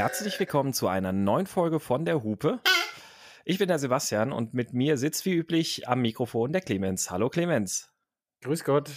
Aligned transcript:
Herzlich 0.00 0.40
willkommen 0.40 0.72
zu 0.72 0.88
einer 0.88 1.12
neuen 1.12 1.44
Folge 1.44 1.78
von 1.78 2.06
der 2.06 2.22
Hupe. 2.22 2.60
Ich 3.44 3.58
bin 3.58 3.68
der 3.68 3.78
Sebastian 3.78 4.32
und 4.32 4.54
mit 4.54 4.72
mir 4.72 4.96
sitzt 4.96 5.26
wie 5.26 5.34
üblich 5.34 5.88
am 5.88 6.00
Mikrofon 6.00 6.54
der 6.54 6.62
Clemens. 6.62 7.10
Hallo 7.10 7.28
Clemens. 7.28 7.92
Grüß 8.40 8.64
Gott. 8.64 8.88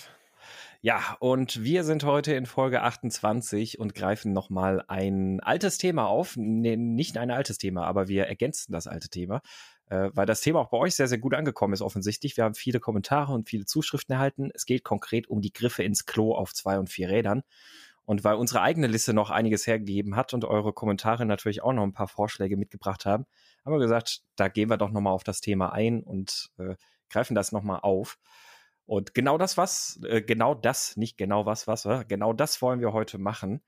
Ja, 0.80 1.18
und 1.20 1.62
wir 1.62 1.84
sind 1.84 2.06
heute 2.06 2.34
in 2.36 2.46
Folge 2.46 2.84
28 2.84 3.80
und 3.80 3.96
greifen 3.96 4.32
nochmal 4.32 4.82
ein 4.88 5.42
altes 5.42 5.78
Thema 5.78 6.08
auf. 6.08 6.38
Nee, 6.38 6.78
nicht 6.78 7.18
ein 7.18 7.32
altes 7.32 7.58
Thema, 7.58 7.86
aber 7.86 8.08
wir 8.08 8.28
ergänzen 8.28 8.72
das 8.72 8.88
alte 8.88 9.10
Thema, 9.10 9.42
äh, 9.90 10.10
weil 10.14 10.26
das 10.26 10.40
Thema 10.40 10.62
auch 10.62 10.70
bei 10.70 10.78
euch 10.78 10.96
sehr, 10.96 11.10
sehr 11.10 11.18
gut 11.18 11.34
angekommen 11.34 11.74
ist 11.74 11.82
offensichtlich. 11.82 12.38
Wir 12.38 12.46
haben 12.46 12.56
viele 12.56 12.80
Kommentare 12.80 13.34
und 13.34 13.50
viele 13.50 13.66
Zuschriften 13.66 14.14
erhalten. 14.14 14.52
Es 14.54 14.66
geht 14.66 14.86
konkret 14.86 15.28
um 15.28 15.42
die 15.42 15.52
Griffe 15.52 15.84
ins 15.84 16.06
Klo 16.06 16.34
auf 16.34 16.54
zwei 16.54 16.80
und 16.80 16.90
vier 16.90 17.10
Rädern. 17.10 17.44
Und 18.06 18.24
weil 18.24 18.36
unsere 18.36 18.62
eigene 18.62 18.88
Liste 18.88 19.14
noch 19.14 19.30
einiges 19.30 19.66
hergegeben 19.66 20.16
hat 20.16 20.34
und 20.34 20.44
eure 20.46 20.74
Kommentare 20.74 21.26
natürlich 21.26 21.64
auch 21.64 21.74
noch 21.74 21.84
ein 21.84 21.94
paar 21.94 22.08
Vorschläge 22.08 22.58
mitgebracht 22.58 23.06
haben, 23.06 23.26
haben 23.64 23.74
wir 23.74 23.80
gesagt, 23.80 24.24
da 24.36 24.50
gehen 24.50 24.70
wir 24.70 24.78
doch 24.78 24.92
nochmal 24.92 25.14
auf 25.14 25.24
das 25.24 25.40
Thema 25.40 25.72
ein 25.72 26.04
und 26.04 26.50
äh, 26.58 26.76
greifen 27.10 27.36
das 27.36 27.52
nochmal 27.52 27.80
auf. 27.82 28.18
Und 28.86 29.14
genau 29.14 29.38
das 29.38 29.58
was, 29.58 30.00
äh, 30.04 30.22
genau 30.22 30.54
das, 30.54 30.98
nicht 30.98 31.18
genau 31.18 31.46
was, 31.46 31.68
was, 31.68 31.86
äh, 31.86 32.04
genau 32.08 32.34
das 32.34 32.62
wollen 32.62 32.82
wir 32.82 32.92
heute 32.92 33.18
machen. 33.18 33.62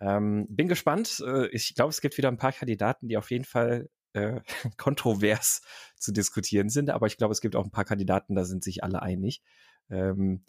Ähm, 0.00 0.46
bin 0.48 0.68
gespannt. 0.68 1.22
Äh, 1.26 1.48
ich 1.48 1.74
glaube, 1.74 1.90
es 1.90 2.00
gibt 2.00 2.18
wieder 2.18 2.28
ein 2.28 2.36
paar 2.36 2.52
Kandidaten, 2.52 3.08
die 3.08 3.16
auf 3.16 3.30
jeden 3.30 3.44
Fall 3.44 3.88
äh, 4.12 4.40
kontrovers 4.76 5.62
zu 5.96 6.12
diskutieren 6.12 6.68
sind, 6.68 6.90
aber 6.90 7.06
ich 7.06 7.16
glaube, 7.16 7.32
es 7.32 7.40
gibt 7.40 7.56
auch 7.56 7.64
ein 7.64 7.70
paar 7.70 7.84
Kandidaten, 7.84 8.34
da 8.34 8.44
sind 8.44 8.62
sich 8.62 8.84
alle 8.84 9.02
einig. 9.02 9.42
Ähm, 9.90 10.44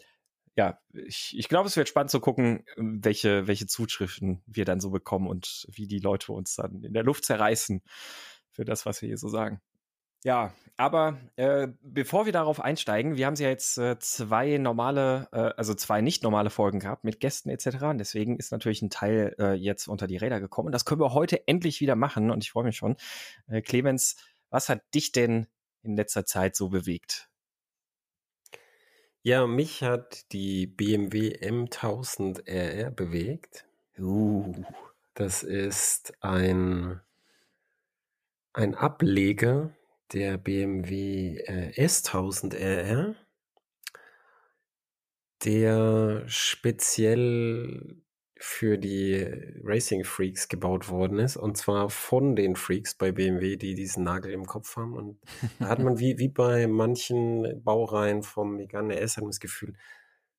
ja, 0.55 0.79
ich, 0.93 1.33
ich 1.37 1.47
glaube, 1.47 1.67
es 1.67 1.77
wird 1.77 1.87
spannend 1.87 2.11
zu 2.11 2.19
gucken, 2.19 2.65
welche, 2.75 3.47
welche 3.47 3.67
Zuschriften 3.67 4.43
wir 4.45 4.65
dann 4.65 4.81
so 4.81 4.89
bekommen 4.89 5.27
und 5.27 5.65
wie 5.71 5.87
die 5.87 5.99
Leute 5.99 6.33
uns 6.33 6.55
dann 6.55 6.83
in 6.83 6.93
der 6.93 7.03
Luft 7.03 7.25
zerreißen 7.25 7.81
für 8.49 8.65
das, 8.65 8.85
was 8.85 9.01
wir 9.01 9.07
hier 9.07 9.17
so 9.17 9.29
sagen. 9.29 9.61
Ja, 10.23 10.53
aber 10.77 11.17
äh, 11.35 11.69
bevor 11.81 12.27
wir 12.27 12.31
darauf 12.31 12.59
einsteigen, 12.59 13.15
wir 13.17 13.25
haben 13.25 13.35
ja 13.35 13.49
jetzt 13.49 13.79
äh, 13.79 13.97
zwei 13.97 14.59
normale, 14.59 15.27
äh, 15.31 15.53
also 15.57 15.73
zwei 15.73 16.01
nicht 16.01 16.21
normale 16.21 16.51
Folgen 16.51 16.79
gehabt 16.79 17.03
mit 17.03 17.19
Gästen 17.19 17.49
etc. 17.49 17.83
Und 17.85 17.97
deswegen 17.97 18.37
ist 18.37 18.51
natürlich 18.51 18.83
ein 18.83 18.91
Teil 18.91 19.35
äh, 19.39 19.53
jetzt 19.53 19.87
unter 19.87 20.05
die 20.05 20.17
Räder 20.17 20.39
gekommen. 20.39 20.71
Das 20.71 20.85
können 20.85 21.01
wir 21.01 21.13
heute 21.13 21.47
endlich 21.47 21.81
wieder 21.81 21.95
machen 21.95 22.29
und 22.29 22.43
ich 22.43 22.51
freue 22.51 22.65
mich 22.65 22.77
schon. 22.77 22.97
Äh, 23.47 23.63
Clemens, 23.63 24.15
was 24.51 24.69
hat 24.69 24.83
dich 24.93 25.11
denn 25.11 25.47
in 25.81 25.95
letzter 25.95 26.23
Zeit 26.23 26.55
so 26.55 26.69
bewegt? 26.69 27.30
Ja, 29.23 29.45
mich 29.45 29.83
hat 29.83 30.31
die 30.31 30.65
BMW 30.65 31.37
M1000 31.37 32.47
RR 32.47 32.89
bewegt. 32.89 33.65
Uh. 33.99 34.51
Das 35.13 35.43
ist 35.43 36.13
ein, 36.21 36.99
ein 38.53 38.73
Ableger 38.73 39.75
der 40.11 40.39
BMW 40.39 41.37
äh, 41.37 41.69
S1000 41.85 42.55
RR, 42.55 43.15
der 45.45 46.23
speziell 46.27 48.00
für 48.43 48.79
die 48.79 49.23
Racing 49.63 50.03
Freaks 50.03 50.47
gebaut 50.47 50.89
worden 50.89 51.19
ist. 51.19 51.37
Und 51.37 51.57
zwar 51.57 51.91
von 51.91 52.35
den 52.35 52.55
Freaks 52.55 52.95
bei 52.95 53.11
BMW, 53.11 53.55
die 53.55 53.75
diesen 53.75 54.03
Nagel 54.03 54.33
im 54.33 54.47
Kopf 54.47 54.77
haben. 54.77 54.93
Und 54.93 55.19
da 55.59 55.67
hat 55.67 55.77
man 55.77 55.99
wie, 55.99 56.17
wie 56.17 56.27
bei 56.27 56.65
manchen 56.65 57.63
Baureihen 57.63 58.23
vom 58.23 58.55
Megane 58.55 58.99
S 58.99 59.17
hat 59.17 59.23
man 59.23 59.29
das 59.29 59.39
Gefühl, 59.39 59.75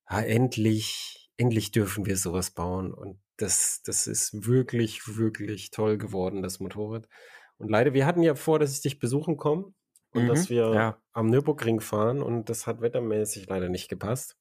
ah, 0.06 0.20
endlich, 0.20 1.30
endlich 1.36 1.70
dürfen 1.70 2.04
wir 2.04 2.16
sowas 2.16 2.50
bauen. 2.50 2.92
Und 2.92 3.20
das, 3.36 3.82
das 3.84 4.08
ist 4.08 4.46
wirklich, 4.46 5.16
wirklich 5.16 5.70
toll 5.70 5.96
geworden, 5.96 6.42
das 6.42 6.58
Motorrad. 6.58 7.08
Und 7.56 7.70
leider, 7.70 7.94
wir 7.94 8.04
hatten 8.04 8.24
ja 8.24 8.34
vor, 8.34 8.58
dass 8.58 8.74
ich 8.74 8.80
dich 8.80 8.98
besuchen 8.98 9.36
komme 9.36 9.72
und 10.12 10.24
mhm, 10.24 10.28
dass 10.28 10.50
wir 10.50 10.74
ja. 10.74 10.98
am 11.12 11.28
Nürburgring 11.28 11.80
fahren 11.80 12.20
und 12.20 12.48
das 12.48 12.66
hat 12.66 12.80
wettermäßig 12.80 13.46
leider 13.46 13.68
nicht 13.68 13.88
gepasst. 13.88 14.36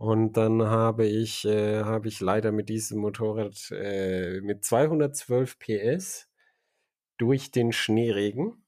Und 0.00 0.38
dann 0.38 0.62
habe 0.62 1.06
ich, 1.06 1.44
äh, 1.44 1.84
habe 1.84 2.08
ich 2.08 2.20
leider 2.20 2.52
mit 2.52 2.70
diesem 2.70 3.00
Motorrad 3.00 3.70
äh, 3.70 4.40
mit 4.40 4.64
212 4.64 5.58
PS 5.58 6.26
durch 7.18 7.50
den 7.50 7.70
Schneeregen 7.70 8.64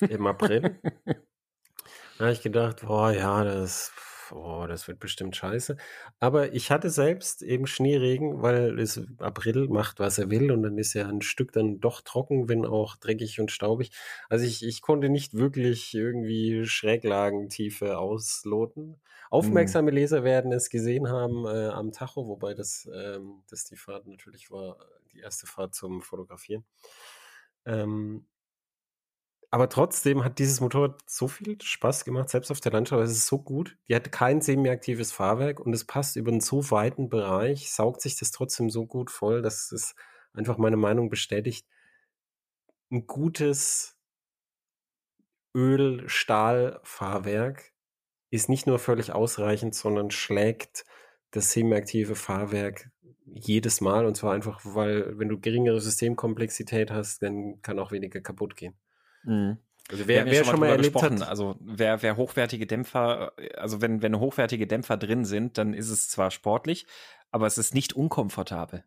im 0.00 0.26
April. 0.26 0.80
da 2.18 2.24
habe 2.24 2.32
ich 2.32 2.42
gedacht, 2.42 2.84
boah, 2.84 3.12
ja, 3.12 3.44
das 3.44 3.92
oh, 4.32 4.66
das 4.66 4.88
wird 4.88 4.98
bestimmt 4.98 5.36
scheiße. 5.36 5.76
Aber 6.20 6.52
ich 6.52 6.70
hatte 6.70 6.90
selbst 6.90 7.42
eben 7.42 7.66
Schneeregen, 7.66 8.42
weil 8.42 8.78
es 8.78 9.00
April 9.18 9.68
macht, 9.68 10.00
was 10.00 10.18
er 10.18 10.30
will 10.30 10.50
und 10.52 10.62
dann 10.62 10.78
ist 10.78 10.94
ja 10.94 11.08
ein 11.08 11.22
Stück 11.22 11.52
dann 11.52 11.80
doch 11.80 12.00
trocken, 12.00 12.48
wenn 12.48 12.64
auch 12.64 12.96
dreckig 12.96 13.40
und 13.40 13.50
staubig. 13.50 13.90
Also 14.28 14.44
ich, 14.44 14.64
ich 14.64 14.82
konnte 14.82 15.08
nicht 15.08 15.34
wirklich 15.34 15.94
irgendwie 15.94 16.64
Schräglagentiefe 16.66 17.98
ausloten. 17.98 19.00
Aufmerksame 19.30 19.90
hm. 19.90 19.96
Leser 19.96 20.24
werden 20.24 20.52
es 20.52 20.70
gesehen 20.70 21.08
haben 21.08 21.44
äh, 21.46 21.68
am 21.68 21.92
Tacho, 21.92 22.26
wobei 22.26 22.54
das, 22.54 22.88
ähm, 22.94 23.42
das 23.48 23.64
die 23.64 23.76
Fahrt 23.76 24.06
natürlich 24.06 24.50
war, 24.50 24.76
die 25.12 25.20
erste 25.20 25.46
Fahrt 25.46 25.74
zum 25.74 26.02
Fotografieren. 26.02 26.64
Ähm, 27.66 28.26
aber 29.54 29.68
trotzdem 29.68 30.24
hat 30.24 30.40
dieses 30.40 30.60
Motorrad 30.60 31.08
so 31.08 31.28
viel 31.28 31.56
Spaß 31.62 32.04
gemacht, 32.04 32.28
selbst 32.28 32.50
auf 32.50 32.58
der 32.58 32.72
Landschaft. 32.72 33.04
Es 33.04 33.12
ist 33.12 33.28
so 33.28 33.38
gut. 33.38 33.76
Die 33.88 33.94
hat 33.94 34.10
kein 34.10 34.40
semi-aktives 34.40 35.12
Fahrwerk 35.12 35.60
und 35.60 35.72
es 35.72 35.84
passt 35.84 36.16
über 36.16 36.32
einen 36.32 36.40
so 36.40 36.72
weiten 36.72 37.08
Bereich, 37.08 37.70
saugt 37.70 38.00
sich 38.00 38.18
das 38.18 38.32
trotzdem 38.32 38.68
so 38.68 38.84
gut 38.84 39.12
voll, 39.12 39.42
dass 39.42 39.70
es 39.70 39.94
einfach 40.32 40.58
meine 40.58 40.76
Meinung 40.76 41.08
bestätigt. 41.08 41.68
Ein 42.90 43.06
gutes 43.06 43.96
Öl-Stahl-Fahrwerk 45.56 47.70
ist 48.30 48.48
nicht 48.48 48.66
nur 48.66 48.80
völlig 48.80 49.12
ausreichend, 49.12 49.76
sondern 49.76 50.10
schlägt 50.10 50.84
das 51.30 51.52
semi-aktive 51.52 52.16
Fahrwerk 52.16 52.90
jedes 53.24 53.80
Mal 53.80 54.04
und 54.04 54.16
zwar 54.16 54.32
einfach, 54.32 54.62
weil 54.64 55.16
wenn 55.16 55.28
du 55.28 55.38
geringere 55.38 55.80
Systemkomplexität 55.80 56.90
hast, 56.90 57.22
dann 57.22 57.62
kann 57.62 57.78
auch 57.78 57.92
weniger 57.92 58.20
kaputt 58.20 58.56
gehen. 58.56 58.74
Mhm. 59.24 59.58
Also 59.90 60.08
wer, 60.08 60.24
wer 60.24 60.44
schon 60.44 60.60
mal 60.60 60.70
erlebt 60.70 61.02
hat, 61.02 61.22
also 61.22 61.56
wer, 61.60 62.00
wer 62.02 62.16
hochwertige 62.16 62.66
Dämpfer, 62.66 63.32
also 63.56 63.82
wenn, 63.82 64.00
wenn 64.00 64.18
hochwertige 64.18 64.66
Dämpfer 64.66 64.96
drin 64.96 65.26
sind, 65.26 65.58
dann 65.58 65.74
ist 65.74 65.90
es 65.90 66.08
zwar 66.08 66.30
sportlich, 66.30 66.86
aber 67.30 67.46
es 67.46 67.58
ist 67.58 67.74
nicht 67.74 67.92
unkomfortabel. 67.92 68.84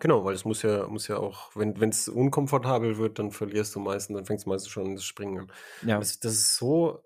Genau, 0.00 0.24
weil 0.24 0.34
es 0.34 0.44
muss 0.44 0.62
ja, 0.62 0.88
muss 0.88 1.08
ja 1.08 1.18
auch, 1.18 1.50
wenn 1.54 1.88
es 1.88 2.08
unkomfortabel 2.08 2.98
wird, 2.98 3.18
dann 3.18 3.30
verlierst 3.30 3.74
du 3.74 3.80
meistens, 3.80 4.16
dann 4.16 4.26
fängst 4.26 4.46
du 4.46 4.50
meistens 4.50 4.70
schon 4.70 4.94
das 4.96 5.04
Springen 5.04 5.38
an. 5.38 5.52
Ja. 5.82 5.98
Das, 5.98 6.18
das 6.18 6.32
ist 6.32 6.56
so 6.56 7.02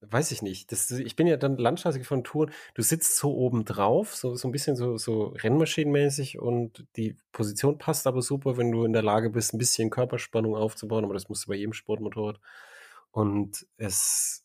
weiß 0.00 0.30
ich 0.32 0.42
nicht. 0.42 0.72
Das, 0.72 0.90
ich 0.90 1.16
bin 1.16 1.26
ja 1.26 1.36
dann 1.36 1.56
Landstraße 1.56 2.02
von 2.04 2.24
Touren. 2.24 2.52
Du 2.74 2.82
sitzt 2.82 3.16
so 3.16 3.34
oben 3.34 3.64
drauf, 3.64 4.14
so, 4.14 4.36
so 4.36 4.48
ein 4.48 4.52
bisschen 4.52 4.76
so, 4.76 4.96
so 4.96 5.28
Rennmaschinenmäßig 5.28 6.38
und 6.38 6.86
die 6.96 7.16
Position 7.32 7.78
passt 7.78 8.06
aber 8.06 8.22
super, 8.22 8.56
wenn 8.56 8.72
du 8.72 8.84
in 8.84 8.92
der 8.92 9.02
Lage 9.02 9.30
bist, 9.30 9.54
ein 9.54 9.58
bisschen 9.58 9.90
Körperspannung 9.90 10.54
aufzubauen, 10.54 11.04
aber 11.04 11.14
das 11.14 11.28
musst 11.28 11.44
du 11.46 11.48
bei 11.50 11.56
jedem 11.56 11.72
Sportmotorrad. 11.72 12.40
Und 13.10 13.66
es, 13.78 14.44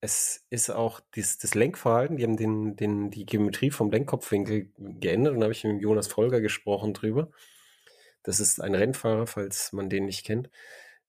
es 0.00 0.44
ist 0.50 0.70
auch 0.70 1.00
das, 1.14 1.38
das 1.38 1.54
Lenkverhalten, 1.54 2.16
die 2.16 2.24
haben 2.24 2.36
den, 2.36 2.76
den, 2.76 3.10
die 3.10 3.26
Geometrie 3.26 3.70
vom 3.70 3.90
Lenkkopfwinkel 3.90 4.70
geändert 4.76 5.34
und 5.34 5.40
da 5.40 5.44
habe 5.44 5.52
ich 5.52 5.64
mit 5.64 5.80
Jonas 5.82 6.08
Folger 6.08 6.40
gesprochen 6.40 6.94
drüber. 6.94 7.30
Das 8.22 8.40
ist 8.40 8.60
ein 8.60 8.74
Rennfahrer, 8.74 9.26
falls 9.26 9.72
man 9.72 9.88
den 9.88 10.06
nicht 10.06 10.24
kennt. 10.26 10.50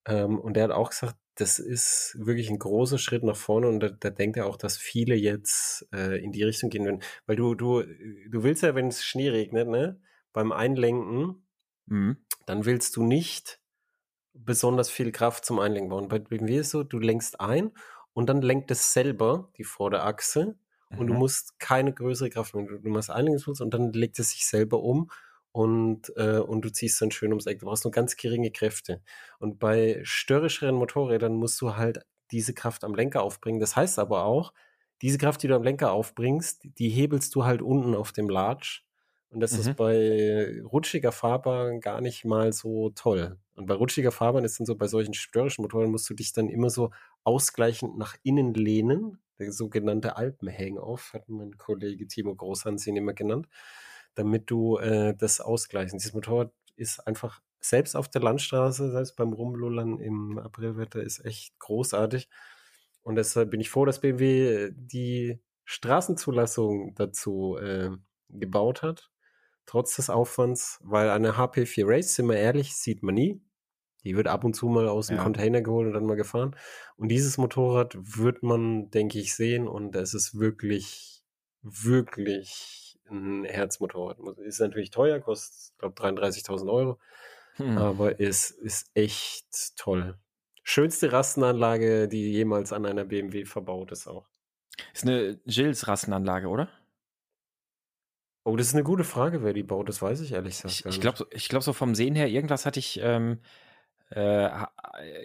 Ähm, 0.05 0.39
und 0.39 0.55
der 0.55 0.65
hat 0.65 0.71
auch 0.71 0.89
gesagt, 0.89 1.15
das 1.35 1.59
ist 1.59 2.17
wirklich 2.19 2.49
ein 2.49 2.59
großer 2.59 2.97
Schritt 2.97 3.23
nach 3.23 3.35
vorne 3.35 3.67
und 3.67 3.79
da, 3.79 3.89
da 3.89 4.09
denkt 4.09 4.37
er 4.37 4.45
auch, 4.45 4.57
dass 4.57 4.77
viele 4.77 5.15
jetzt 5.15 5.87
äh, 5.93 6.21
in 6.21 6.31
die 6.31 6.43
Richtung 6.43 6.69
gehen 6.69 6.85
werden. 6.85 7.01
Weil 7.25 7.37
du, 7.37 7.55
du, 7.55 7.81
du 7.81 8.43
willst 8.43 8.63
ja, 8.63 8.75
wenn 8.75 8.87
es 8.87 9.03
Schnee 9.03 9.29
regnet, 9.29 9.69
ne, 9.69 10.01
beim 10.33 10.51
Einlenken, 10.51 11.45
mhm. 11.85 12.17
dann 12.45 12.65
willst 12.65 12.95
du 12.97 13.03
nicht 13.03 13.61
besonders 14.33 14.89
viel 14.89 15.11
Kraft 15.11 15.45
zum 15.45 15.59
Einlenken 15.59 15.89
bauen. 15.89 16.07
Bei 16.07 16.19
BMW 16.19 16.57
ist 16.57 16.71
so, 16.71 16.83
du 16.83 16.99
lenkst 16.99 17.39
ein 17.39 17.71
und 18.13 18.27
dann 18.27 18.41
lenkt 18.41 18.71
es 18.71 18.93
selber 18.93 19.51
die 19.57 19.63
Vorderachse 19.63 20.57
mhm. 20.89 20.99
und 20.99 21.07
du 21.07 21.13
mhm. 21.13 21.19
musst 21.19 21.59
keine 21.59 21.93
größere 21.93 22.29
Kraft 22.29 22.53
mehr. 22.53 22.65
Du, 22.65 22.79
du 22.79 22.89
machst 22.89 23.09
Einlenkungsfuß 23.09 23.61
und 23.61 23.73
dann 23.73 23.93
legt 23.93 24.19
es 24.19 24.31
sich 24.31 24.45
selber 24.45 24.81
um 24.81 25.09
und, 25.51 26.13
äh, 26.15 26.39
und 26.39 26.61
du 26.63 26.71
ziehst 26.71 27.01
dann 27.01 27.11
schön 27.11 27.31
ums 27.31 27.45
Eck. 27.45 27.59
Du 27.59 27.65
brauchst 27.65 27.83
nur 27.83 27.91
ganz 27.91 28.15
geringe 28.15 28.51
Kräfte. 28.51 29.01
Und 29.39 29.59
bei 29.59 29.99
störrischeren 30.03 30.75
Motorrädern 30.75 31.35
musst 31.35 31.59
du 31.61 31.75
halt 31.75 31.99
diese 32.31 32.53
Kraft 32.53 32.83
am 32.83 32.95
Lenker 32.95 33.23
aufbringen. 33.23 33.59
Das 33.59 33.75
heißt 33.75 33.99
aber 33.99 34.25
auch, 34.25 34.53
diese 35.01 35.17
Kraft, 35.17 35.41
die 35.41 35.47
du 35.47 35.55
am 35.55 35.63
Lenker 35.63 35.91
aufbringst, 35.91 36.61
die 36.77 36.89
hebelst 36.89 37.33
du 37.33 37.45
halt 37.45 37.61
unten 37.61 37.95
auf 37.95 38.11
dem 38.11 38.29
Latsch. 38.29 38.83
Und 39.31 39.41
das 39.41 39.53
mhm. 39.53 39.59
ist 39.59 39.75
bei 39.75 40.61
rutschiger 40.63 41.11
Fahrbahn 41.11 41.79
gar 41.81 42.01
nicht 42.01 42.25
mal 42.25 42.51
so 42.51 42.89
toll. 42.91 43.37
Und 43.55 43.67
bei 43.67 43.75
rutschiger 43.75 44.11
Fahrbahn 44.11 44.43
ist 44.43 44.59
dann 44.59 44.65
so, 44.65 44.75
bei 44.75 44.87
solchen 44.87 45.13
störrischen 45.13 45.61
Motoren 45.61 45.91
musst 45.91 46.09
du 46.09 46.13
dich 46.13 46.33
dann 46.33 46.49
immer 46.49 46.69
so 46.69 46.91
ausgleichend 47.23 47.97
nach 47.97 48.15
innen 48.23 48.53
lehnen. 48.53 49.19
Der 49.37 49.51
sogenannte 49.51 50.17
Alpenhang-Off, 50.17 51.13
hat 51.13 51.29
mein 51.29 51.57
Kollege 51.57 52.07
Timo 52.07 52.35
Großhansinn 52.35 52.97
immer 52.97 53.13
genannt. 53.13 53.47
Damit 54.15 54.49
du 54.51 54.77
äh, 54.77 55.15
das 55.15 55.41
ausgleichst. 55.41 55.93
Dieses 55.93 56.13
Motorrad 56.13 56.51
ist 56.75 57.05
einfach 57.07 57.41
selbst 57.59 57.95
auf 57.95 58.09
der 58.09 58.21
Landstraße, 58.21 58.91
selbst 58.91 59.15
beim 59.15 59.33
Rumlullern 59.33 59.99
im 59.99 60.37
Aprilwetter, 60.37 61.01
ist 61.01 61.25
echt 61.25 61.57
großartig. 61.59 62.29
Und 63.01 63.15
deshalb 63.15 63.51
bin 63.51 63.59
ich 63.59 63.69
froh, 63.69 63.85
dass 63.85 64.01
BMW 64.01 64.71
die 64.73 65.39
Straßenzulassung 65.65 66.95
dazu 66.95 67.57
äh, 67.57 67.91
gebaut 68.29 68.81
hat, 68.81 69.11
trotz 69.65 69.95
des 69.95 70.09
Aufwands, 70.09 70.79
weil 70.83 71.09
eine 71.09 71.33
HP4 71.33 71.83
Race, 71.85 72.15
sind 72.15 72.27
wir 72.27 72.37
ehrlich, 72.37 72.75
sieht 72.75 73.03
man 73.03 73.15
nie. 73.15 73.41
Die 74.05 74.15
wird 74.15 74.27
ab 74.27 74.45
und 74.45 74.55
zu 74.55 74.67
mal 74.67 74.87
aus 74.87 75.07
dem 75.07 75.17
ja. 75.17 75.23
Container 75.23 75.61
geholt 75.61 75.87
und 75.87 75.93
dann 75.93 76.05
mal 76.05 76.15
gefahren. 76.15 76.55
Und 76.95 77.09
dieses 77.09 77.37
Motorrad 77.37 77.97
wird 77.99 78.43
man, 78.43 78.89
denke 78.91 79.19
ich, 79.19 79.35
sehen 79.35 79.67
und 79.67 79.95
es 79.95 80.13
ist 80.13 80.39
wirklich, 80.39 81.23
wirklich 81.61 82.78
ein 83.11 83.45
Herzmotorrad. 83.45 84.17
Ist 84.39 84.59
natürlich 84.59 84.91
teuer, 84.91 85.19
kostet, 85.19 85.77
glaube 85.77 86.01
33.000 86.01 86.71
Euro, 86.71 86.99
hm. 87.55 87.77
aber 87.77 88.19
es 88.19 88.51
ist 88.51 88.91
echt 88.93 89.77
toll. 89.77 90.17
Schönste 90.63 91.11
Rastenanlage, 91.11 92.07
die 92.07 92.31
jemals 92.31 92.73
an 92.73 92.85
einer 92.85 93.05
BMW 93.05 93.45
verbaut 93.45 93.91
ist 93.91 94.07
auch. 94.07 94.27
Ist 94.93 95.03
eine 95.03 95.39
Gilles 95.45 95.87
Rastenanlage, 95.87 96.47
oder? 96.47 96.69
Oh, 98.43 98.55
das 98.55 98.67
ist 98.67 98.73
eine 98.73 98.83
gute 98.83 99.03
Frage, 99.03 99.43
wer 99.43 99.53
die 99.53 99.63
baut, 99.63 99.89
das 99.89 100.01
weiß 100.01 100.21
ich 100.21 100.31
ehrlich 100.31 100.61
gesagt. 100.61 100.79
Ich, 100.79 100.85
ich 100.85 101.01
glaube, 101.01 101.27
ich 101.31 101.49
glaub, 101.49 101.61
so 101.61 101.73
vom 101.73 101.93
Sehen 101.93 102.15
her, 102.15 102.29
irgendwas 102.29 102.65
hatte 102.65 102.79
ich, 102.79 102.99
ähm, 103.01 103.39
äh, 104.11 104.49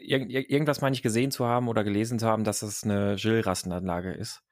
irg 0.03 0.31
irgendwas 0.31 0.81
meine 0.83 0.95
ich 0.95 1.03
gesehen 1.03 1.31
zu 1.31 1.47
haben 1.47 1.69
oder 1.69 1.85
gelesen 1.85 2.19
zu 2.19 2.27
haben, 2.27 2.45
dass 2.45 2.63
es 2.63 2.85
eine 2.85 3.17
Gill-Rastenanlage 3.17 4.13
ist. 4.13 4.43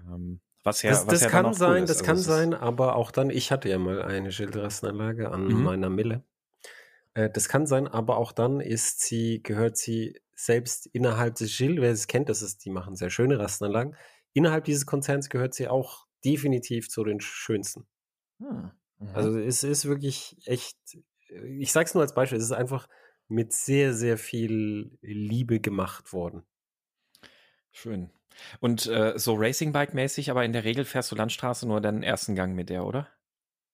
Ähm, 0.00 0.40
was 0.64 0.82
ja, 0.82 0.90
das, 0.90 1.06
was 1.06 1.14
das 1.14 1.22
ja 1.24 1.28
kann 1.28 1.54
sein, 1.54 1.82
cool 1.82 1.86
das 1.86 1.98
also 1.98 2.04
kann 2.04 2.18
sein, 2.18 2.54
aber 2.54 2.96
auch 2.96 3.10
dann, 3.10 3.30
ich 3.30 3.52
hatte 3.52 3.68
ja 3.68 3.78
mal 3.78 4.02
eine 4.02 4.30
Gill-Rastenanlage 4.30 5.30
an 5.30 5.46
mhm. 5.46 5.62
meiner 5.62 5.90
Mille. 5.90 6.24
Äh, 7.12 7.30
das 7.30 7.48
kann 7.48 7.66
sein, 7.66 7.86
aber 7.86 8.16
auch 8.16 8.32
dann 8.32 8.60
ist 8.60 9.00
sie, 9.00 9.42
gehört 9.42 9.76
sie 9.76 10.20
selbst 10.34 10.86
innerhalb 10.86 11.36
des 11.36 11.56
Gill, 11.56 11.80
wer 11.80 11.92
es 11.92 12.06
kennt, 12.06 12.28
das 12.28 12.42
ist, 12.42 12.64
die 12.64 12.70
machen 12.70 12.96
sehr 12.96 13.10
schöne 13.10 13.38
Rastenanlagen. 13.38 13.94
Innerhalb 14.32 14.64
dieses 14.64 14.86
Konzerns 14.86 15.28
gehört 15.28 15.54
sie 15.54 15.68
auch 15.68 16.06
definitiv 16.24 16.88
zu 16.88 17.04
den 17.04 17.20
schönsten. 17.20 17.86
Hm. 18.38 18.70
Also 19.12 19.38
es 19.38 19.62
ist 19.62 19.84
wirklich 19.84 20.36
echt, 20.46 20.78
ich 21.58 21.72
sag's 21.72 21.94
nur 21.94 22.02
als 22.02 22.14
Beispiel, 22.14 22.38
es 22.38 22.44
ist 22.44 22.52
einfach 22.52 22.88
mit 23.28 23.52
sehr, 23.52 23.92
sehr 23.92 24.16
viel 24.16 24.96
Liebe 25.02 25.60
gemacht 25.60 26.12
worden. 26.12 26.42
Schön. 27.70 28.10
Und 28.60 28.86
äh, 28.86 29.14
so 29.16 29.34
Racing-Bike-mäßig, 29.34 30.30
aber 30.30 30.44
in 30.44 30.52
der 30.52 30.64
Regel 30.64 30.84
fährst 30.84 31.10
du 31.12 31.16
Landstraße 31.16 31.66
nur 31.66 31.80
den 31.80 32.02
ersten 32.02 32.34
Gang 32.34 32.54
mit 32.54 32.70
der, 32.70 32.84
oder? 32.84 33.08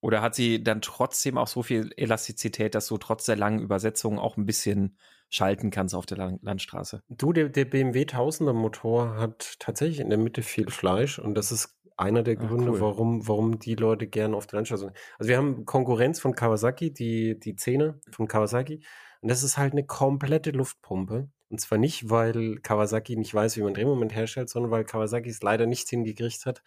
Oder 0.01 0.23
hat 0.23 0.35
sie 0.35 0.63
dann 0.63 0.81
trotzdem 0.81 1.37
auch 1.37 1.47
so 1.47 1.63
viel 1.63 1.93
Elastizität, 1.97 2.75
dass 2.75 2.87
du 2.87 2.97
trotz 2.97 3.27
der 3.27 3.37
langen 3.37 3.61
Übersetzung 3.61 4.19
auch 4.19 4.37
ein 4.37 4.47
bisschen 4.47 4.97
schalten 5.29 5.71
kannst 5.71 5.95
auf 5.95 6.07
der 6.07 6.39
Landstraße? 6.41 7.03
Du, 7.09 7.33
der, 7.33 7.51
der 7.51 7.67
BMW 7.67 8.03
1000er 8.03 8.55
Motor 8.55 9.17
hat 9.17 9.57
tatsächlich 9.59 10.01
in 10.01 10.09
der 10.09 10.19
Mitte 10.19 10.43
viel 10.43 10.71
Fleisch 10.71 11.19
und 11.19 11.35
das 11.35 11.53
ist 11.53 11.77
einer 12.01 12.23
der 12.23 12.37
Gründe, 12.37 12.73
cool. 12.73 12.81
warum, 12.81 13.29
warum 13.29 13.59
die 13.59 13.75
Leute 13.75 14.07
gerne 14.07 14.35
auf 14.35 14.47
der 14.47 14.59
Landstraße 14.59 14.85
sind. 14.87 14.97
Also 15.19 15.29
wir 15.29 15.37
haben 15.37 15.67
Konkurrenz 15.67 16.19
von 16.19 16.35
Kawasaki, 16.35 16.93
die, 16.93 17.39
die 17.39 17.57
Zähne 17.57 18.01
von 18.11 18.27
Kawasaki. 18.27 18.83
Und 19.21 19.31
das 19.31 19.43
ist 19.43 19.59
halt 19.59 19.73
eine 19.73 19.85
komplette 19.85 20.51
Luftpumpe. 20.51 21.29
Und 21.51 21.61
zwar 21.61 21.79
nicht, 21.79 22.09
weil 22.11 22.59
Kawasaki 22.61 23.17
nicht 23.17 23.35
weiß, 23.35 23.57
wie 23.57 23.63
man 23.63 23.75
Drehmoment 23.75 24.15
herstellt, 24.15 24.49
sondern 24.49 24.71
weil 24.71 24.85
Kawasaki 24.85 25.29
es 25.29 25.43
leider 25.43 25.67
nicht 25.67 25.89
hingekriegt 25.89 26.47
hat, 26.47 26.63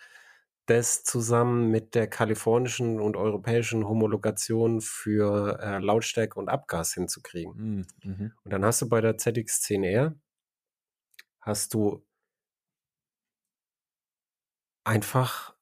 das 0.65 1.03
zusammen 1.03 1.71
mit 1.71 1.95
der 1.95 2.07
kalifornischen 2.07 2.99
und 2.99 3.17
europäischen 3.17 3.87
Homologation 3.87 4.81
für 4.81 5.59
äh, 5.61 5.79
Lautstärke 5.79 6.39
und 6.39 6.49
Abgas 6.49 6.93
hinzukriegen. 6.93 7.53
Hm, 7.53 7.85
mhm. 8.03 8.31
Und 8.43 8.53
dann 8.53 8.65
hast 8.65 8.81
du 8.81 8.89
bei 8.89 9.01
der 9.01 9.17
ZX10R 9.17 10.15
hast 11.41 11.73
du 11.73 12.05
einfach 14.85 15.53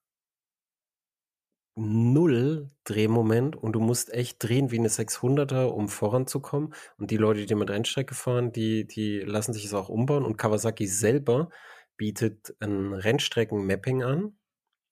null 1.76 2.70
Drehmoment 2.84 3.56
und 3.56 3.74
du 3.74 3.80
musst 3.80 4.14
echt 4.14 4.44
drehen 4.44 4.72
wie 4.72 4.80
eine 4.80 4.90
600er, 4.90 5.66
um 5.66 5.88
voranzukommen. 5.88 6.74
Und 6.98 7.12
die 7.12 7.18
Leute, 7.18 7.46
die 7.46 7.56
mit 7.56 7.70
Rennstrecke 7.70 8.16
fahren, 8.16 8.52
die, 8.52 8.86
die 8.86 9.20
lassen 9.20 9.54
sich 9.54 9.66
es 9.66 9.74
auch 9.74 9.90
umbauen. 9.90 10.26
Und 10.26 10.38
Kawasaki 10.38 10.88
selber 10.88 11.50
bietet 11.98 12.56
ein 12.60 12.94
Rennstrecken-Mapping 12.94 14.04
an. 14.04 14.38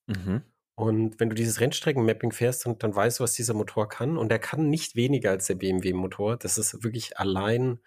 Mhm. 0.07 0.43
Und 0.75 1.19
wenn 1.19 1.29
du 1.29 1.35
dieses 1.35 1.59
Rennstrecken-Mapping 1.59 2.31
fährst, 2.31 2.65
dann, 2.65 2.77
dann 2.79 2.95
weißt 2.95 3.19
du, 3.19 3.23
was 3.23 3.33
dieser 3.33 3.53
Motor 3.53 3.89
kann. 3.89 4.17
Und 4.17 4.31
er 4.31 4.39
kann 4.39 4.69
nicht 4.69 4.95
weniger 4.95 5.31
als 5.31 5.47
der 5.47 5.55
BMW-Motor. 5.55 6.37
Das 6.37 6.57
ist 6.57 6.83
wirklich 6.83 7.19
allein 7.19 7.79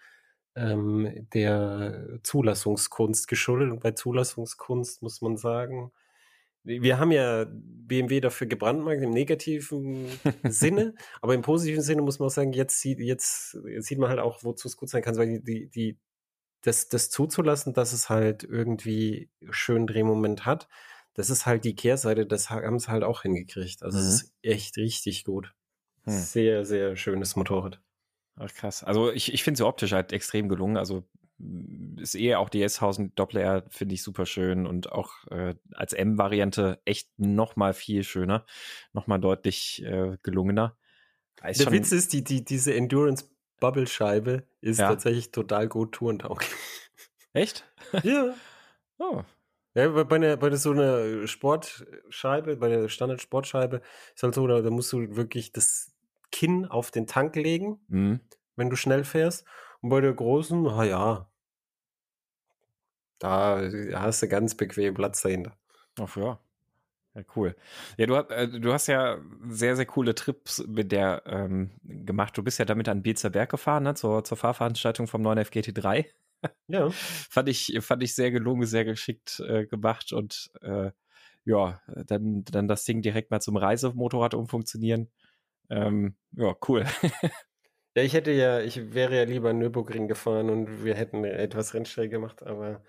ähm, 0.55 1.27
der 1.33 2.19
Zulassungskunst 2.21 3.27
geschuldet. 3.27 3.71
Und 3.71 3.81
bei 3.81 3.91
Zulassungskunst 3.91 5.01
muss 5.01 5.21
man 5.21 5.37
sagen, 5.37 5.91
wir 6.63 6.97
haben 6.97 7.11
ja 7.11 7.45
BMW 7.49 8.21
dafür 8.21 8.47
gebrandmarkt 8.47 9.01
im 9.01 9.11
negativen 9.11 10.07
Sinne, 10.43 10.95
aber 11.21 11.33
im 11.33 11.41
positiven 11.41 11.81
Sinne 11.81 12.01
muss 12.01 12.19
man 12.19 12.27
auch 12.27 12.31
sagen, 12.31 12.53
jetzt 12.53 12.79
sieht, 12.79 12.99
jetzt, 12.99 13.57
jetzt 13.67 13.87
sieht 13.87 13.99
man 13.99 14.09
halt 14.09 14.19
auch, 14.19 14.43
wozu 14.43 14.67
es 14.67 14.77
gut 14.77 14.89
sein 14.89 15.01
kann, 15.01 15.17
weil 15.17 15.39
die, 15.39 15.69
die, 15.69 15.97
das, 16.61 16.87
das 16.87 17.09
zuzulassen, 17.09 17.73
dass 17.73 17.91
es 17.91 18.09
halt 18.09 18.43
irgendwie 18.43 19.29
schön 19.49 19.87
Drehmoment 19.87 20.45
hat, 20.45 20.67
das 21.13 21.29
ist 21.29 21.45
halt 21.45 21.63
die 21.65 21.75
Kehrseite, 21.75 22.25
das 22.25 22.49
haben 22.49 22.79
sie 22.79 22.87
halt 22.87 23.03
auch 23.03 23.21
hingekriegt. 23.21 23.83
Also 23.83 23.99
es 23.99 24.05
mhm. 24.05 24.11
ist 24.11 24.33
echt 24.41 24.77
richtig 24.77 25.25
gut. 25.25 25.53
Hm. 26.05 26.17
Sehr, 26.17 26.65
sehr 26.65 26.95
schönes 26.95 27.35
Motorrad. 27.35 27.81
Ach, 28.35 28.51
krass. 28.53 28.83
Also 28.83 29.11
ich, 29.11 29.33
ich 29.33 29.43
finde 29.43 29.57
sie 29.57 29.65
optisch 29.65 29.91
halt 29.91 30.11
extrem 30.11 30.49
gelungen. 30.49 30.77
Also 30.77 31.03
ist 31.97 32.15
eher 32.15 32.39
auch 32.39 32.49
die 32.49 32.63
S1000 32.63 33.11
Doppler, 33.15 33.63
finde 33.69 33.95
ich 33.95 34.03
super 34.03 34.25
schön 34.25 34.65
und 34.65 34.91
auch 34.91 35.25
äh, 35.31 35.55
als 35.73 35.93
M-Variante 35.93 36.81
echt 36.85 37.09
noch 37.17 37.55
mal 37.55 37.73
viel 37.73 38.03
schöner, 38.03 38.45
noch 38.93 39.07
mal 39.07 39.19
deutlich 39.19 39.83
äh, 39.83 40.17
gelungener. 40.23 40.75
Ist 41.47 41.61
Der 41.61 41.71
Witz 41.71 41.91
ist, 41.91 42.13
die, 42.13 42.23
die, 42.23 42.45
diese 42.45 42.73
Endurance-Bubble-Scheibe 42.73 44.43
ist 44.61 44.79
ja. 44.79 44.89
tatsächlich 44.89 45.31
total 45.31 45.67
gut 45.67 45.93
tourentauglich. 45.93 46.51
Echt? 47.33 47.65
Ja. 48.03 48.33
oh. 48.97 49.21
Ja, 49.75 49.87
bei, 49.89 50.15
einer, 50.15 50.37
bei 50.37 50.55
so 50.55 50.71
einer 50.71 51.27
Sportscheibe, 51.27 52.55
bei 52.55 52.69
der 52.69 52.89
Standard-Sportscheibe 52.89 53.81
ist 54.15 54.23
halt 54.23 54.33
so, 54.35 54.47
da, 54.47 54.61
da, 54.61 54.69
musst 54.69 54.91
du 54.93 55.15
wirklich 55.15 55.51
das 55.51 55.93
Kinn 56.31 56.65
auf 56.65 56.89
den 56.89 57.05
Tank 57.05 57.35
legen, 57.35 57.79
mhm. 57.87 58.19
wenn 58.55 58.69
du 58.69 58.75
schnell 58.75 59.03
fährst. 59.03 59.45
Und 59.81 59.89
bei 59.89 60.01
der 60.01 60.13
großen, 60.13 60.63
na 60.63 60.83
ja, 60.85 61.27
da 63.23 63.61
hast 63.93 64.21
du 64.21 64.27
ganz 64.27 64.55
bequem 64.55 64.93
Platz 64.93 65.21
dahinter. 65.21 65.57
Ach 65.99 66.17
ja. 66.17 66.39
Ja, 67.15 67.21
cool. 67.35 67.55
Ja, 67.97 68.07
du, 68.07 68.15
äh, 68.15 68.47
du 68.59 68.73
hast 68.73 68.87
ja 68.87 69.19
sehr, 69.47 69.75
sehr 69.75 69.85
coole 69.85 70.15
Trips 70.15 70.65
mit 70.67 70.91
der 70.91 71.23
ähm, 71.27 71.69
gemacht. 71.83 72.35
Du 72.37 72.43
bist 72.43 72.57
ja 72.57 72.65
damit 72.65 72.89
an 72.89 73.03
Bielzer 73.03 73.29
Berg 73.29 73.51
gefahren, 73.51 73.83
ne, 73.83 73.93
zur, 73.93 74.23
zur 74.23 74.35
Fahrveranstaltung 74.35 75.07
vom 75.07 75.21
neuen 75.21 75.37
FGT3. 75.37 76.05
Ja. 76.67 76.89
fand, 76.91 77.49
ich, 77.49 77.77
fand 77.81 78.03
ich 78.03 78.15
sehr 78.15 78.31
gelungen, 78.31 78.65
sehr 78.65 78.83
geschickt 78.83 79.39
äh, 79.47 79.67
gemacht 79.67 80.11
und 80.11 80.51
äh, 80.61 80.91
ja, 81.45 81.81
dann, 82.07 82.43
dann 82.45 82.67
das 82.67 82.83
Ding 82.83 83.01
direkt 83.01 83.31
mal 83.31 83.41
zum 83.41 83.57
Reisemotorrad 83.57 84.33
umfunktionieren. 84.33 85.11
Ähm, 85.69 86.15
ja, 86.31 86.55
cool. 86.67 86.85
ja, 87.95 88.03
ich 88.03 88.13
hätte 88.13 88.31
ja, 88.31 88.59
ich 88.59 88.93
wäre 88.93 89.15
ja 89.15 89.23
lieber 89.23 89.53
Nürburgring 89.53 90.07
gefahren 90.07 90.49
und 90.49 90.83
wir 90.83 90.95
hätten 90.95 91.23
etwas 91.23 91.73
Rennstrecke 91.73 92.09
gemacht, 92.09 92.43
aber 92.43 92.81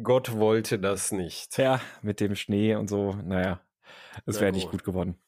Gott 0.00 0.32
wollte 0.32 0.78
das 0.78 1.12
nicht. 1.12 1.58
Ja, 1.58 1.80
mit 2.00 2.20
dem 2.20 2.34
Schnee 2.34 2.74
und 2.76 2.88
so, 2.88 3.12
naja, 3.24 3.60
es 4.26 4.40
wäre 4.40 4.52
nicht 4.52 4.70
gut 4.70 4.84
geworden. 4.84 5.18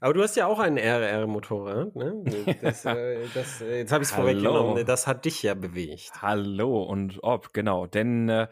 Aber 0.00 0.12
du 0.12 0.22
hast 0.22 0.36
ja 0.36 0.46
auch 0.46 0.58
ein 0.58 0.76
RR-Motorrad, 0.76 1.96
ne? 1.96 2.22
Das, 2.60 2.84
äh, 2.84 3.26
das, 3.34 3.62
äh, 3.62 3.78
jetzt 3.78 3.92
habe 3.92 4.04
ich 4.04 4.10
es 4.10 4.14
vorweggenommen. 4.14 4.84
Das 4.84 5.06
hat 5.06 5.24
dich 5.24 5.42
ja 5.42 5.54
bewegt. 5.54 6.12
Hallo 6.20 6.82
und 6.82 7.18
ob, 7.22 7.52
genau. 7.54 7.86
Denn 7.86 8.28
äh, 8.28 8.48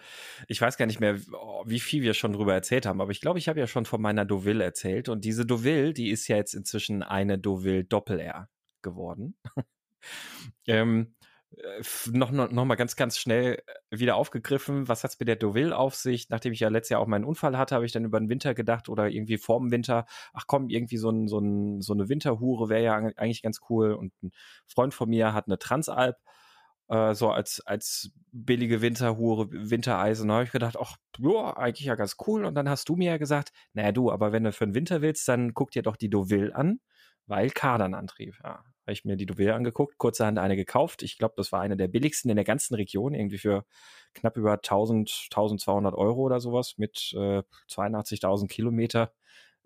ich 0.49 0.61
weiß 0.61 0.77
gar 0.77 0.87
nicht 0.87 1.01
mehr, 1.01 1.19
wie 1.65 1.81
viel 1.81 2.03
wir 2.03 2.15
schon 2.15 2.33
drüber 2.33 2.55
erzählt 2.55 2.87
haben, 2.87 3.01
aber 3.01 3.11
ich 3.11 3.21
glaube, 3.21 3.39
ich 3.39 3.49
habe 3.49 3.61
ja 3.61 3.67
schon 3.67 3.85
von 3.85 4.01
meiner 4.01 4.25
Deauville 4.25 4.65
erzählt. 4.65 5.09
Und 5.09 5.25
diese 5.25 5.45
Deauville, 5.45 5.93
die 5.93 6.11
ist 6.11 6.27
ja 6.29 6.37
jetzt 6.37 6.55
inzwischen 6.55 7.03
eine 7.03 7.39
Deauville 7.39 7.85
Doppel-R 7.85 8.49
geworden. 8.81 9.37
ähm, 10.67 11.15
äh, 11.21 11.24
noch, 12.11 12.31
noch, 12.31 12.51
noch 12.51 12.65
mal 12.65 12.75
ganz, 12.75 12.97
ganz 12.97 13.19
schnell 13.19 13.63
äh, 13.91 13.99
wieder 13.99 14.17
aufgegriffen. 14.17 14.89
Was 14.89 15.05
hat 15.05 15.13
es 15.13 15.19
mit 15.19 15.29
der 15.29 15.37
Deauville 15.37 15.77
auf 15.77 15.95
sich? 15.95 16.29
Nachdem 16.29 16.53
ich 16.53 16.61
ja 16.61 16.69
letztes 16.69 16.91
Jahr 16.91 17.01
auch 17.01 17.07
meinen 17.07 17.25
Unfall 17.25 17.57
hatte, 17.59 17.75
habe 17.75 17.87
ich 17.87 17.93
dann 17.93 18.05
über 18.05 18.19
den 18.19 18.29
Winter 18.29 18.55
gedacht 18.55 18.89
oder 18.89 19.09
irgendwie 19.09 19.39
vorm 19.39 19.71
Winter, 19.71 20.07
ach 20.33 20.47
komm, 20.47 20.69
irgendwie 20.69 20.97
so, 20.97 21.11
ein, 21.11 21.29
so, 21.29 21.39
ein, 21.39 21.81
so 21.81 21.93
eine 21.93 22.09
Winterhure 22.09 22.69
wäre 22.69 22.83
ja 22.83 22.95
eigentlich 22.95 23.43
ganz 23.43 23.61
cool. 23.69 23.93
Und 23.93 24.13
ein 24.23 24.31
Freund 24.67 24.95
von 24.95 25.09
mir 25.09 25.33
hat 25.33 25.47
eine 25.47 25.59
Transalp 25.59 26.17
äh, 26.89 27.15
so 27.15 27.31
als, 27.31 27.61
als 27.67 28.11
billige 28.33 28.83
Winterhure, 28.83 29.49
Wintereisen. 29.51 30.29
Da 30.29 30.35
habe 30.35 30.45
ich 30.45 30.53
gedacht, 30.53 30.77
ach, 30.81 30.97
ja, 31.19 31.57
eigentlich 31.57 31.87
ja 31.87 31.95
ganz 31.95 32.17
cool. 32.27 32.45
Und 32.45 32.55
dann 32.55 32.69
hast 32.69 32.89
du 32.89 32.97
mir 32.97 33.13
ja 33.13 33.17
gesagt, 33.17 33.53
naja, 33.73 33.93
du, 33.93 34.11
aber 34.11 34.33
wenn 34.33 34.45
du 34.45 34.53
für 34.53 34.67
den 34.67 34.75
Winter 34.75 35.03
willst, 35.03 35.27
dann 35.29 35.55
guck 35.55 35.71
dir 35.71 35.83
doch 35.83 35.97
die 35.97 36.11
Deauville 36.11 36.55
an, 36.55 36.81
weil 37.27 37.51
Kardanantrieb. 37.51 38.37
Ja, 38.43 38.65
habe 38.85 38.93
ich 38.93 39.05
mir 39.05 39.17
die 39.17 39.27
Deauville 39.27 39.55
angeguckt, 39.55 39.99
kurzerhand 39.99 40.39
eine 40.39 40.57
gekauft. 40.57 41.03
Ich 41.03 41.19
glaube, 41.19 41.35
das 41.37 41.53
war 41.53 41.61
eine 41.61 41.77
der 41.77 41.89
billigsten 41.89 42.31
in 42.31 42.37
der 42.37 42.45
ganzen 42.45 42.75
Region, 42.75 43.15
irgendwie 43.15 43.39
für 43.39 43.65
knapp 44.15 44.37
über 44.37 44.53
1000, 44.53 45.29
1200 45.31 45.95
Euro 45.95 46.21
oder 46.21 46.41
sowas 46.41 46.75
mit 46.77 47.13
äh, 47.15 47.43
82.000 47.69 48.49
Kilometer. 48.49 49.13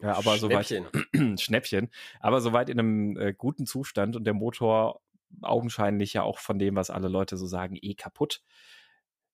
Ja, 0.01 0.13
aber 0.17 0.37
Schnäppchen. 0.37 0.87
soweit 0.93 1.41
Schnäppchen, 1.41 1.91
aber 2.21 2.41
soweit 2.41 2.71
in 2.71 2.79
einem 2.79 3.17
äh, 3.17 3.35
guten 3.35 3.67
Zustand 3.67 4.15
und 4.15 4.25
der 4.25 4.35
Motor 4.35 5.01
augenscheinlich 5.43 6.13
ja 6.13 6.23
auch 6.23 6.39
von 6.39 6.59
dem, 6.59 6.77
was 6.77 6.91
alle 6.91 7.09
Leute 7.09 7.37
so 7.37 7.47
sagen, 7.47 7.77
eh 7.81 7.95
kaputt. 7.95 8.43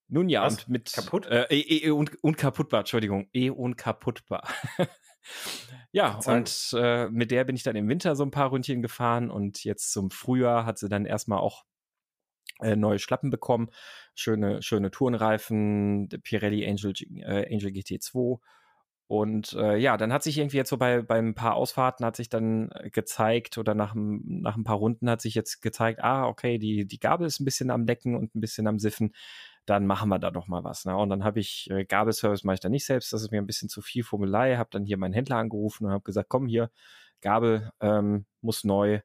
Nun 0.09 0.29
ja, 0.29 0.43
was? 0.43 0.55
und 0.55 0.69
mit 0.69 0.93
kaputt 0.93 1.27
äh, 1.27 1.45
eh, 1.51 1.87
eh, 1.87 1.91
und, 1.91 2.23
und 2.23 2.37
kaputtbar, 2.39 2.81
Entschuldigung, 2.81 3.29
eh 3.33 3.51
unkaputtbar. 3.51 4.49
ja, 5.93 6.19
und 6.27 6.75
äh, 6.77 7.09
mit 7.09 7.31
der 7.31 7.45
bin 7.45 7.57
ich 7.57 7.63
dann 7.63 7.77
im 7.77 7.89
Winter 7.89 8.17
so 8.17 8.25
ein 8.25 8.31
paar 8.31 8.51
Ründchen 8.51 8.83
gefahren 8.83 9.31
und 9.31 9.65
jetzt 9.65 9.93
zum 9.93 10.11
Frühjahr 10.11 10.67
hat 10.67 10.79
sie 10.79 10.89
dann 10.89 11.07
erstmal 11.07 11.39
auch 11.39 11.65
äh, 12.61 12.77
neue 12.77 12.99
Schlappen 12.99 13.31
bekommen, 13.31 13.71
schöne 14.15 14.63
schöne 14.63 14.91
Tourenreifen, 14.91 16.09
Pirelli 16.23 16.67
Angel 16.69 16.93
äh, 17.21 17.53
Angel 17.53 17.71
GT2 17.71 18.41
und 19.07 19.53
äh, 19.53 19.77
ja, 19.77 19.99
dann 19.99 20.13
hat 20.13 20.23
sich 20.23 20.39
irgendwie 20.39 20.57
jetzt 20.57 20.71
so 20.71 20.79
bei, 20.79 21.03
bei 21.03 21.19
ein 21.19 21.35
paar 21.35 21.57
Ausfahrten 21.57 22.07
hat 22.07 22.17
sich 22.17 22.31
dann 22.31 22.71
äh, 22.73 22.89
gezeigt 22.89 23.59
oder 23.59 23.75
nach, 23.75 23.95
nach 23.95 24.57
ein 24.57 24.65
paar 24.65 24.77
Runden 24.77 25.11
hat 25.11 25.21
sich 25.21 25.35
jetzt 25.35 25.61
gezeigt, 25.61 26.03
ah, 26.03 26.27
okay, 26.27 26.59
die, 26.59 26.87
die 26.87 26.99
Gabel 26.99 27.27
ist 27.27 27.39
ein 27.39 27.45
bisschen 27.45 27.71
am 27.71 27.85
Lecken 27.85 28.15
und 28.15 28.35
ein 28.35 28.41
bisschen 28.41 28.67
am 28.67 28.79
Siffen, 28.79 29.13
dann 29.67 29.87
machen 29.87 30.09
wir 30.09 30.19
da 30.19 30.31
doch 30.31 30.47
mal 30.47 30.65
was. 30.65 30.85
Ne? 30.85 30.97
Und 30.97 31.11
dann 31.11 31.25
habe 31.25 31.41
ich, 31.41 31.69
äh, 31.71 31.85
Gabelservice 31.85 32.45
mache 32.45 32.55
ich 32.55 32.61
da 32.61 32.69
nicht 32.69 32.85
selbst, 32.85 33.13
das 33.13 33.23
ist 33.23 33.31
mir 33.31 33.41
ein 33.41 33.47
bisschen 33.47 33.69
zu 33.69 33.83
viel 33.83 34.05
Formelei, 34.05 34.57
habe 34.57 34.71
dann 34.73 34.85
hier 34.85 34.99
meinen 34.99 35.15
Händler 35.15 35.37
angerufen 35.37 35.87
und 35.87 35.93
habe 35.93 36.05
gesagt, 36.05 36.29
komm 36.29 36.47
hier, 36.47 36.71
Gabel 37.21 37.73
ähm, 37.81 38.27
muss 38.41 38.65
neu 38.65 39.01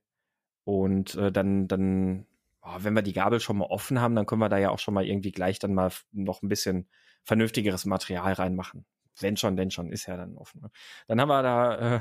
und 0.66 1.16
äh, 1.16 1.32
dann, 1.32 1.68
dann 1.68 2.26
oh, 2.62 2.78
wenn 2.80 2.94
wir 2.94 3.02
die 3.02 3.14
Gabel 3.14 3.40
schon 3.40 3.58
mal 3.58 3.66
offen 3.66 4.02
haben, 4.02 4.16
dann 4.16 4.26
können 4.26 4.42
wir 4.42 4.50
da 4.50 4.58
ja 4.58 4.70
auch 4.72 4.80
schon 4.80 4.94
mal 4.94 5.06
irgendwie 5.06 5.32
gleich 5.32 5.60
dann 5.60 5.74
mal 5.74 5.92
noch 6.12 6.42
ein 6.42 6.50
bisschen 6.50 6.90
vernünftigeres 7.24 7.86
Material 7.86 8.34
reinmachen 8.34 8.86
wenn 9.22 9.38
schon, 9.38 9.56
denn 9.56 9.72
schon, 9.72 9.92
ist 9.92 10.06
ja 10.08 10.18
dann 10.18 10.38
offen. 10.38 10.62
Ne? 10.62 10.72
Dann 11.08 11.22
haben 11.22 11.30
wir 11.30 11.44
da 11.44 11.96
äh, 11.96 12.00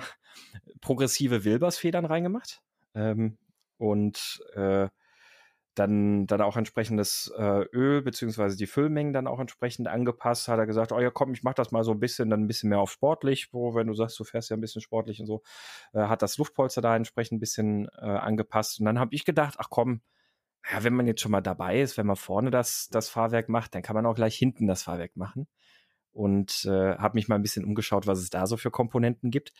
progressive 0.80 1.44
Wilbersfedern 1.44 2.04
reingemacht 2.04 2.62
ähm, 2.94 3.38
und 3.76 4.42
äh, 4.54 4.88
dann, 5.78 6.26
dann 6.26 6.40
auch 6.40 6.56
entsprechendes 6.56 7.32
äh, 7.36 7.64
Öl 7.72 8.02
beziehungsweise 8.02 8.56
die 8.56 8.66
Füllmengen 8.66 9.12
dann 9.12 9.26
auch 9.26 9.40
entsprechend 9.40 9.88
angepasst. 9.88 10.48
Hat 10.48 10.58
er 10.58 10.66
gesagt, 10.66 10.92
oh 10.92 11.00
ja, 11.00 11.10
komm, 11.10 11.32
ich 11.32 11.42
mach 11.42 11.54
das 11.54 11.70
mal 11.70 11.84
so 11.84 11.92
ein 11.92 12.00
bisschen, 12.00 12.30
dann 12.30 12.42
ein 12.42 12.46
bisschen 12.46 12.70
mehr 12.70 12.80
auf 12.80 12.90
sportlich, 12.90 13.52
wo, 13.52 13.74
wenn 13.74 13.86
du 13.86 13.94
sagst, 13.94 14.18
du 14.18 14.24
fährst 14.24 14.50
ja 14.50 14.56
ein 14.56 14.60
bisschen 14.60 14.82
sportlich 14.82 15.20
und 15.20 15.26
so, 15.26 15.42
äh, 15.92 16.00
hat 16.00 16.22
das 16.22 16.38
Luftpolster 16.38 16.80
da 16.82 16.96
entsprechend 16.96 17.36
ein 17.38 17.40
bisschen 17.40 17.88
äh, 17.98 18.06
angepasst. 18.06 18.80
Und 18.80 18.86
dann 18.86 18.98
habe 18.98 19.14
ich 19.14 19.24
gedacht, 19.24 19.56
ach 19.58 19.70
komm, 19.70 20.00
ja, 20.70 20.84
wenn 20.84 20.94
man 20.94 21.06
jetzt 21.06 21.20
schon 21.20 21.32
mal 21.32 21.40
dabei 21.40 21.80
ist, 21.80 21.96
wenn 21.96 22.06
man 22.06 22.16
vorne 22.16 22.50
das, 22.50 22.88
das 22.90 23.08
Fahrwerk 23.08 23.48
macht, 23.48 23.74
dann 23.74 23.82
kann 23.82 23.94
man 23.94 24.06
auch 24.06 24.14
gleich 24.14 24.36
hinten 24.36 24.66
das 24.66 24.82
Fahrwerk 24.82 25.16
machen 25.16 25.46
und 26.12 26.64
äh, 26.64 26.96
habe 26.96 27.16
mich 27.16 27.28
mal 27.28 27.36
ein 27.36 27.42
bisschen 27.42 27.64
umgeschaut, 27.64 28.06
was 28.06 28.18
es 28.18 28.30
da 28.30 28.46
so 28.46 28.56
für 28.56 28.70
Komponenten 28.70 29.30
gibt. 29.30 29.52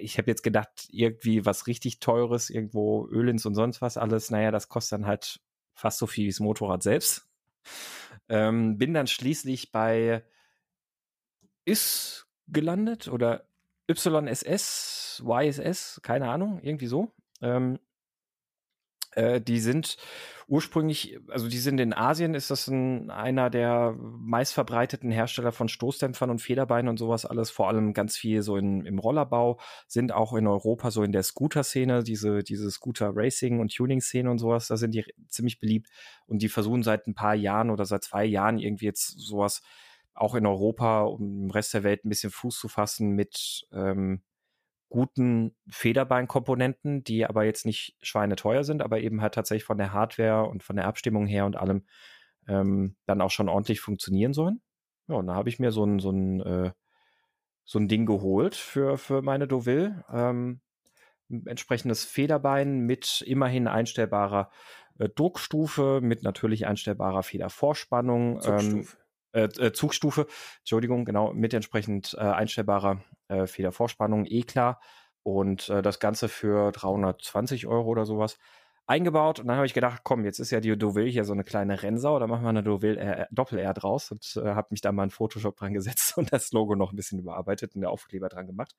Ich 0.00 0.18
habe 0.18 0.30
jetzt 0.30 0.42
gedacht, 0.42 0.88
irgendwie 0.90 1.46
was 1.46 1.66
richtig 1.66 2.00
teures, 2.00 2.50
irgendwo 2.50 3.06
Ölins 3.08 3.46
und 3.46 3.54
sonst 3.54 3.80
was 3.80 3.96
alles, 3.96 4.30
naja, 4.30 4.50
das 4.50 4.68
kostet 4.68 5.00
dann 5.00 5.06
halt 5.06 5.40
fast 5.74 5.98
so 5.98 6.06
viel 6.06 6.24
wie 6.24 6.30
das 6.30 6.40
Motorrad 6.40 6.82
selbst. 6.82 7.28
Ähm, 8.28 8.78
bin 8.78 8.94
dann 8.94 9.06
schließlich 9.06 9.72
bei 9.72 10.24
IS 11.64 12.26
gelandet 12.48 13.08
oder 13.08 13.48
YSS, 13.88 15.22
YSS, 15.24 16.00
keine 16.02 16.28
Ahnung, 16.28 16.60
irgendwie 16.62 16.86
so. 16.86 17.12
Ähm, 17.40 17.78
äh, 19.16 19.40
die 19.40 19.60
sind 19.60 19.96
ursprünglich, 20.46 21.18
also 21.28 21.48
die 21.48 21.58
sind 21.58 21.80
in 21.80 21.94
Asien, 21.94 22.34
ist 22.34 22.50
das 22.50 22.68
ein, 22.68 23.10
einer 23.10 23.48
der 23.48 23.96
meistverbreiteten 23.98 25.10
Hersteller 25.10 25.52
von 25.52 25.68
Stoßdämpfern 25.68 26.30
und 26.30 26.40
Federbeinen 26.40 26.88
und 26.88 26.98
sowas 26.98 27.24
alles, 27.24 27.50
vor 27.50 27.68
allem 27.68 27.94
ganz 27.94 28.16
viel 28.16 28.42
so 28.42 28.56
in, 28.56 28.84
im 28.84 28.98
Rollerbau, 28.98 29.58
sind 29.86 30.12
auch 30.12 30.34
in 30.34 30.46
Europa 30.46 30.90
so 30.90 31.02
in 31.02 31.12
der 31.12 31.22
Scooter-Szene, 31.22 32.02
diese, 32.02 32.42
diese 32.42 32.70
Scooter-Racing- 32.70 33.60
und 33.60 33.74
Tuning-Szene 33.74 34.30
und 34.30 34.38
sowas, 34.38 34.68
da 34.68 34.76
sind 34.76 34.94
die 34.94 35.04
ziemlich 35.28 35.60
beliebt 35.60 35.88
und 36.26 36.42
die 36.42 36.48
versuchen 36.48 36.82
seit 36.82 37.06
ein 37.06 37.14
paar 37.14 37.34
Jahren 37.34 37.70
oder 37.70 37.86
seit 37.86 38.04
zwei 38.04 38.24
Jahren 38.24 38.58
irgendwie 38.58 38.86
jetzt 38.86 39.18
sowas 39.18 39.62
auch 40.14 40.34
in 40.34 40.46
Europa 40.46 41.02
und 41.02 41.44
im 41.44 41.50
Rest 41.50 41.74
der 41.74 41.82
Welt 41.82 42.04
ein 42.04 42.08
bisschen 42.08 42.30
Fuß 42.30 42.58
zu 42.58 42.68
fassen 42.68 43.10
mit 43.10 43.66
ähm, 43.72 44.22
guten 44.94 45.56
Federbeinkomponenten, 45.68 47.02
die 47.02 47.26
aber 47.26 47.42
jetzt 47.42 47.66
nicht 47.66 47.96
schweineteuer 48.00 48.62
sind, 48.62 48.80
aber 48.80 49.00
eben 49.00 49.22
halt 49.22 49.34
tatsächlich 49.34 49.64
von 49.64 49.76
der 49.76 49.92
Hardware 49.92 50.48
und 50.48 50.62
von 50.62 50.76
der 50.76 50.86
Abstimmung 50.86 51.26
her 51.26 51.46
und 51.46 51.56
allem 51.56 51.84
ähm, 52.46 52.94
dann 53.04 53.20
auch 53.20 53.32
schon 53.32 53.48
ordentlich 53.48 53.80
funktionieren 53.80 54.32
sollen. 54.32 54.62
Ja, 55.08 55.16
und 55.16 55.26
da 55.26 55.34
habe 55.34 55.48
ich 55.48 55.58
mir 55.58 55.72
so 55.72 55.84
ein, 55.84 55.98
so 55.98 56.10
ein, 56.12 56.40
äh, 56.42 56.70
so 57.64 57.80
ein 57.80 57.88
Ding 57.88 58.06
geholt 58.06 58.54
für, 58.54 58.96
für 58.96 59.20
meine 59.20 59.48
Deauville. 59.48 60.04
Ähm, 60.12 60.60
entsprechendes 61.44 62.04
Federbein 62.04 62.78
mit 62.86 63.20
immerhin 63.26 63.66
einstellbarer 63.66 64.48
äh, 65.00 65.08
Druckstufe, 65.08 66.02
mit 66.04 66.22
natürlich 66.22 66.68
einstellbarer 66.68 67.24
Federvorspannung. 67.24 68.40
Zugstufe. 68.40 68.96
Ähm, 69.32 69.50
äh, 69.58 69.72
Zugstufe, 69.72 70.28
Entschuldigung, 70.60 71.04
genau, 71.04 71.32
mit 71.32 71.52
entsprechend 71.52 72.14
äh, 72.16 72.20
einstellbarer 72.20 73.02
äh, 73.28 73.46
Federvorspannung, 73.46 74.26
eh 74.26 74.42
klar. 74.42 74.80
Und 75.22 75.68
äh, 75.70 75.82
das 75.82 76.00
Ganze 76.00 76.28
für 76.28 76.72
320 76.72 77.66
Euro 77.66 77.88
oder 77.88 78.04
sowas 78.04 78.38
eingebaut. 78.86 79.40
Und 79.40 79.48
dann 79.48 79.56
habe 79.56 79.66
ich 79.66 79.74
gedacht, 79.74 80.02
komm, 80.04 80.24
jetzt 80.24 80.38
ist 80.38 80.50
ja 80.50 80.60
die 80.60 80.76
Deauville 80.76 81.08
hier 81.08 81.24
so 81.24 81.32
eine 81.32 81.44
kleine 81.44 81.82
Rennsau, 81.82 82.18
da 82.18 82.26
machen 82.26 82.42
wir 82.42 82.50
eine 82.50 82.62
Deauville 82.62 83.26
Doppel-R 83.30 83.72
draus 83.74 84.10
und 84.10 84.36
äh, 84.36 84.54
habe 84.54 84.68
mich 84.70 84.80
da 84.82 84.92
mal 84.92 85.04
in 85.04 85.10
Photoshop 85.10 85.56
dran 85.56 85.72
gesetzt 85.72 86.16
und 86.18 86.32
das 86.32 86.52
Logo 86.52 86.74
noch 86.76 86.92
ein 86.92 86.96
bisschen 86.96 87.18
überarbeitet 87.18 87.74
und 87.74 87.80
der 87.80 87.90
Aufkleber 87.90 88.28
dran 88.28 88.46
gemacht. 88.46 88.74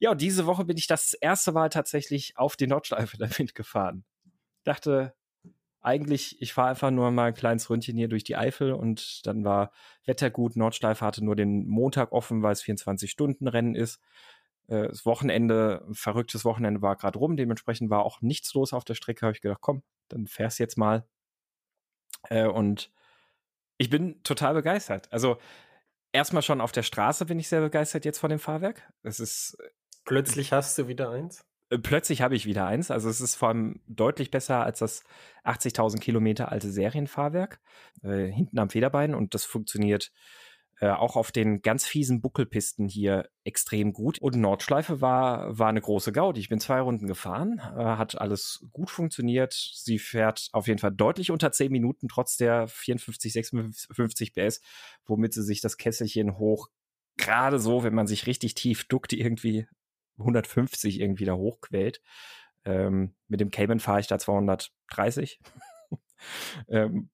Ja, 0.00 0.12
und 0.12 0.20
diese 0.20 0.46
Woche 0.46 0.64
bin 0.64 0.78
ich 0.78 0.86
das 0.86 1.12
erste 1.12 1.52
Mal 1.52 1.68
tatsächlich 1.68 2.36
auf 2.36 2.56
die 2.56 2.66
Nordschleife 2.66 3.16
damit 3.18 3.54
gefahren. 3.54 4.04
Dachte, 4.64 5.14
eigentlich, 5.82 6.40
ich 6.42 6.52
fahre 6.52 6.70
einfach 6.70 6.90
nur 6.90 7.10
mal 7.10 7.28
ein 7.28 7.34
kleines 7.34 7.70
Ründchen 7.70 7.96
hier 7.96 8.08
durch 8.08 8.24
die 8.24 8.36
Eifel 8.36 8.72
und 8.72 9.26
dann 9.26 9.44
war 9.44 9.72
Wetter 10.04 10.30
gut. 10.30 10.56
Nordschleife 10.56 11.04
hatte 11.04 11.24
nur 11.24 11.36
den 11.36 11.66
Montag 11.66 12.12
offen, 12.12 12.42
weil 12.42 12.52
es 12.52 12.62
24-Stunden-Rennen 12.62 13.74
ist. 13.74 14.00
Äh, 14.68 14.88
das 14.88 15.06
Wochenende, 15.06 15.86
verrücktes 15.92 16.44
Wochenende 16.44 16.82
war 16.82 16.96
gerade 16.96 17.18
rum, 17.18 17.36
dementsprechend 17.36 17.90
war 17.90 18.04
auch 18.04 18.20
nichts 18.20 18.52
los 18.54 18.72
auf 18.72 18.84
der 18.84 18.94
Strecke. 18.94 19.26
Habe 19.26 19.34
ich 19.34 19.42
gedacht, 19.42 19.60
komm, 19.62 19.82
dann 20.08 20.26
fährst 20.26 20.58
jetzt 20.58 20.76
mal. 20.76 21.06
Äh, 22.28 22.46
und 22.46 22.92
ich 23.78 23.90
bin 23.90 24.22
total 24.22 24.54
begeistert. 24.54 25.10
Also 25.12 25.38
erstmal 26.12 26.42
schon 26.42 26.60
auf 26.60 26.72
der 26.72 26.82
Straße 26.82 27.26
bin 27.26 27.38
ich 27.38 27.48
sehr 27.48 27.60
begeistert 27.60 28.04
jetzt 28.04 28.18
von 28.18 28.30
dem 28.30 28.38
Fahrwerk. 28.38 28.92
Es 29.02 29.20
ist 29.20 29.56
äh, 29.60 29.70
Plötzlich 30.04 30.52
hast 30.52 30.76
du 30.78 30.88
wieder 30.88 31.10
eins? 31.10 31.44
Plötzlich 31.82 32.20
habe 32.20 32.34
ich 32.34 32.46
wieder 32.46 32.66
eins. 32.66 32.90
Also 32.90 33.08
es 33.08 33.20
ist 33.20 33.36
vor 33.36 33.48
allem 33.48 33.80
deutlich 33.86 34.30
besser 34.30 34.64
als 34.64 34.80
das 34.80 35.04
80.000 35.44 36.00
Kilometer 36.00 36.50
alte 36.50 36.70
Serienfahrwerk 36.70 37.60
äh, 38.02 38.26
hinten 38.26 38.58
am 38.58 38.70
Federbein 38.70 39.14
und 39.14 39.34
das 39.34 39.44
funktioniert 39.44 40.10
äh, 40.80 40.88
auch 40.88 41.14
auf 41.14 41.30
den 41.30 41.62
ganz 41.62 41.86
fiesen 41.86 42.20
Buckelpisten 42.22 42.88
hier 42.88 43.28
extrem 43.44 43.92
gut. 43.92 44.18
Und 44.18 44.34
Nordschleife 44.34 45.00
war, 45.00 45.56
war 45.56 45.68
eine 45.68 45.80
große 45.80 46.10
Gaudi. 46.10 46.40
Ich 46.40 46.48
bin 46.48 46.58
zwei 46.58 46.80
Runden 46.80 47.06
gefahren, 47.06 47.60
äh, 47.60 47.84
hat 47.84 48.20
alles 48.20 48.66
gut 48.72 48.90
funktioniert. 48.90 49.52
Sie 49.52 50.00
fährt 50.00 50.48
auf 50.52 50.66
jeden 50.66 50.80
Fall 50.80 50.92
deutlich 50.92 51.30
unter 51.30 51.52
10 51.52 51.70
Minuten, 51.70 52.08
trotz 52.08 52.36
der 52.36 52.66
54, 52.66 53.32
56 53.32 54.34
PS, 54.34 54.60
womit 55.04 55.34
sie 55.34 55.44
sich 55.44 55.60
das 55.60 55.76
Kesselchen 55.76 56.36
hoch 56.38 56.68
gerade 57.20 57.58
so, 57.58 57.84
wenn 57.84 57.94
man 57.94 58.06
sich 58.06 58.26
richtig 58.26 58.54
tief 58.54 58.84
duckt, 58.84 59.12
irgendwie 59.12 59.66
150 60.20 61.00
irgendwie 61.00 61.24
da 61.24 61.34
hochquält. 61.34 62.00
Ähm, 62.64 63.14
mit 63.28 63.40
dem 63.40 63.50
Cayman 63.50 63.80
fahre 63.80 64.00
ich 64.00 64.06
da 64.06 64.18
230. 64.18 65.40
ähm, 66.68 67.10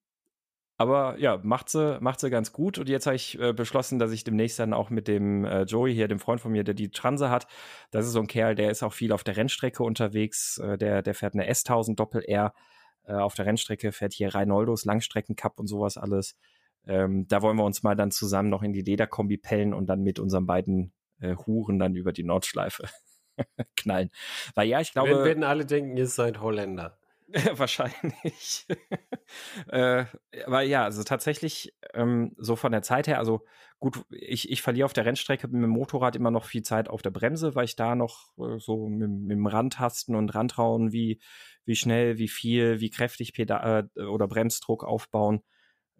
aber 0.79 1.17
ja, 1.17 1.39
macht 1.41 1.69
sie, 1.69 1.97
macht 2.01 2.19
sie 2.19 2.29
ganz 2.29 2.51
gut. 2.51 2.77
Und 2.77 2.87
jetzt 2.87 3.07
habe 3.07 3.15
ich 3.15 3.39
äh, 3.39 3.51
beschlossen, 3.51 3.97
dass 3.97 4.11
ich 4.11 4.23
demnächst 4.23 4.59
dann 4.59 4.73
auch 4.73 4.91
mit 4.91 5.07
dem 5.07 5.43
äh, 5.43 5.63
Joey 5.63 5.93
hier, 5.93 6.07
dem 6.07 6.19
Freund 6.19 6.39
von 6.39 6.51
mir, 6.51 6.63
der 6.63 6.75
die 6.75 6.91
Transe 6.91 7.31
hat, 7.31 7.47
das 7.89 8.05
ist 8.05 8.11
so 8.11 8.19
ein 8.19 8.27
Kerl, 8.27 8.53
der 8.53 8.69
ist 8.69 8.83
auch 8.83 8.93
viel 8.93 9.11
auf 9.11 9.23
der 9.23 9.37
Rennstrecke 9.37 9.83
unterwegs. 9.83 10.59
Äh, 10.59 10.77
der, 10.77 11.01
der 11.01 11.15
fährt 11.15 11.33
eine 11.33 11.49
S1000 11.49 11.95
Doppel 11.95 12.23
R 12.23 12.53
äh, 13.05 13.13
auf 13.13 13.33
der 13.33 13.47
Rennstrecke, 13.47 13.91
fährt 13.91 14.13
hier 14.13 14.35
Reinoldos 14.35 14.85
Langstreckencup 14.85 15.59
und 15.59 15.67
sowas 15.67 15.97
alles. 15.97 16.37
Ähm, 16.85 17.27
da 17.27 17.41
wollen 17.41 17.57
wir 17.57 17.65
uns 17.65 17.81
mal 17.81 17.95
dann 17.95 18.11
zusammen 18.11 18.49
noch 18.49 18.61
in 18.61 18.71
die 18.71 18.81
Lederkombi 18.81 19.37
pellen 19.37 19.73
und 19.73 19.87
dann 19.87 20.03
mit 20.03 20.19
unseren 20.19 20.45
beiden 20.45 20.93
äh, 21.19 21.35
Huren 21.35 21.79
dann 21.79 21.95
über 21.95 22.13
die 22.13 22.23
Nordschleife 22.23 22.89
knallen. 23.75 24.09
Weil 24.55 24.67
ja, 24.67 24.81
ich 24.81 24.91
glaube. 24.91 25.09
Wir 25.09 25.23
werden 25.23 25.43
alle 25.43 25.65
denken, 25.65 25.97
ihr 25.97 26.07
seid 26.07 26.39
Holländer. 26.39 26.97
Wahrscheinlich. 27.57 28.65
äh, 29.67 30.05
aber 30.45 30.61
ja, 30.61 30.85
also 30.85 31.03
tatsächlich 31.03 31.75
ähm, 31.93 32.33
so 32.37 32.55
von 32.55 32.71
der 32.71 32.83
Zeit 32.83 33.07
her, 33.07 33.19
also 33.19 33.43
gut, 33.79 34.05
ich, 34.11 34.49
ich 34.49 34.61
verliere 34.61 34.85
auf 34.85 34.93
der 34.93 35.05
Rennstrecke 35.05 35.47
mit 35.47 35.61
dem 35.61 35.69
Motorrad 35.69 36.15
immer 36.15 36.31
noch 36.31 36.45
viel 36.45 36.63
Zeit 36.63 36.89
auf 36.89 37.01
der 37.01 37.11
Bremse, 37.11 37.53
weil 37.53 37.65
ich 37.65 37.75
da 37.75 37.95
noch 37.95 38.31
äh, 38.37 38.59
so 38.59 38.87
mit, 38.87 39.09
mit 39.09 39.37
dem 39.37 39.45
Randtasten 39.45 40.15
und 40.15 40.33
Randrauen, 40.33 40.93
wie, 40.93 41.19
wie 41.65 41.75
schnell, 41.75 42.17
wie 42.17 42.29
viel, 42.29 42.79
wie 42.79 42.89
kräftig 42.89 43.33
Pedal 43.33 43.89
äh, 43.97 44.03
oder 44.03 44.27
Bremsdruck 44.27 44.85
aufbauen. 44.85 45.41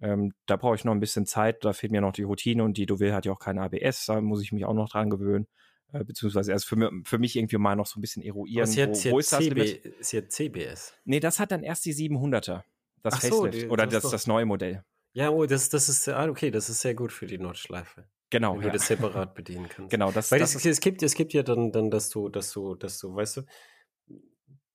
Ähm, 0.01 0.33
da 0.45 0.57
brauche 0.57 0.75
ich 0.75 0.85
noch 0.85 0.93
ein 0.93 0.99
bisschen 0.99 1.25
Zeit, 1.25 1.65
da 1.65 1.73
fehlt 1.73 1.91
mir 1.91 2.01
noch 2.01 2.13
die 2.13 2.23
Routine 2.23 2.63
und 2.63 2.77
die 2.77 2.85
Deauville 2.85 3.13
hat 3.13 3.25
ja 3.25 3.31
auch 3.31 3.39
kein 3.39 3.57
ABS, 3.57 4.05
da 4.05 4.21
muss 4.21 4.43
ich 4.43 4.51
mich 4.51 4.65
auch 4.65 4.73
noch 4.73 4.89
dran 4.89 5.09
gewöhnen. 5.09 5.47
Äh, 5.91 6.03
beziehungsweise 6.03 6.51
erst 6.51 6.65
für, 6.65 6.91
für 7.03 7.17
mich 7.17 7.35
irgendwie 7.35 7.57
mal 7.57 7.75
noch 7.75 7.87
so 7.87 7.97
ein 7.97 8.01
bisschen 8.01 8.21
eruieren, 8.21 8.67
sie 8.67 8.83
hat, 8.83 9.05
wo, 9.05 9.11
wo 9.11 9.19
ist 9.19 9.31
das 9.31 9.39
Limit? 9.39 9.81
Sie 10.01 10.17
hat 10.17 10.31
CBS. 10.31 10.93
Nee, 11.05 11.19
das 11.19 11.39
hat 11.39 11.51
dann 11.51 11.63
erst 11.63 11.85
die 11.85 11.93
700er, 11.93 12.63
das 13.01 13.13
Ach 13.15 13.21
Facelift 13.21 13.61
so, 13.61 13.67
oder 13.69 13.87
das, 13.87 14.03
das, 14.03 14.11
das 14.11 14.27
neue 14.27 14.45
Modell. 14.45 14.83
Ja, 15.13 15.29
oh, 15.29 15.45
das, 15.45 15.69
das 15.69 15.89
ist, 15.89 16.07
ah, 16.09 16.27
okay, 16.27 16.51
das 16.51 16.69
ist 16.69 16.81
sehr 16.81 16.93
gut 16.93 17.11
für 17.11 17.25
die 17.25 17.37
Nordschleife. 17.37 18.07
Genau. 18.29 18.55
Wenn 18.55 18.63
ja. 18.63 18.67
du 18.67 18.73
das 18.73 18.87
separat 18.87 19.33
bedienen 19.35 19.69
kannst. 19.69 19.89
Genau, 19.89 20.11
das, 20.11 20.31
Weil 20.31 20.39
das, 20.39 20.53
es, 20.53 20.65
es, 20.65 20.79
gibt, 20.79 21.01
es 21.01 21.15
gibt 21.15 21.33
ja 21.33 21.43
dann, 21.43 21.71
dann, 21.71 21.89
dass 21.89 22.09
du, 22.09 22.29
dass 22.29 22.51
du, 22.51 22.75
dass 22.75 22.99
du, 22.99 23.15
weißt 23.15 23.37
du, 23.37 23.41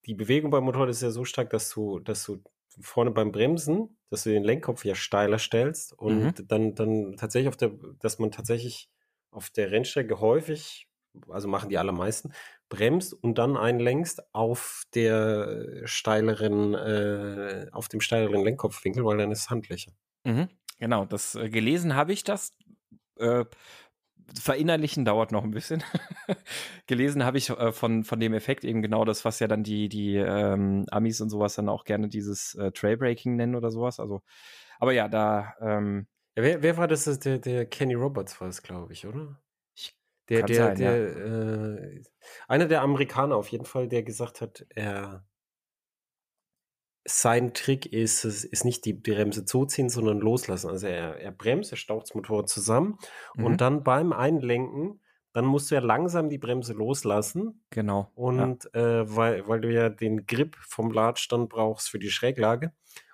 die 0.07 0.15
Bewegung 0.15 0.51
beim 0.51 0.65
Motorrad 0.65 0.89
ist 0.89 1.03
ja 1.03 1.11
so 1.11 1.25
stark, 1.25 1.51
dass 1.51 1.71
du, 1.71 2.01
dass 2.01 2.25
du 2.25 2.43
vorne 2.81 3.11
beim 3.11 3.31
Bremsen, 3.31 3.97
dass 4.13 4.25
du 4.25 4.31
den 4.31 4.45
Lenkkopf 4.45 4.85
ja 4.85 4.95
steiler 4.95 5.39
stellst 5.39 5.93
und 5.93 6.39
mhm. 6.39 6.49
dann, 6.49 6.75
dann 6.75 7.17
tatsächlich 7.17 7.49
auf 7.49 7.57
der, 7.57 7.73
dass 8.01 8.19
man 8.19 8.31
tatsächlich 8.31 8.89
auf 9.31 9.51
der 9.51 9.71
Rennstrecke 9.71 10.21
häufig 10.21 10.87
also 11.29 11.49
machen 11.49 11.69
die 11.69 11.79
allermeisten, 11.79 12.33
bremst 12.69 13.13
und 13.13 13.39
dann 13.39 13.57
einlenkst 13.57 14.35
auf 14.35 14.85
der 14.95 15.83
steileren, 15.85 16.75
äh, 16.75 17.67
auf 17.73 17.89
dem 17.89 18.01
steileren 18.01 18.43
Lenkkopfwinkel, 18.43 19.05
weil 19.05 19.19
dann 19.19 19.31
ist 19.31 19.41
es 19.41 19.51
handlicher. 19.51 19.93
Mhm, 20.25 20.49
genau, 20.79 21.05
das 21.05 21.35
äh, 21.35 21.51
gelesen 21.51 21.95
habe 21.95 22.13
ich 22.13 22.25
das. 22.25 22.55
Äh, 23.17 23.45
verinnerlichen 24.41 25.05
dauert 25.05 25.33
noch 25.33 25.45
ein 25.45 25.51
bisschen. 25.51 25.83
gelesen 26.87 27.25
habe 27.25 27.39
ich 27.39 27.51
äh, 27.51 27.73
von, 27.73 28.05
von 28.05 28.21
dem 28.21 28.35
Effekt 28.35 28.65
eben 28.65 28.83
genau 28.83 29.05
das, 29.05 29.25
was 29.25 29.41
ja 29.41 29.49
dann 29.49 29.63
die, 29.63 29.89
die 29.89 30.17
ähm, 30.17 30.87
Amis 30.91 31.21
und 31.21 31.31
sowas 31.31 31.55
dann 31.55 31.69
auch 31.69 31.85
gerne 31.85 32.09
dieses 32.09 32.55
äh, 32.55 32.73
Trailbreaking 32.73 33.37
nennen 33.37 33.55
oder 33.55 33.71
sowas. 33.71 34.01
Also, 34.01 34.23
aber 34.79 34.93
ja, 34.93 35.09
da. 35.09 35.55
Ähm, 35.61 36.07
ja, 36.37 36.43
wer, 36.43 36.63
wer 36.63 36.77
war 36.77 36.89
das? 36.89 37.05
Der, 37.21 37.39
der 37.39 37.67
Kenny 37.67 37.95
Roberts 37.95 38.41
war 38.41 38.49
es, 38.49 38.63
glaube 38.63 38.93
ich, 38.93 39.07
oder? 39.07 39.39
Der, 40.29 40.45
der, 40.45 40.57
sein, 40.57 40.77
der, 40.77 40.99
ja. 40.99 41.75
äh, 41.75 42.03
einer 42.49 42.67
der 42.67 42.83
Amerikaner 42.83 43.37
auf 43.37 43.49
jeden 43.49 43.65
Fall, 43.65 43.89
der 43.89 44.03
gesagt 44.03 44.41
hat, 44.41 44.65
er 44.71 45.27
sein 47.05 47.53
Trick 47.55 47.87
ist, 47.87 48.25
es 48.25 48.45
ist 48.45 48.65
nicht 48.65 48.85
die 48.85 48.93
Bremse 48.93 49.45
zuziehen, 49.45 49.89
sondern 49.89 50.19
loslassen. 50.19 50.71
Also 50.71 50.87
er, 50.87 51.17
er 51.21 51.33
bremst, 51.33 51.73
er 51.73 51.77
staucht 51.77 52.05
das 52.05 52.15
Motorrad 52.15 52.49
zusammen 52.49 52.99
mhm. 53.35 53.45
und 53.45 53.61
dann 53.61 53.83
beim 53.83 54.13
Einlenken, 54.13 55.01
dann 55.33 55.45
musst 55.47 55.71
du 55.71 55.75
ja 55.75 55.81
langsam 55.81 56.29
die 56.29 56.39
Bremse 56.39 56.75
loslassen. 56.75 57.65
Genau. 57.71 58.11
Und 58.15 58.69
ja. 58.75 59.01
äh, 59.01 59.17
weil, 59.17 59.49
weil 59.49 59.61
du 59.61 59.73
ja 59.73 59.89
den 59.89 60.27
Grip 60.27 60.57
vom 60.61 60.93
Ladstand 60.93 61.49
brauchst 61.49 61.89
für 61.89 61.99
die 61.99 62.11
Schräglage. 62.11 62.73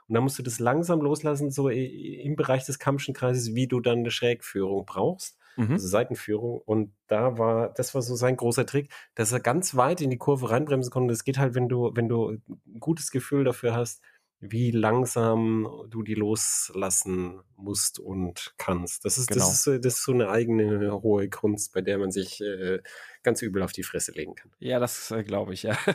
Und 0.08 0.14
dann 0.14 0.24
musst 0.24 0.38
du 0.38 0.42
das 0.42 0.58
langsam 0.58 1.00
loslassen, 1.00 1.50
so 1.50 1.68
im 1.68 2.34
Bereich 2.34 2.64
des 2.64 2.78
Kammschen 2.78 3.14
Kreises, 3.14 3.54
wie 3.54 3.68
du 3.68 3.80
dann 3.80 3.98
eine 3.98 4.10
Schrägführung 4.10 4.84
brauchst 4.86 5.38
mhm. 5.58 5.72
also 5.72 5.86
Seitenführung. 5.86 6.60
Und 6.64 6.92
da 7.06 7.38
war, 7.38 7.72
das 7.74 7.94
war 7.94 8.02
so 8.02 8.14
sein 8.16 8.36
großer 8.36 8.66
Trick, 8.66 8.92
dass 9.14 9.32
er 9.32 9.40
ganz 9.40 9.76
weit 9.76 10.00
in 10.00 10.10
die 10.10 10.18
Kurve 10.18 10.50
reinbremsen 10.50 10.90
konnte. 10.90 11.12
Das 11.12 11.24
geht 11.24 11.38
halt, 11.38 11.54
wenn 11.54 11.68
du, 11.68 11.90
wenn 11.94 12.08
du 12.08 12.30
ein 12.30 12.80
gutes 12.80 13.10
Gefühl 13.10 13.44
dafür 13.44 13.74
hast, 13.74 14.00
wie 14.40 14.70
langsam 14.70 15.68
du 15.90 16.02
die 16.02 16.14
loslassen 16.14 17.40
musst 17.56 17.98
und 17.98 18.54
kannst. 18.56 19.04
Das 19.04 19.18
ist, 19.18 19.28
genau. 19.28 19.40
das 19.40 19.66
ist, 19.66 19.84
das 19.84 19.94
ist 19.94 20.04
so 20.04 20.12
eine 20.12 20.30
eigene 20.30 21.02
hohe 21.02 21.28
Kunst, 21.28 21.72
bei 21.72 21.80
der 21.80 21.98
man 21.98 22.12
sich 22.12 22.40
äh, 22.40 22.80
ganz 23.24 23.42
übel 23.42 23.62
auf 23.62 23.72
die 23.72 23.82
Fresse 23.82 24.12
legen 24.12 24.36
kann. 24.36 24.52
Ja, 24.60 24.78
das 24.78 25.10
äh, 25.10 25.24
glaube 25.24 25.54
ich, 25.54 25.64
ja. 25.64 25.76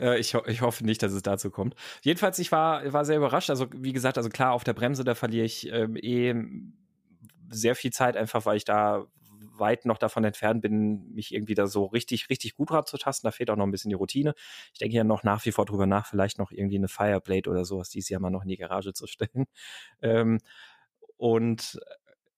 Äh, 0.00 0.18
ich, 0.18 0.34
ich 0.34 0.60
hoffe 0.60 0.84
nicht, 0.84 1.04
dass 1.04 1.12
es 1.12 1.22
dazu 1.22 1.48
kommt. 1.48 1.76
Jedenfalls, 2.00 2.40
ich 2.40 2.50
war, 2.50 2.92
war 2.92 3.04
sehr 3.04 3.16
überrascht. 3.16 3.48
Also, 3.48 3.68
wie 3.72 3.92
gesagt, 3.92 4.18
also 4.18 4.28
klar, 4.28 4.54
auf 4.54 4.64
der 4.64 4.72
Bremse, 4.72 5.04
da 5.04 5.14
verliere 5.14 5.44
ich 5.44 5.70
ähm, 5.70 5.96
eh 5.96 6.34
sehr 7.52 7.74
viel 7.74 7.92
Zeit, 7.92 8.16
einfach 8.16 8.46
weil 8.46 8.56
ich 8.56 8.64
da 8.64 9.06
weit 9.58 9.86
noch 9.86 9.98
davon 9.98 10.24
entfernt 10.24 10.62
bin, 10.62 11.12
mich 11.12 11.34
irgendwie 11.34 11.54
da 11.54 11.66
so 11.66 11.86
richtig, 11.86 12.28
richtig 12.30 12.54
gut 12.54 12.70
ranzutasten. 12.70 13.26
Da 13.26 13.32
fehlt 13.32 13.50
auch 13.50 13.56
noch 13.56 13.66
ein 13.66 13.70
bisschen 13.70 13.90
die 13.90 13.96
Routine. 13.96 14.34
Ich 14.72 14.78
denke 14.78 14.96
ja 14.96 15.04
noch 15.04 15.22
nach 15.22 15.44
wie 15.44 15.52
vor 15.52 15.66
drüber 15.66 15.86
nach, 15.86 16.06
vielleicht 16.06 16.38
noch 16.38 16.50
irgendwie 16.50 16.76
eine 16.76 16.88
Fireblade 16.88 17.50
oder 17.50 17.64
sowas 17.64 17.90
dieses 17.90 18.08
Jahr 18.08 18.20
mal 18.20 18.30
noch 18.30 18.42
in 18.42 18.48
die 18.48 18.56
Garage 18.56 18.92
zu 18.92 19.06
stellen. 19.06 19.46
Ähm, 20.00 20.38
und 21.16 21.78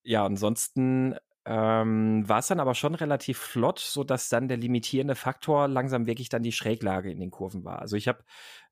ja, 0.03 0.27
ansonsten 0.27 1.17
ähm, 1.47 2.29
war 2.29 2.39
es 2.39 2.49
dann 2.49 2.61
aber 2.61 2.75
schon 2.75 2.95
relativ 2.95 3.39
flott, 3.39 3.79
so 3.79 4.05
dass 4.05 4.29
dann 4.29 4.49
der 4.49 4.57
limitierende 4.57 5.15
Faktor 5.15 5.69
langsam 5.69 6.07
wirklich 6.07 6.29
dann 6.29 6.43
die 6.43 6.53
Schräglage 6.53 7.11
in 7.11 7.21
den 7.21 7.31
Kurven 7.31 7.65
war. 7.65 7.81
Also 7.81 7.97
ich 7.97 8.09
habe 8.09 8.25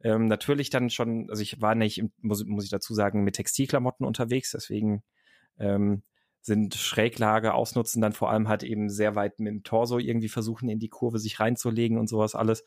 ähm, 0.03 0.27
natürlich 0.27 0.71
dann 0.71 0.91
schon, 0.91 1.29
also 1.31 1.43
ich 1.43 1.61
war 1.61 1.75
nicht, 1.75 2.03
muss, 2.21 2.45
muss 2.45 2.65
ich 2.65 2.71
dazu 2.71 2.95
sagen, 2.95 3.25
mit 3.25 3.37
Textilklamotten 3.37 4.07
unterwegs, 4.07 4.51
deswegen 4.53 5.03
ähm, 5.59 6.03
sind 6.43 6.75
Schräglage 6.75 7.55
ausnutzen, 7.55 8.03
dann 8.03 8.13
vor 8.13 8.31
allem 8.31 8.49
halt 8.49 8.63
eben 8.65 8.91
sehr 8.91 9.15
weit 9.15 9.39
mit 9.39 9.53
dem 9.53 9.63
Torso 9.63 9.99
irgendwie 9.99 10.29
versuchen, 10.29 10.69
in 10.69 10.81
die 10.81 10.89
Kurve 10.89 11.19
sich 11.19 11.41
reinzulegen 11.41 11.99
und 11.99 12.09
sowas 12.09 12.35
alles. 12.35 12.65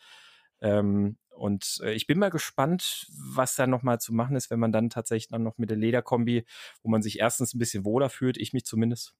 Ähm, 0.62 1.18
und 1.30 1.80
äh, 1.84 1.94
ich 1.94 2.08
bin 2.08 2.18
mal 2.18 2.30
gespannt, 2.30 3.08
was 3.34 3.56
da 3.56 3.68
nochmal 3.68 4.00
zu 4.00 4.14
machen 4.14 4.36
ist, 4.38 4.50
wenn 4.50 4.60
man 4.60 4.72
dann 4.72 4.90
tatsächlich 4.90 5.28
dann 5.28 5.44
noch 5.44 5.58
mit 5.58 5.70
der 5.70 5.78
Lederkombi, 5.78 6.46
wo 6.82 6.90
man 6.90 7.02
sich 7.02 7.20
erstens 7.20 7.54
ein 7.54 7.60
bisschen 7.60 7.86
wohler 7.86 8.10
fühlt, 8.10 8.38
ich 8.38 8.54
mich 8.54 8.66
zumindest, 8.66 9.14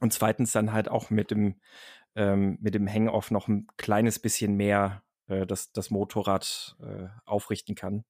und 0.00 0.12
zweitens 0.12 0.52
dann 0.52 0.72
halt 0.72 0.88
auch 0.88 1.10
mit 1.10 1.30
dem, 1.30 1.60
ähm, 2.16 2.58
mit 2.60 2.74
dem 2.74 2.88
Hang-Off 2.88 3.30
noch 3.30 3.48
ein 3.48 3.68
kleines 3.76 4.18
bisschen 4.18 4.56
mehr 4.56 5.02
äh, 5.28 5.46
das, 5.46 5.72
das 5.72 5.90
Motorrad 5.90 6.76
äh, 6.82 7.06
aufrichten 7.24 7.74
kann. 7.74 8.04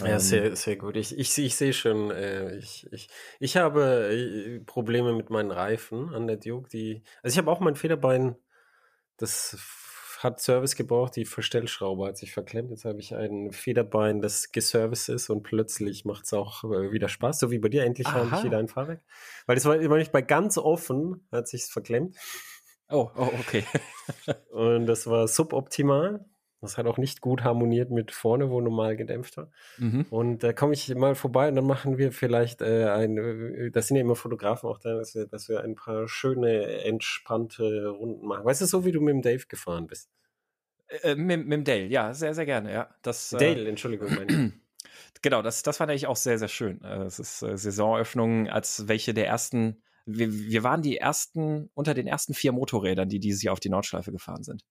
Ja, 0.00 0.14
ähm, 0.14 0.18
sehr, 0.18 0.56
sehr 0.56 0.76
gut. 0.76 0.96
Ich, 0.96 1.16
ich, 1.18 1.36
ich 1.38 1.56
sehe 1.56 1.72
schon, 1.72 2.10
äh, 2.10 2.56
ich, 2.56 2.86
ich, 2.92 3.08
ich 3.38 3.56
habe 3.56 4.10
äh, 4.12 4.60
Probleme 4.60 5.12
mit 5.12 5.30
meinen 5.30 5.50
Reifen 5.50 6.14
an 6.14 6.26
der 6.26 6.36
Duke. 6.36 6.68
Die, 6.68 7.02
also 7.22 7.34
ich 7.34 7.38
habe 7.38 7.50
auch 7.50 7.60
mein 7.60 7.76
Federbein, 7.76 8.36
das 9.16 9.56
hat 10.22 10.40
Service 10.40 10.76
gebraucht, 10.76 11.16
die 11.16 11.24
Verstellschraube 11.24 12.06
hat 12.06 12.18
sich 12.18 12.32
verklemmt. 12.32 12.70
Jetzt 12.70 12.84
habe 12.84 13.00
ich 13.00 13.14
ein 13.14 13.52
Federbein, 13.52 14.20
das 14.20 14.52
geserviced 14.52 15.08
ist 15.14 15.30
und 15.30 15.42
plötzlich 15.42 16.04
macht 16.04 16.24
es 16.24 16.32
auch 16.32 16.64
äh, 16.64 16.92
wieder 16.92 17.08
Spaß. 17.08 17.38
So 17.38 17.50
wie 17.50 17.58
bei 17.58 17.68
dir, 17.68 17.84
endlich 17.84 18.06
habe 18.06 18.30
ich 18.34 18.44
wieder 18.44 18.58
ein 18.58 18.68
Fahrwerk. 18.68 19.02
Weil 19.46 19.56
das 19.56 19.64
war 19.64 19.76
immer 19.76 19.96
nicht 19.96 20.12
bei 20.12 20.22
ganz 20.22 20.58
offen, 20.58 21.26
hat 21.32 21.48
sich 21.48 21.64
verklemmt. 21.64 22.16
Oh, 22.90 23.10
oh, 23.16 23.30
okay. 23.38 23.64
und 24.50 24.86
das 24.86 25.06
war 25.06 25.28
suboptimal. 25.28 26.24
Das 26.60 26.76
hat 26.76 26.86
auch 26.86 26.98
nicht 26.98 27.20
gut 27.20 27.42
harmoniert 27.42 27.90
mit 27.90 28.10
vorne, 28.10 28.50
wo 28.50 28.60
normal 28.60 28.96
gedämpft 28.96 29.38
war. 29.38 29.50
Mhm. 29.78 30.06
Und 30.10 30.42
da 30.42 30.52
komme 30.52 30.74
ich 30.74 30.94
mal 30.94 31.14
vorbei 31.14 31.48
und 31.48 31.56
dann 31.56 31.66
machen 31.66 31.96
wir 31.96 32.12
vielleicht 32.12 32.60
äh, 32.60 32.86
ein, 32.88 33.16
äh, 33.16 33.70
das 33.70 33.88
sind 33.88 33.96
ja 33.96 34.02
immer 34.02 34.16
Fotografen 34.16 34.68
auch 34.68 34.78
da, 34.78 34.94
dass 34.94 35.14
wir, 35.14 35.26
dass 35.26 35.48
wir 35.48 35.62
ein 35.62 35.74
paar 35.74 36.06
schöne, 36.06 36.84
entspannte 36.84 37.88
Runden 37.88 38.26
machen. 38.26 38.44
Weißt 38.44 38.60
du, 38.60 38.66
so 38.66 38.84
wie 38.84 38.92
du 38.92 39.00
mit 39.00 39.14
dem 39.14 39.22
Dave 39.22 39.46
gefahren 39.48 39.86
bist? 39.86 40.10
Äh, 41.02 41.14
mit, 41.14 41.46
mit 41.46 41.52
dem 41.52 41.64
Dale, 41.64 41.86
ja, 41.86 42.12
sehr, 42.12 42.34
sehr 42.34 42.46
gerne, 42.46 42.72
ja. 42.72 42.94
Das, 43.02 43.32
äh, 43.32 43.38
Dale, 43.38 43.64
äh, 43.64 43.68
Entschuldigung. 43.68 44.14
Meine 44.14 44.52
genau, 45.22 45.40
das, 45.40 45.62
das 45.62 45.78
fand 45.78 45.92
ich 45.92 46.06
auch 46.06 46.16
sehr, 46.16 46.38
sehr 46.38 46.48
schön. 46.48 46.82
Äh, 46.82 47.04
es 47.04 47.18
ist 47.18 47.42
äh, 47.42 47.56
Saisonöffnung 47.56 48.48
als 48.48 48.86
welche 48.86 49.14
der 49.14 49.26
ersten, 49.26 49.82
wir, 50.04 50.30
wir 50.30 50.62
waren 50.62 50.82
die 50.82 50.98
ersten, 50.98 51.70
unter 51.74 51.94
den 51.94 52.06
ersten 52.06 52.34
vier 52.34 52.52
Motorrädern, 52.52 53.08
die 53.08 53.20
dieses 53.20 53.42
Jahr 53.42 53.52
auf 53.52 53.60
die 53.60 53.70
Nordschleife 53.70 54.12
gefahren 54.12 54.42
sind. 54.42 54.64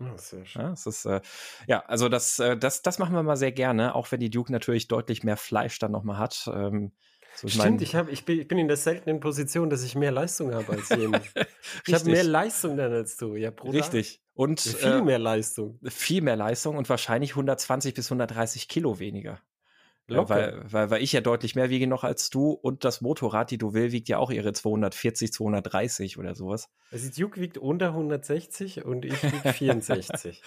Ja, 0.00 0.16
sehr 0.16 0.46
schön. 0.46 0.62
Ja, 0.62 0.72
ist, 0.72 1.04
äh, 1.06 1.20
ja, 1.66 1.80
also 1.86 2.08
das, 2.08 2.38
äh, 2.38 2.56
das, 2.56 2.82
das 2.82 2.98
machen 2.98 3.14
wir 3.14 3.22
mal 3.22 3.36
sehr 3.36 3.52
gerne, 3.52 3.94
auch 3.94 4.10
wenn 4.12 4.20
die 4.20 4.30
Duke 4.30 4.52
natürlich 4.52 4.88
deutlich 4.88 5.24
mehr 5.24 5.36
Fleisch 5.36 5.78
dann 5.78 5.90
nochmal 5.90 6.18
hat. 6.18 6.48
Ähm, 6.52 6.92
so, 7.34 7.46
ich 7.46 7.54
Stimmt, 7.54 7.70
mein, 7.70 7.82
ich, 7.82 7.94
hab, 7.94 8.08
ich, 8.08 8.24
bin, 8.24 8.40
ich 8.40 8.48
bin 8.48 8.58
in 8.58 8.68
der 8.68 8.76
seltenen 8.76 9.20
Position, 9.20 9.70
dass 9.70 9.82
ich 9.82 9.94
mehr 9.94 10.10
Leistung 10.10 10.54
habe 10.54 10.72
als 10.72 10.88
jemand. 10.88 11.24
ich 11.86 11.94
habe 11.94 12.10
mehr 12.10 12.24
Leistung 12.24 12.76
dann 12.76 12.92
als 12.92 13.16
du, 13.16 13.34
ja, 13.34 13.50
brutal. 13.50 13.76
Richtig. 13.76 14.22
Und 14.34 14.64
ja, 14.64 14.72
viel 14.72 14.90
äh, 14.90 15.02
mehr 15.02 15.18
Leistung. 15.18 15.78
Viel 15.84 16.22
mehr 16.22 16.36
Leistung 16.36 16.76
und 16.76 16.88
wahrscheinlich 16.88 17.30
120 17.32 17.94
bis 17.94 18.06
130 18.06 18.68
Kilo 18.68 18.98
weniger. 18.98 19.40
Locker. 20.08 20.34
Weil, 20.34 20.72
weil, 20.72 20.90
weil 20.90 21.02
ich 21.02 21.12
ja 21.12 21.20
deutlich 21.20 21.54
mehr 21.54 21.68
wiege 21.68 21.86
noch 21.86 22.02
als 22.02 22.30
du 22.30 22.50
und 22.50 22.84
das 22.84 23.02
Motorrad, 23.02 23.50
die 23.50 23.58
du 23.58 23.74
will, 23.74 23.92
wiegt 23.92 24.08
ja 24.08 24.18
auch 24.18 24.30
ihre 24.30 24.52
240, 24.52 25.32
230 25.32 26.18
oder 26.18 26.34
sowas. 26.34 26.70
Also 26.90 27.10
Duke 27.10 27.40
wiegt 27.40 27.58
unter 27.58 27.88
160 27.88 28.84
und 28.84 29.04
ich 29.04 29.22
wiege 29.22 29.52
64. 29.52 30.42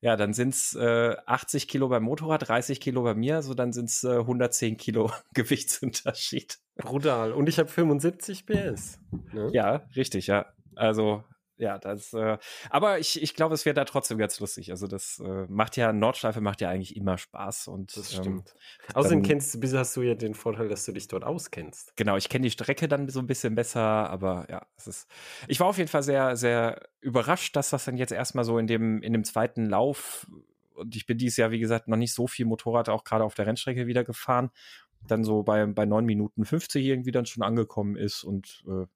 ja, 0.00 0.16
dann 0.16 0.32
sind's 0.32 0.74
äh, 0.74 1.14
80 1.26 1.68
Kilo 1.68 1.88
beim 1.88 2.04
Motorrad, 2.04 2.48
30 2.48 2.80
Kilo 2.80 3.02
bei 3.02 3.14
mir, 3.14 3.42
so 3.42 3.52
dann 3.52 3.72
sind's 3.72 4.02
äh, 4.02 4.18
110 4.18 4.78
Kilo 4.78 5.12
Gewichtsunterschied. 5.34 6.58
Brutal. 6.76 7.32
Und 7.32 7.50
ich 7.50 7.58
habe 7.58 7.68
75 7.68 8.46
PS. 8.46 8.98
Ne? 9.32 9.50
Ja, 9.52 9.82
richtig, 9.94 10.26
ja. 10.26 10.46
Also 10.74 11.22
ja, 11.56 11.78
das, 11.78 12.12
äh, 12.12 12.38
aber 12.70 12.98
ich, 12.98 13.22
ich 13.22 13.34
glaube, 13.34 13.54
es 13.54 13.64
wäre 13.64 13.74
da 13.74 13.84
trotzdem 13.84 14.18
ganz 14.18 14.40
lustig. 14.40 14.70
Also 14.70 14.86
das 14.86 15.20
äh, 15.24 15.46
macht 15.48 15.76
ja, 15.76 15.92
Nordschleife 15.92 16.40
macht 16.40 16.60
ja 16.60 16.70
eigentlich 16.70 16.96
immer 16.96 17.18
Spaß 17.18 17.68
und 17.68 17.96
das 17.96 18.12
ähm, 18.14 18.20
stimmt. 18.20 18.54
Ähm, 18.88 18.96
Außerdem 18.96 19.22
kennst 19.22 19.54
du, 19.54 19.78
hast 19.78 19.96
du 19.96 20.02
ja 20.02 20.14
den 20.14 20.34
Vorteil, 20.34 20.68
dass 20.68 20.84
du 20.84 20.92
dich 20.92 21.08
dort 21.08 21.24
auskennst. 21.24 21.96
Genau, 21.96 22.16
ich 22.16 22.28
kenne 22.28 22.44
die 22.44 22.50
Strecke 22.50 22.88
dann 22.88 23.08
so 23.08 23.20
ein 23.20 23.26
bisschen 23.26 23.54
besser, 23.54 23.80
aber 23.80 24.46
ja, 24.50 24.66
es 24.76 24.86
ist. 24.86 25.10
Ich 25.48 25.60
war 25.60 25.66
auf 25.66 25.78
jeden 25.78 25.90
Fall 25.90 26.02
sehr, 26.02 26.36
sehr 26.36 26.88
überrascht, 27.00 27.54
dass 27.54 27.70
das 27.70 27.84
dann 27.84 27.96
jetzt 27.96 28.12
erstmal 28.12 28.44
so 28.44 28.58
in 28.58 28.66
dem, 28.66 29.02
in 29.02 29.12
dem 29.12 29.24
zweiten 29.24 29.66
Lauf 29.66 30.26
und 30.74 30.96
ich 30.96 31.06
bin 31.06 31.18
dieses 31.18 31.36
Jahr, 31.36 31.50
wie 31.50 31.60
gesagt, 31.60 31.88
noch 31.88 31.96
nicht 31.96 32.14
so 32.14 32.26
viel 32.26 32.46
Motorrad 32.46 32.88
auch 32.88 33.04
gerade 33.04 33.24
auf 33.24 33.34
der 33.34 33.46
Rennstrecke 33.46 33.86
wieder 33.86 34.04
gefahren. 34.04 34.50
Dann 35.06 35.24
so 35.24 35.42
bei, 35.42 35.66
bei 35.66 35.84
9 35.84 36.04
Minuten 36.04 36.44
50 36.44 36.84
irgendwie 36.84 37.10
dann 37.10 37.26
schon 37.26 37.42
angekommen 37.42 37.96
ist 37.96 38.24
und 38.24 38.64
äh, 38.66 38.86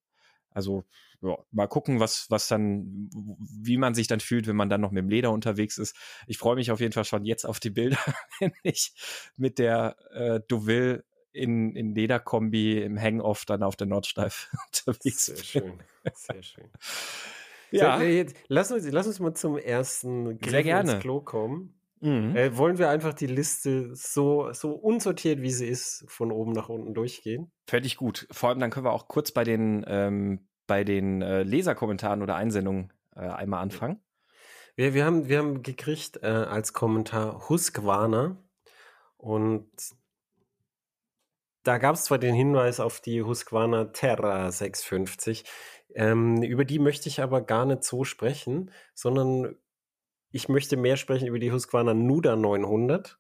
also 0.57 0.85
ja, 1.21 1.37
mal 1.51 1.67
gucken, 1.67 2.01
was, 2.01 2.31
was 2.31 2.49
dann, 2.49 3.11
wie 3.13 3.77
man 3.77 3.95
sich 3.95 4.07
dann 4.07 4.21
fühlt, 4.21 4.47
wenn 4.47 4.57
man 4.57 4.71
dann 4.71 4.81
noch 4.81 4.91
mit 4.91 5.03
dem 5.03 5.11
Leder 5.11 5.31
unterwegs 5.31 5.77
ist. 5.77 5.95
Ich 6.27 6.39
freue 6.39 6.57
mich 6.57 6.71
auf 6.71 6.81
jeden 6.81 6.93
Fall 6.93 7.05
schon 7.05 7.27
jetzt 7.27 7.45
auf 7.45 7.61
die 7.61 7.69
Bilder, 7.69 7.99
wenn 8.41 8.53
ich 8.63 8.95
mit 9.37 9.59
der 9.59 9.97
äh, 10.13 10.41
Deauville 10.51 11.05
in, 11.33 11.77
in 11.77 11.95
Lederkombi 11.95 12.81
im 12.81 12.99
Hang-Off 12.99 13.45
dann 13.45 13.63
auf 13.63 13.77
der 13.77 13.87
Nordsteif 13.87 14.51
unterwegs 14.67 15.27
Sehr 15.27 15.35
bin. 15.35 15.45
schön, 15.45 15.83
sehr 16.15 16.43
schön. 16.43 16.71
ja. 17.71 17.99
So, 17.99 18.05
jetzt, 18.05 18.37
lass, 18.49 18.73
uns, 18.73 18.91
lass 18.91 19.07
uns 19.07 19.21
mal 19.21 19.35
zum 19.35 19.59
ersten 19.59 20.39
Griff 20.39 20.65
Sehr 20.65 20.81
ins 20.81 20.99
Klo 21.01 21.21
kommen. 21.21 21.79
Mhm. 22.07 22.37
Äh, 22.37 22.57
wollen 22.57 22.79
wir 22.79 22.89
einfach 22.89 23.13
die 23.13 23.27
Liste 23.27 23.95
so, 23.95 24.53
so 24.53 24.71
unsortiert, 24.71 25.43
wie 25.43 25.51
sie 25.51 25.67
ist, 25.67 26.05
von 26.07 26.31
oben 26.31 26.53
nach 26.53 26.69
unten 26.69 26.95
durchgehen? 26.95 27.51
Fertig 27.67 27.97
gut. 27.97 28.29
Vor 28.31 28.49
allem 28.49 28.61
dann 28.61 28.71
können 28.71 28.87
wir 28.87 28.93
auch 28.93 29.09
kurz 29.09 29.33
bei 29.33 29.43
den, 29.43 29.85
ähm, 29.89 30.47
bei 30.69 30.85
den 30.85 31.21
äh, 31.21 31.43
Leserkommentaren 31.43 32.23
oder 32.23 32.37
Einsendungen 32.37 32.93
äh, 33.17 33.21
einmal 33.21 33.61
anfangen. 33.61 34.01
Wir, 34.77 34.95
wir, 34.95 35.05
haben, 35.05 35.29
wir 35.29 35.39
haben 35.39 35.63
gekriegt 35.65 36.21
äh, 36.23 36.27
als 36.27 36.73
Kommentar 36.73 37.49
Husqvarna 37.49 38.37
und 39.17 39.69
da 41.65 41.79
gab 41.79 41.97
es 41.97 42.05
zwar 42.05 42.19
den 42.19 42.35
Hinweis 42.35 42.79
auf 42.79 43.01
die 43.01 43.23
Husqvarna 43.23 43.87
Terra 43.87 44.53
650, 44.53 45.45
ähm, 45.97 46.43
über 46.43 46.65
die 46.65 46.79
möchte 46.79 47.09
ich 47.09 47.21
aber 47.21 47.41
gar 47.41 47.65
nicht 47.65 47.83
so 47.83 48.05
sprechen, 48.05 48.71
sondern 48.95 49.57
ich 50.31 50.49
möchte 50.49 50.77
mehr 50.77 50.97
sprechen 50.97 51.29
über 51.29 51.39
die 51.39 51.53
Husqvarna 51.53 51.95
Nuda 51.95 52.37
900 52.37 53.19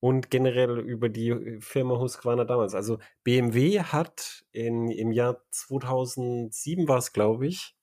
und 0.00 0.30
generell 0.30 0.78
über 0.80 1.08
die 1.08 1.28
äh, 1.28 1.60
Firma 1.60 1.98
Husqvarna 1.98 2.44
damals. 2.44 2.74
Also 2.74 2.98
BMW 3.22 3.80
hat 3.80 4.44
in, 4.52 4.88
im 4.88 5.12
Jahr 5.12 5.42
2007 5.50 6.88
war 6.88 6.98
es, 6.98 7.12
glaube 7.12 7.46
ich, 7.46 7.76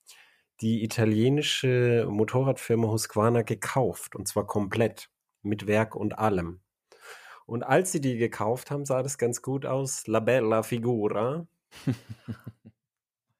die 0.60 0.84
italienische 0.84 2.06
Motorradfirma 2.10 2.88
Husqvarna 2.88 3.42
gekauft 3.42 4.14
und 4.16 4.28
zwar 4.28 4.46
komplett 4.46 5.10
mit 5.42 5.66
Werk 5.66 5.96
und 5.96 6.18
allem. 6.18 6.60
Und 7.46 7.62
als 7.62 7.92
sie 7.92 8.00
die 8.00 8.18
gekauft 8.18 8.70
haben, 8.70 8.84
sah 8.84 9.02
das 9.02 9.18
ganz 9.18 9.42
gut 9.42 9.66
aus. 9.66 10.06
La 10.06 10.20
bella 10.20 10.62
figura. 10.62 11.48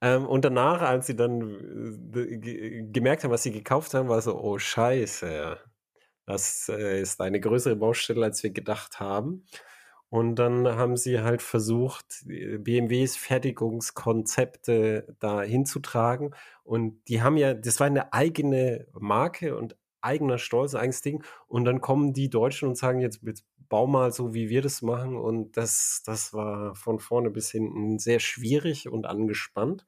Ähm, 0.00 0.26
und 0.26 0.44
danach, 0.44 0.82
als 0.82 1.06
sie 1.06 1.16
dann 1.16 2.12
äh, 2.14 2.82
gemerkt 2.90 3.24
haben, 3.24 3.30
was 3.30 3.42
sie 3.42 3.52
gekauft 3.52 3.94
haben, 3.94 4.08
war 4.08 4.20
so, 4.22 4.40
oh 4.40 4.58
Scheiße, 4.58 5.58
das 6.26 6.68
äh, 6.68 7.00
ist 7.00 7.20
eine 7.20 7.40
größere 7.40 7.76
Baustelle, 7.76 8.24
als 8.24 8.42
wir 8.42 8.50
gedacht 8.50 9.00
haben. 9.00 9.44
Und 10.10 10.36
dann 10.36 10.66
haben 10.66 10.96
sie 10.96 11.20
halt 11.20 11.40
versucht, 11.40 12.24
BMWs 12.26 13.16
Fertigungskonzepte 13.16 15.16
da 15.20 15.42
hinzutragen. 15.42 16.34
Und 16.64 17.00
die 17.08 17.22
haben 17.22 17.36
ja, 17.36 17.54
das 17.54 17.78
war 17.78 17.86
eine 17.86 18.12
eigene 18.12 18.88
Marke 18.92 19.56
und 19.56 19.76
eigener 20.00 20.38
Stolz, 20.38 20.74
eigenes 20.74 21.02
Ding. 21.02 21.22
Und 21.46 21.64
dann 21.64 21.80
kommen 21.80 22.12
die 22.12 22.28
Deutschen 22.28 22.68
und 22.68 22.76
sagen, 22.76 23.00
jetzt, 23.00 23.20
jetzt 23.22 23.44
bau 23.70 23.86
mal 23.86 24.12
so, 24.12 24.34
wie 24.34 24.50
wir 24.50 24.60
das 24.60 24.82
machen. 24.82 25.16
Und 25.16 25.56
das, 25.56 26.02
das 26.04 26.34
war 26.34 26.74
von 26.74 26.98
vorne 26.98 27.30
bis 27.30 27.50
hinten 27.50 27.98
sehr 27.98 28.20
schwierig 28.20 28.90
und 28.90 29.06
angespannt. 29.06 29.86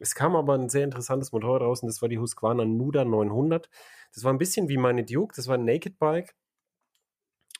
Es 0.00 0.16
kam 0.16 0.34
aber 0.34 0.54
ein 0.54 0.68
sehr 0.68 0.82
interessantes 0.82 1.30
Motorrad 1.30 1.62
raus 1.62 1.82
und 1.82 1.88
das 1.88 2.02
war 2.02 2.08
die 2.08 2.18
Husqvarna 2.18 2.64
Nuda 2.64 3.04
900. 3.04 3.68
Das 4.12 4.24
war 4.24 4.32
ein 4.32 4.38
bisschen 4.38 4.68
wie 4.68 4.78
meine 4.78 5.04
Duke, 5.04 5.34
das 5.36 5.46
war 5.46 5.56
ein 5.56 5.64
Naked 5.64 5.98
Bike 5.98 6.34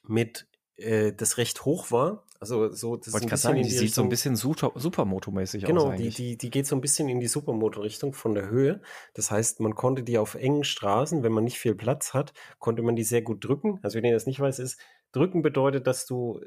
mit, 0.02 0.48
äh, 0.76 1.12
das 1.12 1.36
recht 1.36 1.64
hoch 1.64 1.92
war. 1.92 2.24
Also 2.40 2.72
so, 2.72 2.96
das 2.96 3.12
Wollte 3.12 3.26
ist 3.26 3.26
ein 3.26 3.28
bisschen 3.28 3.36
sagen, 3.36 3.62
die, 3.62 3.68
die 3.68 3.76
sieht 3.76 3.94
so 3.94 4.02
ein 4.02 4.08
bisschen 4.08 4.34
super, 4.34 4.72
Supermoto-mäßig 4.74 5.66
genau, 5.66 5.88
aus. 5.88 5.96
Genau, 5.96 6.02
die, 6.02 6.08
die, 6.08 6.38
die 6.38 6.48
geht 6.48 6.66
so 6.66 6.74
ein 6.74 6.80
bisschen 6.80 7.10
in 7.10 7.20
die 7.20 7.26
Supermoto-Richtung 7.26 8.14
von 8.14 8.34
der 8.34 8.48
Höhe. 8.48 8.80
Das 9.12 9.30
heißt, 9.30 9.60
man 9.60 9.74
konnte 9.74 10.02
die 10.02 10.16
auf 10.16 10.36
engen 10.36 10.64
Straßen, 10.64 11.22
wenn 11.22 11.32
man 11.32 11.44
nicht 11.44 11.58
viel 11.58 11.74
Platz 11.74 12.14
hat, 12.14 12.32
konnte 12.58 12.80
man 12.80 12.96
die 12.96 13.04
sehr 13.04 13.20
gut 13.20 13.44
drücken. 13.44 13.78
Also 13.82 13.98
wenn 13.98 14.06
ihr 14.06 14.14
das 14.14 14.24
nicht 14.24 14.40
weiß, 14.40 14.58
ist, 14.58 14.80
drücken 15.12 15.42
bedeutet, 15.42 15.86
dass 15.86 16.06
du, 16.06 16.40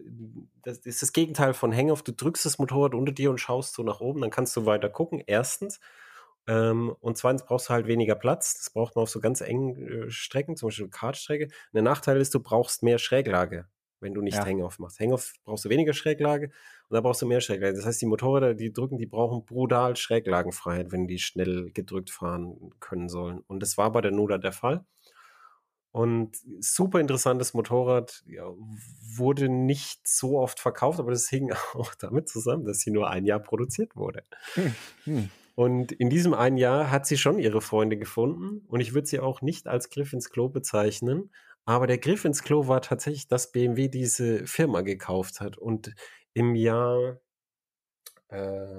das 0.64 0.80
ist 0.80 1.02
das 1.02 1.14
Gegenteil 1.14 1.54
von 1.54 1.76
Hang-Off. 1.76 2.04
Du 2.04 2.12
drückst 2.12 2.46
das 2.46 2.58
Motorrad 2.60 2.94
unter 2.94 3.12
dir 3.12 3.30
und 3.30 3.40
schaust 3.40 3.74
so 3.74 3.84
nach 3.84 4.00
oben, 4.00 4.22
dann 4.22 4.32
kannst 4.32 4.56
du 4.56 4.66
weiter 4.66 4.90
gucken. 4.90 5.24
Erstens. 5.26 5.80
Ähm, 6.46 6.94
und 7.00 7.18
zweitens 7.18 7.46
brauchst 7.46 7.70
du 7.70 7.74
halt 7.74 7.88
weniger 7.88 8.16
Platz. 8.16 8.56
Das 8.56 8.70
braucht 8.70 8.96
man 8.96 9.04
auf 9.04 9.10
so 9.10 9.20
ganz 9.20 9.42
engen 9.42 10.08
äh, 10.08 10.10
Strecken, 10.10 10.58
zum 10.58 10.68
Beispiel 10.68 10.90
Kartstrecke. 10.90 11.50
Der 11.74 11.82
Nachteil 11.82 12.20
ist, 12.20 12.34
du 12.34 12.40
brauchst 12.42 12.84
mehr 12.84 12.98
Schräglage 13.00 13.68
wenn 14.04 14.14
du 14.14 14.22
nicht 14.22 14.38
ja. 14.38 14.46
Hang-Off 14.46 14.78
machst. 14.78 15.00
Hang-Off 15.00 15.34
brauchst 15.46 15.66
du 15.66 15.70
weniger 15.70 15.94
Schräglage 15.94 16.52
und 16.90 16.96
da 16.96 17.02
brauchst 17.02 17.24
du 17.24 17.26
mehr 17.26 17.42
Schräglage. 17.42 17.76
Das 17.76 17.86
heißt, 17.86 18.02
die 18.02 18.06
Motorräder, 18.06 18.54
die 18.54 18.72
drücken, 18.72 19.00
die 19.00 19.08
brauchen 19.08 19.46
brutal 19.46 19.96
Schräglagenfreiheit, 19.96 20.92
wenn 20.92 21.08
die 21.08 21.18
schnell 21.18 21.72
gedrückt 21.72 22.12
fahren 22.12 22.72
können 22.80 23.10
sollen. 23.10 23.40
Und 23.48 23.62
das 23.62 23.78
war 23.78 23.92
bei 23.92 24.02
der 24.02 24.12
Nuda 24.12 24.38
der 24.38 24.52
Fall. 24.52 24.86
Und 25.94 26.38
super 26.60 27.00
interessantes 27.00 27.54
Motorrad, 27.54 28.24
ja, 28.26 28.52
wurde 29.16 29.48
nicht 29.48 30.08
so 30.08 30.40
oft 30.40 30.60
verkauft, 30.60 31.00
aber 31.00 31.12
das 31.12 31.30
hing 31.30 31.54
auch 31.74 31.94
damit 31.96 32.28
zusammen, 32.28 32.66
dass 32.66 32.80
sie 32.80 32.92
nur 32.92 33.10
ein 33.10 33.26
Jahr 33.26 33.40
produziert 33.40 33.96
wurde. 33.96 34.24
Hm. 34.56 34.76
Hm. 35.06 35.30
Und 35.56 35.92
in 35.92 36.10
diesem 36.10 36.34
einen 36.34 36.58
Jahr 36.58 36.90
hat 36.90 37.06
sie 37.06 37.18
schon 37.18 37.38
ihre 37.38 37.62
Freunde 37.62 37.96
gefunden 37.96 38.66
und 38.68 38.80
ich 38.80 38.96
würde 38.96 39.08
sie 39.08 39.20
auch 39.20 39.44
nicht 39.44 39.68
als 39.68 39.92
Griff 39.92 40.14
ins 40.14 40.32
Klo 40.32 40.50
bezeichnen, 40.50 41.30
aber 41.64 41.86
der 41.86 42.00
Griff 42.00 42.26
ins 42.26 42.42
Klo 42.42 42.68
war 42.68 42.82
tatsächlich, 42.82 43.28
dass 43.28 43.52
BMW 43.52 43.88
diese 43.88 44.48
Firma 44.48 44.82
gekauft 44.82 45.42
hat. 45.42 45.60
Und 45.60 45.94
im 46.34 46.56
Jahr, 46.56 47.20
äh, 48.30 48.38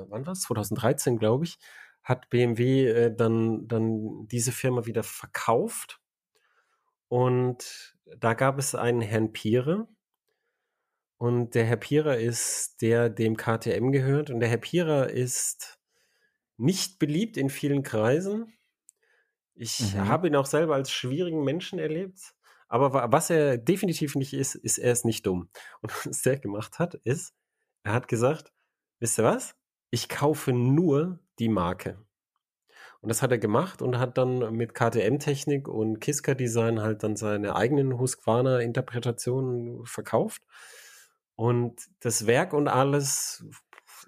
wann 0.09 0.27
war 0.27 0.33
es? 0.33 0.43
2013, 0.43 1.19
glaube 1.19 1.45
ich, 1.45 1.59
hat 2.03 2.29
BMW 2.29 2.89
äh, 2.89 3.15
dann, 3.15 3.69
dann 3.69 4.27
diese 4.27 4.51
Firma 4.51 4.85
wieder 4.85 5.05
verkauft. 5.05 6.01
Und 7.15 7.95
da 8.19 8.35
gab 8.35 8.59
es 8.59 8.75
einen 8.75 9.01
Herrn 9.01 9.33
Piere. 9.33 9.87
Und 11.17 11.55
der 11.55 11.65
Herr 11.65 11.77
Pierer 11.77 12.19
ist 12.19 12.83
der, 12.83 13.09
dem 13.09 13.37
KTM 13.37 13.93
gehört. 13.93 14.31
Und 14.31 14.41
der 14.41 14.49
Herr 14.49 14.59
Pierer 14.59 15.11
ist 15.11 15.79
nicht 16.57 16.99
beliebt 16.99 17.37
in 17.37 17.51
vielen 17.51 17.85
Kreisen. 17.85 18.53
Ich 19.55 19.95
mhm. 19.95 20.09
habe 20.09 20.27
ihn 20.27 20.35
auch 20.35 20.47
selber 20.47 20.75
als 20.75 20.91
schwierigen 20.91 21.45
Menschen 21.45 21.79
erlebt. 21.79 22.35
Aber 22.67 23.13
was 23.13 23.31
er 23.31 23.59
definitiv 23.59 24.17
nicht 24.17 24.33
ist, 24.33 24.57
ist, 24.57 24.79
er 24.79 24.91
ist 24.91 25.05
nicht 25.05 25.25
dumm. 25.25 25.51
Und 25.83 25.93
was 26.07 26.27
er 26.27 26.41
gemacht 26.41 26.81
hat, 26.81 26.95
ist, 27.05 27.33
er 27.85 27.93
hat 27.93 28.09
gesagt, 28.09 28.53
wisst 28.99 29.21
ihr 29.21 29.25
was? 29.25 29.55
Ich 29.91 30.09
kaufe 30.09 30.53
nur 30.53 31.21
die 31.39 31.49
Marke. 31.49 32.05
Und 33.05 33.11
das 33.11 33.21
hat 33.21 33.33
er 33.33 33.39
gemacht 33.39 33.83
und 33.83 33.99
hat 33.99 34.17
dann 34.17 34.55
mit 34.55 34.73
KTM-Technik 34.73 35.69
und 35.69 36.01
Kiska-Design 36.01 36.81
halt 36.81 37.03
dann 37.03 37.17
seine 37.17 37.55
eigenen 37.55 37.99
Husqvarna-Interpretationen 37.99 39.85
verkauft. 39.85 40.41
Und 41.35 41.83
das 42.01 42.27
Werk 42.27 42.55
und 42.55 42.67
alles, 42.67 43.45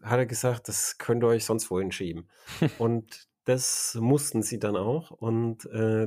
hat 0.01 0.19
er 0.19 0.25
gesagt, 0.25 0.69
das 0.69 0.97
könnt 0.97 1.23
ihr 1.23 1.27
euch 1.27 1.45
sonst 1.45 1.71
wohin 1.71 1.93
schieben. 1.93 2.31
und 2.79 3.29
das 3.45 3.99
mussten 4.01 4.43
sie 4.43 4.59
dann 4.59 4.77
auch. 4.77 5.11
Und 5.11 5.67
äh, 5.67 6.07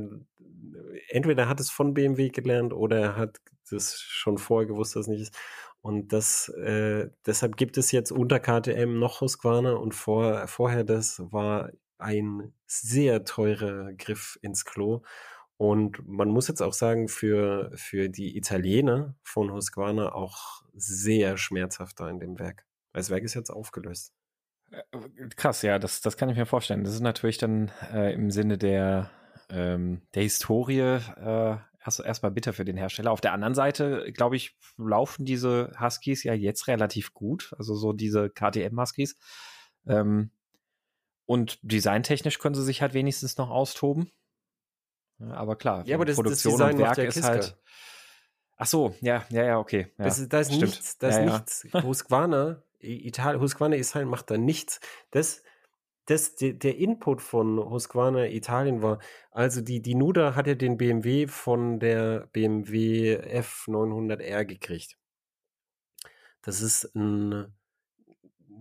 entweder 1.10 1.48
hat 1.48 1.60
es 1.60 1.70
von 1.70 1.94
BMW 1.94 2.30
gelernt 2.30 2.74
oder 2.74 3.00
er 3.00 3.16
hat 3.18 3.38
das 3.70 4.00
schon 4.00 4.40
vorher 4.40 4.68
gewusst, 4.68 4.96
dass 4.96 5.02
es 5.02 5.10
nicht 5.10 5.22
ist. 5.22 5.38
Und 5.84 6.12
das, 6.12 6.50
äh, 6.58 7.12
deshalb 7.24 7.56
gibt 7.56 7.78
es 7.78 7.92
jetzt 7.92 8.12
unter 8.12 8.40
KTM 8.40 8.98
noch 8.98 9.22
Husqvarna 9.22 9.74
und 9.74 9.94
vor, 9.94 10.48
vorher 10.48 10.84
das 10.84 11.22
war 11.32 11.70
ein 12.00 12.54
sehr 12.66 13.24
teurer 13.26 13.94
Griff 13.94 14.40
ins 14.42 14.66
Klo. 14.66 15.04
Und 15.58 16.08
man 16.08 16.30
muss 16.30 16.48
jetzt 16.48 16.62
auch 16.62 16.74
sagen, 16.74 17.10
für, 17.10 17.72
für 17.76 18.10
die 18.10 18.38
Italiener 18.38 19.16
von 19.24 19.52
Husqvarna 19.52 20.14
auch 20.14 20.64
sehr 20.74 21.38
schmerzhaft 21.38 22.00
da 22.00 22.10
in 22.10 22.20
dem 22.20 22.40
Werk. 22.40 22.66
Das 22.94 23.10
Werk 23.10 23.24
ist 23.24 23.34
jetzt 23.34 23.50
aufgelöst. 23.50 24.14
Äh, 24.72 25.28
krass, 25.36 25.62
ja, 25.62 25.78
das, 25.78 26.02
das 26.02 26.16
kann 26.16 26.30
ich 26.30 26.38
mir 26.38 26.46
vorstellen. 26.46 26.84
Das 26.84 26.94
ist 26.94 27.02
natürlich 27.02 27.38
dann 27.38 27.72
äh, 27.94 28.14
im 28.14 28.32
Sinne 28.32 28.58
der, 28.58 29.12
ähm, 29.50 30.02
der 30.14 30.24
Historie 30.24 30.80
äh, 30.80 31.58
erst 31.84 32.00
erstmal 32.00 32.32
bitter 32.32 32.54
für 32.54 32.66
den 32.66 32.78
Hersteller. 32.78 33.12
Auf 33.12 33.22
der 33.22 33.34
anderen 33.34 33.56
Seite, 33.56 34.12
glaube 34.14 34.36
ich, 34.36 34.58
laufen 34.78 35.26
diese 35.26 35.74
Huskies 35.80 36.24
ja 36.24 36.34
jetzt 36.34 36.68
relativ 36.68 37.14
gut. 37.14 37.54
Also 37.58 37.76
so 37.76 37.94
diese 37.94 38.30
KTM-Huskies. 38.30 39.18
Ähm, 39.88 40.32
und 41.30 41.60
designtechnisch 41.62 42.40
können 42.40 42.56
sie 42.56 42.64
sich 42.64 42.82
halt 42.82 42.96
wenigstens 42.96 43.38
noch 43.38 43.52
austoben. 43.52 44.12
aber 45.20 45.56
klar, 45.56 45.86
ja, 45.86 45.96
aber 45.96 46.06
das, 46.06 46.16
Produktion 46.16 46.54
das 46.54 46.70
Design 46.70 46.76
und 46.78 46.82
Werk 46.82 46.98
ist 46.98 47.24
halt. 47.24 47.56
Ach 48.58 48.66
so, 48.66 48.96
ja, 49.00 49.24
ja, 49.30 49.44
ja, 49.44 49.60
okay. 49.60 49.94
Ja, 50.00 50.06
das 50.06 50.18
ist, 50.18 50.34
da 50.34 50.40
ist 50.40 50.52
nichts, 50.52 50.98
da 50.98 51.10
ist 51.10 51.18
ja, 51.18 51.26
nichts. 51.26 51.68
Husqvarna, 51.84 52.64
Italien, 52.80 53.42
Husqvarna 53.42 53.76
Israel 53.76 54.08
macht 54.08 54.32
da 54.32 54.40
nichts. 54.40 54.80
Das, 55.12 55.44
das, 56.06 56.34
der, 56.34 56.54
der 56.54 56.78
Input 56.78 57.22
von 57.22 57.60
Husqvarna 57.60 58.26
Italien 58.26 58.82
war, 58.82 58.98
also 59.30 59.62
die, 59.62 59.84
die 59.84 59.94
Nuda 59.94 60.34
hat 60.34 60.48
ja 60.48 60.56
den 60.56 60.78
BMW 60.78 61.28
von 61.28 61.80
der 61.80 62.28
BMW 62.34 63.20
F900R 63.40 64.46
gekriegt. 64.46 64.98
Das 66.42 66.62
ist 66.62 66.96
ein, 66.96 67.54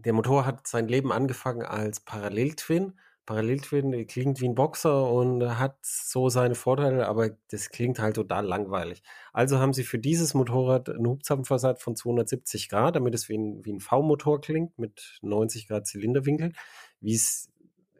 der 0.04 0.12
Motor 0.12 0.46
hat 0.46 0.66
sein 0.66 0.88
Leben 0.88 1.12
angefangen 1.12 1.62
als 1.62 2.00
Paralleltwin 2.00 2.94
Paralleltwin 3.28 4.06
klingt 4.06 4.40
wie 4.40 4.48
ein 4.48 4.54
Boxer 4.54 5.06
und 5.12 5.58
hat 5.58 5.76
so 5.82 6.30
seine 6.30 6.54
Vorteile, 6.54 7.06
aber 7.06 7.28
das 7.50 7.68
klingt 7.68 7.98
halt 7.98 8.16
total 8.16 8.46
langweilig. 8.46 9.02
Also 9.34 9.58
haben 9.58 9.74
sie 9.74 9.84
für 9.84 9.98
dieses 9.98 10.32
Motorrad 10.32 10.88
einen 10.88 11.06
Hubzapfenversatz 11.06 11.82
von 11.82 11.94
270 11.94 12.70
Grad, 12.70 12.96
damit 12.96 13.14
es 13.14 13.28
wie 13.28 13.36
ein, 13.36 13.62
wie 13.66 13.74
ein 13.74 13.80
V-Motor 13.80 14.40
klingt 14.40 14.78
mit 14.78 15.18
90 15.20 15.68
Grad 15.68 15.86
Zylinderwinkel, 15.86 16.54
wie 17.02 17.14
es 17.14 17.50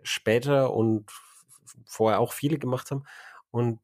später 0.03 0.73
und 0.73 1.11
vorher 1.85 2.21
auch 2.21 2.33
viele 2.33 2.59
gemacht 2.59 2.91
haben. 2.91 3.05
Und 3.51 3.81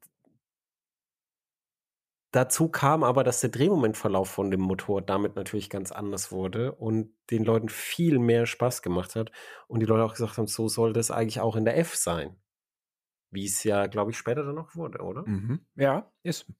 Dazu 2.35 2.67
kam 2.67 3.05
aber, 3.05 3.23
dass 3.23 3.39
der 3.39 3.49
Drehmomentverlauf 3.49 4.29
von 4.29 4.51
dem 4.51 4.59
Motor 4.59 5.01
damit 5.01 5.37
natürlich 5.37 5.69
ganz 5.69 5.93
anders 5.93 6.33
wurde 6.33 6.73
und 6.73 7.13
den 7.31 7.45
Leuten 7.45 7.69
viel 7.69 8.19
mehr 8.19 8.45
Spaß 8.45 8.81
gemacht 8.81 9.15
hat 9.15 9.31
und 9.69 9.79
die 9.79 9.85
Leute 9.85 10.03
auch 10.03 10.11
gesagt 10.11 10.37
haben, 10.37 10.47
so 10.47 10.67
soll 10.67 10.91
das 10.91 11.11
eigentlich 11.11 11.39
auch 11.39 11.55
in 11.55 11.63
der 11.63 11.77
F 11.77 11.95
sein. 11.95 12.35
Wie 13.31 13.45
es 13.45 13.63
ja, 13.63 13.87
glaube 13.87 14.11
ich, 14.11 14.17
später 14.17 14.43
dann 14.43 14.55
noch 14.55 14.75
wurde, 14.75 14.99
oder? 14.99 15.23
Mhm. 15.25 15.65
Ja, 15.75 16.11
ist. 16.23 16.51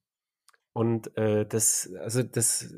Und 0.72 1.14
äh, 1.18 1.44
das, 1.44 1.92
also 2.00 2.22
das, 2.22 2.72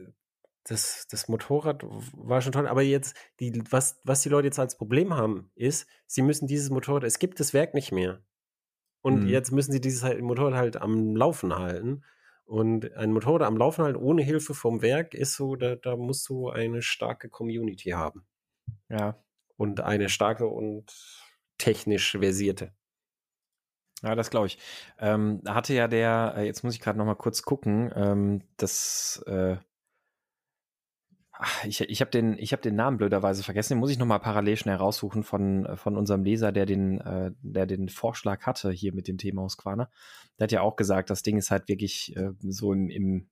das, 0.65 1.07
das 1.09 1.29
Motorrad 1.29 1.85
war 1.85 2.41
schon 2.41 2.51
toll, 2.51 2.67
aber 2.67 2.83
jetzt, 2.83 3.17
die, 3.39 3.63
was, 3.71 4.01
was 4.03 4.23
die 4.23 4.29
Leute 4.29 4.49
jetzt 4.49 4.59
als 4.59 4.77
Problem 4.77 5.15
haben, 5.15 5.53
ist, 5.55 5.87
sie 6.09 6.23
müssen 6.23 6.49
dieses 6.49 6.69
Motorrad, 6.69 7.05
es 7.05 7.21
gibt 7.21 7.39
das 7.39 7.55
Werk 7.55 7.75
nicht 7.75 7.93
mehr. 7.93 8.25
Und 9.03 9.23
mhm. 9.23 9.29
jetzt 9.29 9.53
müssen 9.53 9.71
sie 9.71 9.81
dieses 9.81 10.03
halt, 10.03 10.21
Motorrad 10.21 10.55
halt 10.55 10.77
am 10.79 11.15
Laufen 11.15 11.55
halten. 11.55 12.03
Und 12.49 12.95
ein 12.97 13.13
Motorrad 13.13 13.43
am 13.43 13.59
Laufen 13.59 13.85
halt 13.85 13.97
ohne 13.97 14.23
Hilfe 14.23 14.55
vom 14.55 14.81
Werk 14.81 15.13
ist 15.13 15.35
so, 15.35 15.55
da, 15.55 15.77
da 15.77 15.97
musst 15.97 16.27
du 16.31 16.49
eine 16.49 16.81
starke 16.81 17.29
Community 17.29 17.91
haben. 17.91 18.27
Ja. 18.89 19.23
Und 19.59 19.81
eine 19.81 20.09
starke 20.09 20.47
und 20.47 20.91
technisch 21.59 22.13
versierte. 22.13 22.73
Ja, 24.03 24.15
das 24.15 24.31
glaube 24.31 24.47
ich. 24.47 24.59
Ähm, 24.99 25.43
hatte 25.47 25.75
ja 25.75 25.89
der, 25.89 26.37
äh, 26.39 26.47
jetzt 26.47 26.65
muss 26.65 26.73
ich 26.73 26.81
gerade 26.81 26.97
noch 26.97 27.05
mal 27.05 27.17
kurz 27.17 27.43
gucken, 27.43 27.93
ähm, 27.95 28.43
das 28.57 29.23
äh, 29.27 29.59
Ich 31.65 31.81
ich 31.81 32.01
habe 32.01 32.11
den, 32.11 32.37
ich 32.39 32.53
hab 32.53 32.63
den 32.63 32.75
Namen 32.75 32.99
blöderweise 32.99 33.45
vergessen. 33.45 33.75
Den 33.75 33.81
muss 33.81 33.91
ich 33.91 33.99
nochmal 33.99 34.19
parallel 34.19 34.57
schnell 34.57 34.77
raussuchen 34.77 35.23
von, 35.23 35.69
von 35.77 35.97
unserem 35.97 36.25
Leser, 36.25 36.51
der 36.51 36.67
den, 36.67 37.01
äh, 37.01 37.31
der 37.43 37.67
den 37.67 37.89
Vorschlag 37.89 38.45
hatte 38.45 38.73
hier 38.73 38.93
mit 38.93 39.07
dem 39.07 39.19
Thema 39.19 39.43
Husqvarna. 39.43 39.91
Der 40.39 40.45
hat 40.45 40.53
ja 40.53 40.63
auch 40.63 40.77
gesagt, 40.77 41.11
das 41.11 41.23
Ding 41.23 41.37
ist 41.37 41.51
halt 41.51 41.69
wirklich 41.69 42.17
äh, 42.17 42.33
so 42.41 42.73
im, 42.73 42.91
im 42.91 43.31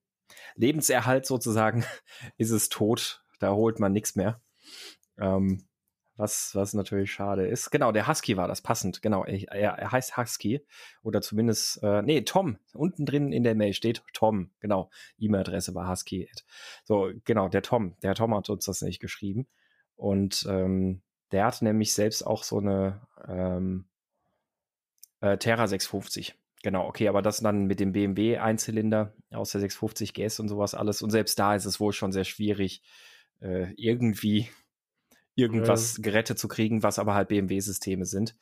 Lebenserhalt 0.55 1.27
sozusagen, 1.27 1.85
ist 2.37 2.51
es 2.51 2.69
tot. 2.69 3.25
Da 3.40 3.53
holt 3.53 3.81
man 3.81 3.92
nichts 3.92 4.14
mehr. 4.14 4.40
Ähm, 5.19 5.66
was, 6.16 6.55
was 6.55 6.74
natürlich 6.74 7.12
schade 7.12 7.46
ist. 7.46 7.70
Genau, 7.70 7.92
der 7.92 8.09
Husky 8.09 8.37
war 8.37 8.48
das, 8.48 8.62
passend. 8.62 9.02
Genau, 9.02 9.24
er, 9.24 9.79
er 9.79 9.92
heißt 9.92 10.16
Husky. 10.16 10.64
Oder 11.02 11.20
zumindest, 11.20 11.83
äh, 11.83 12.02
nee, 12.02 12.22
Tom. 12.22 12.59
Unten 12.72 13.07
drin 13.07 13.33
in 13.33 13.42
der 13.42 13.55
Mail 13.55 13.74
steht 13.74 14.02
Tom. 14.12 14.50
Genau, 14.61 14.90
E-Mail-Adresse 15.18 15.74
war 15.74 15.90
Husky. 15.90 16.29
So, 16.85 17.11
genau, 17.24 17.48
der 17.48 17.62
Tom. 17.62 17.96
Der 18.02 18.14
Tom 18.14 18.35
hat 18.35 18.48
uns 18.48 18.64
das 18.64 18.83
nicht 18.83 19.00
geschrieben. 19.00 19.46
Und 19.94 20.46
ähm, 20.48 21.02
der 21.33 21.46
hat 21.46 21.62
nämlich 21.62 21.92
selbst 21.92 22.22
auch 22.26 22.44
so 22.44 22.59
eine 22.59 23.07
ähm, 23.26 23.87
äh, 25.20 25.37
Terra 25.38 25.66
650. 25.66 26.35
Genau, 26.62 26.87
okay, 26.87 27.09
aber 27.09 27.22
das 27.22 27.40
dann 27.40 27.66
mit 27.66 27.79
dem 27.81 27.92
BMW 27.92 28.38
Einzylinder 28.38 29.12
aus 29.31 29.52
der 29.52 29.61
650 29.61 30.14
GS 30.14 30.40
und 30.40 30.48
sowas 30.48 30.74
alles. 30.74 31.02
Und 31.02 31.11
selbst 31.11 31.38
da 31.38 31.55
ist 31.55 31.66
es 31.66 31.79
wohl 31.79 31.92
schon 31.92 32.12
sehr 32.12 32.24
schwierig, 32.24 32.83
äh, 33.40 33.72
irgendwie 33.76 34.48
irgendwas 35.37 35.99
ja. 35.99 36.03
gerettet 36.03 36.38
zu 36.38 36.49
kriegen, 36.49 36.83
was 36.83 36.99
aber 36.99 37.14
halt 37.14 37.29
BMW-Systeme 37.29 38.05
sind. 38.05 38.35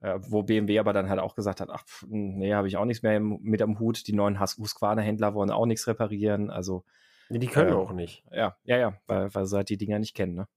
Äh, 0.00 0.18
wo 0.20 0.42
BMW 0.42 0.78
aber 0.78 0.92
dann 0.92 1.08
halt 1.08 1.18
auch 1.18 1.34
gesagt 1.34 1.60
hat, 1.60 1.70
ach, 1.70 1.84
nee, 2.06 2.52
habe 2.52 2.68
ich 2.68 2.76
auch 2.76 2.84
nichts 2.84 3.02
mehr 3.02 3.18
mit 3.20 3.62
am 3.62 3.78
Hut. 3.78 4.06
Die 4.06 4.12
neuen 4.12 4.38
Husqvarna-Händler 4.38 5.34
wollen 5.34 5.50
auch 5.50 5.66
nichts 5.66 5.86
reparieren. 5.86 6.50
Also 6.50 6.84
nee, 7.30 7.38
die 7.38 7.46
können 7.46 7.70
äh, 7.70 7.74
auch 7.74 7.92
nicht. 7.92 8.22
Ja, 8.30 8.56
ja, 8.64 8.76
ja, 8.76 8.98
weil, 9.06 9.34
weil 9.34 9.46
sie 9.46 9.56
halt 9.56 9.70
die 9.70 9.78
Dinger 9.78 9.98
nicht 9.98 10.14
kennen, 10.14 10.34
ne? 10.34 10.48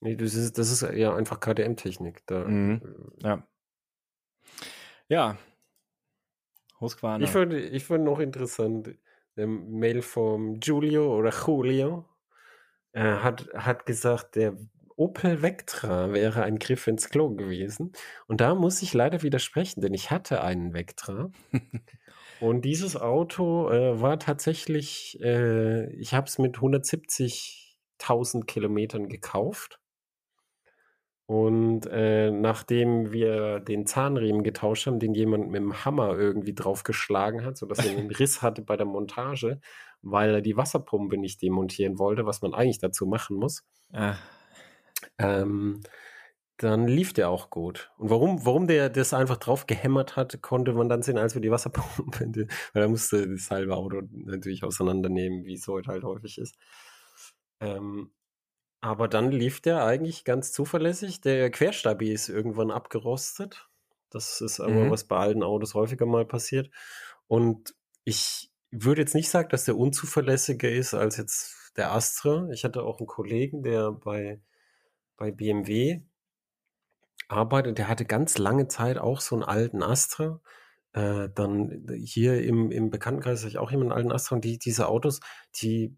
Nee, 0.00 0.16
das 0.16 0.34
ist, 0.34 0.58
das 0.58 0.70
ist 0.70 0.82
ja 0.94 1.14
einfach 1.14 1.40
KTM-Technik. 1.40 2.22
Mhm. 2.30 2.82
Äh, 3.22 3.26
ja. 3.26 3.46
Ja. 5.08 5.38
Husqvarna. 6.80 7.24
Ich 7.24 7.30
fand, 7.30 7.52
ich 7.52 7.84
fand 7.84 8.04
noch 8.04 8.20
interessant, 8.20 8.94
der 9.36 9.46
Mail 9.46 10.02
vom 10.02 10.60
Giulio 10.60 11.16
oder 11.16 11.32
Julio 11.32 12.04
äh, 12.92 13.02
hat, 13.02 13.48
hat 13.54 13.86
gesagt, 13.86 14.36
der 14.36 14.56
Opel 14.98 15.42
Vectra 15.42 16.12
wäre 16.12 16.42
ein 16.42 16.58
Griff 16.58 16.88
ins 16.88 17.08
Klo 17.08 17.30
gewesen. 17.30 17.92
Und 18.26 18.40
da 18.40 18.56
muss 18.56 18.82
ich 18.82 18.92
leider 18.94 19.22
widersprechen, 19.22 19.80
denn 19.80 19.94
ich 19.94 20.10
hatte 20.10 20.42
einen 20.42 20.74
Vectra. 20.74 21.30
und 22.40 22.64
dieses 22.64 22.96
Auto 22.96 23.70
äh, 23.70 24.00
war 24.00 24.18
tatsächlich, 24.18 25.16
äh, 25.22 25.88
ich 25.92 26.14
habe 26.14 26.26
es 26.26 26.38
mit 26.38 26.56
170.000 26.56 28.44
Kilometern 28.46 29.08
gekauft. 29.08 29.78
Und 31.26 31.86
äh, 31.86 32.32
nachdem 32.32 33.12
wir 33.12 33.60
den 33.60 33.86
Zahnriemen 33.86 34.42
getauscht 34.42 34.88
haben, 34.88 34.98
den 34.98 35.14
jemand 35.14 35.48
mit 35.48 35.60
dem 35.60 35.84
Hammer 35.84 36.18
irgendwie 36.18 36.54
draufgeschlagen 36.54 37.44
hat, 37.44 37.56
sodass 37.56 37.86
er 37.86 37.96
einen 37.96 38.10
Riss 38.10 38.42
hatte 38.42 38.62
bei 38.62 38.76
der 38.76 38.86
Montage, 38.86 39.60
weil 40.02 40.34
er 40.34 40.40
die 40.40 40.56
Wasserpumpe 40.56 41.18
nicht 41.18 41.40
demontieren 41.40 42.00
wollte, 42.00 42.26
was 42.26 42.42
man 42.42 42.52
eigentlich 42.52 42.80
dazu 42.80 43.06
machen 43.06 43.36
muss. 43.36 43.62
Ah 43.92 44.16
ähm, 45.18 45.82
dann 46.58 46.88
lief 46.88 47.12
der 47.12 47.30
auch 47.30 47.50
gut. 47.50 47.90
Und 47.98 48.10
warum, 48.10 48.44
warum 48.44 48.66
der 48.66 48.90
das 48.90 49.14
einfach 49.14 49.36
drauf 49.36 49.66
gehämmert 49.66 50.16
hat, 50.16 50.42
konnte 50.42 50.72
man 50.72 50.88
dann 50.88 51.02
sehen, 51.02 51.16
als 51.16 51.34
wir 51.34 51.40
die 51.40 51.50
Wasserpumpe, 51.50 52.08
weil 52.72 52.82
er 52.82 52.88
musste 52.88 53.28
das 53.28 53.50
halbe 53.50 53.76
Auto 53.76 54.02
natürlich 54.10 54.64
auseinandernehmen, 54.64 55.44
wie 55.44 55.54
es 55.54 55.66
heute 55.68 55.90
halt 55.90 56.02
häufig 56.02 56.38
ist. 56.38 56.56
Ähm, 57.60 58.10
aber 58.80 59.08
dann 59.08 59.30
lief 59.30 59.60
der 59.60 59.84
eigentlich 59.84 60.24
ganz 60.24 60.52
zuverlässig. 60.52 61.20
Der 61.20 61.50
Querstabi 61.50 62.12
ist 62.12 62.28
irgendwann 62.28 62.70
abgerostet. 62.70 63.68
Das 64.10 64.40
ist 64.40 64.60
aber, 64.60 64.84
mhm. 64.84 64.90
was 64.90 65.04
bei 65.04 65.16
alten 65.16 65.42
Autos 65.42 65.74
häufiger 65.74 66.06
mal 66.06 66.24
passiert. 66.24 66.70
Und 67.26 67.74
ich 68.04 68.50
würde 68.70 69.02
jetzt 69.02 69.14
nicht 69.14 69.30
sagen, 69.30 69.48
dass 69.50 69.64
der 69.64 69.76
unzuverlässiger 69.76 70.70
ist 70.70 70.94
als 70.94 71.16
jetzt 71.16 71.72
der 71.76 71.92
Astra. 71.92 72.48
Ich 72.52 72.64
hatte 72.64 72.82
auch 72.82 72.98
einen 72.98 73.06
Kollegen, 73.06 73.62
der 73.62 73.92
bei 73.92 74.40
bei 75.18 75.30
BMW 75.30 76.00
arbeitet. 77.28 77.76
Der 77.76 77.88
hatte 77.88 78.06
ganz 78.06 78.38
lange 78.38 78.68
Zeit 78.68 78.96
auch 78.96 79.20
so 79.20 79.34
einen 79.36 79.44
alten 79.44 79.82
Astra. 79.82 80.40
Äh, 80.92 81.28
dann 81.34 81.86
hier 82.02 82.42
im, 82.42 82.70
im 82.70 82.90
Bekanntenkreis 82.90 83.40
habe 83.40 83.50
ich 83.50 83.58
auch 83.58 83.70
jemanden 83.70 83.92
alten 83.92 84.10
Astra 84.12 84.36
und 84.36 84.44
die, 84.44 84.58
diese 84.58 84.88
Autos, 84.88 85.20
die 85.60 85.94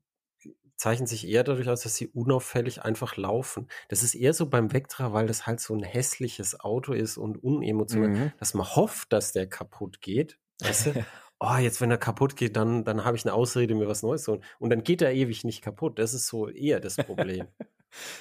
zeichnen 0.76 1.06
sich 1.06 1.28
eher 1.28 1.44
dadurch 1.44 1.68
aus, 1.68 1.82
dass 1.82 1.94
sie 1.94 2.08
unauffällig 2.08 2.82
einfach 2.82 3.16
laufen. 3.16 3.68
Das 3.88 4.02
ist 4.02 4.14
eher 4.14 4.32
so 4.32 4.46
beim 4.46 4.72
Vectra, 4.72 5.12
weil 5.12 5.26
das 5.26 5.46
halt 5.46 5.60
so 5.60 5.74
ein 5.74 5.82
hässliches 5.82 6.58
Auto 6.58 6.94
ist 6.94 7.18
und 7.18 7.42
unemotional, 7.42 8.08
mhm. 8.08 8.32
dass 8.38 8.54
man 8.54 8.66
hofft, 8.66 9.12
dass 9.12 9.32
der 9.32 9.46
kaputt 9.46 10.00
geht. 10.00 10.38
Weißt 10.62 10.86
du? 10.86 11.06
oh, 11.38 11.56
jetzt 11.56 11.82
wenn 11.82 11.90
er 11.90 11.98
kaputt 11.98 12.34
geht, 12.34 12.56
dann, 12.56 12.84
dann 12.84 13.04
habe 13.04 13.16
ich 13.16 13.26
eine 13.26 13.34
Ausrede, 13.34 13.74
mir 13.74 13.88
was 13.88 14.02
Neues 14.02 14.22
zu 14.22 14.32
holen. 14.32 14.44
Und 14.58 14.70
dann 14.70 14.82
geht 14.82 15.02
er 15.02 15.12
ewig 15.12 15.44
nicht 15.44 15.60
kaputt. 15.60 15.98
Das 15.98 16.14
ist 16.14 16.26
so 16.26 16.48
eher 16.48 16.80
das 16.80 16.96
Problem. 16.96 17.46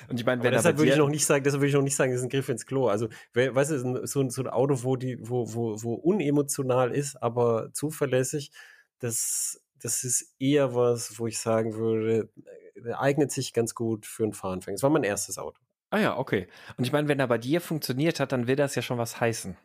Und 0.10 0.20
ich 0.20 0.26
meine, 0.26 0.44
wenn 0.44 0.52
deshalb 0.52 0.78
würde 0.78 0.92
ich 0.92 0.98
noch 0.98 1.10
nicht 1.10 1.26
sagen, 1.26 1.44
deshalb 1.44 1.62
würde 1.62 1.70
ich 1.70 1.76
noch 1.76 1.82
nicht 1.82 1.96
sagen, 1.96 2.12
das 2.12 2.22
ist 2.22 2.26
ein 2.26 2.30
Griff 2.30 2.50
ins 2.50 2.66
Klo. 2.66 2.88
Also, 2.88 3.08
weißt 3.34 3.72
du, 3.72 4.08
so, 4.08 4.30
so 4.30 4.42
ein 4.42 4.48
Auto, 4.48 4.84
wo 4.84 4.96
die, 4.96 5.18
wo, 5.20 5.54
wo, 5.54 5.82
wo 5.82 5.94
unemotional 5.94 6.92
ist, 6.92 7.22
aber 7.22 7.72
zuverlässig, 7.74 8.52
das, 9.00 9.62
das 9.82 10.04
ist 10.04 10.34
eher 10.40 10.76
was, 10.76 11.20
wo 11.20 11.28
ich 11.28 11.40
sagen 11.40 11.76
würde, 11.76 12.30
äh, 12.76 12.94
eignet 12.94 13.32
sich 13.32 13.54
ganz 13.54 13.76
gut 13.76 14.06
für 14.06 14.24
einen 14.24 14.34
Fahranfänger. 14.34 14.76
Das 14.76 14.84
war 14.84 14.90
mein 14.90 15.04
erstes 15.04 15.38
Auto. 15.38 15.60
Ah 15.92 16.00
ja, 16.00 16.18
okay. 16.18 16.48
Und 16.78 16.84
ich 16.84 16.92
meine, 16.92 17.08
wenn 17.08 17.20
er 17.20 17.28
bei 17.28 17.38
dir 17.38 17.62
funktioniert 17.62 18.20
hat, 18.20 18.32
dann 18.32 18.48
will 18.48 18.56
das 18.56 18.76
ja 18.76 18.82
schon 18.82 18.98
was 18.98 19.20
heißen. 19.20 19.58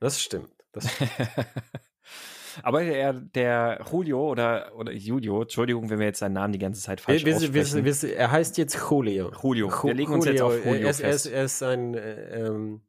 Das 0.00 0.20
stimmt. 0.20 0.50
Das 0.72 0.90
stimmt. 0.90 1.10
Aber 2.62 2.82
der, 2.82 3.12
der 3.12 3.84
Julio 3.90 4.30
oder, 4.30 4.72
oder 4.76 4.92
Julio, 4.92 5.42
Entschuldigung, 5.42 5.90
wenn 5.90 5.98
wir 5.98 6.06
jetzt 6.06 6.20
seinen 6.20 6.34
Namen 6.34 6.52
die 6.52 6.58
ganze 6.58 6.80
Zeit 6.80 7.00
falsch 7.00 7.24
wir, 7.24 7.36
aussprechen. 7.36 7.84
Wir, 7.84 8.02
wir, 8.02 8.16
er 8.16 8.30
heißt 8.30 8.58
jetzt 8.58 8.78
Julio. 8.90 9.32
Julio. 9.42 9.70
Wir 9.82 9.94
legen 9.94 10.12
uns 10.12 10.26
Julio. 10.26 10.50
jetzt 10.50 10.58
auf 10.58 10.64
Julio 10.64 10.82
er 10.82 10.90
ist, 10.90 11.00
fest. 11.00 11.26
Er 11.26 11.44
ist, 11.44 11.60
er 11.62 11.68
ein, 11.70 11.94
äh, 11.94 12.46
ähm, 12.46 12.82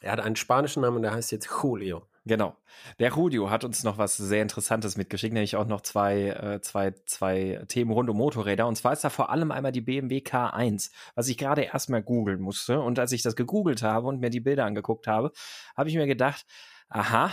er 0.00 0.12
hat 0.12 0.20
einen 0.20 0.36
spanischen 0.36 0.82
Namen 0.82 0.96
und 0.96 1.02
der 1.02 1.12
heißt 1.12 1.32
jetzt 1.32 1.48
Julio. 1.62 2.06
Genau. 2.28 2.56
Der 2.98 3.10
Julio 3.10 3.48
hat 3.48 3.64
uns 3.64 3.84
noch 3.84 3.96
was 3.96 4.16
sehr 4.18 4.42
Interessantes 4.42 4.98
mitgeschickt, 4.98 5.32
nämlich 5.32 5.56
auch 5.56 5.66
noch 5.66 5.80
zwei, 5.80 6.28
äh, 6.28 6.60
zwei, 6.60 6.92
zwei 7.06 7.64
Themen 7.68 7.90
rund 7.90 8.10
um 8.10 8.18
Motorräder. 8.18 8.66
Und 8.66 8.76
zwar 8.76 8.92
ist 8.92 9.02
da 9.02 9.08
vor 9.08 9.30
allem 9.30 9.50
einmal 9.50 9.72
die 9.72 9.80
BMW 9.80 10.18
K1, 10.18 10.90
was 11.14 11.28
ich 11.28 11.38
gerade 11.38 11.62
erstmal 11.62 12.02
googeln 12.02 12.40
musste. 12.40 12.80
Und 12.80 12.98
als 12.98 13.12
ich 13.12 13.22
das 13.22 13.34
gegoogelt 13.34 13.82
habe 13.82 14.06
und 14.06 14.20
mir 14.20 14.28
die 14.28 14.40
Bilder 14.40 14.66
angeguckt 14.66 15.06
habe, 15.06 15.32
habe 15.74 15.88
ich 15.88 15.96
mir 15.96 16.06
gedacht, 16.06 16.44
aha, 16.90 17.30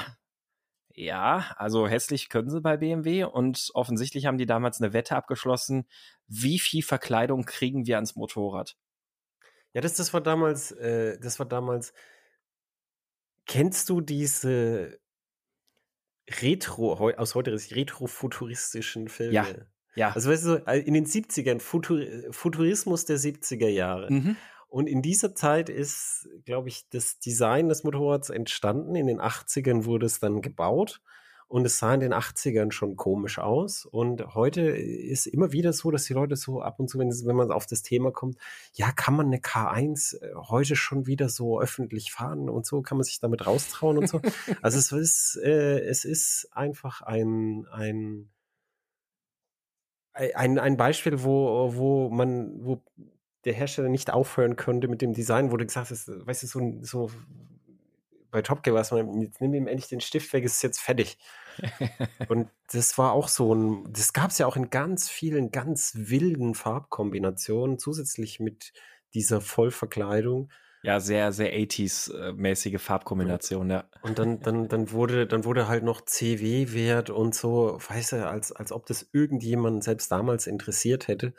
ja, 0.96 1.54
also 1.58 1.88
hässlich 1.88 2.30
können 2.30 2.50
sie 2.50 2.62
bei 2.62 2.78
BMW 2.78 3.26
und 3.26 3.70
offensichtlich 3.74 4.26
haben 4.26 4.38
die 4.38 4.46
damals 4.46 4.82
eine 4.82 4.94
Wette 4.94 5.16
abgeschlossen, 5.16 5.88
wie 6.28 6.60
viel 6.60 6.84
Verkleidung 6.84 7.46
kriegen 7.46 7.86
wir 7.86 7.96
ans 7.98 8.16
Motorrad. 8.16 8.76
Ja, 9.74 9.82
das, 9.82 9.96
das 9.96 10.14
war 10.14 10.22
damals, 10.22 10.72
äh, 10.72 11.20
das 11.20 11.38
war 11.38 11.46
damals, 11.46 11.94
Kennst 13.46 13.90
du 13.90 14.02
diese 14.02 15.00
Retro, 16.42 16.94
aus 16.94 17.36
heutiger 17.36 17.58
Sicht, 17.58 17.76
retrofuturistischen 17.76 19.08
Filme? 19.08 19.34
Ja. 19.34 19.48
Ja. 19.96 20.12
Also 20.14 20.30
weißt 20.30 20.46
du, 20.46 20.56
in 20.86 20.94
den 20.94 21.06
70ern, 21.06 21.62
Futur, 21.62 22.06
Futurismus 22.32 23.06
der 23.06 23.18
70er 23.18 23.70
Jahre. 23.70 24.12
Mhm. 24.12 24.36
Und 24.76 24.88
in 24.88 25.02
dieser 25.02 25.34
Zeit 25.34 25.70
ist, 25.70 26.28
glaube 26.44 26.68
ich, 26.68 26.90
das 26.90 27.18
Design 27.20 27.70
des 27.70 27.86
Motorrads 27.86 28.30
entstanden. 28.30 28.96
In 28.96 29.08
den 29.08 29.22
80ern 29.22 29.86
wurde 29.86 30.06
es 30.06 30.20
dann 30.20 30.42
gebaut. 30.42 31.02
Und 31.48 31.66
es 31.66 31.78
sah 31.78 31.94
in 31.94 32.02
den 32.02 32.14
80ern 32.14 32.74
schon 32.74 32.98
komisch 32.98 33.40
aus. 33.40 33.86
Und 33.86 34.36
heute 34.36 34.64
ist 34.64 35.28
immer 35.28 35.54
wieder 35.54 35.72
so, 35.72 35.92
dass 35.92 36.04
die 36.04 36.14
Leute 36.14 36.36
so 36.36 36.62
ab 36.62 36.78
und 36.82 36.90
zu, 36.90 37.00
wenn, 37.00 37.08
wenn 37.08 37.38
man 37.38 37.54
auf 37.54 37.66
das 37.66 37.84
Thema 37.84 38.12
kommt, 38.12 38.38
ja, 38.74 38.92
kann 38.92 39.16
man 39.16 39.28
eine 39.28 39.38
K1 39.38 40.22
äh, 40.22 40.36
heute 40.36 40.76
schon 40.76 41.08
wieder 41.08 41.30
so 41.30 41.62
öffentlich 41.62 42.12
fahren 42.12 42.50
und 42.50 42.66
so, 42.66 42.82
kann 42.82 42.98
man 42.98 43.06
sich 43.06 43.22
damit 43.22 43.48
raustrauen 43.48 43.98
und 43.98 44.10
so. 44.10 44.20
also 44.62 44.78
es 44.78 44.92
ist, 44.92 45.40
äh, 45.42 45.80
es 45.86 46.04
ist 46.04 46.50
einfach 46.52 47.02
ein, 47.02 47.66
ein, 47.72 48.30
ein, 50.12 50.60
ein 50.60 50.76
Beispiel, 50.76 51.24
wo, 51.24 51.74
wo 51.78 52.10
man, 52.10 52.52
wo 52.62 52.84
der 53.46 53.54
Hersteller 53.54 53.90
nicht 53.90 54.12
aufhören 54.12 54.56
könnte 54.56 54.88
mit 54.88 55.02
dem 55.02 55.14
Design, 55.14 55.52
du 55.58 55.66
gesagt 55.66 55.92
hast, 55.92 56.10
weißt 56.28 56.44
du, 56.44 56.48
so, 56.48 56.74
so 56.82 57.12
bei 58.36 58.42
Top 58.42 58.64
Gear 58.64 58.74
war 58.74 58.82
es 58.82 58.92
mal, 58.92 59.08
jetzt 59.22 59.40
nimm 59.40 59.54
ihm 59.54 59.68
endlich 59.68 59.88
den 59.88 60.02
Stift 60.02 60.34
weg, 60.34 60.44
ist 60.44 60.62
jetzt 60.62 60.82
fertig. 60.82 61.18
und 62.28 62.50
das 62.72 62.98
war 62.98 63.14
auch 63.14 63.30
so 63.30 63.56
ein, 63.56 63.94
das 63.94 64.12
gab 64.12 64.32
es 64.32 64.40
ja 64.40 64.46
auch 64.46 64.58
in 64.58 64.70
ganz 64.70 65.08
vielen, 65.10 65.52
ganz 65.52 65.94
wilden 65.96 66.54
Farbkombinationen, 66.54 67.80
zusätzlich 67.80 68.42
mit 68.42 68.74
dieser 69.14 69.40
Vollverkleidung. 69.40 70.50
Ja, 70.84 71.00
sehr, 71.00 71.32
sehr 71.32 71.54
80s-mäßige 71.54 72.78
Farbkombination, 72.78 73.70
ja. 73.72 73.86
Und 74.02 74.20
dann, 74.20 74.42
dann, 74.42 74.68
dann 74.68 74.92
wurde, 74.92 75.26
dann 75.26 75.46
wurde 75.46 75.68
halt 75.68 75.84
noch 75.84 76.02
CW-Wert 76.02 77.10
und 77.10 77.34
so, 77.34 77.80
weißt 77.88 78.12
du, 78.12 78.28
als, 78.28 78.52
als 78.52 78.72
ob 78.72 78.86
das 78.86 79.08
irgendjemand 79.14 79.84
selbst 79.84 80.12
damals 80.12 80.46
interessiert 80.46 81.08
hätte. 81.08 81.34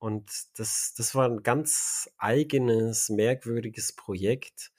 Und 0.00 0.30
das, 0.58 0.94
das 0.96 1.14
war 1.14 1.26
ein 1.26 1.42
ganz 1.42 2.10
eigenes, 2.18 3.08
merkwürdiges 3.10 3.94
Projekt 3.94 4.72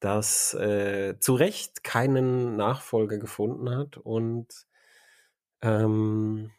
das 0.00 0.52
äh, 0.54 1.16
zu 1.20 1.34
Recht 1.34 1.84
keinen 1.84 2.56
Nachfolger 2.56 3.18
gefunden 3.18 3.70
hat. 3.70 3.98
Und 3.98 4.48
ähm, 5.62 6.50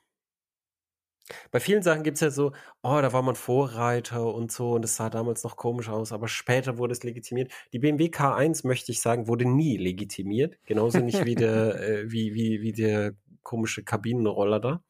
bei 1.52 1.60
vielen 1.60 1.84
Sachen 1.84 2.04
gibt 2.04 2.16
es 2.16 2.22
ja 2.22 2.32
so, 2.32 2.54
oh, 2.84 3.00
da 3.02 3.12
war 3.12 3.22
man 3.22 3.36
Vorreiter 3.36 4.34
und 4.34 4.52
so 4.52 4.74
und 4.74 4.86
es 4.86 4.96
sah 4.96 5.10
damals 5.10 5.44
noch 5.44 5.58
komisch 5.58 5.90
aus, 5.90 6.12
aber 6.14 6.28
später 6.28 6.78
wurde 6.78 6.94
es 6.94 7.04
legitimiert. 7.04 7.52
Die 7.74 7.80
BMW 7.80 8.06
K1, 8.06 8.66
möchte 8.66 8.92
ich 8.92 9.02
sagen, 9.02 9.28
wurde 9.28 9.46
nie 9.46 9.78
legitimiert. 9.78 10.58
Genauso 10.66 11.00
nicht 11.00 11.26
wie 11.26 11.36
der, 11.36 11.80
äh, 11.82 12.12
wie, 12.12 12.34
wie, 12.34 12.62
wie 12.62 12.72
der 12.72 13.14
komische 13.42 13.84
Kabinenroller 13.84 14.60
da. 14.60 14.84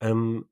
Ähm, 0.00 0.48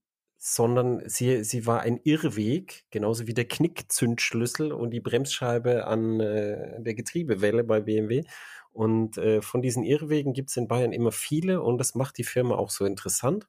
sondern 0.47 1.01
sie, 1.09 1.43
sie 1.43 1.67
war 1.67 1.81
ein 1.81 1.99
Irrweg, 2.05 2.85
genauso 2.91 3.27
wie 3.27 3.33
der 3.33 3.49
Knickzündschlüssel 3.49 4.73
und 4.73 4.91
die 4.91 5.01
Bremsscheibe 5.01 5.87
an 5.87 6.21
äh, 6.21 6.83
der 6.83 6.95
Getriebewelle 6.95 7.65
bei 7.65 7.81
BMW. 7.81 8.25
Und 8.71 9.17
äh, 9.17 9.41
von 9.41 9.63
diesen 9.63 9.85
Irrwegen 9.85 10.35
gibt 10.35 10.51
es 10.51 10.59
in 10.59 10.69
Bayern 10.69 10.93
immer 10.93 11.13
viele 11.13 11.63
und 11.63 11.79
das 11.79 11.95
macht 11.95 12.19
die 12.19 12.25
Firma 12.25 12.57
auch 12.57 12.69
so 12.69 12.85
interessant. 12.85 13.49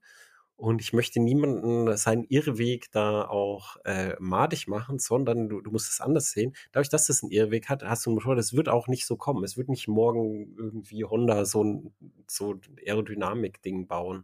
Und 0.56 0.80
ich 0.80 0.94
möchte 0.94 1.20
niemanden 1.20 1.98
seinen 1.98 2.24
Irrweg 2.30 2.90
da 2.92 3.28
auch 3.28 3.76
äh, 3.84 4.16
madig 4.20 4.70
machen, 4.70 4.98
sondern 4.98 5.50
du, 5.50 5.60
du 5.60 5.72
musst 5.72 5.92
es 5.92 6.00
anders 6.00 6.32
sehen. 6.32 6.56
Dadurch, 6.72 6.88
dass 6.88 7.08
das 7.08 7.24
einen 7.24 7.32
Irrweg 7.34 7.68
hat, 7.68 7.84
hast 7.84 8.06
du 8.06 8.12
ein 8.12 8.14
Motor, 8.14 8.38
das 8.38 8.54
wird 8.54 8.70
auch 8.70 8.88
nicht 8.88 9.06
so 9.06 9.18
kommen. 9.18 9.44
Es 9.44 9.58
wird 9.58 9.68
nicht 9.68 9.90
morgen 9.90 10.56
irgendwie 10.58 11.04
Honda 11.04 11.44
so 11.44 11.62
ein 11.62 11.94
so 12.26 12.56
Aerodynamik-Ding 12.86 13.86
bauen. 13.88 14.24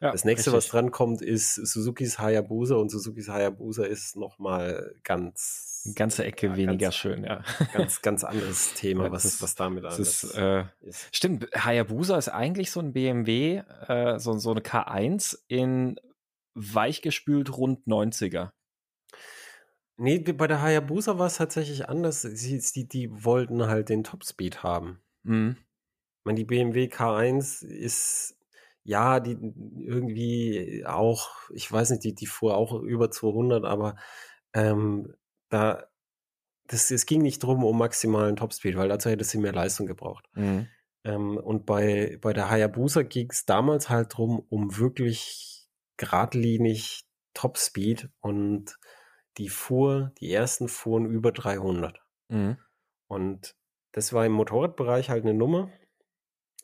Ja, 0.00 0.12
das 0.12 0.26
nächste, 0.26 0.52
richtig. 0.52 0.64
was 0.64 0.68
drankommt, 0.68 1.22
ist 1.22 1.54
Suzukis 1.54 2.18
Hayabusa 2.18 2.74
und 2.74 2.90
Suzukis 2.90 3.28
Hayabusa 3.28 3.84
ist 3.84 4.16
nochmal 4.16 4.94
ganz. 5.02 5.82
Eine 5.86 5.94
ganze 5.94 6.24
Ecke 6.24 6.48
ja, 6.48 6.56
weniger 6.56 6.86
ganz, 6.86 6.94
schön, 6.96 7.24
ja. 7.24 7.42
Ganz, 7.72 8.02
ganz 8.02 8.24
anderes 8.24 8.74
Thema, 8.74 9.10
was, 9.10 9.24
ist, 9.24 9.40
was 9.40 9.54
damit 9.54 9.84
alles 9.84 10.24
ist, 10.24 10.34
äh, 10.34 10.64
ist. 10.80 11.16
Stimmt, 11.16 11.48
Hayabusa 11.54 12.18
ist 12.18 12.28
eigentlich 12.28 12.70
so 12.70 12.80
ein 12.80 12.92
BMW, 12.92 13.62
äh, 13.88 14.18
so, 14.18 14.36
so 14.36 14.50
eine 14.50 14.60
K1 14.60 15.38
in 15.48 15.98
weichgespült 16.54 17.56
rund 17.56 17.86
90er. 17.86 18.50
Nee, 19.98 20.18
bei 20.18 20.46
der 20.46 20.60
Hayabusa 20.60 21.18
war 21.18 21.26
es 21.26 21.36
tatsächlich 21.36 21.88
anders. 21.88 22.20
Sie, 22.20 22.60
die, 22.74 22.86
die 22.86 23.24
wollten 23.24 23.66
halt 23.66 23.88
den 23.88 24.04
Topspeed 24.04 24.62
haben. 24.62 25.00
Mhm. 25.22 25.56
Ich 25.58 26.24
meine, 26.24 26.36
die 26.36 26.44
BMW 26.44 26.86
K1 26.86 27.64
ist 27.64 28.35
ja, 28.86 29.18
die 29.18 29.36
irgendwie 29.80 30.84
auch, 30.86 31.30
ich 31.52 31.70
weiß 31.70 31.90
nicht, 31.90 32.04
die, 32.04 32.14
die 32.14 32.26
fuhr 32.26 32.56
auch 32.56 32.72
über 32.80 33.10
200, 33.10 33.64
aber 33.64 33.96
ähm, 34.54 35.14
da, 35.48 35.86
das, 36.68 36.92
es 36.92 37.04
ging 37.04 37.22
nicht 37.22 37.42
drum 37.42 37.64
um 37.64 37.76
maximalen 37.76 38.36
Topspeed, 38.36 38.76
weil 38.76 38.88
dazu 38.88 39.10
hätte 39.10 39.24
sie 39.24 39.38
mehr 39.38 39.52
Leistung 39.52 39.86
gebraucht. 39.86 40.28
Mhm. 40.34 40.68
Ähm, 41.02 41.36
und 41.36 41.66
bei, 41.66 42.18
bei 42.20 42.32
der 42.32 42.48
Hayabusa 42.48 43.02
ging 43.02 43.28
es 43.30 43.44
damals 43.44 43.90
halt 43.90 44.16
drum, 44.16 44.46
um 44.50 44.78
wirklich 44.78 45.66
geradlinig 45.96 47.04
Topspeed 47.34 48.08
und 48.20 48.78
die 49.36 49.48
fuhr, 49.48 50.12
die 50.20 50.32
ersten 50.32 50.68
fuhren 50.68 51.06
über 51.06 51.32
300. 51.32 52.00
Mhm. 52.28 52.56
Und 53.08 53.56
das 53.90 54.12
war 54.12 54.24
im 54.24 54.32
Motorradbereich 54.32 55.10
halt 55.10 55.24
eine 55.24 55.34
Nummer. 55.34 55.70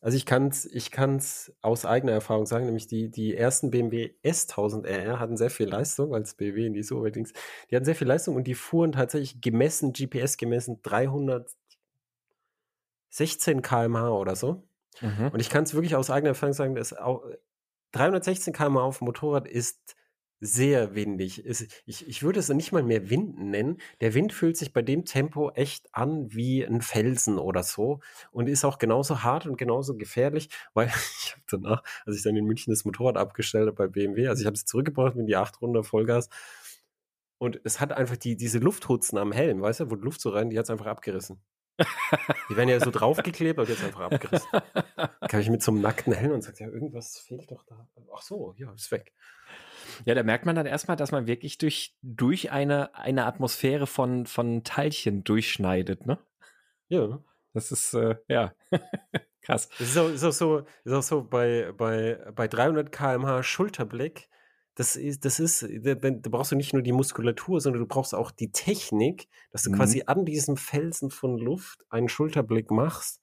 Also 0.04 0.16
ich 0.16 0.26
kann 0.26 0.48
es 0.48 0.66
ich 0.66 0.90
kann's 0.90 1.52
aus 1.62 1.86
eigener 1.86 2.10
Erfahrung 2.10 2.44
sagen, 2.44 2.66
nämlich 2.66 2.88
die, 2.88 3.08
die 3.08 3.36
ersten 3.36 3.70
BMW 3.70 4.14
S1000 4.24 4.84
RR 4.84 5.20
hatten 5.20 5.36
sehr 5.36 5.48
viel 5.48 5.68
Leistung, 5.68 6.12
als 6.12 6.34
BMW 6.34 6.66
in 6.66 6.74
die 6.74 6.82
so 6.82 6.98
allerdings, 7.00 7.32
die 7.70 7.76
hatten 7.76 7.84
sehr 7.84 7.94
viel 7.94 8.08
Leistung 8.08 8.34
und 8.34 8.48
die 8.48 8.56
fuhren 8.56 8.90
tatsächlich 8.90 9.40
gemessen, 9.40 9.92
GPS 9.92 10.38
gemessen, 10.38 10.80
316 10.82 13.62
km/h 13.62 14.10
oder 14.10 14.34
so. 14.34 14.64
Mhm. 15.00 15.30
Und 15.32 15.40
ich 15.40 15.50
kann 15.50 15.64
es 15.64 15.74
wirklich 15.74 15.94
aus 15.94 16.10
eigener 16.10 16.30
Erfahrung 16.30 16.52
sagen, 16.52 16.74
dass 16.74 16.92
auch 16.92 17.24
316 17.92 18.52
km/h 18.52 18.84
auf 18.84 18.98
dem 18.98 19.04
Motorrad 19.06 19.46
ist 19.46 19.94
sehr 20.44 20.96
windig. 20.96 21.46
Ich, 21.46 22.08
ich 22.08 22.22
würde 22.24 22.40
es 22.40 22.48
nicht 22.48 22.72
mal 22.72 22.82
mehr 22.82 23.10
Wind 23.10 23.38
nennen. 23.38 23.78
Der 24.00 24.12
Wind 24.12 24.32
fühlt 24.32 24.56
sich 24.56 24.72
bei 24.72 24.82
dem 24.82 25.04
Tempo 25.04 25.52
echt 25.52 25.86
an 25.94 26.32
wie 26.32 26.64
ein 26.64 26.82
Felsen 26.82 27.38
oder 27.38 27.62
so 27.62 28.00
und 28.32 28.48
ist 28.48 28.64
auch 28.64 28.78
genauso 28.78 29.22
hart 29.22 29.46
und 29.46 29.56
genauso 29.56 29.96
gefährlich, 29.96 30.48
weil 30.74 30.88
ich 30.88 31.32
habe 31.32 31.44
danach, 31.48 31.84
als 32.04 32.16
ich 32.16 32.24
dann 32.24 32.36
in 32.36 32.44
München 32.44 32.72
das 32.72 32.84
Motorrad 32.84 33.16
abgestellt 33.16 33.68
habe 33.68 33.76
bei 33.76 33.86
BMW, 33.86 34.26
also 34.26 34.40
ich 34.40 34.46
habe 34.46 34.56
es 34.56 34.64
zurückgebracht 34.64 35.14
mit 35.14 35.28
die 35.28 35.36
800 35.36 35.86
Vollgas 35.86 36.28
und 37.38 37.60
es 37.62 37.80
hat 37.80 37.92
einfach 37.92 38.16
die, 38.16 38.36
diese 38.36 38.58
Lufthutzen 38.58 39.18
am 39.18 39.30
Helm, 39.30 39.62
weißt 39.62 39.80
du, 39.80 39.90
wo 39.92 39.94
die 39.94 40.04
Luft 40.04 40.20
so 40.20 40.30
rein, 40.30 40.50
die 40.50 40.58
hat 40.58 40.64
es 40.64 40.70
einfach 40.70 40.86
abgerissen. 40.86 41.40
Die 42.50 42.56
werden 42.56 42.68
ja 42.68 42.80
so 42.80 42.90
draufgeklebt, 42.90 43.58
aber 43.60 43.68
jetzt 43.68 43.82
einfach 43.82 44.10
abgerissen. 44.10 44.48
Kann 45.28 45.40
ich 45.40 45.50
mit 45.50 45.62
so 45.62 45.70
einem 45.70 45.80
nackten 45.80 46.12
Helm 46.12 46.32
und 46.32 46.42
sagt, 46.42 46.60
ja, 46.60 46.66
irgendwas 46.66 47.18
fehlt 47.18 47.50
doch 47.50 47.64
da. 47.64 47.88
Ach 48.14 48.22
so, 48.22 48.54
ja, 48.58 48.72
ist 48.72 48.90
weg. 48.90 49.12
Ja, 50.04 50.14
da 50.14 50.22
merkt 50.22 50.46
man 50.46 50.56
dann 50.56 50.66
erstmal, 50.66 50.96
dass 50.96 51.12
man 51.12 51.26
wirklich 51.26 51.58
durch, 51.58 51.94
durch 52.02 52.52
eine, 52.52 52.94
eine 52.94 53.26
Atmosphäre 53.26 53.86
von, 53.86 54.26
von 54.26 54.64
Teilchen 54.64 55.24
durchschneidet, 55.24 56.06
ne? 56.06 56.18
Ja. 56.88 57.22
Das 57.54 57.70
ist, 57.70 57.94
äh, 57.94 58.16
ja, 58.28 58.54
krass. 59.42 59.68
Das 59.78 59.88
ist 59.88 59.98
auch, 59.98 60.08
ist 60.08 60.24
auch 60.24 60.32
so, 60.32 60.62
ist 60.84 60.92
auch 60.92 61.02
so 61.02 61.24
bei, 61.24 61.72
bei, 61.76 62.18
bei 62.34 62.48
300 62.48 62.90
km/h 62.90 63.42
Schulterblick. 63.42 64.28
Das 64.74 64.96
ist, 64.96 65.24
das 65.26 65.38
ist, 65.38 65.62
da, 65.62 65.94
da 65.94 66.30
brauchst 66.30 66.52
du 66.52 66.56
nicht 66.56 66.72
nur 66.72 66.82
die 66.82 66.92
Muskulatur, 66.92 67.60
sondern 67.60 67.80
du 67.82 67.86
brauchst 67.86 68.14
auch 68.14 68.30
die 68.30 68.52
Technik, 68.52 69.28
dass 69.50 69.64
du 69.64 69.70
mhm. 69.70 69.76
quasi 69.76 70.04
an 70.06 70.24
diesem 70.24 70.56
Felsen 70.56 71.10
von 71.10 71.36
Luft 71.36 71.84
einen 71.90 72.08
Schulterblick 72.08 72.70
machst, 72.70 73.20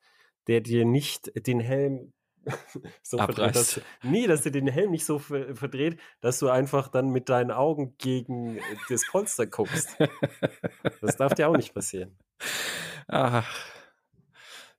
der 0.48 0.62
dir 0.62 0.86
nicht 0.86 1.32
den 1.48 1.60
Helm 1.60 2.14
so 3.02 3.18
verdreht, 3.18 3.56
dass, 3.56 3.82
nee, 4.04 4.28
dass 4.28 4.42
du 4.44 4.52
den 4.52 4.68
Helm 4.68 4.92
nicht 4.92 5.06
so 5.06 5.20
verdreht, 5.20 6.00
dass 6.22 6.40
du 6.40 6.50
einfach 6.50 6.88
dann 6.88 7.10
mit 7.10 7.30
deinen 7.30 7.52
Augen 7.52 7.96
gegen 7.98 8.58
äh, 8.58 8.62
das 8.90 9.06
Polster 9.08 9.48
guckst. 9.48 9.98
das 11.02 11.18
darf 11.18 11.34
dir 11.34 11.50
auch 11.50 11.58
nicht 11.58 11.74
passieren. 11.74 12.18
Ach. 13.08 13.48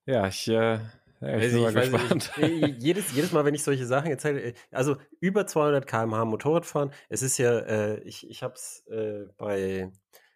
Ja, 0.07 0.27
ich, 0.27 0.49
äh, 0.49 0.79
ja, 1.21 1.37
ich 1.37 1.53
bin 1.53 1.63
mal 1.63 1.73
gespannt. 1.73 2.33
Nicht, 2.39 2.77
jedes, 2.83 3.13
jedes 3.13 3.33
Mal, 3.33 3.45
wenn 3.45 3.55
ich 3.55 3.63
solche 3.63 3.87
Sachen 3.87 4.11
erzähle, 4.11 4.41
äh, 4.41 4.55
also 4.71 4.97
über 5.21 5.47
200 5.47 5.87
km/h 5.87 6.25
Motorradfahren, 6.25 6.93
es 7.09 7.23
ist 7.23 7.39
ja, 7.39 7.59
äh, 7.59 8.01
ich, 8.01 8.29
ich 8.29 8.43
habe 8.43 8.55
es 8.55 8.87
äh, 8.89 9.27
bei, 9.37 9.93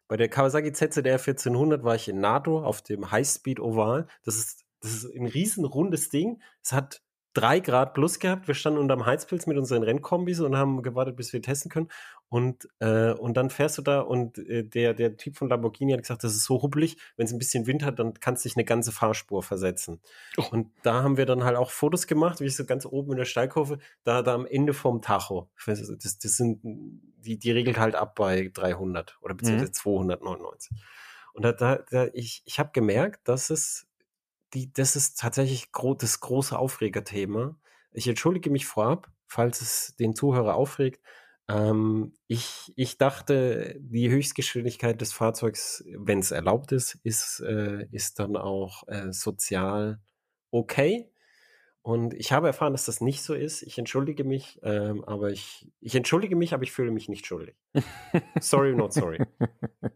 bei 0.06 0.16
der 0.16 0.28
Kawasaki 0.28 0.72
ZZR 0.72 1.14
1400 1.14 1.84
war 1.84 1.94
ich 1.94 2.08
in 2.08 2.20
NATO 2.20 2.62
auf 2.62 2.82
dem 2.82 3.10
Highspeed 3.10 3.60
Oval. 3.60 4.06
Das 4.24 4.36
ist, 4.36 4.64
das 4.80 4.92
ist 4.92 5.16
ein 5.16 5.26
riesenrundes 5.26 6.10
Ding. 6.10 6.42
Es 6.62 6.72
hat 6.72 7.02
drei 7.34 7.60
Grad 7.60 7.94
plus 7.94 8.20
gehabt. 8.20 8.46
Wir 8.48 8.54
standen 8.54 8.78
unterm 8.78 9.04
Heizpilz 9.04 9.46
mit 9.46 9.58
unseren 9.58 9.82
Rennkombis 9.82 10.40
und 10.40 10.56
haben 10.56 10.82
gewartet, 10.82 11.16
bis 11.16 11.32
wir 11.32 11.42
testen 11.42 11.70
können. 11.70 11.88
Und, 12.28 12.68
äh, 12.80 13.12
und 13.12 13.36
dann 13.36 13.50
fährst 13.50 13.78
du 13.78 13.82
da 13.82 14.00
und 14.00 14.38
äh, 14.38 14.64
der, 14.64 14.94
der 14.94 15.16
Typ 15.16 15.36
von 15.36 15.48
Lamborghini 15.48 15.92
hat 15.92 16.02
gesagt, 16.02 16.24
das 16.24 16.34
ist 16.34 16.44
so 16.44 16.62
hubbelig, 16.62 16.96
wenn 17.16 17.26
es 17.26 17.32
ein 17.32 17.38
bisschen 17.38 17.66
Wind 17.66 17.84
hat, 17.84 17.98
dann 17.98 18.14
kannst 18.14 18.44
du 18.44 18.48
dich 18.48 18.56
eine 18.56 18.64
ganze 18.64 18.92
Fahrspur 18.92 19.42
versetzen. 19.42 20.00
Oh. 20.36 20.44
Und 20.50 20.70
da 20.82 21.02
haben 21.02 21.16
wir 21.16 21.26
dann 21.26 21.44
halt 21.44 21.56
auch 21.56 21.70
Fotos 21.70 22.06
gemacht, 22.06 22.40
wie 22.40 22.46
ich 22.46 22.56
so 22.56 22.64
ganz 22.64 22.86
oben 22.86 23.12
in 23.12 23.18
der 23.18 23.24
Steilkurve, 23.24 23.78
da, 24.04 24.22
da 24.22 24.34
am 24.34 24.46
Ende 24.46 24.72
vom 24.72 25.02
Tacho. 25.02 25.50
Das, 25.66 25.80
das 25.98 26.36
sind, 26.36 26.60
die, 26.62 27.38
die 27.38 27.50
regelt 27.50 27.78
halt 27.78 27.94
ab 27.94 28.14
bei 28.14 28.50
300 28.52 29.18
oder 29.20 29.34
beziehungsweise 29.34 29.70
mhm. 29.70 29.74
299. 29.74 30.72
Und 31.34 31.44
da, 31.44 31.52
da, 31.52 31.78
da 31.90 32.06
ich, 32.14 32.42
ich 32.46 32.58
habe 32.58 32.70
gemerkt, 32.72 33.28
dass 33.28 33.50
es 33.50 33.86
die, 34.54 34.72
das 34.72 34.96
ist 34.96 35.18
tatsächlich 35.18 35.72
gro 35.72 35.94
das 35.94 36.20
große 36.20 36.58
Aufregerthema. 36.58 37.56
Ich 37.92 38.08
entschuldige 38.08 38.50
mich 38.50 38.66
vorab, 38.66 39.10
falls 39.26 39.60
es 39.60 39.96
den 39.96 40.14
Zuhörer 40.14 40.54
aufregt. 40.54 41.00
Ähm, 41.48 42.14
ich, 42.26 42.72
ich 42.76 42.98
dachte, 42.98 43.76
die 43.78 44.10
Höchstgeschwindigkeit 44.10 45.00
des 45.00 45.12
Fahrzeugs, 45.12 45.84
wenn 45.96 46.20
es 46.20 46.30
erlaubt 46.30 46.72
ist, 46.72 46.98
ist, 47.02 47.40
äh, 47.40 47.86
ist 47.90 48.18
dann 48.18 48.36
auch 48.36 48.86
äh, 48.88 49.12
sozial 49.12 50.00
okay. 50.50 51.10
Und 51.84 52.14
ich 52.14 52.32
habe 52.32 52.46
erfahren, 52.46 52.72
dass 52.72 52.86
das 52.86 53.02
nicht 53.02 53.22
so 53.22 53.34
ist. 53.34 53.60
Ich 53.60 53.76
entschuldige 53.76 54.24
mich, 54.24 54.58
ähm, 54.62 55.04
aber 55.04 55.30
ich, 55.30 55.70
ich 55.80 55.94
entschuldige 55.94 56.34
mich, 56.34 56.54
aber 56.54 56.62
ich 56.62 56.72
fühle 56.72 56.90
mich 56.90 57.10
nicht 57.10 57.26
schuldig. 57.26 57.56
sorry, 58.40 58.74
not 58.74 58.94
sorry. 58.94 59.18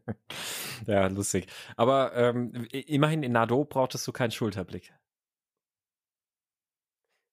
ja, 0.87 1.07
lustig. 1.07 1.47
Aber 1.79 2.13
ähm, 2.15 2.69
immerhin 2.73 3.23
in 3.23 3.33
Nado 3.33 3.65
brauchtest 3.65 4.07
du 4.07 4.13
keinen 4.13 4.33
Schulterblick. 4.33 4.93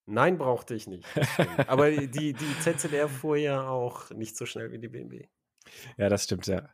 Nein, 0.06 0.38
brauchte 0.38 0.74
ich 0.74 0.88
nicht. 0.88 1.06
aber 1.68 1.92
die, 1.92 2.32
die 2.32 2.60
ZZR 2.62 3.10
fuhr 3.10 3.36
ja 3.36 3.68
auch 3.68 4.10
nicht 4.12 4.38
so 4.38 4.46
schnell 4.46 4.72
wie 4.72 4.80
die 4.80 4.88
BMW. 4.88 5.28
Ja, 5.98 6.08
das 6.08 6.24
stimmt, 6.24 6.48
ja. 6.48 6.70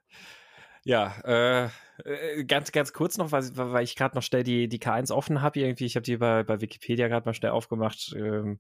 Ja, 0.84 1.14
äh, 1.24 1.70
äh, 2.06 2.44
ganz, 2.46 2.72
ganz 2.72 2.92
kurz 2.94 3.18
noch, 3.18 3.32
weil, 3.32 3.44
weil 3.56 3.84
ich 3.84 3.96
gerade 3.96 4.16
noch 4.16 4.24
schnell 4.24 4.44
die, 4.44 4.68
die 4.68 4.80
K1 4.80 5.12
offen 5.12 5.42
habe 5.42 5.60
irgendwie. 5.60 5.86
Ich 5.86 5.96
habe 5.96 6.04
die 6.04 6.18
bei, 6.18 6.44
bei 6.44 6.60
Wikipedia 6.62 7.08
gerade 7.08 7.26
mal 7.26 7.34
schnell 7.34 7.52
aufgemacht. 7.52 8.14
Ähm, 8.16 8.60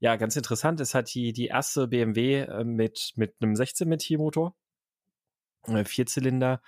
ja, 0.00 0.16
ganz 0.16 0.34
interessant. 0.36 0.80
Es 0.80 0.94
hat 0.94 1.14
die, 1.14 1.32
die 1.32 1.46
erste 1.46 1.86
BMW 1.86 2.40
äh, 2.40 2.64
mit, 2.64 3.12
mit 3.16 3.36
einem 3.40 3.54
16-Meter-Motor. 3.54 4.56
Äh, 5.68 5.84
Vierzylinder, 5.84 6.60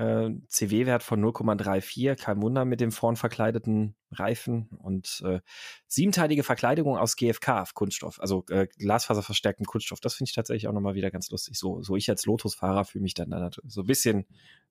äh, 0.00 0.30
CW-Wert 0.48 1.02
von 1.02 1.22
0,34, 1.22 2.16
kein 2.16 2.40
Wunder 2.40 2.64
mit 2.64 2.80
dem 2.80 2.90
vorn 2.90 3.16
verkleideten 3.16 3.94
Reifen 4.12 4.68
und 4.78 5.22
äh, 5.24 5.40
siebenteilige 5.86 6.42
Verkleidung 6.42 6.96
aus 6.96 7.16
GFK, 7.16 7.64
Kunststoff, 7.74 8.18
also 8.20 8.44
äh, 8.48 8.66
Glasfaserverstärkten 8.78 9.66
Kunststoff. 9.66 10.00
Das 10.00 10.14
finde 10.14 10.30
ich 10.30 10.34
tatsächlich 10.34 10.68
auch 10.68 10.72
nochmal 10.72 10.94
wieder 10.94 11.10
ganz 11.10 11.30
lustig. 11.30 11.58
So, 11.58 11.82
so 11.82 11.96
ich 11.96 12.08
als 12.08 12.24
Lotus-Fahrer 12.24 12.84
fühle 12.84 13.02
mich 13.02 13.14
dann, 13.14 13.30
dann 13.30 13.50
so 13.66 13.82
ein 13.82 13.86
bisschen, 13.86 14.26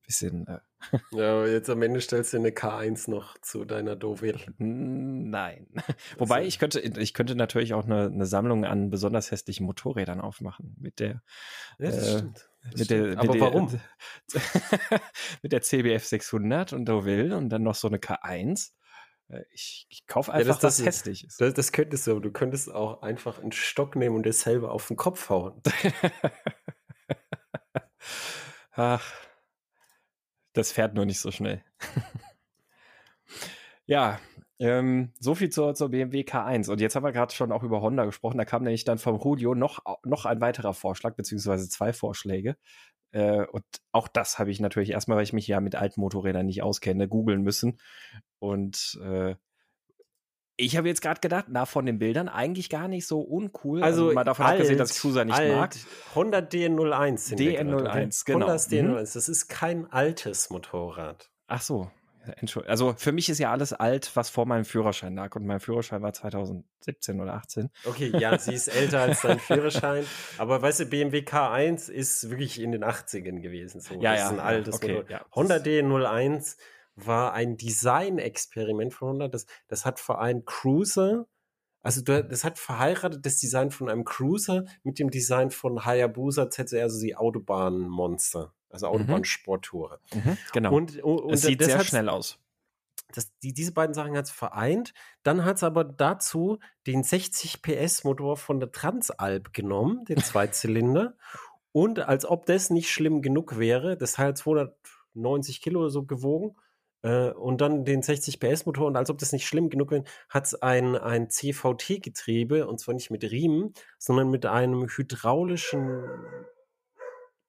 bisschen. 0.06 0.48
Äh 0.48 0.60
ja, 1.12 1.34
aber 1.34 1.50
jetzt 1.50 1.70
am 1.70 1.82
Ende 1.84 2.02
stellst 2.02 2.34
du 2.34 2.38
eine 2.38 2.50
K1 2.50 3.10
noch 3.10 3.38
zu 3.38 3.66
deiner 3.66 3.96
Dovel. 3.96 4.36
Nein. 4.58 5.68
Wobei 6.18 6.46
ich 6.46 6.58
könnte, 6.58 6.80
ich 6.80 7.14
könnte 7.14 7.36
natürlich 7.36 7.74
auch 7.74 7.86
eine, 7.86 8.06
eine 8.08 8.26
Sammlung 8.26 8.66
an 8.66 8.90
besonders 8.90 9.32
hässlichen 9.32 9.66
Motorrädern 9.66 10.20
aufmachen 10.20 10.76
mit 10.80 11.00
der. 11.00 11.22
Ja, 11.78 11.92
das 11.92 12.08
äh, 12.08 12.18
stimmt. 12.18 12.49
Mit 12.76 12.90
der, 12.90 13.20
Aber 13.20 13.34
mit 13.34 13.42
warum? 13.42 13.80
mit 15.42 15.52
der 15.52 15.62
CBF 15.62 16.06
600 16.06 16.74
und 16.74 16.86
Deauville 16.86 17.36
und 17.36 17.50
dann 17.50 17.64
noch 17.64 17.76
so 17.76 17.88
eine 17.88 17.98
K1. 17.98 18.72
Äh, 19.30 19.44
ich, 19.52 19.88
ich 19.90 20.08
kaufe 20.08 20.34
einfach, 20.34 20.56
ja, 20.56 20.62
das, 20.62 20.80
was 20.80 20.86
hässlich 20.86 21.26
ist. 21.26 21.42
Das, 21.42 21.54
das 21.54 21.72
könntest 21.72 22.08
du, 22.08 22.12
aber 22.12 22.22
du 22.22 22.32
könntest 22.32 22.72
auch 22.72 23.02
einfach 23.02 23.40
einen 23.40 23.52
Stock 23.52 23.96
nehmen 23.96 24.16
und 24.16 24.26
das 24.26 24.42
selber 24.42 24.72
auf 24.72 24.88
den 24.88 24.98
Kopf 24.98 25.30
hauen. 25.30 25.62
Ach, 28.72 29.14
das 30.54 30.72
fährt 30.72 30.94
nur 30.94 31.06
nicht 31.06 31.20
so 31.20 31.32
schnell. 31.32 31.64
ja, 33.86 34.20
ähm, 34.60 35.14
so 35.20 35.36
viel 35.36 35.49
zur, 35.49 35.74
zur 35.74 35.89
BMW 35.89 36.22
K1. 36.22 36.70
Und 36.70 36.82
jetzt 36.82 36.95
haben 36.95 37.03
wir 37.03 37.14
gerade 37.14 37.34
schon 37.34 37.51
auch 37.51 37.64
über 37.64 37.82
Honda 37.82 38.05
gesprochen. 38.05 38.38
Da 38.38 38.45
kam 38.45 38.64
nämlich 38.64 38.84
dann 38.84 38.97
vom 38.97 39.18
Julio 39.20 39.55
noch, 39.55 39.80
noch 40.03 40.26
ein 40.26 40.41
weiterer 40.41 40.74
Vorschlag, 40.74 41.16
beziehungsweise 41.16 41.70
zwei 41.70 41.93
Vorschläge. 41.93 42.57
Äh, 43.12 43.45
und 43.45 43.64
auch 43.93 44.07
das 44.10 44.38
habe 44.38 44.51
ich 44.51 44.60
natürlich 44.60 44.91
erstmal, 44.91 45.18
weil 45.18 45.24
ich 45.24 45.34
mich 45.34 45.47
ja 45.47 45.62
mit 45.62 45.76
alten 45.76 46.01
Motorrädern 46.01 46.45
nicht 46.45 46.62
auskenne, 46.62 47.07
googeln 47.07 47.41
müssen. 47.41 47.80
Und 48.39 48.99
äh, 49.01 49.36
ich 50.57 50.76
habe 50.76 50.89
jetzt 50.89 51.01
gerade 51.01 51.22
gedacht, 51.22 51.45
na, 51.47 51.66
von 51.66 51.86
den 51.86 51.99
Bildern 51.99 52.28
eigentlich 52.28 52.70
gar 52.70 52.89
nicht 52.89 53.07
so 53.07 53.22
uncool. 53.22 53.82
Also, 53.82 54.07
also 54.07 54.14
mal 54.14 54.26
davon 54.26 54.45
alt, 54.45 54.55
abgesehen, 54.55 54.78
dass 54.78 54.91
ich 54.91 54.99
Cruiser 54.99 55.24
nicht 55.24 55.38
alt, 55.38 55.55
mag. 55.55 55.76
Honda 56.16 56.39
DN01. 56.39 57.38
DN01, 57.38 58.26
genau. 58.26 58.41
Honda 58.41 58.55
DN01, 58.55 58.84
mhm. 58.84 58.95
das 58.95 59.30
ist 59.30 59.47
kein 59.47 59.89
altes 59.89 60.49
Motorrad. 60.49 61.32
Ach 61.47 61.62
so, 61.62 61.89
also 62.68 62.94
für 62.98 63.12
mich 63.12 63.30
ist 63.30 63.40
ja 63.40 63.52
alles 63.52 63.74
alt, 63.74 64.12
was 64.16 64.30
vor 64.30 64.46
meinem 64.46 64.66
Führerschein 64.66 65.16
lag. 65.16 65.36
Und 65.36 65.46
mein 65.46 65.60
Führerschein 65.60 66.02
war 66.02 66.14
2017 66.14 67.20
oder 67.20 67.34
18. 67.36 67.70
Okay, 67.86 68.12
ja, 68.18 68.38
sie 68.38 68.54
ist 68.54 68.68
älter 68.68 69.02
als 69.02 69.22
dein 69.22 69.40
Führerschein. 69.40 70.06
Aber 70.38 70.62
weißt 70.62 70.82
du, 70.82 70.86
BMW 70.86 71.20
K1 71.20 71.90
ist 71.90 72.30
wirklich 72.30 72.60
in 72.60 72.72
den 72.72 72.84
80ern 72.84 73.42
gewesen. 73.42 73.82
So. 73.82 73.96
Ja, 73.96 74.12
das 74.12 74.20
ja. 74.20 74.26
ist 74.26 74.34
ein 74.34 74.40
altes 74.40 74.76
okay, 74.76 74.94
Motor. 74.94 75.10
Ja, 75.10 75.26
Honda 75.34 75.56
D01 75.56 76.58
war 76.96 77.34
ein 77.34 77.58
Design-Experiment 77.58 78.94
von 78.94 79.10
Honda. 79.10 79.28
Das, 79.28 79.46
das 79.68 79.86
hat 79.86 80.00
vor 80.00 80.22
allem 80.22 80.46
Cruiser, 80.46 81.28
also 81.82 82.02
das 82.02 82.44
hat 82.44 82.60
verheiratet 82.60 83.26
das 83.26 83.38
Design 83.38 83.72
von 83.72 83.90
einem 83.90 84.04
Cruiser 84.04 84.66
mit 84.84 85.00
dem 85.00 85.10
Design 85.10 85.50
von 85.50 85.86
Hayabusa 85.86 86.50
ZR, 86.50 86.84
also 86.84 87.00
die 87.00 87.16
Autobahnmonster 87.16 88.54
also 88.70 88.88
mhm. 88.88 88.94
Autobahnsporttouren. 88.94 90.00
Mhm, 90.14 90.38
genau. 90.54 90.74
Und, 90.74 91.02
und, 91.02 91.34
es 91.34 91.42
sieht 91.42 91.64
sehr 91.64 91.84
schnell 91.84 92.10
aus. 92.10 92.40
Das, 93.14 93.32
die, 93.40 93.54
diese 93.54 93.72
beiden 93.72 93.96
Sachen 93.96 94.16
hat 94.16 94.26
es 94.26 94.32
vereint. 94.32 94.94
Dann 95.24 95.44
hat 95.44 95.58
es 95.58 95.64
aber 95.64 95.84
dazu 95.84 96.60
den 96.86 97.04
60 97.04 97.62
PS 97.62 98.04
Motor 98.04 98.38
von 98.38 98.60
der 98.60 98.72
Transalp 98.72 99.54
genommen, 99.54 100.06
den 100.06 100.18
Zweizylinder. 100.24 101.16
und 101.72 102.00
als 102.00 102.26
ob 102.26 102.46
das 102.46 102.70
nicht 102.70 102.92
schlimm 102.92 103.22
genug 103.22 103.58
wäre, 103.58 103.98
das 103.98 104.14
Teil 104.14 104.36
290 104.36 105.62
Kilo 105.62 105.82
oder 105.82 105.90
so 105.90 106.04
gewogen, 106.04 106.56
äh, 107.02 107.32
und 107.32 107.62
dann 107.62 107.86
den 107.86 108.02
60 108.02 108.40
PS 108.40 108.66
Motor 108.66 108.88
und 108.88 108.96
als 108.96 109.10
ob 109.10 109.18
das 109.18 109.32
nicht 109.32 109.48
schlimm 109.48 109.70
genug 109.70 109.92
wäre, 109.92 110.04
hat 110.28 110.46
es 110.46 110.62
ein, 110.62 110.96
ein 110.96 111.30
CVT-Getriebe 111.30 112.68
und 112.68 112.80
zwar 112.80 112.94
nicht 112.94 113.12
mit 113.12 113.24
Riemen, 113.24 113.74
sondern 113.98 114.30
mit 114.30 114.46
einem 114.46 114.88
hydraulischen 114.88 116.04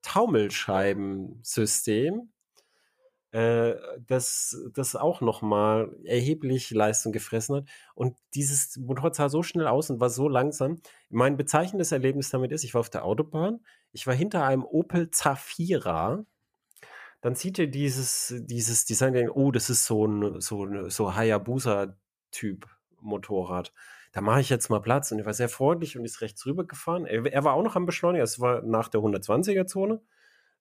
Taumelscheibensystem, 0.03 2.31
äh, 3.33 3.75
das, 4.07 4.57
das 4.75 4.97
auch 4.97 5.21
nochmal 5.21 5.95
erheblich 6.05 6.71
Leistung 6.71 7.13
gefressen 7.13 7.57
hat. 7.57 7.69
Und 7.95 8.17
dieses 8.35 8.77
Motorrad 8.77 9.15
sah 9.15 9.29
so 9.29 9.43
schnell 9.43 9.69
aus 9.69 9.91
und 9.91 10.01
war 10.01 10.11
so 10.11 10.29
langsam. 10.29 10.81
Mein 11.11 11.37
bezeichnendes 11.37 11.93
Erlebnis 11.93 12.31
damit 12.31 12.53
ist, 12.53 12.65
ich 12.65 12.75
war 12.75 12.81
auf 12.81 12.91
der 12.91 13.05
Autobahn, 13.05 13.61
ich 13.93 14.07
war 14.07 14.15
hinter 14.15 14.45
einem 14.45 14.65
Opel 14.65 15.11
Zafira. 15.11 16.25
Dann 17.21 17.35
sieht 17.35 17.59
ihr 17.59 17.69
dieses, 17.69 18.35
dieses 18.41 18.87
Design, 18.87 19.29
oh, 19.29 19.53
das 19.53 19.71
ist 19.71 19.85
so 19.85 20.07
ein 20.07 20.41
so, 20.41 20.67
so 20.89 21.15
Hayabusa-Typ 21.15 22.67
Motorrad 23.01 23.73
da 24.13 24.21
mache 24.21 24.41
ich 24.41 24.51
jetzt 24.51 24.71
mal 24.71 24.81
Platz. 24.81 25.13
Und 25.13 25.21
er 25.21 25.27
war 25.27 25.35
sehr 25.35 25.49
freundlich 25.49 25.97
und 25.97 26.05
ist 26.05 26.21
rechts 26.21 26.45
rüber 26.47 26.65
gefahren. 26.67 27.07
Er, 27.07 27.25
er 27.27 27.45
war 27.45 27.55
auch 27.55 27.63
noch 27.63 27.77
am 27.77 27.87
Beschleunigen, 27.87 28.23
es 28.25 28.41
war 28.41 28.63
nach 28.63 28.89
der 28.89 29.01
120er-Zone 29.01 30.01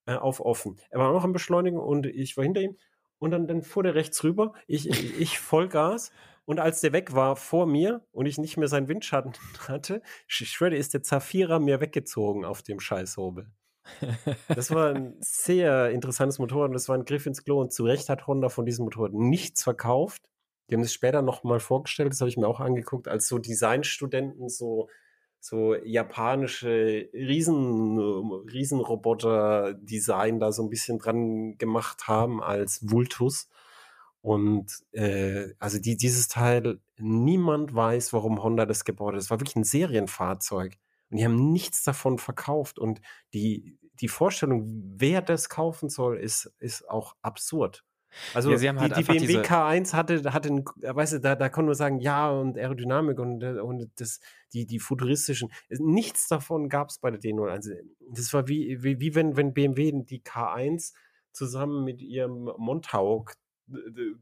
äh, 0.06 0.16
auf 0.16 0.40
offen. 0.40 0.80
Er 0.90 1.00
war 1.00 1.10
auch 1.10 1.14
noch 1.14 1.24
am 1.24 1.34
Beschleunigen 1.34 1.80
und 1.80 2.06
ich 2.06 2.38
war 2.38 2.44
hinter 2.44 2.62
ihm. 2.62 2.78
Und 3.20 3.32
dann, 3.32 3.48
dann 3.48 3.62
fuhr 3.62 3.84
der 3.84 3.96
rechts 3.96 4.24
rüber, 4.24 4.54
ich, 4.68 4.90
ich, 4.90 5.20
ich 5.20 5.40
Vollgas. 5.40 6.12
Und 6.46 6.60
als 6.60 6.82
der 6.82 6.94
weg 6.94 7.14
war 7.14 7.36
vor 7.36 7.68
mir 7.68 8.04
und 8.12 8.26
ich 8.26 8.40
nicht 8.40 8.58
mehr 8.58 8.68
seinen 8.68 8.88
Windschatten 8.88 9.34
hatte, 9.68 10.02
ich 10.28 10.50
schwöre, 10.50 10.76
ist 10.76 10.94
der 10.94 11.04
Zafira 11.04 11.60
mir 11.60 11.82
weggezogen 11.82 12.46
auf 12.46 12.64
dem 12.64 12.80
Scheißhobel. 12.80 13.52
Das 14.48 14.72
war 14.72 14.96
ein 14.96 15.16
sehr 15.20 15.92
interessantes 15.92 16.40
Motorrad 16.40 16.70
und 16.70 16.74
das 16.74 16.90
war 16.90 16.98
ein 16.98 17.06
Griff 17.06 17.26
ins 17.26 17.44
Klo 17.44 17.60
und 17.60 17.74
zu 17.74 17.84
Recht 17.84 18.10
hat 18.10 18.28
Honda 18.28 18.50
von 18.50 18.66
diesem 18.66 18.86
Motorrad 18.86 19.14
nichts 19.14 19.64
verkauft. 19.64 20.30
Die 20.70 20.76
haben 20.76 20.82
es 20.82 20.94
später 20.94 21.22
nochmal 21.22 21.60
vorgestellt, 21.60 22.12
das 22.12 22.22
habe 22.22 22.30
ich 22.30 22.38
mir 22.38 22.48
auch 22.48 22.60
angeguckt, 22.60 23.08
als 23.08 23.28
so 23.28 23.40
Designstudenten 23.40 24.50
so 24.50 24.88
so 25.40 25.76
japanische 25.76 27.10
Riesen, 27.14 27.98
Riesenroboter-Design 28.52 30.40
da 30.40 30.52
so 30.52 30.64
ein 30.64 30.70
bisschen 30.70 31.00
dran 31.00 31.58
gemacht 31.58 32.08
haben 32.08 32.44
als 32.44 32.90
Vultus. 32.92 33.48
Und 34.22 34.84
äh, 34.92 35.54
also 35.60 35.80
die, 35.80 35.96
dieses 35.96 36.28
Teil, 36.28 36.80
niemand 36.98 37.74
weiß, 37.74 38.12
warum 38.12 38.44
Honda 38.44 38.66
das 38.66 38.84
gebaut 38.84 39.14
hat. 39.14 39.22
Es 39.22 39.30
war 39.30 39.40
wirklich 39.40 39.56
ein 39.56 39.64
Serienfahrzeug. 39.64 40.78
Und 41.10 41.18
die 41.18 41.26
haben 41.26 41.52
nichts 41.52 41.84
davon 41.84 42.18
verkauft. 42.18 42.78
Und 42.78 43.00
die, 43.34 43.80
die 44.02 44.10
Vorstellung, 44.10 44.66
wer 44.98 45.22
das 45.22 45.48
kaufen 45.48 45.90
soll, 45.90 46.18
ist, 46.18 46.54
ist 46.60 46.90
auch 46.90 47.16
absurd. 47.22 47.86
Also 48.34 48.52
ja, 48.52 48.70
haben 48.70 48.80
halt 48.80 48.98
die, 48.98 49.04
die 49.04 49.12
BMW 49.12 49.42
K1 49.42 49.94
hatte, 49.94 50.34
hatte 50.34 50.50
einen, 50.50 50.66
weißt 50.66 51.14
du, 51.14 51.20
da, 51.20 51.36
da 51.36 51.50
konnte 51.50 51.68
man 51.68 51.76
sagen, 51.76 52.00
ja, 52.00 52.30
und 52.30 52.58
Aerodynamik 52.58 53.20
und, 53.20 53.44
und 53.44 53.92
das, 53.98 54.20
die, 54.54 54.66
die 54.66 54.80
futuristischen, 54.80 55.52
nichts 55.70 56.28
davon 56.28 56.70
gab 56.70 56.90
es 56.90 57.00
bei 57.00 57.12
der 57.12 57.20
D01. 57.20 57.76
Das 58.12 58.34
war 58.34 58.48
wie, 58.48 58.84
wie, 58.84 59.00
wie 59.00 59.16
wenn, 59.16 59.38
wenn 59.38 59.54
BMW 59.54 59.92
die 60.04 60.22
K1 60.22 60.94
zusammen 61.32 61.84
mit 61.84 62.02
ihrem 62.02 62.52
Montauk 62.58 63.36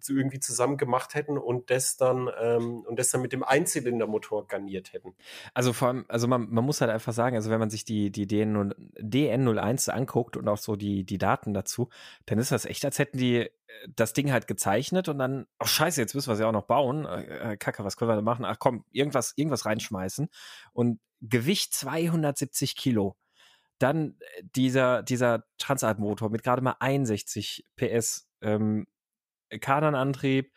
irgendwie 0.07 0.39
zusammen 0.39 0.77
gemacht 0.77 1.15
hätten 1.15 1.37
und 1.37 1.69
das 1.69 1.97
dann 1.97 2.29
ähm, 2.39 2.83
und 2.87 2.97
das 2.99 3.11
dann 3.11 3.21
mit 3.21 3.33
dem 3.33 3.43
Einzylindermotor 3.43 4.47
garniert 4.47 4.93
hätten. 4.93 5.15
Also 5.53 5.73
vor 5.73 5.89
allem, 5.89 6.05
also 6.07 6.27
man, 6.27 6.49
man 6.49 6.63
muss 6.63 6.81
halt 6.81 6.91
einfach 6.91 7.13
sagen, 7.13 7.35
also 7.35 7.49
wenn 7.49 7.59
man 7.59 7.69
sich 7.69 7.85
die, 7.85 8.11
die 8.11 8.27
DN, 8.27 8.73
DN01 8.99 9.89
anguckt 9.89 10.37
und 10.37 10.47
auch 10.47 10.57
so 10.57 10.75
die, 10.75 11.03
die 11.03 11.17
Daten 11.17 11.53
dazu, 11.53 11.89
dann 12.25 12.39
ist 12.39 12.51
das 12.51 12.65
echt, 12.65 12.85
als 12.85 12.99
hätten 12.99 13.17
die 13.17 13.37
äh, 13.37 13.49
das 13.95 14.13
Ding 14.13 14.31
halt 14.31 14.47
gezeichnet 14.47 15.09
und 15.09 15.19
dann, 15.19 15.47
ach 15.59 15.67
scheiße, 15.67 16.01
jetzt 16.01 16.15
müssen 16.15 16.29
wir 16.29 16.35
sie 16.35 16.45
auch 16.45 16.51
noch 16.51 16.65
bauen. 16.65 17.05
Äh, 17.05 17.53
äh, 17.53 17.57
Kacke, 17.57 17.83
was 17.83 17.97
können 17.97 18.09
wir 18.09 18.15
da 18.15 18.21
machen? 18.21 18.45
Ach 18.45 18.57
komm, 18.59 18.85
irgendwas, 18.91 19.33
irgendwas 19.35 19.65
reinschmeißen. 19.65 20.29
Und 20.73 20.99
Gewicht 21.21 21.73
270 21.73 22.75
Kilo. 22.75 23.15
Dann 23.79 24.15
äh, 24.19 24.43
dieser, 24.55 25.03
dieser 25.03 25.45
Transalp-Motor 25.57 26.29
mit 26.29 26.43
gerade 26.43 26.61
mal 26.61 26.75
61 26.79 27.65
PS. 27.75 28.27
Ähm, 28.41 28.87
Kardanantrieb, 29.49 30.51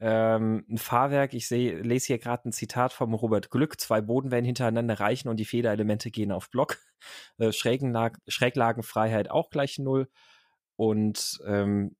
ähm, 0.00 0.64
ein 0.68 0.78
Fahrwerk. 0.78 1.34
Ich 1.34 1.46
sehe, 1.46 1.80
lese 1.82 2.08
hier 2.08 2.18
gerade 2.18 2.48
ein 2.48 2.52
Zitat 2.52 2.92
vom 2.92 3.14
Robert 3.14 3.50
Glück. 3.50 3.78
Zwei 3.80 4.00
Bodenwellen 4.00 4.44
hintereinander 4.44 4.98
reichen 4.98 5.28
und 5.28 5.36
die 5.36 5.44
Federelemente 5.44 6.10
gehen 6.10 6.32
auf 6.32 6.50
Block. 6.50 6.78
Äh, 7.38 7.52
Schräglagenfreiheit 7.52 9.30
auch 9.30 9.48
gleich 9.48 9.78
null. 9.78 10.10
Und 10.76 11.40
ähm, 11.46 11.96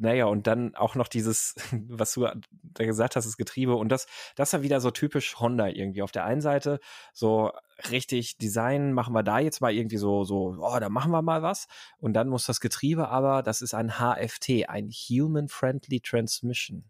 naja, 0.00 0.24
und 0.24 0.46
dann 0.46 0.74
auch 0.74 0.94
noch 0.94 1.08
dieses, 1.08 1.54
was 1.88 2.14
du 2.14 2.26
da 2.62 2.84
gesagt 2.84 3.16
hast, 3.16 3.26
das 3.26 3.36
Getriebe. 3.36 3.74
Und 3.76 3.90
das, 3.90 4.06
das 4.34 4.52
war 4.52 4.62
wieder 4.62 4.80
so 4.80 4.90
typisch 4.90 5.38
Honda 5.38 5.68
irgendwie. 5.68 6.02
Auf 6.02 6.10
der 6.10 6.24
einen 6.24 6.40
Seite 6.40 6.80
so 7.12 7.52
richtig 7.90 8.38
Design, 8.38 8.92
machen 8.92 9.14
wir 9.14 9.22
da 9.22 9.38
jetzt 9.38 9.60
mal 9.60 9.72
irgendwie 9.72 9.98
so, 9.98 10.24
so, 10.24 10.56
oh, 10.58 10.78
da 10.80 10.88
machen 10.88 11.12
wir 11.12 11.22
mal 11.22 11.42
was. 11.42 11.68
Und 11.98 12.14
dann 12.14 12.28
muss 12.28 12.46
das 12.46 12.60
Getriebe 12.60 13.08
aber, 13.08 13.42
das 13.42 13.60
ist 13.60 13.74
ein 13.74 13.92
HFT, 13.98 14.68
ein 14.68 14.88
Human 14.88 15.48
Friendly 15.48 16.00
Transmission. 16.00 16.84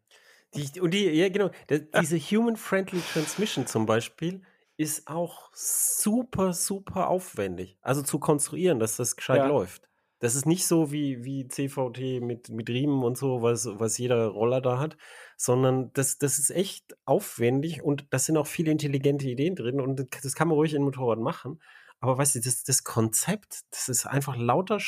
Die, 0.55 0.81
und 0.81 0.93
die, 0.93 1.09
ja, 1.11 1.29
genau, 1.29 1.51
das, 1.67 1.83
diese 2.01 2.19
Human 2.19 2.57
Friendly 2.57 3.01
Transmission 3.13 3.67
zum 3.67 3.87
Beispiel 3.87 4.43
ist 4.77 5.09
auch 5.09 5.51
super, 5.53 6.53
super 6.53 7.09
aufwendig. 7.09 7.77
Also 7.83 8.03
zu 8.03 8.19
konstruieren, 8.19 8.79
dass 8.79 8.97
das 8.97 9.17
gescheit 9.17 9.39
ja. 9.39 9.47
läuft. 9.47 9.90
Das 10.21 10.35
ist 10.35 10.47
nicht 10.47 10.67
so 10.67 10.93
wie, 10.93 11.25
wie 11.25 11.49
CVT 11.49 12.21
mit, 12.21 12.51
mit 12.51 12.69
Riemen 12.69 13.03
und 13.03 13.19
so, 13.19 13.43
was, 13.43 13.67
was 13.67 13.99
jeder 13.99 14.29
Roller 14.29 14.61
da 14.61 14.79
hat, 14.79 14.97
sondern 15.37 15.93
das, 15.95 16.19
das 16.19 16.39
ist 16.39 16.51
echt 16.51 16.97
aufwendig 17.07 17.83
und 17.83 18.07
da 18.11 18.19
sind 18.19 18.37
auch 18.37 18.47
viele 18.47 18.71
intelligente 18.71 19.29
Ideen 19.29 19.57
drin 19.57 19.81
und 19.81 20.07
das 20.23 20.35
kann 20.35 20.49
man 20.49 20.57
ruhig 20.57 20.75
in 20.75 20.83
Motorrad 20.83 21.19
machen. 21.19 21.61
Aber 22.01 22.17
weißt 22.19 22.37
du, 22.37 22.41
das, 22.41 22.63
das 22.65 22.85
Konzept, 22.85 23.61
das 23.71 23.89
ist 23.89 24.07
einfach 24.07 24.37
lauter, 24.37 24.79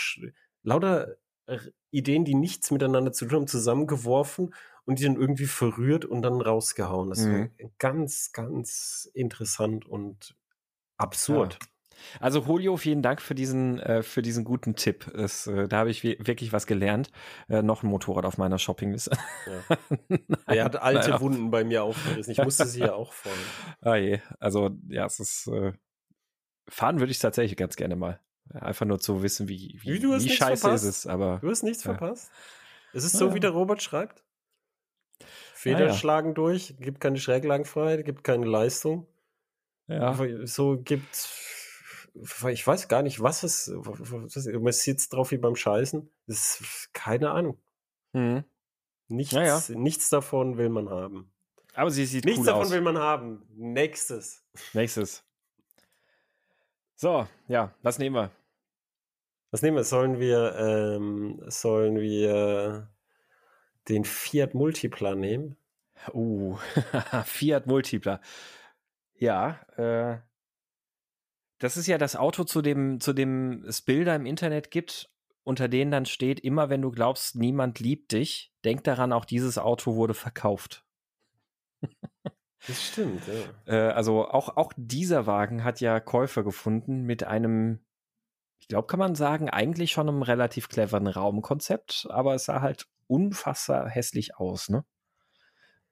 lauter 0.63 1.17
Ideen, 1.91 2.25
die 2.25 2.35
nichts 2.35 2.71
miteinander 2.71 3.13
zu 3.13 3.27
tun 3.27 3.41
haben, 3.41 3.47
zusammengeworfen 3.47 4.55
und 4.85 4.99
die 4.99 5.05
dann 5.05 5.17
irgendwie 5.17 5.47
verrührt 5.47 6.05
und 6.05 6.23
dann 6.23 6.41
rausgehauen. 6.41 7.11
Das 7.11 7.21
mhm. 7.21 7.51
ist 7.57 7.79
ganz, 7.79 8.33
ganz 8.33 9.11
interessant 9.15 9.87
und 9.87 10.37
absurd. 10.97 11.59
Ja. 11.61 11.69
Also 12.21 12.41
Julio, 12.41 12.77
vielen 12.77 13.03
Dank 13.03 13.21
für 13.21 13.35
diesen, 13.35 13.79
äh, 13.81 14.03
für 14.03 14.23
diesen 14.23 14.45
guten 14.45 14.75
Tipp. 14.77 15.11
Das, 15.15 15.47
äh, 15.47 15.69
da 15.69 15.79
habe 15.79 15.91
ich 15.91 16.05
wirklich 16.05 16.53
was 16.53 16.67
gelernt. 16.67 17.11
Äh, 17.49 17.63
noch 17.63 17.83
ein 17.83 17.89
Motorrad 17.89 18.25
auf 18.25 18.39
meiner 18.39 18.59
Shoppingliste. 18.59 19.17
Ja. 19.47 19.77
er 20.47 20.65
hat 20.65 20.77
alte 20.77 21.11
naja. 21.11 21.21
Wunden 21.21 21.51
bei 21.51 21.65
mir 21.65 21.83
aufgerissen. 21.83 22.33
Ich 22.33 22.43
musste 22.43 22.67
sie 22.67 22.81
ja 22.81 22.95
auch 22.95 23.13
fahren. 23.13 23.33
Ah 23.81 23.97
je. 23.97 24.21
Also 24.39 24.71
ja, 24.89 25.07
es 25.07 25.19
ist 25.19 25.49
äh, 25.49 25.73
fahren 26.69 27.01
würde 27.01 27.13
ich 27.13 27.19
tatsächlich 27.19 27.57
ganz 27.57 27.77
gerne 27.77 27.97
mal. 27.97 28.21
Einfach 28.55 28.87
nur 28.87 28.99
zu 28.99 29.23
wissen, 29.23 29.49
wie, 29.49 29.79
wie, 29.83 30.03
wie 30.03 30.29
scheiße 30.29 30.61
verpasst. 30.61 30.85
ist 30.85 30.99
es. 30.99 31.07
Aber, 31.07 31.39
du 31.41 31.51
hast 31.51 31.63
nichts 31.63 31.85
ja. 31.85 31.95
verpasst. 31.95 32.31
Es 32.93 33.05
ist 33.05 33.17
so, 33.17 33.29
ja. 33.29 33.35
wie 33.35 33.41
der 33.41 33.51
Robert 33.51 33.83
schreibt. 33.83 34.23
Federn 35.55 35.91
ah, 35.91 35.95
schlagen 35.95 36.35
durch, 36.35 36.75
gibt 36.81 37.01
keine 37.01 37.19
Schräglagenfreiheit, 37.19 38.05
gibt 38.05 38.25
keine 38.25 38.47
Leistung. 38.47 39.07
Ja. 39.87 40.17
So 40.45 40.79
gibt 40.83 41.15
ich 42.15 42.67
weiß 42.67 42.89
gar 42.89 43.03
nicht, 43.03 43.23
was 43.23 43.43
es, 43.43 43.73
man 43.75 44.73
sitzt 44.73 45.13
drauf 45.13 45.31
wie 45.31 45.39
beim 45.39 45.57
Scheißen. 45.57 46.11
Das 46.27 46.61
ist 46.61 46.91
keine 46.93 47.31
Ahnung. 47.31 47.59
Mhm. 48.13 48.45
Nichts, 49.09 49.33
ja. 49.33 49.61
nichts 49.71 50.09
davon 50.09 50.57
will 50.57 50.69
man 50.69 50.89
haben. 50.89 51.31
Aber 51.75 51.91
sie 51.91 52.05
sieht 52.05 52.25
Nichts 52.25 52.41
cool 52.41 52.47
davon 52.47 52.63
aus. 52.63 52.71
will 52.71 52.81
man 52.81 52.99
haben. 52.99 53.43
Nächstes. 53.55 54.45
Nächstes. 54.73 55.25
So, 56.97 57.27
ja, 57.49 57.75
was 57.83 57.99
nehmen 57.99 58.17
wir? 58.17 58.31
Was 59.51 59.63
nehmen 59.63 59.77
wir? 59.77 59.85
Sollen 59.85 60.19
wir, 60.19 60.55
ähm, 60.57 61.43
sollen 61.49 62.01
wir 62.01 62.91
den 63.89 64.05
Fiat 64.05 64.55
Multipla 64.55 65.15
nehmen? 65.15 65.57
Uh, 66.13 66.57
Fiat 67.25 67.67
Multipla. 67.67 68.21
Ja, 69.15 69.61
äh, 69.77 70.19
das 71.63 71.77
ist 71.77 71.87
ja 71.87 71.97
das 71.97 72.17
Auto, 72.17 72.43
zu 72.43 72.61
dem, 72.61 72.99
zu 72.99 73.13
dem 73.13 73.63
es 73.65 73.83
Bilder 73.83 74.17
im 74.17 74.27
Internet 74.27 74.73
gibt, 74.73 75.13
unter 75.45 75.69
denen 75.69 75.93
dann 75.93 76.07
steht, 76.07 76.41
immer 76.41 76.71
wenn 76.71 76.83
du 76.83 76.91
glaubst, 76.91 77.37
niemand 77.37 77.79
liebt 77.79 78.11
dich, 78.11 78.53
denk 78.65 78.83
daran, 78.83 79.13
auch 79.13 79.25
dieses 79.25 79.59
Auto 79.59 79.95
wurde 79.95 80.15
verkauft. 80.15 80.85
Das 82.67 82.83
stimmt, 82.83 83.23
ja. 83.27 83.73
Äh, 83.73 83.93
also 83.93 84.29
auch, 84.29 84.57
auch 84.57 84.73
dieser 84.77 85.27
Wagen 85.27 85.63
hat 85.63 85.81
ja 85.81 86.01
Käufer 86.01 86.43
gefunden 86.43 87.03
mit 87.03 87.23
einem, 87.23 87.85
ich 88.59 88.67
glaube, 88.67 88.89
kann 88.89 88.99
man 88.99 89.15
sagen, 89.15 89.49
eigentlich 89.49 89.93
schon 89.93 90.09
einem 90.09 90.23
relativ 90.23 90.69
cleveren 90.69 91.07
Raumkonzept, 91.07 92.09
aber 92.11 92.35
es 92.35 92.45
sah 92.45 92.61
halt 92.61 92.89
unfassbar 93.07 93.89
hässlich 93.89 94.37
aus, 94.37 94.69
ne? 94.69 94.85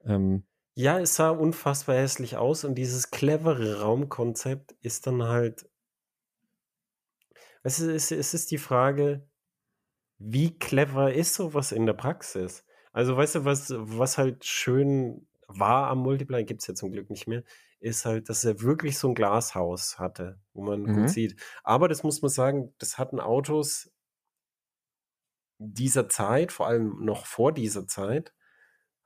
Ähm, 0.04 0.44
ja, 0.74 0.98
es 0.98 1.16
sah 1.16 1.30
unfassbar 1.30 1.96
hässlich 1.96 2.36
aus 2.36 2.64
und 2.64 2.74
dieses 2.76 3.10
clevere 3.10 3.80
Raumkonzept 3.80 4.72
ist 4.80 5.06
dann 5.06 5.24
halt. 5.24 5.68
Es 7.62 7.78
ist, 7.78 8.10
es 8.12 8.32
ist 8.32 8.50
die 8.50 8.58
Frage, 8.58 9.28
wie 10.18 10.58
clever 10.58 11.12
ist 11.12 11.34
sowas 11.34 11.72
in 11.72 11.86
der 11.86 11.94
Praxis? 11.94 12.64
Also, 12.92 13.16
weißt 13.16 13.36
du, 13.36 13.44
was, 13.44 13.72
was 13.76 14.18
halt 14.18 14.44
schön 14.44 15.26
war 15.46 15.88
am 15.88 15.98
Multiplayer, 15.98 16.44
gibt 16.44 16.62
es 16.62 16.66
ja 16.66 16.74
zum 16.74 16.92
Glück 16.92 17.10
nicht 17.10 17.26
mehr, 17.26 17.42
ist 17.80 18.04
halt, 18.04 18.28
dass 18.28 18.44
er 18.44 18.60
wirklich 18.60 18.98
so 18.98 19.08
ein 19.08 19.14
Glashaus 19.14 19.98
hatte, 19.98 20.40
wo 20.52 20.62
man 20.62 20.82
mhm. 20.82 20.94
gut 20.94 21.10
sieht. 21.10 21.40
Aber 21.64 21.88
das 21.88 22.02
muss 22.02 22.22
man 22.22 22.30
sagen, 22.30 22.74
das 22.78 22.98
hatten 22.98 23.20
Autos 23.20 23.92
dieser 25.58 26.08
Zeit, 26.08 26.52
vor 26.52 26.66
allem 26.66 27.04
noch 27.04 27.26
vor 27.26 27.52
dieser 27.52 27.86
Zeit, 27.86 28.32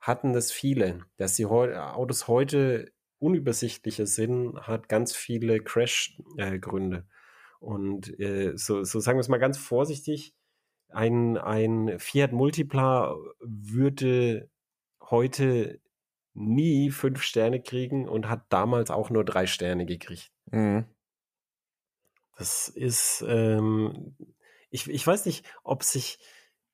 hatten 0.05 0.33
das 0.33 0.51
viele. 0.51 1.05
Dass 1.17 1.35
die 1.35 1.45
Autos 1.45 2.27
heute 2.27 2.91
unübersichtlicher 3.17 4.05
sind, 4.05 4.55
hat 4.67 4.89
ganz 4.89 5.15
viele 5.15 5.59
Crash-Gründe. 5.59 6.97
Äh, 6.97 7.01
Und 7.59 8.19
äh, 8.19 8.53
so, 8.55 8.83
so 8.83 8.99
sagen 8.99 9.17
wir 9.17 9.21
es 9.21 9.29
mal 9.29 9.39
ganz 9.39 9.57
vorsichtig, 9.57 10.35
ein, 10.89 11.37
ein 11.37 11.97
Fiat 11.97 12.31
Multipla 12.31 13.15
würde 13.41 14.49
heute 15.01 15.81
nie 16.33 16.91
fünf 16.91 17.21
Sterne 17.21 17.61
kriegen 17.61 18.07
und 18.07 18.29
hat 18.29 18.45
damals 18.49 18.91
auch 18.91 19.09
nur 19.09 19.25
drei 19.25 19.47
Sterne 19.47 19.85
gekriegt. 19.85 20.31
Mhm. 20.51 20.85
Das 22.37 22.67
ist, 22.67 23.23
ähm, 23.27 24.15
ich, 24.69 24.89
ich 24.89 25.07
weiß 25.07 25.25
nicht, 25.25 25.45
ob 25.63 25.83
sich, 25.83 26.19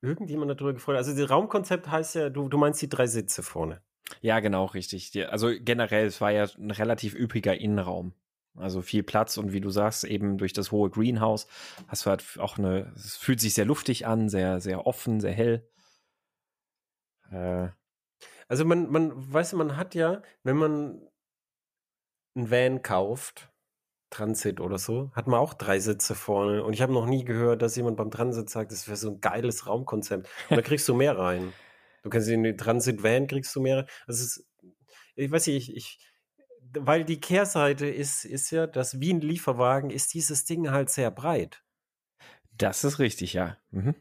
irgendjemand 0.02 0.50
darüber 0.50 0.74
gefreut. 0.74 0.96
Also 0.96 1.16
das 1.16 1.30
Raumkonzept 1.30 1.88
heißt 1.90 2.14
ja, 2.16 2.28
du, 2.28 2.48
du 2.48 2.58
meinst 2.58 2.82
die 2.82 2.88
drei 2.88 3.06
Sitze 3.06 3.42
vorne. 3.42 3.80
Ja, 4.20 4.40
genau, 4.40 4.66
richtig. 4.66 5.12
Also 5.30 5.50
generell, 5.58 6.06
es 6.06 6.20
war 6.20 6.30
ja 6.30 6.46
ein 6.58 6.70
relativ 6.70 7.14
üppiger 7.14 7.56
Innenraum. 7.56 8.12
Also 8.54 8.82
viel 8.82 9.02
Platz 9.02 9.38
und 9.38 9.52
wie 9.54 9.62
du 9.62 9.70
sagst, 9.70 10.04
eben 10.04 10.36
durch 10.36 10.52
das 10.52 10.72
hohe 10.72 10.90
Greenhouse 10.90 11.46
hast 11.88 12.04
du 12.04 12.10
halt 12.10 12.38
auch 12.38 12.58
eine, 12.58 12.92
es 12.94 13.16
fühlt 13.16 13.40
sich 13.40 13.54
sehr 13.54 13.64
luftig 13.64 14.06
an, 14.06 14.28
sehr, 14.28 14.60
sehr 14.60 14.86
offen, 14.86 15.20
sehr 15.20 15.32
hell. 15.32 15.66
Äh, 17.30 17.68
Also 18.48 18.66
man, 18.66 18.90
man, 18.90 19.32
weißt 19.32 19.54
du, 19.54 19.56
man 19.56 19.78
hat 19.78 19.94
ja, 19.94 20.20
wenn 20.42 20.56
man 20.58 21.00
ein 22.36 22.50
Van 22.50 22.82
kauft, 22.82 23.50
Transit 24.12 24.60
oder 24.60 24.78
so, 24.78 25.10
hat 25.14 25.26
man 25.26 25.40
auch 25.40 25.54
drei 25.54 25.80
Sitze 25.80 26.14
vorne. 26.14 26.62
Und 26.62 26.72
ich 26.74 26.82
habe 26.82 26.92
noch 26.92 27.06
nie 27.06 27.24
gehört, 27.24 27.62
dass 27.62 27.76
jemand 27.76 27.96
beim 27.96 28.10
Transit 28.10 28.48
sagt, 28.48 28.70
das 28.70 28.86
wäre 28.86 28.96
so 28.96 29.10
ein 29.10 29.20
geiles 29.20 29.66
Raumkonzept. 29.66 30.28
Und 30.50 30.56
da 30.56 30.62
kriegst 30.62 30.88
du 30.88 30.94
mehr 30.94 31.18
rein. 31.18 31.52
Du 32.02 32.10
kannst 32.10 32.28
in 32.28 32.42
den 32.42 32.58
Transit-Van 32.58 33.26
kriegst 33.26 33.54
du 33.56 33.60
mehr. 33.60 33.86
Also 34.06 34.24
es 34.24 34.36
ist, 34.36 34.46
ich 35.14 35.30
weiß 35.30 35.46
nicht, 35.46 35.70
ich, 35.70 35.76
ich, 35.76 35.98
weil 36.78 37.04
die 37.04 37.20
Kehrseite 37.20 37.86
ist, 37.86 38.24
ist 38.24 38.50
ja, 38.50 38.66
dass 38.66 39.00
wie 39.00 39.12
ein 39.12 39.20
Lieferwagen 39.20 39.90
ist 39.90 40.14
dieses 40.14 40.44
Ding 40.44 40.70
halt 40.70 40.90
sehr 40.90 41.10
breit. 41.10 41.62
Das 42.56 42.84
ist 42.84 42.98
richtig, 42.98 43.32
ja. 43.32 43.56
Mhm. 43.70 43.94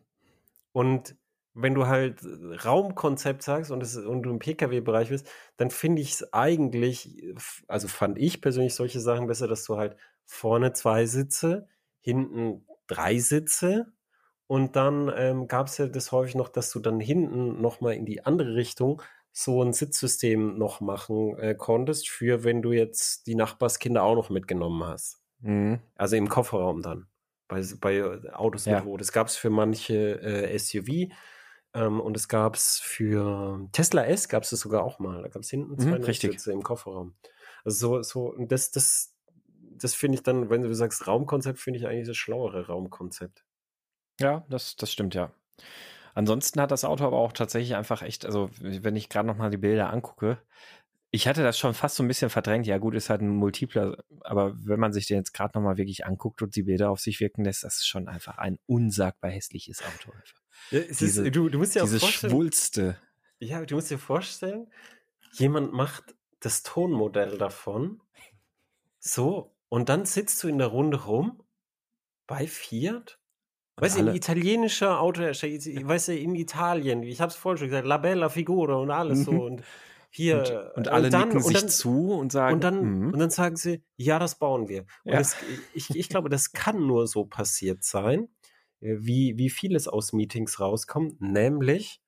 Und 0.74 1.16
wenn 1.54 1.74
du 1.74 1.88
halt 1.88 2.22
Raumkonzept 2.66 3.44
sagst 3.44 3.72
und, 3.72 3.84
es, 3.84 3.98
und 3.98 4.24
du 4.24 4.30
im 4.30 4.40
Pkw-Bereich 4.40 5.10
bist, 5.10 5.30
dann 5.58 5.70
finde 5.70 6.02
ich 6.02 6.14
es 6.14 6.34
eigentlich, 6.34 7.24
also 7.68 7.88
fand 7.88 8.18
ich 8.18 8.42
persönlich 8.42 8.74
solche 8.74 9.00
Sachen 9.00 9.28
besser, 9.28 9.48
dass 9.48 9.66
du 9.66 9.78
halt 9.78 9.98
vorne 10.26 10.74
zwei 10.74 11.06
Sitze, 11.06 11.68
hinten 12.00 12.66
drei 12.88 13.20
Sitze 13.20 13.92
und 14.48 14.76
dann 14.76 15.12
ähm, 15.16 15.48
gab 15.48 15.68
es 15.68 15.78
ja 15.78 15.88
das 15.88 16.12
häufig 16.12 16.36
noch, 16.36 16.50
dass 16.50 16.72
du 16.72 16.80
dann 16.80 17.00
hinten 17.00 17.62
nochmal 17.62 17.94
in 17.94 18.06
die 18.06 18.26
andere 18.26 18.56
Richtung 18.56 19.02
so 19.34 19.64
ein 19.64 19.74
Sitzsystem 19.74 20.58
noch 20.58 20.82
machen 20.82 21.38
äh, 21.40 21.56
konntest, 21.56 22.10
für 22.10 22.44
wenn 22.44 22.62
du 22.62 22.74
jetzt 22.74 23.28
die 23.28 23.36
Nachbarskinder 23.36 24.04
auch 24.04 24.16
noch 24.16 24.30
mitgenommen 24.30 24.84
hast. 24.84 25.22
Mhm. 25.40 25.80
Also 25.96 26.16
im 26.16 26.28
Kofferraum 26.28 26.82
dann. 26.82 27.08
Bei, 27.48 27.62
bei 27.80 28.04
Autos 28.34 28.66
ja. 28.66 28.78
mit 28.78 28.86
Rot. 28.86 29.02
Das 29.02 29.12
gab 29.12 29.28
es 29.28 29.36
für 29.36 29.50
manche 29.50 30.22
äh, 30.22 30.58
SUV 30.58 31.14
ähm, 31.74 32.00
und 32.00 32.18
es 32.18 32.28
gab 32.28 32.56
es 32.56 32.80
für 32.80 33.68
Tesla 33.72 34.06
S 34.06 34.28
gab 34.28 34.44
es 34.44 34.50
sogar 34.50 34.84
auch 34.84 35.00
mal. 35.00 35.22
Da 35.22 35.30
gab 35.30 35.42
es 35.42 35.50
hinten 35.50 35.80
zwei 35.80 36.00
mhm, 36.00 36.14
Sitze 36.14 36.52
im 36.52 36.64
Kofferraum. 36.64 37.16
Also 37.64 37.98
so, 37.98 38.04
so, 38.04 38.26
und 38.34 38.52
das, 38.52 38.72
das, 38.72 39.16
das 39.76 39.96
finde 39.96 40.16
ich 40.16 40.24
dann, 40.24 40.50
wenn 40.50 40.62
du 40.62 40.74
sagst 40.74 41.08
Raumkonzept, 41.08 41.60
finde 41.60 41.80
ich 41.80 41.88
eigentlich 41.88 42.08
das 42.08 42.18
schlauere 42.18 42.68
Raumkonzept. 42.68 43.46
Ja, 44.20 44.46
das, 44.50 44.76
das 44.76 44.92
stimmt, 44.92 45.16
ja. 45.16 45.32
Ansonsten 46.14 46.60
hat 46.60 46.72
das 46.72 46.84
Auto 46.84 47.06
aber 47.06 47.18
auch 47.18 47.32
tatsächlich 47.32 47.76
einfach 47.76 48.02
echt, 48.02 48.26
also 48.26 48.50
wenn 48.60 48.96
ich 48.96 49.08
gerade 49.08 49.28
nochmal 49.28 49.50
die 49.50 49.58
Bilder 49.58 49.92
angucke, 49.92 50.40
ich 51.12 51.28
hatte 51.28 51.44
das 51.44 51.60
schon 51.60 51.74
fast 51.74 51.98
so 51.98 52.04
ein 52.04 52.08
bisschen 52.08 52.30
verdrängt. 52.30 52.66
Ja, 52.66 52.78
gut, 52.78 52.96
ist 52.96 53.10
halt 53.10 53.22
ein 53.22 53.30
Multipler, 53.30 53.98
aber 54.22 54.54
wenn 54.56 54.80
man 54.80 54.94
sich 54.94 55.08
den 55.08 55.18
jetzt 55.18 55.34
gerade 55.34 55.58
nochmal 55.58 55.78
wirklich 55.78 56.06
anguckt 56.06 56.42
und 56.42 56.56
die 56.56 56.64
Bilder 56.64 56.90
auf 56.90 57.02
sich 57.02 57.20
wirken 57.20 57.44
lässt, 57.44 57.64
das 57.64 57.78
ist 57.78 57.88
schon 57.88 58.08
einfach 58.08 58.38
ein 58.38 58.60
unsagbar 58.66 59.30
hässliches 59.30 59.84
Auto. 59.84 60.14
Ja, 60.72 60.80
diese, 60.80 61.26
ist, 61.26 61.36
du, 61.36 61.50
du 61.50 61.58
musst 61.58 61.76
dir 61.76 61.84
diese 61.84 62.00
Schwulste. 62.00 62.98
Ja, 63.40 63.64
du 63.66 63.76
musst 63.76 63.92
dir 63.92 64.00
vorstellen, 64.00 64.72
jemand 65.34 65.74
macht 65.74 66.16
das 66.40 66.64
Tonmodell 66.64 67.38
davon. 67.38 68.02
So, 69.00 69.56
und 69.68 69.90
dann 69.90 70.06
sitzt 70.06 70.42
du 70.44 70.48
in 70.48 70.60
der 70.60 70.68
Runde 70.68 71.04
rum 71.04 71.44
bei 72.26 72.48
Fiat 72.48 73.22
Weißt 73.78 73.98
du, 73.98 74.02
ein 74.02 74.16
italienischer 74.16 75.00
Autohersteller, 75.00 75.58
weißt 75.88 76.10
du, 76.10 76.16
in 76.16 76.36
Italien, 76.36 77.02
ich 77.04 77.20
habe 77.20 77.32
es 77.32 77.36
vorhin 77.36 77.58
schon 77.58 77.68
gesagt, 77.70 77.88
La 77.88 77.98
Bella 77.98 78.30
Figura 78.30 78.76
und 78.76 78.92
alles 78.92 79.24
so 79.24 79.32
und 79.46 79.64
hier. 80.12 80.72
Und, 80.76 80.78
und 80.78 80.88
alle 80.90 81.06
und 81.06 81.14
dann, 81.14 81.30
nicken 81.30 81.44
sich 81.44 81.60
dann, 81.60 81.70
zu 81.70 82.12
und 82.12 82.32
sagen. 82.32 82.54
Und 82.54 82.64
dann, 82.64 82.84
mhm. 82.84 83.14
und 83.14 83.20
dann 83.20 83.30
sagen 83.32 83.56
sie, 83.56 83.84
ja, 83.96 84.20
das 84.20 84.38
bauen 84.38 84.68
wir. 84.68 84.82
Und 85.04 85.14
ja. 85.14 85.18
das, 85.18 85.36
ich, 85.74 85.90
ich 85.90 86.10
glaube, 86.10 86.30
das 86.30 86.52
kann 86.52 86.86
nur 86.86 87.08
so 87.08 87.26
passiert 87.26 87.84
sein, 87.84 88.28
äh, 88.82 88.98
wie, 89.00 89.38
wie 89.38 89.50
vieles 89.50 89.88
aus 89.88 90.14
Meetings 90.14 90.60
rauskommt, 90.60 91.22
nämlich, 91.22 92.02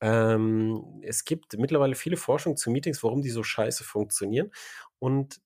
ähm, 0.00 1.00
es 1.02 1.24
gibt 1.24 1.58
mittlerweile 1.58 1.94
viele 1.94 2.16
Forschungen 2.16 2.56
zu 2.56 2.70
Meetings, 2.70 3.02
warum 3.02 3.22
die 3.22 3.30
so 3.30 3.42
scheiße 3.42 3.84
funktionieren. 3.84 4.50
Und 4.98 5.40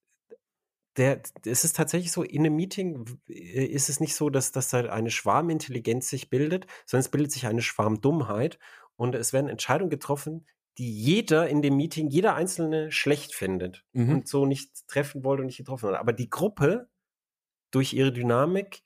der, 0.96 1.20
es 1.44 1.64
ist 1.64 1.76
tatsächlich 1.76 2.12
so, 2.12 2.22
in 2.22 2.40
einem 2.42 2.54
Meeting 2.54 3.04
äh, 3.28 3.64
ist 3.64 3.88
es 3.88 4.00
nicht 4.00 4.14
so, 4.14 4.30
dass, 4.30 4.52
dass 4.52 4.68
da 4.68 4.80
eine 4.80 5.10
Schwarmintelligenz 5.10 6.08
sich 6.08 6.30
bildet, 6.30 6.66
sondern 6.86 7.04
es 7.04 7.10
bildet 7.10 7.32
sich 7.32 7.46
eine 7.46 7.62
Schwarmdummheit 7.62 8.58
und 8.96 9.14
es 9.16 9.32
werden 9.32 9.48
Entscheidungen 9.48 9.90
getroffen, 9.90 10.46
die 10.78 10.92
jeder 10.92 11.48
in 11.48 11.62
dem 11.62 11.76
Meeting, 11.76 12.08
jeder 12.08 12.34
Einzelne 12.34 12.90
schlecht 12.90 13.34
findet 13.34 13.84
mhm. 13.92 14.10
und 14.10 14.28
so 14.28 14.46
nicht 14.46 14.86
treffen 14.88 15.24
wollte 15.24 15.42
und 15.42 15.46
nicht 15.46 15.58
getroffen 15.58 15.90
hat. 15.90 15.96
Aber 15.96 16.12
die 16.12 16.30
Gruppe, 16.30 16.88
durch 17.70 17.92
ihre 17.92 18.12
Dynamik, 18.12 18.82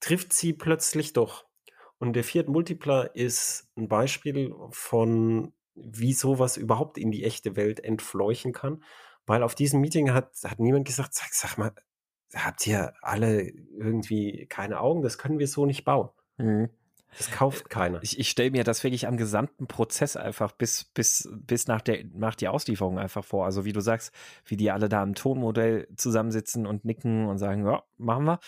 trifft 0.00 0.32
sie 0.32 0.52
plötzlich 0.52 1.12
doch. 1.12 1.46
Und 1.98 2.14
der 2.14 2.24
Fiat 2.24 2.48
Multipler 2.48 3.14
ist 3.14 3.68
ein 3.76 3.88
Beispiel 3.88 4.54
von, 4.70 5.52
wie 5.74 6.14
sowas 6.14 6.56
überhaupt 6.56 6.96
in 6.96 7.10
die 7.10 7.24
echte 7.24 7.56
Welt 7.56 7.80
entfleuchen 7.80 8.52
kann. 8.52 8.82
Weil 9.26 9.42
auf 9.42 9.54
diesem 9.54 9.80
Meeting 9.80 10.12
hat, 10.12 10.32
hat 10.44 10.58
niemand 10.58 10.86
gesagt, 10.86 11.14
sag, 11.14 11.32
sag 11.32 11.58
mal, 11.58 11.72
habt 12.34 12.66
ihr 12.66 12.94
alle 13.02 13.42
irgendwie 13.42 14.46
keine 14.46 14.80
Augen? 14.80 15.02
Das 15.02 15.18
können 15.18 15.38
wir 15.38 15.46
so 15.46 15.66
nicht 15.66 15.84
bauen. 15.84 16.08
Mhm. 16.38 16.70
Das 17.16 17.30
kauft 17.30 17.70
keiner. 17.70 18.02
Ich, 18.02 18.18
ich 18.18 18.28
stelle 18.28 18.50
mir 18.50 18.64
das 18.64 18.84
wirklich 18.84 19.06
am 19.06 19.16
gesamten 19.16 19.66
Prozess 19.66 20.16
einfach 20.16 20.52
bis, 20.52 20.84
bis, 20.84 21.28
bis 21.32 21.66
nach 21.66 21.80
der, 21.80 22.04
nach 22.12 22.34
die 22.34 22.48
Auslieferung 22.48 22.98
einfach 22.98 23.24
vor. 23.24 23.44
Also 23.44 23.64
wie 23.64 23.72
du 23.72 23.80
sagst, 23.80 24.12
wie 24.44 24.56
die 24.56 24.70
alle 24.70 24.88
da 24.88 25.02
im 25.02 25.14
Tonmodell 25.14 25.88
zusammensitzen 25.96 26.66
und 26.66 26.84
nicken 26.84 27.26
und 27.26 27.38
sagen, 27.38 27.66
ja, 27.66 27.82
machen 27.96 28.24
wir. 28.24 28.40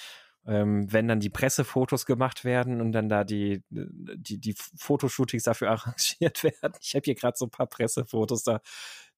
Ähm, 0.44 0.92
wenn 0.92 1.06
dann 1.06 1.20
die 1.20 1.30
Pressefotos 1.30 2.04
gemacht 2.04 2.44
werden 2.44 2.80
und 2.80 2.92
dann 2.92 3.08
da 3.08 3.22
die, 3.22 3.62
die, 3.70 4.40
die 4.40 4.54
Fotoshootings 4.76 5.44
dafür 5.44 5.70
arrangiert 5.72 6.42
werden. 6.42 6.74
Ich 6.80 6.94
habe 6.94 7.04
hier 7.04 7.14
gerade 7.14 7.36
so 7.36 7.46
ein 7.46 7.50
paar 7.50 7.68
Pressefotos 7.68 8.42
da. 8.42 8.60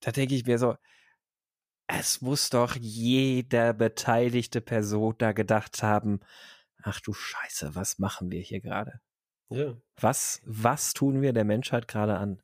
Da 0.00 0.12
denke 0.12 0.34
ich 0.34 0.44
mir 0.46 0.58
so, 0.58 0.76
es 1.86 2.20
muss 2.20 2.50
doch 2.50 2.76
jeder 2.76 3.72
beteiligte 3.74 4.60
Person 4.60 5.14
da 5.18 5.32
gedacht 5.32 5.82
haben, 5.82 6.20
ach 6.82 7.00
du 7.00 7.12
Scheiße, 7.12 7.74
was 7.74 7.98
machen 7.98 8.30
wir 8.30 8.40
hier 8.40 8.60
gerade? 8.60 9.00
Ja. 9.50 9.76
Was, 10.00 10.42
was 10.44 10.92
tun 10.92 11.22
wir 11.22 11.32
der 11.32 11.44
Menschheit 11.44 11.88
gerade 11.88 12.16
an? 12.16 12.40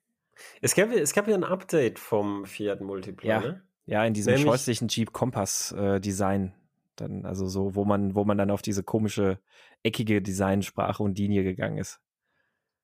Es 0.61 0.75
gab, 0.75 0.91
es 0.91 1.13
gab 1.13 1.29
ja 1.29 1.35
ein 1.35 1.45
Update 1.45 1.99
vom 1.99 2.47
Fiat 2.47 2.81
Multipla, 2.81 3.29
ja. 3.29 3.41
Ne? 3.41 3.63
Ja, 3.87 4.05
in 4.05 4.15
diesem 4.15 4.35
Nämlich, 4.35 4.49
scheußlichen 4.49 4.89
Jeep 4.89 5.13
Kompass 5.13 5.73
äh, 5.73 6.01
Design. 6.01 6.55
Dann, 6.97 7.25
also 7.25 7.47
so, 7.47 7.75
wo 7.75 7.85
man, 7.85 8.15
wo 8.15 8.25
man 8.25 8.39
dann 8.39 8.51
auf 8.51 8.63
diese 8.63 8.83
komische, 8.83 9.39
eckige 9.83 10.23
Designsprache 10.23 11.03
und 11.03 11.19
Linie 11.19 11.43
gegangen 11.43 11.79
ist. 11.79 12.01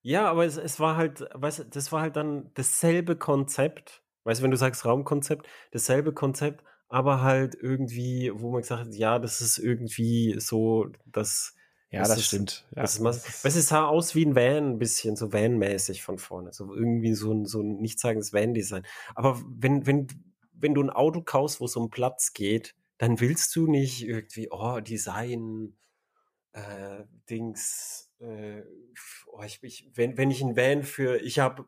Ja, 0.02 0.28
aber 0.28 0.44
es, 0.44 0.56
es 0.56 0.80
war 0.80 0.96
halt, 0.96 1.24
weißt 1.34 1.58
du, 1.60 1.64
das 1.64 1.92
war 1.92 2.00
halt 2.00 2.16
dann 2.16 2.50
dasselbe 2.54 3.16
Konzept, 3.16 4.02
Weißt 4.26 4.40
du, 4.40 4.42
wenn 4.42 4.50
du 4.50 4.56
sagst 4.56 4.84
Raumkonzept, 4.84 5.46
dasselbe 5.70 6.12
Konzept, 6.12 6.64
aber 6.88 7.22
halt 7.22 7.54
irgendwie, 7.54 8.32
wo 8.34 8.50
man 8.50 8.62
gesagt 8.62 8.86
hat, 8.86 8.94
ja, 8.94 9.20
das 9.20 9.40
ist 9.40 9.56
irgendwie 9.56 10.34
so, 10.40 10.88
das. 11.06 11.54
Ja, 11.96 12.02
das, 12.02 12.10
das 12.10 12.18
ist, 12.18 12.26
stimmt. 12.26 12.64
Ja. 12.74 12.82
Das 12.82 12.98
ist, 12.98 13.44
es 13.44 13.68
sah 13.68 13.86
aus 13.86 14.14
wie 14.14 14.24
ein 14.24 14.34
Van, 14.34 14.72
ein 14.72 14.78
bisschen 14.78 15.16
so 15.16 15.32
Van-mäßig 15.32 16.02
von 16.02 16.18
vorne. 16.18 16.52
So 16.52 16.74
irgendwie 16.74 17.14
so 17.14 17.32
ein, 17.32 17.46
so 17.46 17.60
ein 17.60 17.78
nichtsagendes 17.80 18.32
Van-Design. 18.32 18.84
Aber 19.14 19.42
wenn, 19.48 19.86
wenn, 19.86 20.06
wenn 20.52 20.74
du 20.74 20.82
ein 20.82 20.90
Auto 20.90 21.22
kaufst, 21.22 21.60
wo 21.60 21.64
es 21.64 21.76
um 21.76 21.90
Platz 21.90 22.32
geht, 22.32 22.74
dann 22.98 23.20
willst 23.20 23.54
du 23.56 23.66
nicht 23.66 24.06
irgendwie, 24.06 24.48
oh, 24.50 24.80
Design, 24.80 25.76
äh, 26.52 27.04
Dings, 27.28 28.10
äh, 28.20 28.62
oh, 29.26 29.42
ich, 29.42 29.62
ich, 29.62 29.90
wenn, 29.94 30.16
wenn 30.16 30.30
ich 30.30 30.42
ein 30.42 30.56
Van 30.56 30.82
für, 30.82 31.20
ich 31.22 31.38
habe 31.38 31.66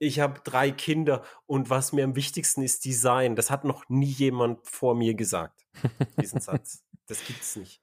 ich 0.00 0.20
habe 0.20 0.40
drei 0.44 0.70
Kinder 0.70 1.24
und 1.46 1.70
was 1.70 1.92
mir 1.92 2.04
am 2.04 2.14
wichtigsten 2.14 2.62
ist 2.62 2.84
Design. 2.84 3.34
Das 3.34 3.50
hat 3.50 3.64
noch 3.64 3.88
nie 3.88 4.06
jemand 4.06 4.64
vor 4.64 4.94
mir 4.94 5.14
gesagt, 5.14 5.66
diesen 6.20 6.40
Satz. 6.40 6.84
Das 7.06 7.24
gibt's 7.24 7.56
nicht. 7.56 7.82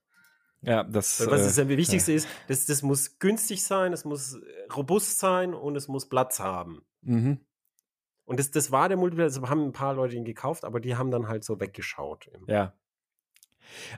Ja, 0.61 0.83
das. 0.83 1.19
Weil 1.19 1.31
was 1.31 1.57
äh, 1.57 1.65
das 1.65 1.77
Wichtigste 1.77 2.11
ja. 2.11 2.17
ist, 2.17 2.27
das, 2.47 2.65
das 2.65 2.81
muss 2.81 3.19
günstig 3.19 3.63
sein, 3.63 3.93
es 3.93 4.05
muss 4.05 4.35
äh, 4.35 4.73
robust 4.73 5.19
sein 5.19 5.53
und 5.53 5.75
es 5.75 5.87
muss 5.87 6.09
Platz 6.09 6.39
haben. 6.39 6.83
Mhm. 7.01 7.39
Und 8.25 8.39
das, 8.39 8.49
das 8.49 8.71
war 8.71 8.87
der 8.87 8.97
Multiplayer, 8.97 9.27
also 9.27 9.47
haben 9.49 9.65
ein 9.65 9.73
paar 9.73 9.93
Leute 9.93 10.15
ihn 10.15 10.25
gekauft, 10.25 10.65
aber 10.65 10.79
die 10.79 10.95
haben 10.95 11.11
dann 11.11 11.27
halt 11.27 11.43
so 11.43 11.59
weggeschaut. 11.59 12.29
Ja, 12.47 12.73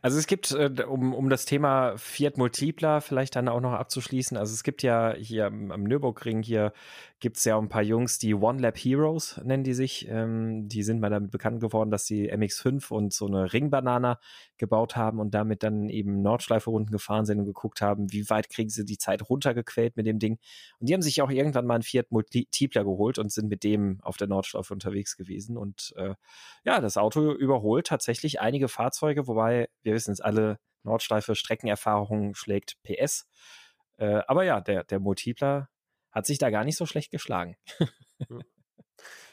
also 0.01 0.17
es 0.17 0.27
gibt, 0.27 0.51
äh, 0.51 0.83
um, 0.87 1.13
um 1.13 1.29
das 1.29 1.45
Thema 1.45 1.97
Fiat 1.97 2.37
Multipla 2.37 3.01
vielleicht 3.01 3.35
dann 3.35 3.47
auch 3.47 3.61
noch 3.61 3.73
abzuschließen, 3.73 4.37
also 4.37 4.53
es 4.53 4.63
gibt 4.63 4.83
ja 4.83 5.13
hier 5.13 5.47
am 5.47 5.83
Nürburgring 5.83 6.41
hier 6.41 6.73
gibt 7.19 7.37
es 7.37 7.45
ja 7.45 7.57
ein 7.57 7.69
paar 7.69 7.81
Jungs, 7.81 8.19
die 8.19 8.35
One 8.35 8.61
Lab 8.61 8.77
Heroes 8.77 9.39
nennen 9.43 9.63
die 9.63 9.73
sich. 9.73 10.07
Ähm, 10.07 10.67
die 10.67 10.83
sind 10.83 10.99
mal 10.99 11.09
damit 11.09 11.31
bekannt 11.31 11.59
geworden, 11.61 11.89
dass 11.89 12.05
sie 12.05 12.31
MX5 12.31 12.91
und 12.91 13.13
so 13.13 13.25
eine 13.25 13.53
Ringbanana 13.53 14.19
gebaut 14.57 14.95
haben 14.95 15.19
und 15.19 15.33
damit 15.33 15.63
dann 15.63 15.89
eben 15.89 16.21
Nordschleife-Runden 16.21 16.91
gefahren 16.91 17.25
sind 17.25 17.39
und 17.39 17.45
geguckt 17.45 17.81
haben, 17.81 18.11
wie 18.11 18.29
weit 18.29 18.49
kriegen 18.49 18.69
sie 18.69 18.85
die 18.85 18.97
Zeit 18.97 19.29
runtergequält 19.29 19.95
mit 19.97 20.05
dem 20.05 20.19
Ding. 20.19 20.39
Und 20.79 20.89
die 20.89 20.93
haben 20.93 21.01
sich 21.01 21.21
auch 21.21 21.29
irgendwann 21.29 21.65
mal 21.65 21.75
einen 21.75 21.83
Fiat 21.83 22.11
Multipla 22.11 22.83
geholt 22.83 23.19
und 23.19 23.31
sind 23.31 23.49
mit 23.49 23.63
dem 23.63 23.99
auf 24.01 24.17
der 24.17 24.27
Nordschleife 24.27 24.73
unterwegs 24.73 25.17
gewesen. 25.17 25.57
Und 25.57 25.93
äh, 25.97 26.15
ja, 26.63 26.81
das 26.81 26.97
Auto 26.97 27.31
überholt 27.31 27.87
tatsächlich 27.87 28.39
einige 28.39 28.67
Fahrzeuge, 28.67 29.27
wobei 29.27 29.69
wir 29.83 29.93
wissen 29.93 30.11
es 30.11 30.21
alle, 30.21 30.59
Nordschleife 30.83 31.35
Streckenerfahrung 31.35 32.33
schlägt 32.33 32.77
PS. 32.83 33.27
Äh, 33.97 34.21
aber 34.27 34.43
ja, 34.43 34.61
der, 34.61 34.83
der 34.83 34.99
Multipler 34.99 35.69
hat 36.11 36.25
sich 36.25 36.37
da 36.37 36.49
gar 36.49 36.63
nicht 36.63 36.77
so 36.77 36.85
schlecht 36.85 37.11
geschlagen. 37.11 37.57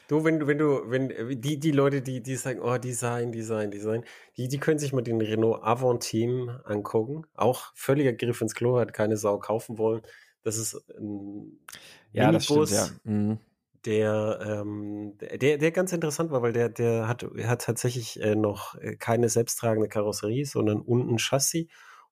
Du, 0.07 0.23
wenn 0.23 0.39
du, 0.39 0.47
wenn 0.47 0.59
du, 0.59 0.89
wenn 0.89 1.41
die, 1.41 1.59
die 1.59 1.71
Leute, 1.71 2.01
die, 2.01 2.21
die 2.21 2.35
sagen, 2.35 2.59
oh, 2.61 2.77
Design, 2.77 3.31
Design, 3.31 3.71
Design, 3.71 4.03
die, 4.37 4.47
die 4.47 4.59
können 4.59 4.77
sich 4.77 4.93
mal 4.93 5.01
den 5.01 5.19
Renault 5.19 5.63
Avantime 5.63 6.61
angucken. 6.65 7.25
Auch 7.33 7.71
völliger 7.73 8.13
Griff 8.13 8.41
ins 8.41 8.53
Klo, 8.53 8.77
hat 8.77 8.93
keine 8.93 9.17
Sau 9.17 9.39
kaufen 9.39 9.79
wollen. 9.79 10.03
Das 10.43 10.57
ist 10.57 10.75
ein 10.97 11.59
ja, 12.11 12.27
Minibus, 12.27 12.69
das 12.69 12.87
stimmt, 12.87 13.01
ja. 13.05 13.11
Mhm. 13.11 13.39
Der, 13.85 14.39
ähm, 14.43 15.17
der, 15.19 15.57
der 15.57 15.71
ganz 15.71 15.93
interessant 15.93 16.31
war, 16.31 16.41
weil 16.41 16.53
der, 16.53 16.69
der 16.69 17.07
hat, 17.07 17.23
hat 17.43 17.61
tatsächlich 17.61 18.19
äh, 18.21 18.35
noch 18.35 18.75
äh, 18.75 18.95
keine 18.95 19.29
selbsttragende 19.29 19.89
Karosserie, 19.89 20.45
sondern 20.45 20.81
unten 20.81 21.19
Chassis 21.19 21.67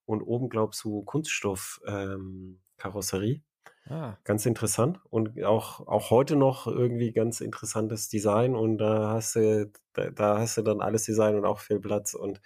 und 0.06 0.22
oben, 0.22 0.50
glaub 0.50 0.76
so 0.76 1.02
Kunststoff-Karosserie. 1.02 3.36
Ähm, 3.36 3.41
Ah. 3.90 4.18
Ganz 4.24 4.46
interessant 4.46 5.00
und 5.10 5.44
auch, 5.44 5.86
auch 5.88 6.10
heute 6.10 6.36
noch 6.36 6.68
irgendwie 6.68 7.12
ganz 7.12 7.42
interessantes 7.42 8.08
Design 8.08 8.56
und 8.56 8.78
da 8.78 9.10
hast 9.10 9.36
du, 9.36 9.72
da, 9.94 10.10
da 10.10 10.40
hast 10.40 10.58
du 10.58 10.62
dann 10.62 10.80
alles 10.80 11.04
Design 11.04 11.36
und 11.36 11.46
auch 11.46 11.60
viel 11.60 11.80
Platz 11.80 12.14
und 12.14 12.42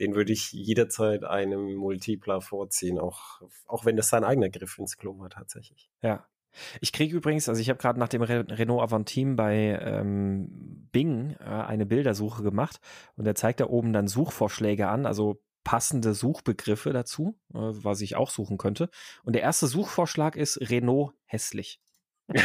den 0.00 0.14
würde 0.14 0.32
ich 0.32 0.52
jederzeit 0.52 1.24
einem 1.24 1.74
Multipler 1.74 2.40
vorziehen, 2.40 2.98
auch, 2.98 3.40
auch 3.66 3.84
wenn 3.84 3.96
das 3.96 4.08
sein 4.08 4.24
eigener 4.24 4.50
Griff 4.50 4.78
ins 4.78 4.96
Klo 4.96 5.18
war 5.18 5.30
tatsächlich. 5.30 5.90
Ja. 6.02 6.26
Ich 6.82 6.92
kriege 6.92 7.16
übrigens, 7.16 7.48
also 7.48 7.62
ich 7.62 7.70
habe 7.70 7.78
gerade 7.78 7.98
nach 7.98 8.08
dem 8.08 8.20
Re 8.20 8.44
Renault 8.46 8.82
Avantime 8.82 9.36
bei 9.36 9.78
ähm, 9.80 10.88
Bing 10.92 11.36
äh, 11.40 11.44
eine 11.44 11.86
Bildersuche 11.86 12.42
gemacht 12.42 12.78
und 13.16 13.26
er 13.26 13.34
zeigt 13.34 13.60
da 13.60 13.66
oben 13.66 13.94
dann 13.94 14.06
Suchvorschläge 14.06 14.88
an, 14.88 15.06
also 15.06 15.40
passende 15.64 16.14
Suchbegriffe 16.14 16.92
dazu, 16.92 17.38
äh, 17.54 17.58
was 17.58 18.00
ich 18.00 18.16
auch 18.16 18.30
suchen 18.30 18.58
könnte. 18.58 18.90
Und 19.24 19.34
der 19.34 19.42
erste 19.42 19.66
Suchvorschlag 19.66 20.36
ist 20.36 20.58
Renault 20.70 21.14
hässlich. 21.24 21.80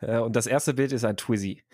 Äh, 0.00 0.18
und 0.18 0.36
das 0.36 0.46
erste 0.46 0.74
Bild 0.74 0.92
ist 0.92 1.04
ein 1.04 1.16
Twizy. 1.16 1.64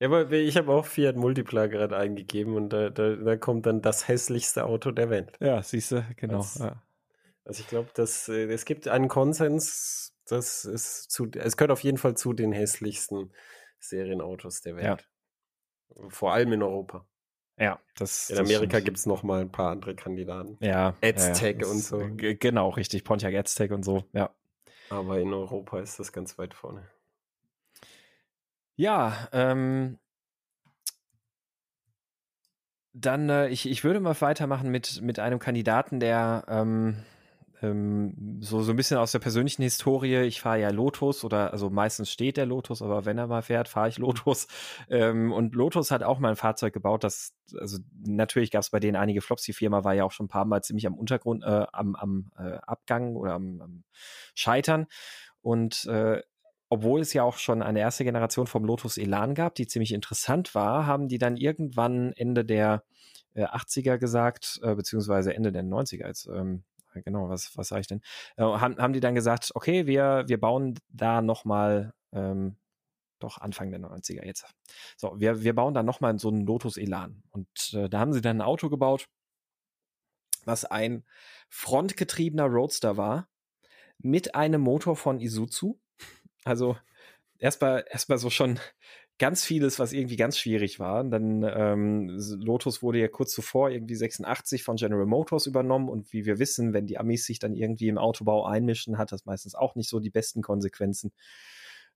Ja, 0.00 0.08
aber 0.08 0.30
ich 0.32 0.56
habe 0.56 0.72
auch 0.72 0.86
Fiat 0.86 1.16
Multipla 1.16 1.68
gerade 1.68 1.96
eingegeben 1.96 2.56
und 2.56 2.70
da, 2.70 2.90
da, 2.90 3.14
da, 3.14 3.36
kommt 3.36 3.66
dann 3.66 3.80
das 3.80 4.08
hässlichste 4.08 4.64
Auto 4.64 4.90
der 4.90 5.08
Welt. 5.08 5.32
Ja, 5.40 5.62
siehst 5.62 5.92
du, 5.92 6.04
genau. 6.16 6.38
Also, 6.38 6.64
ja. 6.64 6.82
also 7.44 7.60
ich 7.60 7.68
glaube, 7.68 7.90
dass 7.94 8.28
äh, 8.28 8.46
es 8.52 8.64
gibt 8.64 8.88
einen 8.88 9.06
Konsens, 9.06 10.12
das 10.26 10.64
ist 10.64 11.10
zu, 11.12 11.30
es 11.36 11.56
gehört 11.56 11.70
auf 11.70 11.84
jeden 11.84 11.98
Fall 11.98 12.16
zu 12.16 12.32
den 12.32 12.50
hässlichsten 12.50 13.32
Serienautos 13.78 14.62
der 14.62 14.76
Welt. 14.76 15.06
Ja. 15.96 16.08
Vor 16.08 16.32
allem 16.32 16.52
in 16.52 16.62
Europa. 16.62 17.06
Ja, 17.58 17.78
das. 17.96 18.30
In 18.30 18.38
Amerika 18.38 18.80
gibt 18.80 18.96
es 18.96 19.06
noch 19.06 19.22
mal 19.22 19.40
ein 19.40 19.50
paar 19.50 19.70
andere 19.70 19.94
Kandidaten. 19.94 20.56
Ja. 20.60 20.94
Aztec 21.02 21.62
ja, 21.62 21.68
und 21.68 21.78
so. 21.78 22.02
Genau, 22.16 22.70
richtig. 22.70 23.04
Pontiac 23.04 23.34
Aztec 23.34 23.70
und 23.70 23.84
so, 23.84 24.04
ja. 24.12 24.30
Aber 24.90 25.18
in 25.20 25.32
Europa 25.32 25.78
ist 25.80 25.98
das 25.98 26.12
ganz 26.12 26.36
weit 26.38 26.54
vorne. 26.54 26.88
Ja, 28.76 29.28
ähm. 29.32 29.98
Dann, 32.96 33.28
äh, 33.28 33.48
ich, 33.48 33.68
ich 33.68 33.82
würde 33.82 33.98
mal 33.98 34.20
weitermachen 34.20 34.70
mit, 34.70 35.02
mit 35.02 35.18
einem 35.18 35.40
Kandidaten, 35.40 35.98
der 35.98 36.44
ähm, 36.48 37.02
ähm, 37.64 38.38
so, 38.40 38.62
so 38.62 38.72
ein 38.72 38.76
bisschen 38.76 38.98
aus 38.98 39.12
der 39.12 39.18
persönlichen 39.18 39.62
Historie, 39.62 40.22
ich 40.22 40.40
fahre 40.40 40.60
ja 40.60 40.70
Lotus 40.70 41.24
oder 41.24 41.52
also 41.52 41.70
meistens 41.70 42.10
steht 42.10 42.36
der 42.36 42.46
Lotus, 42.46 42.82
aber 42.82 43.04
wenn 43.04 43.18
er 43.18 43.26
mal 43.26 43.42
fährt, 43.42 43.68
fahre 43.68 43.88
ich 43.88 43.98
Lotus. 43.98 44.46
Ähm, 44.90 45.32
und 45.32 45.54
Lotus 45.54 45.90
hat 45.90 46.02
auch 46.02 46.18
mal 46.18 46.30
ein 46.30 46.36
Fahrzeug 46.36 46.72
gebaut, 46.72 47.04
das, 47.04 47.34
also 47.58 47.78
natürlich 48.06 48.50
gab 48.50 48.62
es 48.62 48.70
bei 48.70 48.80
denen 48.80 48.96
einige 48.96 49.20
Flops. 49.20 49.44
Die 49.44 49.52
Firma 49.52 49.84
war 49.84 49.94
ja 49.94 50.04
auch 50.04 50.12
schon 50.12 50.26
ein 50.26 50.28
paar 50.28 50.44
Mal 50.44 50.62
ziemlich 50.62 50.86
am 50.86 50.94
Untergrund, 50.94 51.42
äh, 51.44 51.66
am, 51.72 51.94
am 51.94 52.30
äh, 52.38 52.58
Abgang 52.66 53.16
oder 53.16 53.34
am, 53.34 53.60
am 53.60 53.84
Scheitern. 54.34 54.86
Und 55.40 55.86
äh, 55.86 56.22
obwohl 56.68 57.00
es 57.00 57.12
ja 57.12 57.22
auch 57.22 57.38
schon 57.38 57.62
eine 57.62 57.80
erste 57.80 58.04
Generation 58.04 58.46
vom 58.46 58.64
Lotus 58.64 58.98
Elan 58.98 59.34
gab, 59.34 59.54
die 59.54 59.66
ziemlich 59.66 59.92
interessant 59.92 60.54
war, 60.54 60.86
haben 60.86 61.08
die 61.08 61.18
dann 61.18 61.36
irgendwann 61.36 62.12
Ende 62.12 62.44
der 62.44 62.84
äh, 63.34 63.44
80er 63.44 63.98
gesagt, 63.98 64.60
äh, 64.62 64.74
beziehungsweise 64.74 65.34
Ende 65.34 65.52
der 65.52 65.62
90er, 65.62 66.04
als 66.04 66.26
ähm, 66.26 66.64
genau, 67.02 67.28
was, 67.28 67.56
was 67.56 67.68
sage 67.68 67.80
ich 67.82 67.86
denn? 67.86 68.00
Äh, 68.36 68.42
haben, 68.42 68.76
haben 68.78 68.92
die 68.92 69.00
dann 69.00 69.14
gesagt, 69.14 69.50
okay, 69.54 69.86
wir, 69.86 70.24
wir 70.26 70.38
bauen 70.38 70.78
da 70.88 71.22
nochmal, 71.22 71.92
ähm, 72.12 72.56
doch 73.20 73.38
Anfang 73.38 73.70
der 73.70 73.80
90er 73.80 74.24
jetzt. 74.24 74.46
So, 74.96 75.18
wir, 75.18 75.42
wir 75.42 75.54
bauen 75.54 75.74
da 75.74 75.82
nochmal 75.82 76.18
so 76.18 76.28
einen 76.28 76.46
Lotus 76.46 76.76
Elan. 76.76 77.22
Und 77.30 77.72
äh, 77.72 77.88
da 77.88 78.00
haben 78.00 78.12
sie 78.12 78.20
dann 78.20 78.38
ein 78.38 78.46
Auto 78.46 78.68
gebaut, 78.68 79.06
was 80.44 80.64
ein 80.64 81.04
frontgetriebener 81.48 82.46
Roadster 82.46 82.96
war, 82.96 83.28
mit 83.98 84.34
einem 84.34 84.60
Motor 84.60 84.96
von 84.96 85.20
Isuzu. 85.20 85.80
Also 86.44 86.76
erstmal 87.38 87.84
erstmal 87.88 88.18
so 88.18 88.30
schon 88.30 88.58
ganz 89.18 89.44
vieles, 89.44 89.78
was 89.78 89.92
irgendwie 89.92 90.16
ganz 90.16 90.38
schwierig 90.38 90.80
war. 90.80 91.04
Dann 91.04 91.42
ähm, 91.42 92.18
Lotus 92.40 92.82
wurde 92.82 92.98
ja 92.98 93.08
kurz 93.08 93.32
zuvor 93.32 93.70
irgendwie 93.70 93.94
86 93.94 94.64
von 94.64 94.76
General 94.76 95.06
Motors 95.06 95.46
übernommen 95.46 95.88
und 95.88 96.12
wie 96.12 96.26
wir 96.26 96.38
wissen, 96.38 96.72
wenn 96.72 96.86
die 96.86 96.98
Amis 96.98 97.24
sich 97.24 97.38
dann 97.38 97.54
irgendwie 97.54 97.88
im 97.88 97.98
Autobau 97.98 98.44
einmischen, 98.44 98.98
hat 98.98 99.12
das 99.12 99.24
meistens 99.24 99.54
auch 99.54 99.76
nicht 99.76 99.88
so 99.88 100.00
die 100.00 100.10
besten 100.10 100.42
Konsequenzen. 100.42 101.12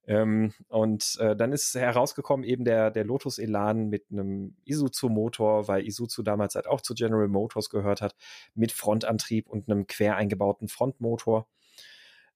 Ähm, 0.07 0.55
und 0.69 1.19
äh, 1.21 1.37
dann 1.37 1.53
ist 1.53 1.75
herausgekommen 1.75 2.43
eben 2.43 2.65
der, 2.65 2.91
der 2.91 3.05
Lotus 3.05 3.39
Elan 3.39 3.89
mit 3.89 4.07
einem 4.11 4.57
Isuzu-Motor, 4.65 5.69
weil 5.69 5.87
Isuzu 5.87 6.23
damals 6.23 6.55
halt 6.55 6.67
auch 6.67 6.81
zu 6.81 6.95
General 6.95 7.29
Motors 7.29 7.69
gehört 7.69 8.01
hat, 8.01 8.15
mit 8.55 8.73
Frontantrieb 8.73 9.49
und 9.49 9.69
einem 9.69 9.87
quer 9.87 10.17
eingebauten 10.17 10.69
Frontmotor. 10.69 11.47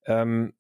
Ähm, 0.05 0.53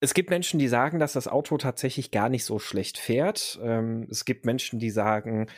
es 0.00 0.14
gibt 0.14 0.30
Menschen, 0.30 0.58
die 0.58 0.68
sagen, 0.68 0.98
dass 0.98 1.12
das 1.12 1.28
Auto 1.28 1.58
tatsächlich 1.58 2.10
gar 2.10 2.28
nicht 2.28 2.44
so 2.44 2.58
schlecht 2.58 2.98
fährt. 2.98 3.58
Ähm, 3.62 4.06
es 4.10 4.24
gibt 4.24 4.46
Menschen, 4.46 4.78
die 4.78 4.90
sagen, 4.90 5.48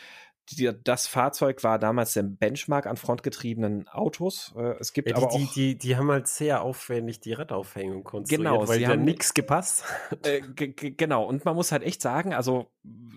die, 0.55 0.71
das 0.83 1.07
Fahrzeug 1.07 1.63
war 1.63 1.79
damals 1.79 2.13
der 2.13 2.23
Benchmark 2.23 2.85
an 2.85 2.97
frontgetriebenen 2.97 3.87
Autos. 3.87 4.53
Äh, 4.55 4.75
es 4.79 4.93
gibt 4.93 5.09
ja, 5.09 5.15
die, 5.15 5.21
aber 5.21 5.31
auch 5.31 5.37
die, 5.37 5.47
die, 5.53 5.77
die, 5.77 5.97
haben 5.97 6.11
halt 6.11 6.27
sehr 6.27 6.61
aufwendig 6.61 7.19
die 7.19 7.33
Radaufhängung 7.33 8.03
konstruiert, 8.03 8.43
genau, 8.43 8.67
weil 8.67 8.79
sie 8.79 8.87
haben 8.87 9.03
nichts 9.03 9.33
gepasst. 9.33 9.83
Äh, 10.23 10.41
genau, 10.41 11.23
und 11.23 11.45
man 11.45 11.55
muss 11.55 11.71
halt 11.71 11.83
echt 11.83 12.01
sagen, 12.01 12.33
also 12.33 12.67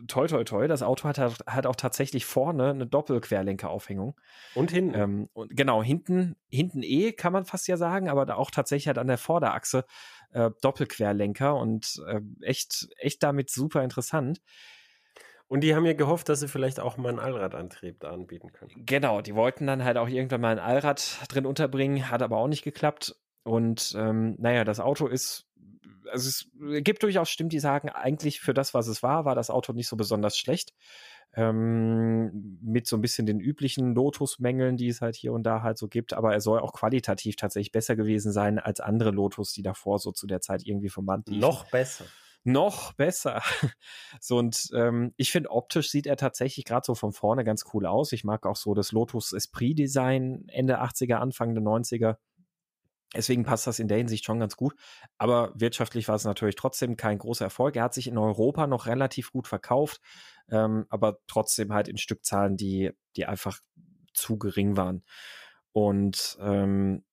toi 0.07 0.26
toi 0.26 0.45
toi, 0.45 0.68
das 0.68 0.82
Auto 0.82 1.09
hat, 1.09 1.18
hat 1.18 1.66
auch 1.66 1.76
tatsächlich 1.76 2.24
vorne 2.24 2.70
eine 2.70 2.87
Doppelquerlenkeraufhängung. 2.87 4.14
Und 4.55 4.70
hinten. 4.70 4.95
Ähm, 4.99 5.28
und 5.32 5.57
genau, 5.57 5.82
hinten, 5.82 6.37
hinten 6.51 6.82
eh, 6.82 7.12
kann 7.12 7.32
man 7.32 7.45
fast 7.45 7.68
ja 7.68 7.76
sagen, 7.76 8.09
aber 8.09 8.26
da 8.26 8.37
auch 8.37 8.51
tatsächlich 8.51 8.87
halt 8.89 8.99
an 8.99 9.07
der 9.07 9.18
Vorderachse 9.18 9.85
äh, 10.32 10.51
Doppelquerlenker 10.61 11.57
und 11.57 12.03
äh, 12.07 12.20
echt, 12.43 12.89
echt 12.99 13.22
damit 13.22 13.51
super 13.51 13.82
interessant. 13.82 14.41
Und 15.49 15.61
die 15.61 15.74
haben 15.74 15.84
ja 15.84 15.92
gehofft, 15.92 16.28
dass 16.28 16.40
sie 16.40 16.49
vielleicht 16.49 16.80
auch 16.80 16.97
mal 16.97 17.11
einen 17.11 17.18
Allradantrieb 17.18 18.01
da 18.01 18.11
anbieten 18.11 18.53
können. 18.53 18.72
Genau, 18.86 19.20
die 19.20 19.34
wollten 19.34 19.66
dann 19.66 19.84
halt 19.84 19.99
auch 19.99 20.09
irgendwann 20.09 20.40
mal 20.40 20.53
ein 20.53 20.59
Allrad 20.59 21.18
drin 21.28 21.47
unterbringen, 21.47 22.11
hat 22.11 22.22
aber 22.22 22.38
auch 22.38 22.49
nicht 22.49 22.64
geklappt. 22.64 23.16
Und 23.42 23.95
ähm, 23.97 24.36
naja, 24.38 24.64
das 24.64 24.80
Auto 24.80 25.07
ist, 25.07 25.47
also 26.11 26.28
es 26.28 26.49
gibt 26.82 27.03
durchaus 27.03 27.28
Stimmen, 27.28 27.51
die 27.51 27.59
sagen, 27.59 27.90
eigentlich 27.90 28.40
für 28.40 28.55
das, 28.55 28.72
was 28.72 28.88
es 28.88 29.03
war, 29.03 29.26
war 29.26 29.34
das 29.34 29.51
Auto 29.51 29.74
nicht 29.74 29.88
so 29.88 29.97
besonders 29.97 30.38
schlecht. 30.38 30.72
Ähm, 31.36 32.59
mit 32.62 32.86
so 32.86 32.97
ein 32.97 33.01
bisschen 33.01 33.26
den 33.26 33.40
üblichen 33.40 33.95
Lotus-Mängeln, 33.95 34.76
die 34.76 34.88
es 34.88 35.01
halt 35.01 35.16
hier 35.16 35.32
und 35.32 35.42
da 35.42 35.62
halt 35.62 35.78
so 35.78 35.88
gibt, 35.88 36.14
aber 36.14 36.32
er 36.32 36.40
soll 36.40 36.61
auch 36.61 36.72
qualitativ 36.72 37.34
tatsächlich 37.34 37.72
besser 37.72 37.97
gewesen 37.97 38.30
sein 38.30 38.61
als 38.61 38.80
andere 38.80 39.11
Lotus, 39.11 39.53
die 39.53 39.62
davor 39.62 39.99
so 39.99 40.12
zu 40.12 40.28
der 40.28 40.40
Zeit 40.40 40.64
irgendwie 40.64 40.90
vom 40.90 41.07
Band 41.07 41.28
liefen. 41.28 41.40
Noch 41.40 41.68
besser 41.70 42.05
noch 42.45 42.92
besser. 42.92 43.42
So 44.20 44.38
und 44.38 44.70
ähm, 44.74 45.12
ich 45.16 45.32
finde, 45.32 45.51
optisch 45.51 45.90
sieht 45.90 46.07
er 46.07 46.16
tatsächlich 46.16 46.64
gerade 46.64 46.84
so 46.84 46.95
von 46.95 47.12
vorne 47.12 47.45
ganz 47.45 47.64
cool 47.74 47.84
aus. 47.84 48.12
Ich 48.12 48.24
mag 48.24 48.47
auch 48.47 48.57
so 48.57 48.74
das 48.74 48.92
Lotus 48.92 49.32
Esprit 49.32 49.78
Design 49.78 50.45
Ende 50.49 50.80
80er, 50.80 51.16
Anfang 51.16 51.55
der 51.55 51.64
90er. 51.64 52.16
Deswegen 53.14 53.45
passt 53.45 53.66
das 53.66 53.78
in 53.78 53.88
der 53.88 53.99
Hinsicht 53.99 54.24
schon 54.24 54.40
ganz 54.40 54.57
gut. 54.57 54.74
Aber 55.18 55.53
wirtschaftlich 55.55 56.09
war 56.09 56.16
es 56.16 56.24
natürlich 56.24 56.57
trotzdem 56.57 56.97
kein 56.97 57.18
großer 57.18 57.45
Erfolg. 57.45 57.76
Er 57.76 57.84
hat 57.84 57.95
sich 57.95 58.07
in 58.09 58.18
Europa 58.18 58.66
noch 58.66 58.86
relativ 58.86 59.30
gut 59.32 59.47
verkauft, 59.47 60.01
ähm, 60.51 60.86
aber 60.88 61.18
trotzdem 61.26 61.72
halt 61.72 61.88
in 61.88 61.97
Stückzahlen, 61.97 62.57
die, 62.57 62.92
die 63.16 63.26
einfach 63.26 63.61
zu 64.12 64.38
gering 64.38 64.76
waren. 64.76 65.05
Und 65.72 66.38
ähm, 66.40 67.05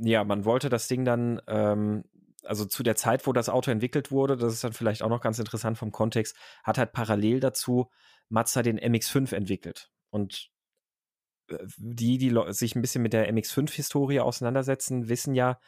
ja, 0.00 0.24
man 0.24 0.44
wollte 0.44 0.68
das 0.68 0.88
Ding 0.88 1.04
dann 1.04 1.40
ähm, 1.46 2.04
also 2.44 2.64
zu 2.64 2.82
der 2.82 2.96
Zeit, 2.96 3.26
wo 3.26 3.32
das 3.32 3.48
Auto 3.48 3.70
entwickelt 3.70 4.10
wurde, 4.10 4.36
das 4.36 4.52
ist 4.52 4.64
dann 4.64 4.72
vielleicht 4.72 5.02
auch 5.02 5.08
noch 5.08 5.20
ganz 5.20 5.38
interessant 5.38 5.78
vom 5.78 5.92
Kontext, 5.92 6.36
hat 6.62 6.78
halt 6.78 6.92
parallel 6.92 7.40
dazu 7.40 7.90
Mazda 8.28 8.62
den 8.62 8.78
MX5 8.78 9.34
entwickelt. 9.34 9.90
Und 10.10 10.50
äh, 11.48 11.58
die, 11.76 12.18
die 12.18 12.34
sich 12.48 12.74
ein 12.74 12.82
bisschen 12.82 13.02
mit 13.02 13.12
der 13.12 13.32
MX5-Historie 13.32 14.20
auseinandersetzen, 14.20 15.08
wissen 15.08 15.34
ja, 15.34 15.58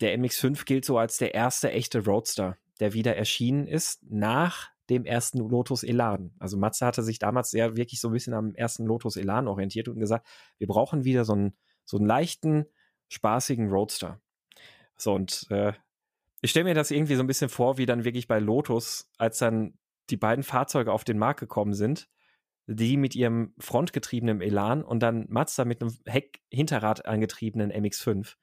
der 0.00 0.18
MX5 0.18 0.64
gilt 0.64 0.84
so 0.84 0.98
als 0.98 1.18
der 1.18 1.34
erste 1.34 1.70
echte 1.72 2.04
Roadster, 2.04 2.56
der 2.80 2.94
wieder 2.94 3.16
erschienen 3.16 3.66
ist 3.66 4.02
nach 4.08 4.70
dem 4.88 5.04
ersten 5.04 5.38
Lotus 5.38 5.84
Elan. 5.84 6.34
Also 6.38 6.56
Mazda 6.56 6.86
hatte 6.86 7.02
sich 7.02 7.18
damals 7.18 7.50
sehr 7.50 7.76
wirklich 7.76 8.00
so 8.00 8.08
ein 8.08 8.12
bisschen 8.12 8.34
am 8.34 8.54
ersten 8.54 8.86
Lotus 8.86 9.16
Elan 9.16 9.46
orientiert 9.46 9.88
und 9.88 10.00
gesagt, 10.00 10.26
wir 10.58 10.66
brauchen 10.66 11.04
wieder 11.04 11.24
so 11.24 11.34
einen, 11.34 11.56
so 11.84 11.96
einen 11.96 12.06
leichten, 12.06 12.66
spaßigen 13.08 13.70
Roadster. 13.70 14.20
So, 15.00 15.14
und 15.14 15.46
äh, 15.50 15.72
ich 16.42 16.50
stelle 16.50 16.64
mir 16.64 16.74
das 16.74 16.90
irgendwie 16.90 17.14
so 17.14 17.22
ein 17.22 17.26
bisschen 17.26 17.48
vor, 17.48 17.78
wie 17.78 17.86
dann 17.86 18.04
wirklich 18.04 18.28
bei 18.28 18.38
Lotus, 18.38 19.10
als 19.18 19.38
dann 19.38 19.78
die 20.10 20.16
beiden 20.16 20.44
Fahrzeuge 20.44 20.92
auf 20.92 21.04
den 21.04 21.18
Markt 21.18 21.40
gekommen 21.40 21.74
sind, 21.74 22.08
die 22.66 22.96
mit 22.96 23.14
ihrem 23.14 23.54
frontgetriebenen 23.58 24.40
Elan 24.40 24.84
und 24.84 25.00
dann 25.00 25.26
Mazda 25.28 25.64
mit 25.64 25.80
einem 25.80 25.96
Heck-Hinterrad 26.06 27.06
angetriebenen 27.06 27.72
MX5. 27.72 28.36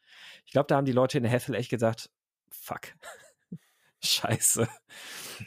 Ich 0.46 0.52
glaube, 0.52 0.68
da 0.68 0.78
haben 0.78 0.86
die 0.86 0.92
Leute 0.92 1.18
in 1.18 1.26
Hessel 1.26 1.56
echt 1.56 1.70
gesagt, 1.70 2.10
fuck, 2.50 2.94
scheiße. 4.04 4.68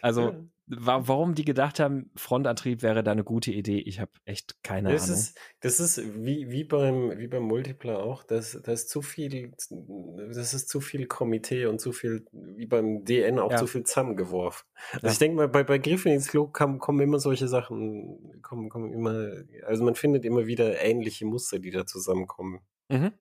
Also 0.03 0.49
warum 0.73 1.35
die 1.35 1.45
gedacht 1.45 1.81
haben, 1.81 2.11
Frontantrieb 2.15 2.83
wäre 2.83 3.03
da 3.03 3.11
eine 3.11 3.25
gute 3.25 3.51
Idee, 3.51 3.79
ich 3.79 3.99
habe 3.99 4.13
echt 4.25 4.63
keine 4.63 4.93
das 4.93 5.05
Ahnung. 5.05 5.17
Ist, 5.17 5.39
das 5.61 5.81
ist 5.81 6.25
wie, 6.25 6.51
wie, 6.51 6.65
beim, 6.65 7.19
wie 7.19 7.27
beim 7.27 7.43
Multipler 7.43 7.99
auch, 7.99 8.23
das, 8.23 8.59
das 8.63 8.83
ist 8.83 8.91
zu 8.91 9.03
viel, 9.03 9.53
das 10.29 10.55
ist 10.55 10.69
zu 10.69 10.81
viel 10.81 11.07
Komitee 11.07 11.67
und 11.67 11.81
zu 11.81 11.93
viel, 11.93 12.25
wie 12.33 12.67
beim 12.67 13.05
DN 13.05 13.39
auch 13.39 13.51
ja. 13.51 13.57
zu 13.57 13.67
viel 13.67 13.85
zusammengeworfen. 13.85 14.67
Also 14.93 15.07
ja. 15.07 15.13
ich 15.13 15.19
denke 15.19 15.37
mal, 15.37 15.49
bei, 15.49 15.65
bei 15.65 15.79
Griffen 15.79 16.13
ins 16.13 16.29
Klo 16.29 16.47
kommen, 16.47 16.79
kommen 16.79 17.01
immer 17.01 17.19
solche 17.19 17.49
Sachen, 17.49 18.41
kommen, 18.43 18.69
kommen 18.69 18.93
immer, 18.93 19.33
also 19.67 19.85
man 19.85 19.97
findet 19.97 20.25
immer 20.25 20.47
wieder 20.47 20.81
ähnliche 20.81 21.27
Muster, 21.27 21.59
die 21.59 21.71
da 21.71 21.85
zusammenkommen. 21.85 22.61
Mhm. 22.89 23.13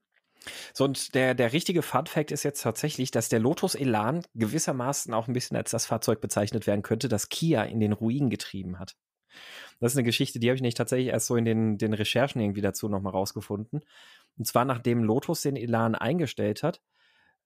So, 0.73 0.85
und 0.85 1.15
der, 1.15 1.35
der 1.35 1.53
richtige 1.53 1.81
Fun 1.81 2.05
Fact 2.05 2.31
ist 2.31 2.43
jetzt 2.43 2.61
tatsächlich, 2.61 3.11
dass 3.11 3.29
der 3.29 3.39
Lotus 3.39 3.75
Elan 3.75 4.23
gewissermaßen 4.35 5.13
auch 5.13 5.27
ein 5.27 5.33
bisschen 5.33 5.57
als 5.57 5.71
das 5.71 5.85
Fahrzeug 5.85 6.21
bezeichnet 6.21 6.67
werden 6.67 6.81
könnte, 6.81 7.09
das 7.09 7.29
Kia 7.29 7.63
in 7.63 7.79
den 7.79 7.93
Ruin 7.93 8.29
getrieben 8.29 8.79
hat. 8.79 8.95
Das 9.79 9.93
ist 9.93 9.97
eine 9.97 10.05
Geschichte, 10.05 10.39
die 10.39 10.49
habe 10.49 10.55
ich 10.55 10.61
nicht 10.61 10.77
tatsächlich 10.77 11.09
erst 11.09 11.27
so 11.27 11.35
in 11.35 11.45
den, 11.45 11.77
den 11.77 11.93
Recherchen 11.93 12.41
irgendwie 12.41 12.61
dazu 12.61 12.89
nochmal 12.89 13.13
rausgefunden. 13.13 13.81
Und 14.37 14.45
zwar 14.45 14.65
nachdem 14.65 15.03
Lotus 15.03 15.41
den 15.41 15.55
Elan 15.55 15.95
eingestellt 15.95 16.63
hat, 16.63 16.81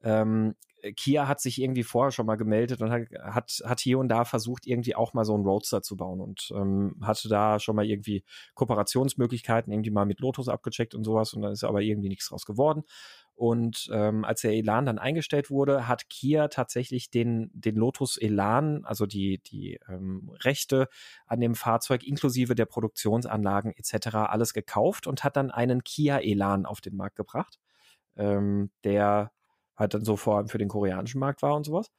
ähm, 0.04 0.56
Kia 0.98 1.28
hat 1.30 1.40
sich 1.40 1.62
irgendwie 1.62 1.84
vorher 1.84 2.12
schon 2.12 2.26
mal 2.26 2.36
gemeldet 2.36 2.82
und 2.82 2.92
hat, 2.92 3.04
hat, 3.22 3.62
hat 3.66 3.80
hier 3.80 4.00
und 4.00 4.10
da 4.10 4.26
versucht, 4.26 4.68
irgendwie 4.68 4.96
auch 4.96 5.14
mal 5.14 5.24
so 5.24 5.34
einen 5.34 5.46
Roadster 5.46 5.82
zu 5.82 5.96
bauen 5.96 6.20
und 6.20 6.52
ähm, 6.56 6.96
hatte 7.02 7.30
da 7.30 7.60
schon 7.60 7.76
mal 7.78 7.86
irgendwie 7.86 8.26
Kooperationsmöglichkeiten, 8.54 9.72
irgendwie 9.72 9.92
mal 9.92 10.06
mit 10.06 10.20
Lotus 10.20 10.50
abgecheckt 10.50 10.94
und 10.94 11.06
sowas 11.06 11.34
und 11.34 11.42
dann 11.42 11.54
ist 11.54 11.64
aber 11.64 11.82
irgendwie 11.82 12.10
nichts 12.10 12.28
draus 12.28 12.46
geworden. 12.46 12.84
Und 13.36 13.90
ähm, 13.92 14.26
als 14.26 14.42
der 14.42 14.52
Elan 14.54 14.86
dann 14.86 15.00
eingestellt 15.00 15.50
wurde, 15.50 15.88
hat 15.88 16.08
Kia 16.10 16.50
tatsächlich 16.50 17.10
den, 17.10 17.50
den 17.54 17.76
Lotus 17.76 18.18
Elan, 18.18 18.86
also 18.86 19.08
die, 19.08 19.40
die 19.40 19.80
ähm, 19.88 20.32
Rechte 20.44 20.88
an 21.26 21.40
dem 21.40 21.56
Fahrzeug 21.56 22.04
inklusive 22.04 22.54
der 22.54 22.66
Produktionsanlagen 22.66 23.72
etc. 23.76 24.16
alles 24.16 24.54
gekauft 24.54 25.08
und 25.08 25.24
hat 25.24 25.36
dann 25.36 25.50
einen 25.50 25.84
Kia 25.84 26.20
Elan 26.20 26.66
auf 26.66 26.80
den 26.80 26.96
Markt 26.96 27.16
gebracht, 27.16 27.60
ähm, 28.18 28.70
der 28.84 29.32
halt 29.76 29.94
dann 29.94 30.06
so 30.06 30.16
vor 30.16 30.38
allem 30.38 30.48
für 30.48 30.58
den 30.58 30.70
koreanischen 30.70 31.20
Markt 31.20 31.42
war 31.42 31.56
und 31.56 31.66
sowas. 31.66 31.92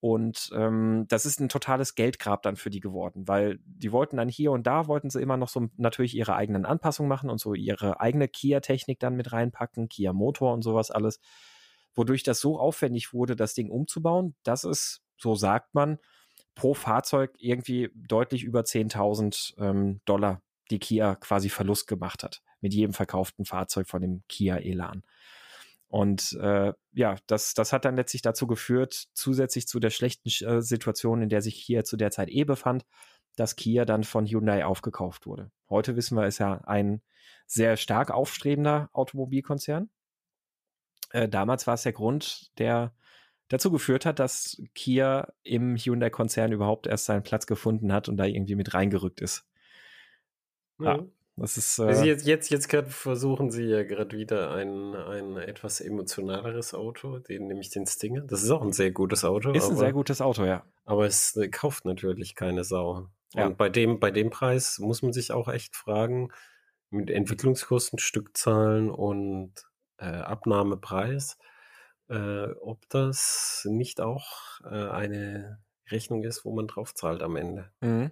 Und 0.00 0.50
ähm, 0.54 1.04
das 1.08 1.26
ist 1.26 1.40
ein 1.40 1.50
totales 1.50 1.94
Geldgrab 1.94 2.42
dann 2.42 2.56
für 2.56 2.70
die 2.70 2.80
geworden, 2.80 3.28
weil 3.28 3.58
die 3.66 3.92
wollten 3.92 4.16
dann 4.16 4.30
hier 4.30 4.50
und 4.50 4.66
da, 4.66 4.86
wollten 4.86 5.10
sie 5.10 5.20
immer 5.20 5.36
noch 5.36 5.50
so 5.50 5.68
natürlich 5.76 6.16
ihre 6.16 6.34
eigenen 6.34 6.64
Anpassungen 6.64 7.08
machen 7.08 7.28
und 7.28 7.38
so 7.38 7.52
ihre 7.52 8.00
eigene 8.00 8.26
Kia-Technik 8.26 8.98
dann 8.98 9.14
mit 9.14 9.32
reinpacken, 9.32 9.90
Kia-Motor 9.90 10.54
und 10.54 10.62
sowas 10.62 10.90
alles, 10.90 11.20
wodurch 11.94 12.22
das 12.22 12.40
so 12.40 12.58
aufwendig 12.58 13.12
wurde, 13.12 13.36
das 13.36 13.52
Ding 13.52 13.68
umzubauen, 13.70 14.34
dass 14.42 14.64
es, 14.64 15.02
so 15.18 15.34
sagt 15.34 15.74
man, 15.74 15.98
pro 16.54 16.72
Fahrzeug 16.72 17.32
irgendwie 17.38 17.90
deutlich 17.94 18.42
über 18.42 18.60
10.000 18.60 19.54
ähm, 19.58 20.00
Dollar 20.06 20.40
die 20.70 20.78
Kia 20.78 21.16
quasi 21.16 21.50
Verlust 21.50 21.86
gemacht 21.86 22.22
hat 22.22 22.42
mit 22.60 22.72
jedem 22.72 22.94
verkauften 22.94 23.44
Fahrzeug 23.44 23.88
von 23.88 24.00
dem 24.00 24.22
Kia 24.28 24.56
Elan. 24.56 25.02
Und 25.90 26.38
äh, 26.40 26.72
ja, 26.92 27.16
das, 27.26 27.52
das 27.54 27.72
hat 27.72 27.84
dann 27.84 27.96
letztlich 27.96 28.22
dazu 28.22 28.46
geführt, 28.46 29.08
zusätzlich 29.12 29.66
zu 29.66 29.80
der 29.80 29.90
schlechten 29.90 30.28
äh, 30.46 30.62
Situation, 30.62 31.20
in 31.20 31.28
der 31.28 31.42
sich 31.42 31.64
Kia 31.64 31.82
zu 31.82 31.96
der 31.96 32.12
Zeit 32.12 32.28
eh 32.30 32.44
befand, 32.44 32.86
dass 33.34 33.56
Kia 33.56 33.84
dann 33.84 34.04
von 34.04 34.24
Hyundai 34.24 34.64
aufgekauft 34.64 35.26
wurde. 35.26 35.50
Heute 35.68 35.96
wissen 35.96 36.16
wir, 36.16 36.26
ist 36.28 36.38
ja 36.38 36.60
ein 36.64 37.02
sehr 37.46 37.76
stark 37.76 38.12
aufstrebender 38.12 38.88
Automobilkonzern. 38.92 39.90
Äh, 41.10 41.28
damals 41.28 41.66
war 41.66 41.74
es 41.74 41.82
der 41.82 41.92
Grund, 41.92 42.56
der 42.58 42.94
dazu 43.48 43.72
geführt 43.72 44.06
hat, 44.06 44.20
dass 44.20 44.62
Kia 44.74 45.32
im 45.42 45.76
Hyundai-Konzern 45.76 46.52
überhaupt 46.52 46.86
erst 46.86 47.06
seinen 47.06 47.24
Platz 47.24 47.46
gefunden 47.46 47.92
hat 47.92 48.08
und 48.08 48.16
da 48.16 48.26
irgendwie 48.26 48.54
mit 48.54 48.74
reingerückt 48.74 49.20
ist. 49.20 49.44
Ja. 50.78 51.04
Das 51.40 51.56
ist, 51.56 51.78
äh 51.78 51.84
also 51.84 52.04
jetzt, 52.04 52.26
jetzt, 52.26 52.50
jetzt 52.50 52.68
gerade 52.68 52.90
versuchen 52.90 53.50
sie 53.50 53.64
ja 53.64 53.82
gerade 53.82 54.14
wieder 54.14 54.50
ein, 54.50 54.94
ein 54.94 55.38
etwas 55.38 55.80
emotionaleres 55.80 56.74
Auto, 56.74 57.18
den, 57.18 57.46
nämlich 57.46 57.70
den 57.70 57.86
Stinger. 57.86 58.20
Das 58.20 58.42
ist 58.42 58.50
auch 58.50 58.60
ein 58.60 58.74
sehr 58.74 58.90
gutes 58.90 59.24
Auto. 59.24 59.50
Ist 59.52 59.64
aber, 59.64 59.72
ein 59.72 59.78
sehr 59.78 59.92
gutes 59.94 60.20
Auto, 60.20 60.44
ja. 60.44 60.66
Aber 60.84 61.06
es 61.06 61.34
äh, 61.36 61.48
kauft 61.48 61.86
natürlich 61.86 62.34
keine 62.34 62.62
Sau. 62.62 63.08
Ja. 63.32 63.46
Und 63.46 63.56
bei 63.56 63.70
dem, 63.70 64.00
bei 64.00 64.10
dem 64.10 64.28
Preis 64.28 64.78
muss 64.80 65.00
man 65.00 65.14
sich 65.14 65.32
auch 65.32 65.48
echt 65.48 65.76
fragen, 65.76 66.30
mit 66.90 67.08
Entwicklungskosten, 67.08 67.98
Stückzahlen 67.98 68.90
und 68.90 69.54
äh, 69.96 70.04
Abnahmepreis, 70.04 71.38
äh, 72.08 72.48
ob 72.60 72.86
das 72.90 73.66
nicht 73.70 74.02
auch 74.02 74.60
äh, 74.64 74.90
eine 74.90 75.62
Rechnung 75.88 76.22
ist, 76.22 76.44
wo 76.44 76.52
man 76.52 76.66
drauf 76.66 76.94
zahlt 76.94 77.22
am 77.22 77.36
Ende. 77.36 77.70
Mhm. 77.80 78.10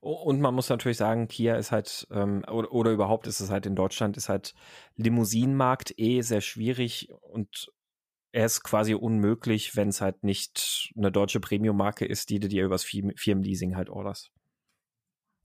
Und 0.00 0.40
man 0.40 0.54
muss 0.54 0.68
natürlich 0.68 0.98
sagen, 0.98 1.28
Kia 1.28 1.56
ist 1.56 1.72
halt, 1.72 2.06
ähm, 2.10 2.44
oder, 2.50 2.72
oder, 2.72 2.90
überhaupt 2.90 3.26
ist 3.26 3.40
es 3.40 3.50
halt 3.50 3.64
in 3.64 3.74
Deutschland, 3.74 4.16
ist 4.16 4.28
halt 4.28 4.54
Limousinenmarkt 4.96 5.98
eh 5.98 6.20
sehr 6.20 6.42
schwierig 6.42 7.10
und 7.22 7.72
er 8.32 8.46
ist 8.46 8.62
quasi 8.62 8.94
unmöglich, 8.94 9.76
wenn 9.76 9.88
es 9.88 10.00
halt 10.00 10.24
nicht 10.24 10.92
eine 10.96 11.10
deutsche 11.12 11.40
Premium-Marke 11.40 12.04
ist, 12.04 12.30
die 12.30 12.40
du 12.40 12.48
dir 12.48 12.64
übers 12.64 12.84
Firmenleasing 12.84 13.76
halt 13.76 13.88
orderst. 13.88 14.32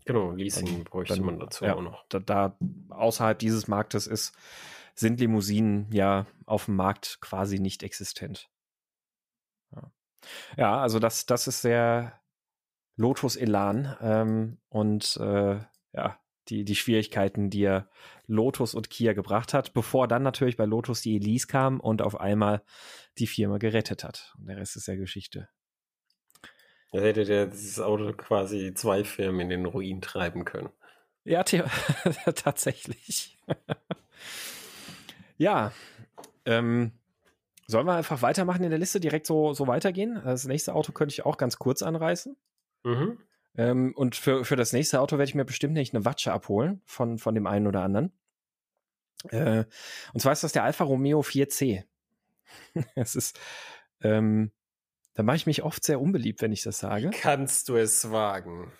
Genau, 0.06 0.32
Leasing 0.32 0.86
bräuchte 0.86 1.14
dann, 1.14 1.24
man 1.24 1.40
dazu 1.40 1.66
ja, 1.66 1.76
auch 1.76 1.84
noch. 1.84 2.04
Da, 2.10 2.18
da 2.18 2.58
außerhalb 2.90 3.38
dieses 3.38 3.68
Marktes 3.68 4.08
ist, 4.08 4.34
sind 4.96 5.20
Limousinen 5.20 5.88
ja 5.92 6.26
auf 6.48 6.66
dem 6.66 6.78
Markt 6.78 7.20
quasi 7.22 7.60
nicht 7.60 7.84
existent. 7.84 8.50
Ja, 9.72 9.92
ja 10.58 10.82
also 10.82 10.98
das, 10.98 11.28
das 11.28 11.46
ist 11.46 11.62
sehr, 11.62 12.20
Lotus 13.00 13.38
Elan 13.38 13.96
ähm, 14.02 14.58
und 14.68 15.16
äh, 15.22 15.60
ja, 15.94 16.20
die, 16.50 16.66
die 16.66 16.76
Schwierigkeiten, 16.76 17.50
die 17.50 17.64
er 17.64 17.90
Lotus 18.28 18.76
und 18.76 18.90
Kia 18.90 19.14
gebracht 19.14 19.54
hat, 19.54 19.74
bevor 19.74 20.10
dann 20.10 20.22
natürlich 20.22 20.58
bei 20.58 20.66
Lotus 20.66 21.02
die 21.02 21.16
Elise 21.16 21.48
kam 21.48 21.80
und 21.80 22.02
auf 22.02 22.20
einmal 22.20 22.62
die 23.18 23.28
Firma 23.28 23.58
gerettet 23.58 24.04
hat. 24.04 24.34
Und 24.38 24.48
der 24.48 24.58
Rest 24.58 24.76
ist 24.76 24.88
ja 24.90 24.96
Geschichte. 24.96 25.48
Da 26.92 27.00
hätte 27.00 27.24
der 27.24 27.46
dieses 27.46 27.80
Auto 27.80 28.12
quasi 28.12 28.74
zwei 28.74 29.06
Firmen 29.06 29.40
in 29.40 29.50
den 29.50 29.66
Ruin 29.66 30.02
treiben 30.02 30.44
können. 30.44 30.70
Ja, 31.24 31.44
tatsächlich. 32.36 33.38
ja, 35.38 35.72
ähm, 36.46 36.92
sollen 37.66 37.88
wir 37.88 37.94
einfach 37.94 38.22
weitermachen 38.24 38.66
in 38.66 38.72
der 38.72 38.80
Liste, 38.80 39.00
direkt 39.00 39.26
so, 39.26 39.54
so 39.54 39.68
weitergehen? 39.68 40.20
Das 40.22 40.44
nächste 40.46 40.76
Auto 40.76 40.92
könnte 40.92 41.14
ich 41.14 41.26
auch 41.26 41.38
ganz 41.38 41.60
kurz 41.60 41.82
anreißen. 41.82 42.36
Mhm. 42.84 43.20
Ähm, 43.56 43.94
und 43.96 44.16
für, 44.16 44.46
für 44.46 44.56
das 44.56 44.74
nächste 44.74 45.02
Auto 45.02 45.18
werde 45.18 45.30
ich 45.30 45.36
mir 45.36 45.46
bestimmt 45.46 45.74
nicht 45.74 45.94
eine 45.94 46.06
Watsche 46.06 46.32
abholen 46.32 46.82
von, 46.86 47.18
von 47.18 47.36
dem 47.36 47.48
einen 47.48 47.68
oder 47.68 47.82
anderen. 47.82 48.14
Äh, 49.30 49.66
und 50.14 50.20
zwar 50.22 50.32
ist 50.32 50.44
das 50.44 50.54
der 50.54 50.64
Alfa 50.64 50.84
Romeo 50.84 51.22
4C. 51.22 51.84
es 52.96 53.16
ist, 53.16 53.40
ähm, 54.02 54.52
da 55.14 55.24
mache 55.24 55.36
ich 55.36 55.46
mich 55.46 55.64
oft 55.64 55.84
sehr 55.84 56.00
unbeliebt, 56.00 56.42
wenn 56.42 56.52
ich 56.52 56.64
das 56.64 56.80
sage. 56.80 57.12
Kannst 57.12 57.68
du 57.70 57.76
es 57.76 58.12
wagen? 58.12 58.72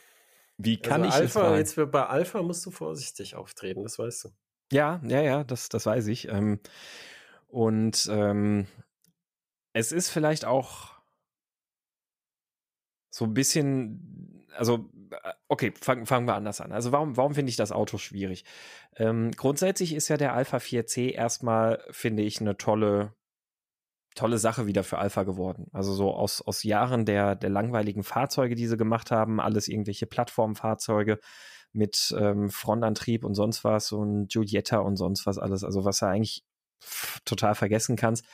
Wie 0.58 0.80
kann 0.80 1.04
also 1.04 1.18
ich 1.18 1.22
Alpha, 1.22 1.40
es 1.42 1.46
wagen? 1.76 1.86
Jetzt 1.86 1.92
bei 1.92 2.06
Alpha 2.06 2.42
musst 2.42 2.66
du 2.66 2.72
vorsichtig 2.72 3.36
auftreten, 3.36 3.84
das 3.84 4.00
weißt 4.00 4.26
du. 4.26 4.30
Ja, 4.72 5.02
ja, 5.04 5.22
ja, 5.22 5.44
das, 5.44 5.70
das 5.70 5.86
weiß 5.86 6.08
ich. 6.08 6.28
Ähm, 6.28 6.60
und 7.48 8.08
ähm, 8.12 8.68
es 9.74 9.92
ist 9.92 10.10
vielleicht 10.10 10.46
auch 10.46 10.99
so 13.10 13.26
ein 13.26 13.34
bisschen, 13.34 14.46
also 14.56 14.90
äh, 15.12 15.34
okay, 15.48 15.74
fangen 15.80 16.06
fangen 16.06 16.28
wir 16.28 16.36
anders 16.36 16.62
an. 16.62 16.72
Also 16.72 16.92
warum, 16.92 17.18
warum 17.18 17.34
finde 17.34 17.50
ich 17.50 17.56
das 17.56 17.72
Auto 17.72 17.98
schwierig? 17.98 18.46
Ähm, 18.96 19.32
grundsätzlich 19.32 19.94
ist 19.94 20.10
ja 20.10 20.18
der 20.18 20.34
Alpha 20.34 20.58
4C 20.58 21.12
erstmal, 21.12 21.84
finde 21.92 22.24
ich, 22.24 22.40
eine 22.40 22.58
tolle, 22.58 23.14
tolle 24.16 24.38
Sache 24.38 24.68
wieder 24.68 24.84
für 24.84 24.98
Alpha 25.00 25.24
geworden. 25.24 25.68
Also 25.74 25.94
so 25.94 26.14
aus, 26.14 26.42
aus 26.42 26.64
Jahren 26.64 27.06
der, 27.06 27.36
der 27.36 27.50
langweiligen 27.50 28.04
Fahrzeuge, 28.04 28.56
die 28.56 28.68
sie 28.68 28.78
gemacht 28.78 29.12
haben, 29.12 29.40
alles 29.40 29.68
irgendwelche 29.68 30.08
Plattformfahrzeuge 30.08 31.20
mit 31.72 32.14
ähm, 32.18 32.50
Frontantrieb 32.50 33.24
und 33.24 33.36
sonst 33.36 33.64
was 33.64 33.92
und 33.92 34.30
Giulietta 34.30 34.80
und 34.80 34.96
sonst 34.96 35.26
was 35.26 35.38
alles, 35.38 35.64
also 35.64 35.86
was 35.86 36.00
du 36.00 36.08
eigentlich 36.08 36.44
total 37.26 37.56
vergessen 37.56 37.96
kannst, 37.96 38.26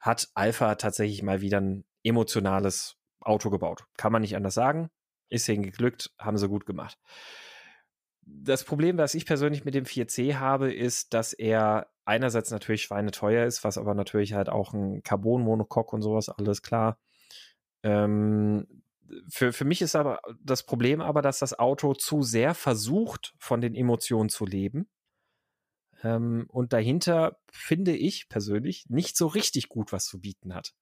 hat 0.00 0.28
Alpha 0.34 0.74
tatsächlich 0.74 1.22
mal 1.22 1.40
wieder 1.40 1.60
ein 1.60 1.84
emotionales 2.02 2.96
Auto 3.24 3.50
gebaut. 3.50 3.84
Kann 3.96 4.12
man 4.12 4.22
nicht 4.22 4.36
anders 4.36 4.54
sagen. 4.54 4.90
Ist 5.28 5.48
ihnen 5.48 5.62
geglückt, 5.62 6.12
haben 6.18 6.38
sie 6.38 6.48
gut 6.48 6.66
gemacht. 6.66 6.98
Das 8.22 8.64
Problem, 8.64 8.96
was 8.98 9.14
ich 9.14 9.26
persönlich 9.26 9.64
mit 9.64 9.74
dem 9.74 9.84
4C 9.84 10.36
habe, 10.36 10.72
ist, 10.72 11.12
dass 11.12 11.32
er 11.32 11.88
einerseits 12.04 12.50
natürlich 12.50 12.82
schweineteuer 12.82 13.46
ist, 13.46 13.64
was 13.64 13.78
aber 13.78 13.94
natürlich 13.94 14.32
halt 14.34 14.48
auch 14.48 14.72
ein 14.72 15.02
Carbon-Monocoque 15.02 15.94
und 15.94 16.02
sowas 16.02 16.28
alles 16.28 16.62
klar. 16.62 16.98
Ähm, 17.82 18.66
für, 19.28 19.52
für 19.52 19.64
mich 19.64 19.82
ist 19.82 19.94
aber 19.94 20.20
das 20.42 20.62
Problem 20.64 21.00
aber, 21.00 21.22
dass 21.22 21.38
das 21.38 21.58
Auto 21.58 21.94
zu 21.94 22.22
sehr 22.22 22.54
versucht, 22.54 23.34
von 23.38 23.60
den 23.60 23.74
Emotionen 23.74 24.28
zu 24.28 24.46
leben. 24.46 24.88
Ähm, 26.02 26.46
und 26.48 26.72
dahinter 26.72 27.38
finde 27.50 27.96
ich 27.96 28.28
persönlich 28.28 28.86
nicht 28.88 29.16
so 29.16 29.26
richtig 29.26 29.68
gut 29.68 29.92
was 29.92 30.06
zu 30.06 30.20
bieten 30.20 30.54
hat. 30.54 30.74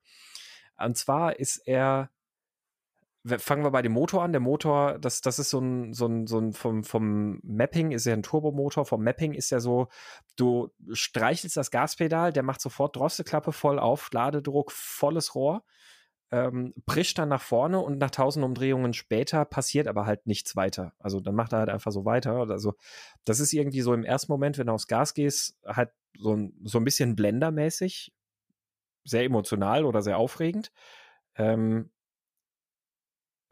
Und 0.76 0.96
zwar 0.96 1.38
ist 1.38 1.58
er 1.66 2.10
fangen 3.24 3.62
wir 3.62 3.70
bei 3.70 3.82
dem 3.82 3.92
Motor 3.92 4.22
an. 4.22 4.32
Der 4.32 4.40
Motor, 4.40 4.98
das, 4.98 5.20
das 5.20 5.38
ist 5.38 5.50
so 5.50 5.60
ein, 5.60 5.92
so 5.92 6.06
ein, 6.06 6.26
so 6.26 6.38
ein 6.38 6.52
vom, 6.52 6.82
vom 6.82 7.40
Mapping 7.42 7.92
ist 7.92 8.04
ja 8.04 8.12
ein 8.14 8.22
Turbomotor. 8.22 8.84
Vom 8.84 9.04
Mapping 9.04 9.32
ist 9.32 9.50
ja 9.50 9.60
so, 9.60 9.88
du 10.36 10.70
streichelst 10.92 11.56
das 11.56 11.70
Gaspedal, 11.70 12.32
der 12.32 12.42
macht 12.42 12.60
sofort 12.60 12.96
Drosselklappe 12.96 13.52
voll 13.52 13.78
auf, 13.78 14.10
Ladedruck, 14.12 14.72
volles 14.72 15.34
Rohr, 15.36 15.64
ähm, 16.32 16.74
prischt 16.84 17.18
dann 17.18 17.28
nach 17.28 17.42
vorne 17.42 17.78
und 17.78 17.98
nach 17.98 18.10
tausend 18.10 18.44
Umdrehungen 18.44 18.92
später 18.92 19.44
passiert 19.44 19.86
aber 19.86 20.04
halt 20.04 20.26
nichts 20.26 20.56
weiter. 20.56 20.92
Also 20.98 21.20
dann 21.20 21.36
macht 21.36 21.52
er 21.52 21.60
halt 21.60 21.68
einfach 21.68 21.92
so 21.92 22.04
weiter. 22.04 22.48
Also 22.50 22.74
das 23.24 23.38
ist 23.38 23.52
irgendwie 23.52 23.82
so 23.82 23.94
im 23.94 24.04
ersten 24.04 24.32
Moment, 24.32 24.58
wenn 24.58 24.66
du 24.66 24.72
aufs 24.72 24.88
Gas 24.88 25.14
gehst, 25.14 25.58
halt 25.64 25.90
so 26.18 26.34
ein, 26.34 26.54
so 26.64 26.78
ein 26.78 26.84
bisschen 26.84 27.14
blendermäßig, 27.14 28.12
sehr 29.04 29.24
emotional 29.24 29.84
oder 29.84 30.02
sehr 30.02 30.18
aufregend. 30.18 30.72
Ähm, 31.36 31.90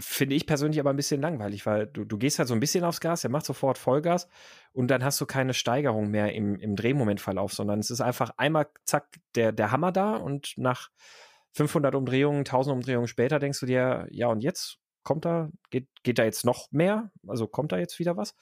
finde 0.00 0.34
ich 0.34 0.46
persönlich 0.46 0.80
aber 0.80 0.90
ein 0.90 0.96
bisschen 0.96 1.20
langweilig, 1.20 1.66
weil 1.66 1.86
du, 1.86 2.04
du 2.04 2.18
gehst 2.18 2.38
halt 2.38 2.48
so 2.48 2.54
ein 2.54 2.60
bisschen 2.60 2.84
aufs 2.84 3.00
Gas, 3.00 3.24
er 3.24 3.30
macht 3.30 3.46
sofort 3.46 3.78
Vollgas 3.78 4.28
und 4.72 4.88
dann 4.88 5.04
hast 5.04 5.20
du 5.20 5.26
keine 5.26 5.54
Steigerung 5.54 6.10
mehr 6.10 6.32
im, 6.32 6.58
im 6.58 6.76
Drehmomentverlauf, 6.76 7.52
sondern 7.52 7.80
es 7.80 7.90
ist 7.90 8.00
einfach 8.00 8.30
einmal, 8.36 8.66
zack, 8.84 9.20
der, 9.34 9.52
der 9.52 9.70
Hammer 9.70 9.92
da 9.92 10.16
und 10.16 10.54
nach 10.56 10.90
500 11.52 11.94
Umdrehungen, 11.94 12.40
1000 12.40 12.74
Umdrehungen 12.74 13.08
später 13.08 13.38
denkst 13.38 13.60
du 13.60 13.66
dir, 13.66 14.06
ja 14.10 14.28
und 14.28 14.42
jetzt 14.42 14.78
kommt 15.02 15.24
da, 15.24 15.50
geht, 15.70 15.88
geht 16.02 16.18
da 16.18 16.24
jetzt 16.24 16.44
noch 16.44 16.70
mehr? 16.70 17.10
Also 17.26 17.46
kommt 17.46 17.72
da 17.72 17.78
jetzt 17.78 17.98
wieder 17.98 18.16
was? 18.16 18.34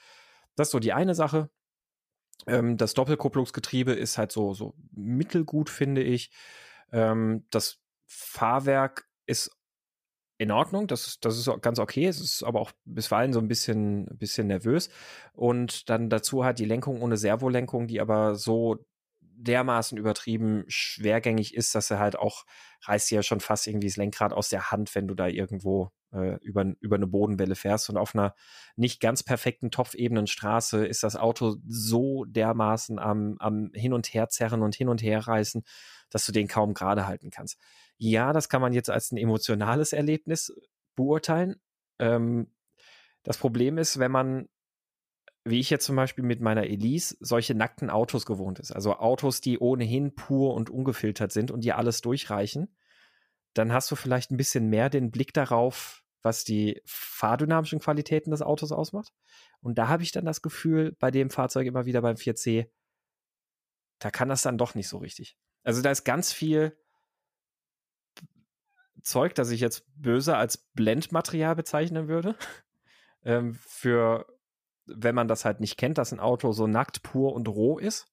Das 0.57 0.69
ist 0.69 0.73
so 0.73 0.79
die 0.79 0.93
eine 0.93 1.15
Sache. 1.15 1.51
Ähm, 2.47 2.77
das 2.77 2.95
Doppelkupplungsgetriebe 2.95 3.93
ist 3.93 4.19
halt 4.19 4.33
so, 4.33 4.55
so 4.55 4.75
mittelgut, 4.93 5.71
finde 5.71 6.03
ich. 6.03 6.31
Ähm, 6.93 7.47
das 7.51 7.81
Fahrwerk 8.07 9.07
ist 9.27 9.58
in 10.39 10.53
Ordnung, 10.53 10.87
das, 10.87 11.19
das 11.21 11.37
ist 11.37 11.51
ganz 11.63 11.81
okay. 11.81 12.07
Es 12.07 12.21
ist 12.21 12.45
aber 12.45 12.61
auch 12.61 12.71
bisweilen 12.85 13.33
so 13.33 13.41
ein 13.41 13.49
bisschen, 13.49 14.07
bisschen 14.19 14.47
nervös. 14.47 14.89
Und 15.33 15.91
dann 15.91 16.09
dazu 16.09 16.45
hat 16.45 16.61
die 16.61 16.65
Lenkung 16.65 17.03
ohne 17.03 17.17
Servolenkung, 17.17 17.89
die 17.89 18.01
aber 18.01 18.37
so 18.37 18.87
dermaßen 19.21 19.99
übertrieben 19.99 20.65
schwergängig 20.69 21.55
ist, 21.55 21.75
dass 21.75 21.91
er 21.91 21.99
halt 21.99 22.17
auch 22.17 22.45
reißt 22.83 23.11
ja 23.11 23.23
schon 23.23 23.41
fast 23.41 23.67
irgendwie 23.67 23.89
das 23.89 23.97
Lenkrad 23.97 24.33
aus 24.33 24.49
der 24.49 24.71
Hand, 24.71 24.95
wenn 24.95 25.09
du 25.09 25.15
da 25.15 25.27
irgendwo 25.27 25.91
äh, 26.13 26.37
über, 26.43 26.65
über 26.81 26.97
eine 26.97 27.07
Bodenwelle 27.09 27.57
fährst. 27.57 27.91
Und 27.91 27.97
auf 27.97 28.15
einer 28.15 28.35
nicht 28.77 29.01
ganz 29.01 29.25
perfekten 29.25 29.73
Topfebenenstraße 29.73 30.87
ist 30.87 31.03
das 31.03 31.17
Auto 31.17 31.57
so 31.67 32.25
dermaßen 32.25 33.01
am, 33.01 33.37
am 33.41 33.71
Hin- 33.75 33.93
und 33.93 34.13
Herzerren 34.13 34.63
und 34.63 34.77
Hin- 34.77 34.89
und 34.89 35.03
Herreißen, 35.03 35.65
dass 36.11 36.27
du 36.27 36.33
den 36.33 36.47
kaum 36.47 36.75
gerade 36.75 37.07
halten 37.09 37.31
kannst 37.31 37.59
ja, 37.99 38.33
das 38.33 38.49
kann 38.49 38.63
man 38.63 38.73
jetzt 38.73 38.91
als 38.91 39.13
ein 39.13 39.17
emotionales 39.17 39.93
Erlebnis 39.93 40.53
beurteilen. 40.95 41.61
Ähm, 41.99 42.53
das 43.25 43.39
Problem 43.39 43.77
ist, 43.77 43.99
wenn 43.99 44.13
man, 44.13 44.49
wie 45.45 45.61
ich 45.61 45.71
jetzt 45.71 45.85
zum 45.85 45.97
Beispiel 45.97 46.25
mit 46.25 46.41
meiner 46.41 46.65
Elise, 46.65 47.17
solche 47.21 47.55
nackten 47.55 47.91
Autos 47.91 48.25
gewohnt 48.25 48.61
ist, 48.61 48.73
also 48.73 48.95
Autos, 48.97 49.41
die 49.41 49.59
ohnehin 49.59 50.15
pur 50.15 50.55
und 50.55 50.71
ungefiltert 50.71 51.33
sind 51.33 51.51
und 51.51 51.65
dir 51.65 51.77
alles 51.77 52.01
durchreichen, 52.01 52.75
dann 53.55 53.73
hast 53.73 53.91
du 53.91 53.97
vielleicht 53.97 54.31
ein 54.31 54.37
bisschen 54.37 54.69
mehr 54.69 54.89
den 54.89 55.11
Blick 55.11 55.35
darauf, 55.35 56.05
was 56.23 56.45
die 56.45 56.81
fahrdynamischen 56.87 57.81
Qualitäten 57.81 58.31
des 58.31 58.43
Autos 58.43 58.73
ausmacht. 58.73 59.13
Und 59.61 59.79
da 59.79 59.89
habe 59.89 60.03
ich 60.03 60.13
dann 60.13 60.25
das 60.25 60.43
Gefühl, 60.43 60.97
bei 61.01 61.11
dem 61.11 61.31
Fahrzeug 61.31 61.67
immer 61.67 61.87
wieder 61.87 62.03
beim 62.03 62.17
4C, 62.17 62.71
da 63.99 64.11
kann 64.11 64.29
das 64.29 64.43
dann 64.43 64.59
doch 64.59 64.75
nicht 64.75 64.89
so 64.89 64.99
richtig. 64.99 65.37
Also 65.65 65.83
da 65.83 65.91
ist 65.91 66.05
ganz 66.05 66.33
viel 66.33 66.79
Zeug, 69.03 69.35
das 69.35 69.51
ich 69.51 69.61
jetzt 69.61 69.85
böse 69.97 70.37
als 70.37 70.59
Blendmaterial 70.75 71.55
bezeichnen 71.57 72.09
würde. 72.09 72.35
ähm, 73.25 73.55
für, 73.55 74.27
wenn 74.87 75.15
man 75.15 75.29
das 75.29 75.45
halt 75.45 75.61
nicht 75.61 75.77
kennt, 75.77 75.99
dass 75.99 76.13
ein 76.13 76.21
Auto 76.21 76.53
so 76.53 76.67
nackt, 76.67 77.03
pur 77.03 77.35
und 77.35 77.49
roh 77.49 77.79
ist. 77.79 78.07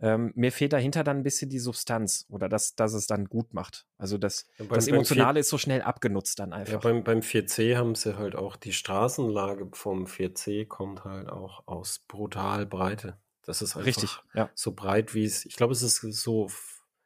Ähm, 0.00 0.32
mir 0.34 0.50
fehlt 0.50 0.72
dahinter 0.72 1.04
dann 1.04 1.18
ein 1.18 1.22
bisschen 1.22 1.50
die 1.50 1.60
Substanz 1.60 2.26
oder 2.28 2.48
dass, 2.48 2.74
dass 2.74 2.94
es 2.94 3.06
dann 3.06 3.26
gut 3.26 3.54
macht. 3.54 3.86
Also 3.96 4.18
das, 4.18 4.46
ja, 4.58 4.64
beim, 4.66 4.74
das 4.74 4.88
Emotionale 4.88 5.36
4, 5.36 5.40
ist 5.40 5.48
so 5.48 5.56
schnell 5.56 5.82
abgenutzt 5.82 6.40
dann 6.40 6.52
einfach. 6.52 6.72
Ja, 6.72 6.78
beim, 6.78 7.04
beim 7.04 7.20
4C 7.20 7.76
haben 7.76 7.94
sie 7.94 8.18
halt 8.18 8.34
auch 8.34 8.56
die 8.56 8.72
Straßenlage 8.72 9.68
vom 9.72 10.06
4C 10.06 10.66
kommt 10.66 11.04
halt 11.04 11.28
auch 11.28 11.62
aus 11.66 12.00
brutal 12.08 12.66
Breite. 12.66 13.18
Das 13.42 13.62
ist 13.62 13.76
einfach 13.76 13.86
Richtig, 13.86 14.18
ja. 14.34 14.50
so 14.54 14.72
breit, 14.72 15.14
wie 15.14 15.24
es, 15.24 15.46
ich 15.46 15.56
glaube, 15.56 15.72
es 15.72 15.82
ist 15.82 16.00
so 16.00 16.50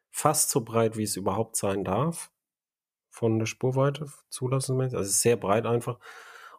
fast 0.09 0.49
so 0.49 0.61
breit, 0.61 0.97
wie 0.97 1.03
es 1.03 1.15
überhaupt 1.15 1.57
sein 1.57 1.83
darf 1.83 2.31
von 3.19 3.37
der 3.37 3.47
Spurweite 3.47 4.07
zulassen. 4.29 4.79
Also 4.79 5.03
sehr 5.03 5.35
breit 5.35 5.65
einfach. 5.65 5.99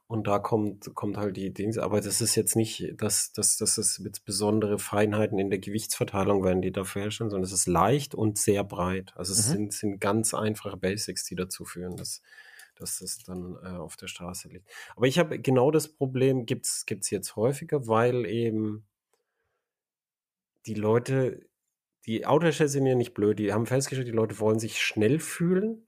Und 0.06 0.26
da 0.26 0.38
kommt, 0.38 0.94
kommt 0.94 1.16
halt 1.16 1.36
die 1.36 1.54
Dinge, 1.54 1.82
aber 1.82 2.02
das 2.02 2.20
ist 2.20 2.34
jetzt 2.34 2.54
nicht, 2.54 3.00
dass, 3.00 3.32
dass, 3.32 3.56
dass 3.56 3.78
es 3.78 3.98
jetzt 4.04 4.26
besondere 4.26 4.78
Feinheiten 4.78 5.38
in 5.38 5.48
der 5.48 5.58
Gewichtsverteilung 5.58 6.44
werden, 6.44 6.60
die 6.60 6.72
dafür 6.72 7.02
herstellen, 7.02 7.30
sondern 7.30 7.46
es 7.46 7.52
ist 7.52 7.66
leicht 7.66 8.14
und 8.14 8.36
sehr 8.36 8.62
breit. 8.62 9.12
Also 9.16 9.32
es 9.32 9.48
mhm. 9.48 9.52
sind, 9.52 9.72
sind 9.72 10.00
ganz 10.00 10.34
einfache 10.34 10.76
Basics, 10.76 11.24
die 11.24 11.36
dazu 11.36 11.64
führen, 11.64 11.96
dass, 11.96 12.20
dass 12.74 13.00
es 13.00 13.22
dann 13.24 13.56
äh, 13.62 13.68
auf 13.68 13.96
der 13.96 14.08
Straße 14.08 14.48
liegt. 14.48 14.68
Aber 14.96 15.06
ich 15.06 15.18
habe 15.18 15.38
genau 15.38 15.70
das 15.70 15.88
Problem, 15.88 16.44
gibt 16.44 16.66
es 16.66 17.10
jetzt 17.10 17.36
häufiger, 17.36 17.86
weil 17.86 18.26
eben 18.26 18.86
die 20.66 20.74
Leute, 20.74 21.48
die 22.04 22.26
Autohersteller 22.26 22.68
sind 22.68 22.84
ja 22.84 22.96
nicht 22.96 23.14
blöd, 23.14 23.38
die 23.38 23.54
haben 23.54 23.64
festgestellt, 23.64 24.08
die 24.08 24.12
Leute 24.12 24.40
wollen 24.40 24.58
sich 24.58 24.78
schnell 24.78 25.20
fühlen 25.20 25.86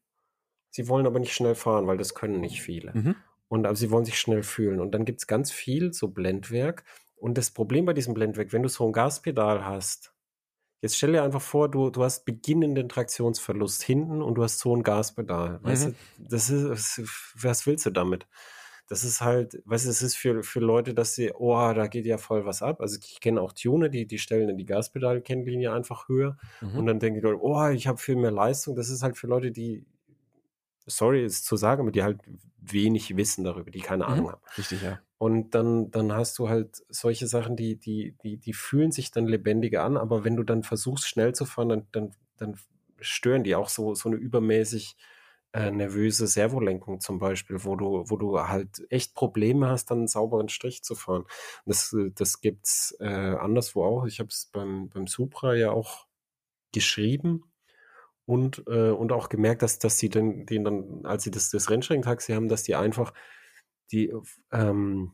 Sie 0.72 0.88
wollen 0.88 1.06
aber 1.06 1.20
nicht 1.20 1.34
schnell 1.34 1.54
fahren, 1.54 1.86
weil 1.86 1.98
das 1.98 2.14
können 2.14 2.40
nicht 2.40 2.62
viele. 2.62 2.92
Mhm. 2.94 3.14
Und 3.48 3.66
aber 3.66 3.76
sie 3.76 3.90
wollen 3.90 4.06
sich 4.06 4.18
schnell 4.18 4.42
fühlen. 4.42 4.80
Und 4.80 4.92
dann 4.92 5.04
gibt 5.04 5.20
es 5.20 5.26
ganz 5.26 5.52
viel 5.52 5.92
so 5.92 6.08
Blendwerk. 6.08 6.84
Und 7.14 7.36
das 7.36 7.50
Problem 7.50 7.84
bei 7.84 7.92
diesem 7.92 8.14
Blendwerk, 8.14 8.52
wenn 8.54 8.62
du 8.62 8.70
so 8.70 8.86
ein 8.86 8.92
Gaspedal 8.92 9.66
hast, 9.66 10.14
jetzt 10.80 10.96
stell 10.96 11.12
dir 11.12 11.22
einfach 11.22 11.42
vor, 11.42 11.70
du, 11.70 11.90
du 11.90 12.02
hast 12.02 12.24
beginnenden 12.24 12.88
Traktionsverlust 12.88 13.82
hinten 13.82 14.22
und 14.22 14.36
du 14.36 14.42
hast 14.42 14.58
so 14.58 14.74
ein 14.74 14.82
Gaspedal. 14.82 15.58
Mhm. 15.58 15.64
Weißt 15.64 15.86
du, 15.88 15.94
das 16.18 16.48
ist, 16.48 17.02
was 17.36 17.66
willst 17.66 17.84
du 17.84 17.90
damit? 17.90 18.26
Das 18.88 19.04
ist 19.04 19.20
halt, 19.20 19.62
weißt 19.66 19.84
du, 19.84 19.90
es 19.90 20.00
ist 20.00 20.16
für, 20.16 20.42
für 20.42 20.60
Leute, 20.60 20.94
dass 20.94 21.14
sie, 21.14 21.32
oh, 21.32 21.72
da 21.74 21.86
geht 21.86 22.06
ja 22.06 22.16
voll 22.16 22.46
was 22.46 22.62
ab. 22.62 22.80
Also 22.80 22.98
ich 22.98 23.20
kenne 23.20 23.42
auch 23.42 23.52
Tuner, 23.52 23.90
die, 23.90 24.06
die 24.06 24.18
stellen 24.18 24.48
dann 24.48 24.56
die 24.56 24.64
Gaspedal-Kennlinie 24.64 25.70
einfach 25.70 26.08
höher 26.08 26.38
mhm. 26.62 26.78
und 26.78 26.86
dann 26.86 26.98
denken 26.98 27.20
die 27.20 27.26
Leute, 27.26 27.42
oh, 27.42 27.68
ich 27.68 27.86
habe 27.86 27.98
viel 27.98 28.16
mehr 28.16 28.30
Leistung. 28.32 28.74
Das 28.74 28.88
ist 28.88 29.02
halt 29.02 29.18
für 29.18 29.26
Leute, 29.26 29.52
die 29.52 29.86
sorry, 30.86 31.24
es 31.24 31.44
zu 31.44 31.56
sagen, 31.56 31.82
aber 31.82 31.92
die 31.92 32.02
halt 32.02 32.20
wenig 32.58 33.16
wissen 33.16 33.44
darüber, 33.44 33.70
die 33.70 33.80
keine 33.80 34.06
Ahnung 34.06 34.26
mhm. 34.26 34.30
haben. 34.32 34.42
Richtig, 34.56 34.82
ja. 34.82 35.00
Und 35.18 35.54
dann, 35.54 35.90
dann 35.90 36.12
hast 36.12 36.38
du 36.38 36.48
halt 36.48 36.82
solche 36.88 37.28
Sachen, 37.28 37.56
die, 37.56 37.76
die, 37.76 38.16
die, 38.22 38.38
die 38.38 38.52
fühlen 38.52 38.90
sich 38.90 39.12
dann 39.12 39.26
lebendiger 39.26 39.84
an, 39.84 39.96
aber 39.96 40.24
wenn 40.24 40.36
du 40.36 40.42
dann 40.42 40.64
versuchst, 40.64 41.06
schnell 41.06 41.34
zu 41.34 41.44
fahren, 41.44 41.68
dann, 41.68 41.86
dann, 41.92 42.10
dann 42.38 42.56
stören 43.00 43.44
die 43.44 43.54
auch 43.54 43.68
so, 43.68 43.94
so 43.94 44.08
eine 44.08 44.16
übermäßig 44.16 44.96
äh, 45.52 45.70
nervöse 45.70 46.26
Servolenkung 46.26 47.00
zum 47.00 47.18
Beispiel, 47.18 47.62
wo 47.62 47.76
du, 47.76 48.04
wo 48.08 48.16
du 48.16 48.40
halt 48.40 48.84
echt 48.90 49.14
Probleme 49.14 49.68
hast, 49.68 49.90
dann 49.90 49.98
einen 49.98 50.08
sauberen 50.08 50.48
Strich 50.48 50.82
zu 50.82 50.94
fahren. 50.94 51.24
Das, 51.66 51.94
das 52.14 52.40
gibt's 52.40 52.96
äh, 53.00 53.06
anderswo 53.06 53.84
auch. 53.84 54.06
Ich 54.06 54.18
habe 54.18 54.30
es 54.30 54.50
beim, 54.52 54.88
beim 54.88 55.06
Supra 55.06 55.54
ja 55.54 55.70
auch 55.70 56.06
geschrieben 56.72 57.51
und, 58.26 58.62
äh, 58.66 58.90
und 58.90 59.12
auch 59.12 59.28
gemerkt, 59.28 59.62
dass, 59.62 59.78
dass 59.78 59.98
sie 59.98 60.08
den, 60.08 60.46
den 60.46 60.64
dann, 60.64 61.04
als 61.04 61.24
sie 61.24 61.30
das, 61.30 61.50
das 61.50 61.70
Rennstreckentaxi 61.70 62.32
haben, 62.32 62.48
dass 62.48 62.62
die 62.62 62.74
einfach 62.74 63.12
die 63.90 64.12
ähm, 64.52 65.12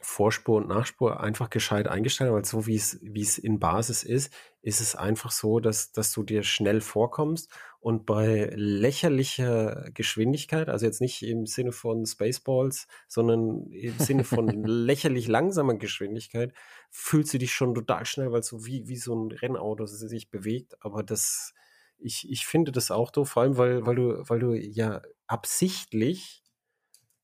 Vorspur 0.00 0.58
und 0.58 0.68
Nachspur 0.68 1.20
einfach 1.20 1.50
gescheit 1.50 1.88
eingestellt 1.88 2.28
haben, 2.28 2.36
weil 2.36 2.44
so 2.44 2.66
wie 2.66 2.76
es, 2.76 3.00
wie 3.02 3.22
es 3.22 3.36
in 3.36 3.58
Basis 3.58 4.04
ist, 4.04 4.32
ist 4.62 4.80
es 4.80 4.94
einfach 4.94 5.32
so, 5.32 5.58
dass, 5.58 5.92
dass 5.92 6.12
du 6.12 6.22
dir 6.22 6.44
schnell 6.44 6.80
vorkommst 6.80 7.50
und 7.80 8.06
bei 8.06 8.50
lächerlicher 8.54 9.90
Geschwindigkeit, 9.94 10.68
also 10.68 10.86
jetzt 10.86 11.00
nicht 11.00 11.22
im 11.22 11.46
Sinne 11.46 11.72
von 11.72 12.06
Spaceballs, 12.06 12.86
sondern 13.08 13.66
im 13.70 13.98
Sinne 13.98 14.22
von 14.22 14.48
lächerlich 14.64 15.26
langsamer 15.26 15.74
Geschwindigkeit, 15.74 16.52
fühlst 16.90 17.34
du 17.34 17.38
dich 17.38 17.52
schon 17.52 17.74
total 17.74 18.06
schnell, 18.06 18.30
weil 18.30 18.42
so 18.44 18.66
wie, 18.66 18.86
wie 18.88 18.96
so 18.96 19.14
ein 19.14 19.32
Rennauto 19.32 19.86
sich 19.86 20.30
bewegt, 20.30 20.76
aber 20.80 21.02
das, 21.02 21.54
ich, 21.98 22.30
ich 22.30 22.46
finde 22.46 22.72
das 22.72 22.90
auch 22.90 23.10
doof, 23.10 23.30
vor 23.30 23.42
allem, 23.42 23.56
weil, 23.56 23.86
weil, 23.86 23.96
du, 23.96 24.24
weil 24.28 24.38
du 24.40 24.54
ja 24.54 25.02
absichtlich 25.26 26.42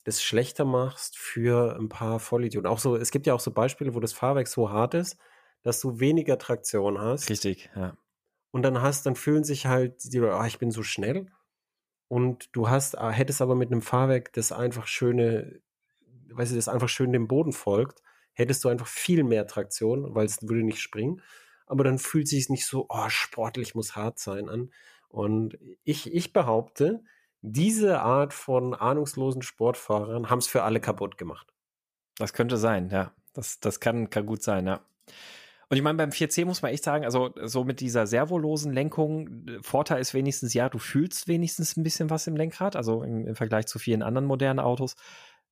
das 0.05 0.23
schlechter 0.23 0.65
machst 0.65 1.17
für 1.19 1.77
ein 1.79 1.89
paar 1.89 2.21
Vollidioten. 2.21 2.69
Auch 2.71 2.79
so, 2.79 2.97
es 2.97 3.11
gibt 3.11 3.27
ja 3.27 3.35
auch 3.35 3.41
so 3.41 3.53
Beispiele, 3.53 3.95
wo 3.95 4.01
das 4.01 4.13
Fahrwerk 4.13 4.49
so 4.49 4.71
hart 4.71 4.95
ist, 4.95 5.17
dass 5.63 5.81
du 5.81 6.01
weniger 6.01 6.39
Traktion 6.39 6.99
hast. 6.99 7.31
Richtig, 7.31 7.71
ja. 7.75 7.97
Und 8.51 8.63
dann 8.63 8.83
hast, 8.83 9.07
dann 9.07 9.17
fühlen 9.17 9.45
sich 9.45 9.67
halt 9.67 10.13
die 10.13 10.19
Leute, 10.19 10.35
ah, 10.37 10.47
ich 10.47 10.59
bin 10.59 10.71
so 10.71 10.83
schnell. 10.83 11.27
und 12.09 12.55
du 12.55 12.69
hast, 12.69 12.95
äh, 12.95 13.11
hättest 13.11 13.43
aber 13.43 13.55
mit 13.55 13.73
einem 13.73 13.83
Fahrwerk, 13.83 14.33
das 14.35 14.53
einfach 14.53 14.87
schöne, 14.87 15.61
weißt 16.33 16.53
du, 16.53 16.57
das 16.57 16.69
einfach 16.69 16.89
schön 16.89 17.13
dem 17.13 17.29
Boden 17.29 17.53
folgt, 17.53 18.03
hättest 18.35 18.65
du 18.65 18.69
einfach 18.69 18.87
viel 18.87 19.25
mehr 19.25 19.47
Traktion, 19.47 20.15
weil 20.15 20.27
es 20.27 20.43
würde 20.43 20.63
nicht 20.65 20.81
springen. 20.81 21.23
Aber 21.67 21.85
dann 21.85 21.99
fühlt 21.99 22.29
sich 22.29 22.45
es 22.45 22.49
nicht 22.51 22.67
so, 22.67 22.87
oh, 22.89 23.09
sportlich 23.09 23.75
muss 23.75 23.97
hart 23.97 24.19
sein 24.19 24.49
an. 24.49 24.73
Und 25.09 25.59
ich, 25.85 26.13
ich 26.13 26.33
behaupte, 26.33 27.03
diese 27.41 28.01
Art 28.01 28.33
von 28.33 28.75
ahnungslosen 28.75 29.43
Sportfahrern 29.43 30.31
haben 30.31 30.39
es 30.39 30.47
für 30.47 30.63
alle 30.63 30.81
kaputt 30.81 31.19
gemacht. 31.19 31.53
Das 32.19 32.33
könnte 32.33 32.57
sein, 32.57 32.91
ja. 32.91 33.13
Das, 33.33 33.61
das 33.61 33.81
kann, 33.81 34.11
kann 34.11 34.27
gut 34.27 34.43
sein, 34.43 34.67
ja. 34.67 34.81
Und 35.69 35.77
ich 35.77 35.83
meine, 35.83 35.97
beim 35.97 36.11
4C 36.11 36.45
muss 36.45 36.63
man 36.63 36.73
echt 36.73 36.85
sagen, 36.85 37.05
also 37.05 37.35
so 37.43 37.65
mit 37.65 37.81
dieser 37.81 38.07
servolosen 38.07 38.73
Lenkung, 38.73 39.47
Vorteil 39.63 40.01
ist 40.01 40.15
wenigstens, 40.15 40.55
ja, 40.55 40.69
du 40.69 40.79
fühlst 40.79 41.27
wenigstens 41.27 41.77
ein 41.77 41.83
bisschen 41.83 42.11
was 42.11 42.27
im 42.27 42.37
Lenkrad, 42.37 42.77
also 42.77 43.03
im, 43.03 43.27
im 43.27 43.35
Vergleich 43.35 43.67
zu 43.67 43.79
vielen 43.79 44.03
anderen 44.03 44.27
modernen 44.27 44.61
Autos. 44.61 44.95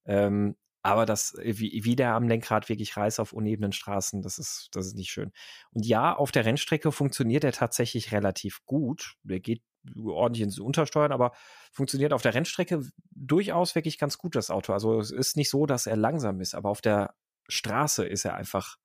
Ähm, 0.05 0.57
aber 0.83 1.07
das, 1.07 1.37
wie, 1.41 1.85
wie 1.85 1.97
der 1.97 2.14
am 2.14 2.28
Lenkrad 2.28 2.68
wirklich 2.68 2.97
reißt 2.97 3.20
auf 3.20 3.33
unebenen 3.33 3.72
Straßen, 3.72 4.20
das 4.22 4.39
ist, 4.39 4.68
das 4.72 4.87
ist 4.87 4.97
nicht 4.97 5.11
schön. 5.11 5.33
Und 5.72 5.87
ja, 5.87 6.14
auf 6.14 6.33
der 6.33 6.45
Rennstrecke 6.45 6.91
funktioniert 6.91 7.45
er 7.45 7.53
tatsächlich 7.53 8.12
relativ 8.12 8.64
gut. 8.66 9.14
Der 9.22 9.41
geht 9.41 9.62
ordentlich 9.97 10.43
ins 10.43 10.59
Untersteuern, 10.59 11.12
aber 11.12 11.33
funktioniert 11.72 12.12
auf 12.12 12.22
der 12.22 12.35
Rennstrecke 12.35 12.83
durchaus 13.11 13.74
wirklich 13.74 13.99
ganz 13.99 14.18
gut, 14.18 14.35
das 14.35 14.51
Auto. 14.51 14.72
Also 14.72 14.99
es 14.99 15.11
ist 15.11 15.37
nicht 15.37 15.51
so, 15.51 15.66
dass 15.66 15.87
er 15.87 15.97
langsam 15.97 16.41
ist, 16.41 16.55
aber 16.55 16.70
auf 16.70 16.80
der 16.80 17.14
Straße 17.49 18.05
ist 18.05 18.24
er 18.24 18.35
einfach 18.35 18.76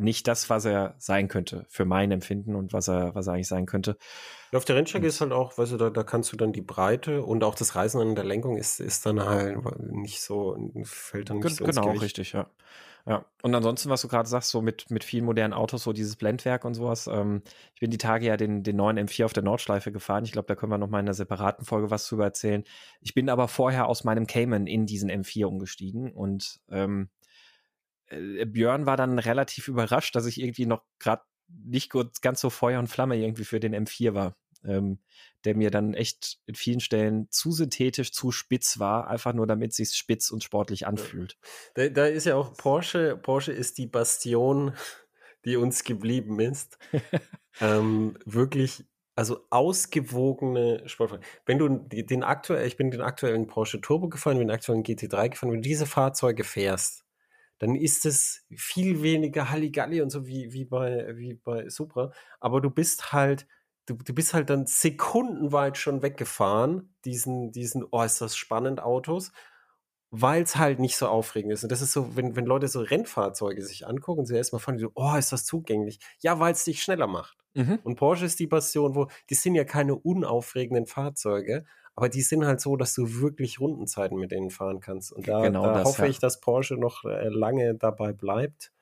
nicht 0.00 0.26
das, 0.28 0.50
was 0.50 0.64
er 0.64 0.94
sein 0.98 1.28
könnte, 1.28 1.66
für 1.68 1.84
mein 1.84 2.10
Empfinden 2.10 2.54
und 2.54 2.72
was 2.72 2.88
er, 2.88 3.14
was 3.14 3.26
er 3.26 3.34
eigentlich 3.34 3.48
sein 3.48 3.66
könnte. 3.66 3.96
auf 4.52 4.64
der 4.64 4.76
Rennstrecke 4.76 5.06
ist 5.06 5.20
halt 5.20 5.32
auch, 5.32 5.56
weißt 5.56 5.72
du, 5.72 5.76
da, 5.76 5.90
da 5.90 6.02
kannst 6.02 6.32
du 6.32 6.36
dann 6.36 6.52
die 6.52 6.62
Breite 6.62 7.22
und 7.22 7.44
auch 7.44 7.54
das 7.54 7.74
Reisen 7.74 8.00
an 8.00 8.14
der 8.14 8.24
Lenkung 8.24 8.56
ist, 8.56 8.80
ist 8.80 9.06
dann 9.06 9.24
halt 9.24 9.58
nicht 9.92 10.22
so, 10.22 10.56
fällt 10.84 11.30
dann 11.30 11.38
nicht 11.38 11.56
so 11.56 11.64
Genau, 11.64 11.90
richtig, 11.92 12.32
ja. 12.32 12.46
Ja, 13.06 13.24
und 13.42 13.54
ansonsten, 13.54 13.88
was 13.88 14.02
du 14.02 14.08
gerade 14.08 14.28
sagst, 14.28 14.50
so 14.50 14.60
mit, 14.60 14.90
mit 14.90 15.04
vielen 15.04 15.24
modernen 15.24 15.54
Autos, 15.54 15.84
so 15.84 15.92
dieses 15.92 16.16
Blendwerk 16.16 16.64
und 16.64 16.74
sowas. 16.74 17.06
Ähm, 17.06 17.42
ich 17.74 17.80
bin 17.80 17.90
die 17.90 17.98
Tage 17.98 18.26
ja 18.26 18.36
den, 18.36 18.62
den 18.62 18.76
neuen 18.76 18.98
M4 18.98 19.24
auf 19.24 19.32
der 19.32 19.42
Nordschleife 19.42 19.90
gefahren. 19.90 20.24
Ich 20.24 20.32
glaube, 20.32 20.46
da 20.46 20.54
können 20.54 20.70
wir 20.70 20.78
noch 20.78 20.90
mal 20.90 21.00
in 21.00 21.06
einer 21.06 21.14
separaten 21.14 21.64
Folge 21.64 21.90
was 21.90 22.06
drüber 22.06 22.24
erzählen. 22.24 22.62
Ich 23.00 23.14
bin 23.14 23.30
aber 23.30 23.48
vorher 23.48 23.86
aus 23.86 24.04
meinem 24.04 24.26
Cayman 24.26 24.66
in 24.66 24.84
diesen 24.84 25.10
M4 25.10 25.46
umgestiegen 25.46 26.12
und 26.12 26.60
ähm, 26.70 27.08
äh, 28.10 28.44
Björn 28.44 28.86
war 28.86 28.96
dann 28.96 29.18
relativ 29.18 29.68
überrascht, 29.68 30.14
dass 30.14 30.26
ich 30.26 30.40
irgendwie 30.40 30.66
noch 30.66 30.82
gerade 30.98 31.22
nicht 31.48 31.92
ganz 32.20 32.40
so 32.40 32.50
Feuer 32.50 32.78
und 32.78 32.88
Flamme 32.88 33.16
irgendwie 33.16 33.44
für 33.44 33.60
den 33.60 33.74
M4 33.74 34.14
war. 34.14 34.36
Ähm, 34.62 34.98
der 35.46 35.56
mir 35.56 35.70
dann 35.70 35.94
echt 35.94 36.38
in 36.44 36.54
vielen 36.54 36.80
Stellen 36.80 37.28
zu 37.30 37.50
synthetisch, 37.50 38.12
zu 38.12 38.30
spitz 38.30 38.78
war, 38.78 39.08
einfach 39.08 39.32
nur 39.32 39.46
damit 39.46 39.72
sich 39.72 39.94
spitz 39.94 40.30
und 40.30 40.44
sportlich 40.44 40.86
anfühlt. 40.86 41.38
Da, 41.74 41.88
da, 41.88 42.04
ist 42.06 42.26
ja 42.26 42.36
auch 42.36 42.54
Porsche, 42.54 43.16
Porsche 43.16 43.52
ist 43.52 43.78
die 43.78 43.86
Bastion, 43.86 44.74
die 45.46 45.56
uns 45.56 45.84
geblieben 45.84 46.40
ist. 46.40 46.76
ähm, 47.62 48.18
wirklich, 48.26 48.84
also 49.14 49.40
ausgewogene 49.48 50.86
Sportwagen. 50.86 51.24
Wenn 51.46 51.58
du 51.58 51.68
den 51.88 52.22
aktuellen, 52.22 52.66
ich 52.66 52.76
bin 52.76 52.90
den 52.90 53.00
aktuellen 53.00 53.46
Porsche 53.46 53.80
Turbo 53.80 54.10
gefahren, 54.10 54.36
bin 54.36 54.48
den 54.48 54.54
aktuellen 54.54 54.82
GT3 54.82 55.30
gefahren, 55.30 55.52
wenn 55.52 55.62
du 55.62 55.68
diese 55.68 55.86
Fahrzeuge 55.86 56.44
fährst, 56.44 57.06
dann 57.60 57.74
ist 57.74 58.06
es 58.06 58.46
viel 58.50 59.02
weniger 59.02 59.50
Halligalli 59.50 60.00
und 60.00 60.10
so 60.10 60.26
wie, 60.26 60.52
wie, 60.52 60.64
bei, 60.64 61.16
wie 61.16 61.34
bei 61.34 61.68
Supra. 61.68 62.10
Aber 62.40 62.62
du 62.62 62.70
bist 62.70 63.12
halt, 63.12 63.46
du, 63.84 63.94
du 63.94 64.14
bist 64.14 64.32
halt 64.32 64.48
dann 64.48 64.66
sekundenweit 64.66 65.76
schon 65.76 66.02
weggefahren, 66.02 66.94
diesen, 67.04 67.52
diesen, 67.52 67.84
oh, 67.90 68.02
ist 68.02 68.20
das 68.22 68.34
spannend, 68.34 68.80
Autos, 68.80 69.30
weil 70.10 70.42
es 70.42 70.56
halt 70.56 70.78
nicht 70.78 70.96
so 70.96 71.06
aufregend 71.06 71.52
ist. 71.52 71.62
Und 71.62 71.70
das 71.70 71.82
ist 71.82 71.92
so, 71.92 72.16
wenn, 72.16 72.34
wenn 72.34 72.46
Leute 72.46 72.66
so 72.66 72.80
Rennfahrzeuge 72.80 73.62
sich 73.62 73.86
angucken, 73.86 74.24
sie 74.24 74.36
erstmal 74.36 74.62
die 74.76 74.82
so, 74.82 74.92
oh, 74.94 75.14
ist 75.16 75.30
das 75.30 75.44
zugänglich? 75.44 76.00
Ja, 76.20 76.40
weil 76.40 76.52
es 76.52 76.64
dich 76.64 76.82
schneller 76.82 77.06
macht. 77.06 77.36
Mhm. 77.52 77.78
Und 77.84 77.96
Porsche 77.96 78.24
ist 78.24 78.40
die 78.40 78.46
Passion, 78.46 78.94
wo, 78.94 79.08
die 79.28 79.34
sind 79.34 79.54
ja 79.54 79.64
keine 79.64 79.96
unaufregenden 79.96 80.86
Fahrzeuge, 80.86 81.66
aber 81.94 82.08
die 82.08 82.22
sind 82.22 82.44
halt 82.44 82.60
so, 82.60 82.76
dass 82.76 82.94
du 82.94 83.20
wirklich 83.20 83.60
Rundenzeiten 83.60 84.18
mit 84.18 84.30
denen 84.30 84.50
fahren 84.50 84.80
kannst. 84.80 85.12
Und 85.12 85.28
da, 85.28 85.42
genau 85.42 85.64
da 85.64 85.74
das, 85.74 85.84
hoffe 85.84 86.02
ja. 86.02 86.08
ich, 86.08 86.18
dass 86.18 86.40
Porsche 86.40 86.76
noch 86.76 87.04
äh, 87.04 87.28
lange 87.28 87.74
dabei 87.74 88.12
bleibt. 88.12 88.72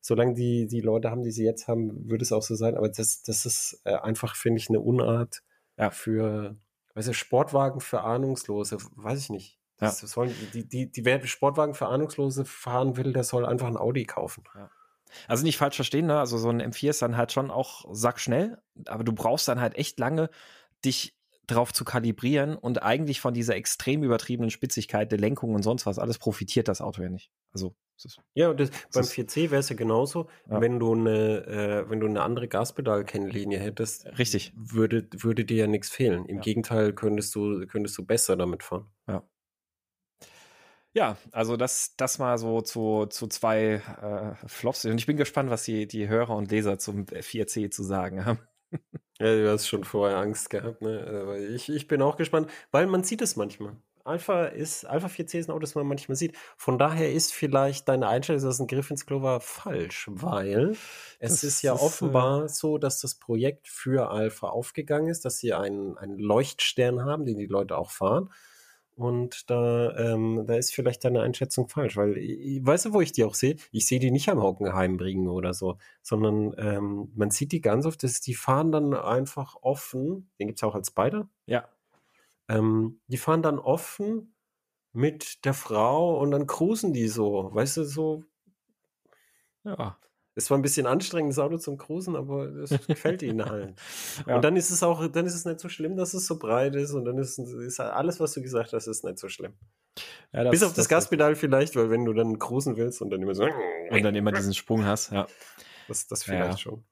Solange 0.00 0.34
die, 0.34 0.66
die 0.66 0.80
Leute 0.80 1.10
haben, 1.10 1.22
die 1.22 1.30
sie 1.30 1.44
jetzt 1.44 1.66
haben, 1.66 2.10
würde 2.10 2.22
es 2.22 2.32
auch 2.32 2.42
so 2.42 2.54
sein. 2.54 2.76
Aber 2.76 2.88
das, 2.88 3.22
das 3.22 3.46
ist 3.46 3.80
äh, 3.84 3.94
einfach, 3.94 4.36
finde 4.36 4.58
ich, 4.58 4.68
eine 4.68 4.80
Unart 4.80 5.42
ja. 5.78 5.90
für, 5.90 6.56
weißt 6.94 7.08
du, 7.08 7.14
Sportwagen 7.14 7.80
für 7.80 8.02
Ahnungslose, 8.02 8.78
weiß 8.96 9.20
ich 9.20 9.30
nicht. 9.30 9.58
Das, 9.78 10.02
ja. 10.02 10.08
sollen, 10.08 10.34
die, 10.52 10.68
die, 10.68 10.90
die, 10.90 11.04
wer 11.04 11.24
Sportwagen 11.26 11.74
für 11.74 11.86
Ahnungslose 11.86 12.44
fahren 12.44 12.96
will, 12.96 13.12
der 13.12 13.24
soll 13.24 13.44
einfach 13.44 13.66
ein 13.66 13.76
Audi 13.76 14.04
kaufen. 14.04 14.44
Ja. 14.54 14.70
Also 15.28 15.44
nicht 15.44 15.58
falsch 15.58 15.76
verstehen, 15.76 16.06
ne? 16.06 16.18
Also 16.18 16.38
so 16.38 16.48
ein 16.48 16.60
M4 16.60 16.90
ist 16.90 17.02
dann 17.02 17.16
halt 17.16 17.32
schon 17.32 17.50
auch 17.50 17.84
sackschnell, 17.92 18.58
aber 18.86 19.04
du 19.04 19.12
brauchst 19.12 19.48
dann 19.48 19.60
halt 19.60 19.76
echt 19.76 19.98
lange, 19.98 20.28
dich 20.84 21.16
drauf 21.46 21.72
zu 21.72 21.84
kalibrieren 21.84 22.56
und 22.56 22.82
eigentlich 22.82 23.20
von 23.20 23.34
dieser 23.34 23.56
extrem 23.56 24.02
übertriebenen 24.02 24.50
Spitzigkeit 24.50 25.10
der 25.12 25.18
Lenkung 25.18 25.54
und 25.54 25.62
sonst 25.62 25.86
was 25.86 25.98
alles 25.98 26.18
profitiert 26.18 26.68
das 26.68 26.80
Auto 26.80 27.02
ja 27.02 27.08
nicht. 27.08 27.30
Also 27.52 27.74
ja, 28.34 28.52
das, 28.52 28.70
beim 28.92 29.04
4C 29.04 29.50
wäre 29.50 29.60
es 29.60 29.68
ja 29.68 29.76
genauso, 29.76 30.28
ja. 30.50 30.60
wenn 30.60 30.78
du 30.78 30.94
eine, 30.94 31.46
äh, 31.46 31.90
wenn 31.90 32.00
du 32.00 32.06
eine 32.06 32.22
andere 32.22 32.48
Gaspedal-Kennlinie 32.48 33.58
hättest. 33.58 34.06
Richtig. 34.18 34.52
Würde, 34.56 35.06
würde 35.12 35.44
dir 35.44 35.58
ja 35.58 35.66
nichts 35.66 35.90
fehlen. 35.90 36.26
Im 36.26 36.36
ja. 36.36 36.42
Gegenteil 36.42 36.92
könntest 36.92 37.34
du, 37.34 37.66
könntest 37.66 37.96
du 37.96 38.04
besser 38.04 38.36
damit 38.36 38.62
fahren. 38.62 38.90
Ja. 39.06 39.22
Ja, 40.96 41.16
also 41.32 41.56
das, 41.56 41.96
das 41.96 42.20
mal 42.20 42.38
so 42.38 42.60
zu, 42.60 43.06
zu 43.06 43.26
zwei 43.26 43.82
äh, 44.00 44.46
Flops. 44.46 44.84
Und 44.84 44.98
ich 44.98 45.06
bin 45.06 45.16
gespannt, 45.16 45.50
was 45.50 45.64
die, 45.64 45.88
die 45.88 46.08
Hörer 46.08 46.36
und 46.36 46.50
Leser 46.52 46.78
zum 46.78 47.04
4C 47.06 47.70
zu 47.70 47.82
sagen 47.82 48.24
haben. 48.24 48.38
Ja, 49.20 49.26
du 49.26 49.48
hast 49.50 49.68
schon 49.68 49.84
vorher 49.84 50.18
Angst 50.18 50.50
gehabt, 50.50 50.82
ne? 50.82 51.38
Ich, 51.54 51.68
ich 51.68 51.86
bin 51.86 52.02
auch 52.02 52.16
gespannt, 52.16 52.50
weil 52.72 52.86
man 52.86 53.04
sieht 53.04 53.22
es 53.22 53.36
manchmal. 53.36 53.76
Alpha 54.04 54.44
ist, 54.46 54.84
Alpha 54.84 55.08
4C 55.08 55.38
ist 55.38 55.48
ein 55.48 55.52
Auto, 55.52 55.60
das 55.60 55.74
man 55.74 55.86
manchmal 55.86 56.16
sieht. 56.16 56.36
Von 56.58 56.78
daher 56.78 57.10
ist 57.10 57.32
vielleicht 57.32 57.88
deine 57.88 58.06
Einstellung, 58.08 58.42
dass 58.42 58.60
ein 58.60 58.66
Griff 58.66 58.90
ins 58.90 59.06
Klo 59.06 59.22
war, 59.22 59.40
falsch, 59.40 60.08
weil 60.12 60.76
es 61.20 61.40
das 61.40 61.44
ist 61.44 61.62
ja 61.62 61.74
ist, 61.74 61.80
äh, 61.80 61.84
offenbar 61.84 62.44
äh, 62.44 62.48
so, 62.48 62.76
dass 62.76 63.00
das 63.00 63.14
Projekt 63.14 63.66
für 63.66 64.10
Alpha 64.10 64.48
aufgegangen 64.48 65.08
ist, 65.08 65.24
dass 65.24 65.38
sie 65.38 65.54
einen, 65.54 65.96
einen 65.96 66.18
Leuchtstern 66.18 67.02
haben, 67.04 67.24
den 67.24 67.38
die 67.38 67.46
Leute 67.46 67.78
auch 67.78 67.90
fahren. 67.90 68.30
Und 68.96 69.50
da, 69.50 69.96
ähm, 69.96 70.44
da 70.46 70.54
ist 70.54 70.72
vielleicht 70.72 71.04
deine 71.04 71.22
Einschätzung 71.22 71.68
falsch, 71.68 71.96
weil, 71.96 72.14
weißt 72.14 72.86
du, 72.86 72.92
wo 72.92 73.00
ich 73.00 73.10
die 73.10 73.24
auch 73.24 73.34
sehe? 73.34 73.56
Ich 73.72 73.86
sehe 73.86 73.98
die 73.98 74.12
nicht 74.12 74.28
am 74.28 74.40
Hockenheim 74.40 74.96
bringen 74.96 75.28
oder 75.28 75.52
so, 75.52 75.78
sondern 76.00 76.54
ähm, 76.58 77.10
man 77.16 77.30
sieht 77.30 77.50
die 77.50 77.60
ganz 77.60 77.86
oft, 77.86 78.02
dass 78.04 78.20
die 78.20 78.34
fahren 78.34 78.70
dann 78.70 78.94
einfach 78.94 79.56
offen, 79.62 80.30
den 80.38 80.46
gibt 80.46 80.60
es 80.60 80.62
auch 80.62 80.76
als 80.76 80.88
Spider. 80.88 81.28
Ja. 81.46 81.68
Ähm, 82.48 83.00
die 83.08 83.16
fahren 83.16 83.42
dann 83.42 83.58
offen 83.58 84.34
mit 84.92 85.44
der 85.44 85.54
Frau 85.54 86.20
und 86.20 86.30
dann 86.30 86.46
cruisen 86.46 86.92
die 86.92 87.08
so, 87.08 87.50
weißt 87.52 87.78
du, 87.78 87.84
so. 87.84 88.24
Ja. 89.64 89.98
Es 90.34 90.50
war 90.50 90.58
ein 90.58 90.62
bisschen 90.62 90.86
anstrengend, 90.86 91.32
das 91.32 91.38
Auto 91.38 91.58
zum 91.58 91.78
Cruisen, 91.78 92.16
aber 92.16 92.46
es 92.46 92.70
gefällt 92.86 93.22
ihnen 93.22 93.44
halt. 93.44 93.74
ja. 94.26 94.36
Und 94.36 94.42
dann 94.42 94.56
ist 94.56 94.70
es 94.70 94.82
auch, 94.82 95.06
dann 95.08 95.26
ist 95.26 95.34
es 95.34 95.44
nicht 95.44 95.60
so 95.60 95.68
schlimm, 95.68 95.96
dass 95.96 96.12
es 96.14 96.26
so 96.26 96.38
breit 96.38 96.74
ist 96.74 96.92
und 96.92 97.04
dann 97.04 97.18
ist, 97.18 97.38
ist 97.38 97.80
alles, 97.80 98.18
was 98.20 98.32
du 98.32 98.42
gesagt 98.42 98.72
hast, 98.72 98.86
ist 98.86 99.04
nicht 99.04 99.18
so 99.18 99.28
schlimm. 99.28 99.52
Ja, 100.32 100.44
das, 100.44 100.50
Bis 100.50 100.62
auf 100.62 100.70
das, 100.70 100.76
das 100.76 100.88
Gaspedal 100.88 101.36
vielleicht, 101.36 101.76
weil 101.76 101.90
wenn 101.90 102.04
du 102.04 102.12
dann 102.12 102.38
cruisen 102.38 102.76
willst 102.76 103.00
und 103.00 103.10
dann 103.10 103.22
immer 103.22 103.34
so 103.34 103.44
und 103.44 104.02
dann 104.02 104.14
immer 104.14 104.32
diesen 104.32 104.54
Sprung 104.54 104.84
hast, 104.84 105.12
ja. 105.12 105.26
Das, 105.86 106.06
das 106.08 106.24
vielleicht 106.24 106.52
ja. 106.52 106.58
schon 106.58 106.84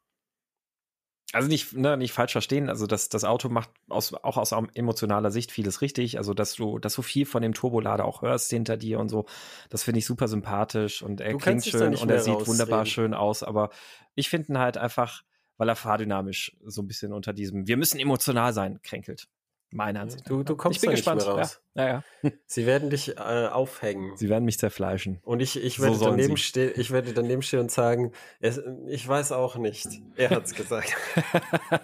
also 1.32 1.48
nicht, 1.48 1.72
ne, 1.72 1.96
nicht 1.96 2.12
falsch 2.12 2.32
verstehen, 2.32 2.68
also 2.68 2.86
das, 2.86 3.08
das 3.08 3.24
Auto 3.24 3.48
macht 3.48 3.70
aus, 3.88 4.12
auch 4.12 4.36
aus 4.36 4.52
emotionaler 4.74 5.30
Sicht 5.30 5.50
vieles 5.50 5.80
richtig, 5.80 6.18
also 6.18 6.34
dass 6.34 6.54
du, 6.54 6.78
dass 6.78 6.94
du 6.94 7.02
viel 7.02 7.26
von 7.26 7.42
dem 7.42 7.54
Turbolader 7.54 8.04
auch 8.04 8.22
hörst 8.22 8.50
hinter 8.50 8.76
dir 8.76 9.00
und 9.00 9.08
so, 9.08 9.24
das 9.70 9.82
finde 9.82 9.98
ich 9.98 10.06
super 10.06 10.28
sympathisch 10.28 11.02
und 11.02 11.20
er 11.20 11.32
du 11.32 11.38
klingt 11.38 11.64
schön 11.64 11.96
und 11.96 12.10
er 12.10 12.20
sieht 12.20 12.34
rausreden. 12.34 12.46
wunderbar 12.46 12.86
schön 12.86 13.14
aus, 13.14 13.42
aber 13.42 13.70
ich 14.14 14.28
finde 14.28 14.52
ihn 14.52 14.58
halt 14.58 14.76
einfach, 14.76 15.22
weil 15.56 15.68
er 15.68 15.76
fahrdynamisch 15.76 16.56
so 16.64 16.82
ein 16.82 16.86
bisschen 16.86 17.12
unter 17.12 17.32
diesem, 17.32 17.66
wir 17.66 17.78
müssen 17.78 17.98
emotional 17.98 18.52
sein, 18.52 18.80
kränkelt. 18.82 19.28
Meiner 19.72 20.02
Ansicht. 20.02 20.28
Du, 20.28 20.42
du 20.42 20.54
kommst 20.54 20.76
ich 20.76 20.82
bin 20.82 20.90
gespannt. 20.90 21.26
raus. 21.26 21.62
Ja. 21.74 21.84
Ja, 21.86 22.04
ja. 22.22 22.30
Sie 22.46 22.66
werden 22.66 22.90
dich 22.90 23.16
äh, 23.16 23.48
aufhängen. 23.50 24.16
Sie 24.16 24.28
werden 24.28 24.44
mich 24.44 24.58
zerfleischen. 24.58 25.18
Und 25.22 25.40
ich, 25.40 25.62
ich, 25.62 25.80
werde 25.80 25.96
so 25.96 26.04
daneben 26.04 26.36
stehen, 26.36 26.72
ich 26.76 26.90
werde 26.90 27.14
daneben 27.14 27.40
stehen 27.40 27.60
und 27.60 27.70
sagen, 27.70 28.12
es, 28.40 28.60
ich 28.88 29.08
weiß 29.08 29.32
auch 29.32 29.56
nicht. 29.56 29.88
Er 30.16 30.30
hat 30.30 30.44
es 30.44 30.54
gesagt. 30.54 30.94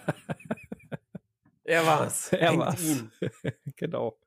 er 1.63 1.85
war's. 1.85 2.31
Er 2.33 2.49
Hängt 2.51 2.59
war's. 2.59 2.83
Ihn. 2.83 3.11
genau. 3.75 4.19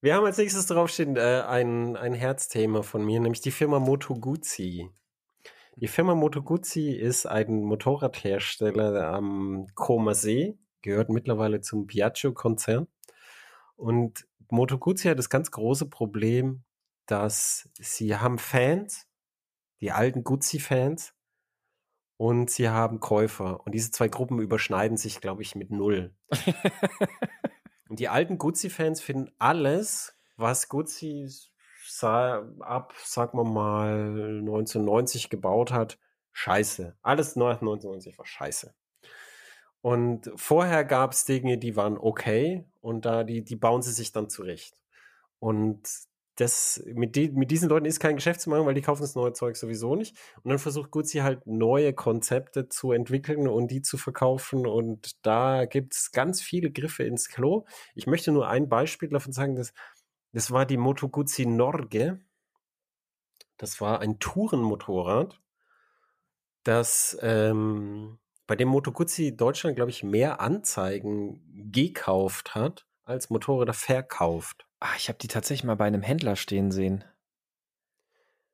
Wir 0.00 0.14
haben 0.14 0.24
als 0.24 0.38
nächstes 0.38 0.66
draufstehen 0.66 1.16
äh, 1.16 1.42
ein, 1.46 1.96
ein 1.96 2.14
Herzthema 2.14 2.82
von 2.82 3.04
mir, 3.04 3.20
nämlich 3.20 3.42
die 3.42 3.50
Firma 3.50 3.78
Moto 3.78 4.14
Guzzi. 4.14 4.88
Die 5.76 5.86
Firma 5.86 6.14
Moto 6.14 6.42
Guzzi 6.42 6.92
ist 6.92 7.26
ein 7.26 7.62
Motorradhersteller 7.62 9.08
am 9.08 9.66
Koma 9.74 10.14
See 10.14 10.58
gehört 10.82 11.08
mittlerweile 11.08 11.60
zum 11.60 11.86
Piaggio-Konzern. 11.86 12.88
Und 13.76 14.26
Moto 14.50 14.78
Guzzi 14.78 15.08
hat 15.08 15.18
das 15.18 15.30
ganz 15.30 15.50
große 15.50 15.86
Problem, 15.86 16.64
dass 17.06 17.70
sie 17.78 18.16
haben 18.16 18.38
Fans, 18.38 19.06
die 19.80 19.92
alten 19.92 20.24
Guzzi-Fans, 20.24 21.14
und 22.16 22.50
sie 22.50 22.68
haben 22.68 23.00
Käufer. 23.00 23.66
Und 23.66 23.72
diese 23.72 23.90
zwei 23.90 24.06
Gruppen 24.06 24.38
überschneiden 24.38 24.96
sich, 24.96 25.20
glaube 25.20 25.42
ich, 25.42 25.56
mit 25.56 25.72
null. 25.72 26.14
und 27.88 27.98
die 27.98 28.08
alten 28.08 28.38
Guzzi-Fans 28.38 29.00
finden 29.00 29.32
alles, 29.38 30.16
was 30.36 30.68
Guzzi 30.68 31.28
ab, 32.00 32.94
sagen 33.04 33.38
wir 33.38 33.44
mal, 33.44 34.38
1990 34.38 35.30
gebaut 35.30 35.72
hat, 35.72 35.98
scheiße. 36.32 36.96
Alles 37.02 37.34
nach 37.36 37.60
1990 37.60 38.18
war 38.18 38.26
scheiße. 38.26 38.72
Und 39.82 40.30
vorher 40.36 40.84
gab 40.84 41.12
es 41.12 41.24
Dinge, 41.24 41.58
die 41.58 41.76
waren 41.76 41.98
okay 41.98 42.64
und 42.80 43.04
da 43.04 43.24
die, 43.24 43.42
die 43.44 43.56
bauen 43.56 43.82
sie 43.82 43.92
sich 43.92 44.12
dann 44.12 44.30
zurecht. 44.30 44.76
Und 45.40 45.88
das, 46.36 46.82
mit, 46.86 47.14
die, 47.16 47.30
mit 47.30 47.50
diesen 47.50 47.68
Leuten 47.68 47.84
ist 47.84 48.00
kein 48.00 48.16
Geschäft 48.16 48.40
zu 48.40 48.48
machen, 48.48 48.64
weil 48.64 48.74
die 48.74 48.80
kaufen 48.80 49.02
das 49.02 49.16
neue 49.16 49.32
Zeug 49.32 49.56
sowieso 49.56 49.96
nicht. 49.96 50.16
Und 50.42 50.48
dann 50.50 50.58
versucht 50.58 50.90
Gucci 50.90 51.18
halt 51.18 51.46
neue 51.46 51.92
Konzepte 51.92 52.68
zu 52.68 52.92
entwickeln 52.92 53.48
und 53.48 53.70
die 53.70 53.82
zu 53.82 53.98
verkaufen. 53.98 54.66
Und 54.66 55.24
da 55.26 55.66
gibt 55.66 55.94
es 55.94 56.12
ganz 56.12 56.40
viele 56.40 56.70
Griffe 56.70 57.02
ins 57.02 57.28
Klo. 57.28 57.64
Ich 57.94 58.06
möchte 58.06 58.32
nur 58.32 58.48
ein 58.48 58.68
Beispiel 58.68 59.08
davon 59.10 59.32
sagen, 59.32 59.56
dass 59.56 59.74
das 60.32 60.50
war 60.50 60.64
die 60.64 60.78
Moto 60.78 61.08
Guzzi 61.08 61.44
Norge. 61.44 62.20
Das 63.58 63.80
war 63.80 64.00
ein 64.00 64.18
Tourenmotorrad, 64.18 65.40
das 66.64 67.16
ähm, 67.20 68.18
bei 68.46 68.56
dem 68.56 68.68
Moto 68.68 68.92
Guzzi 68.92 69.36
Deutschland, 69.36 69.76
glaube 69.76 69.90
ich, 69.90 70.02
mehr 70.02 70.40
Anzeigen 70.40 71.40
gekauft 71.72 72.54
hat, 72.54 72.86
als 73.04 73.30
Motorräder 73.30 73.72
verkauft. 73.72 74.66
Ah, 74.80 74.94
ich 74.96 75.08
habe 75.08 75.18
die 75.18 75.28
tatsächlich 75.28 75.64
mal 75.64 75.76
bei 75.76 75.86
einem 75.86 76.02
Händler 76.02 76.36
stehen 76.36 76.70
sehen. 76.70 77.04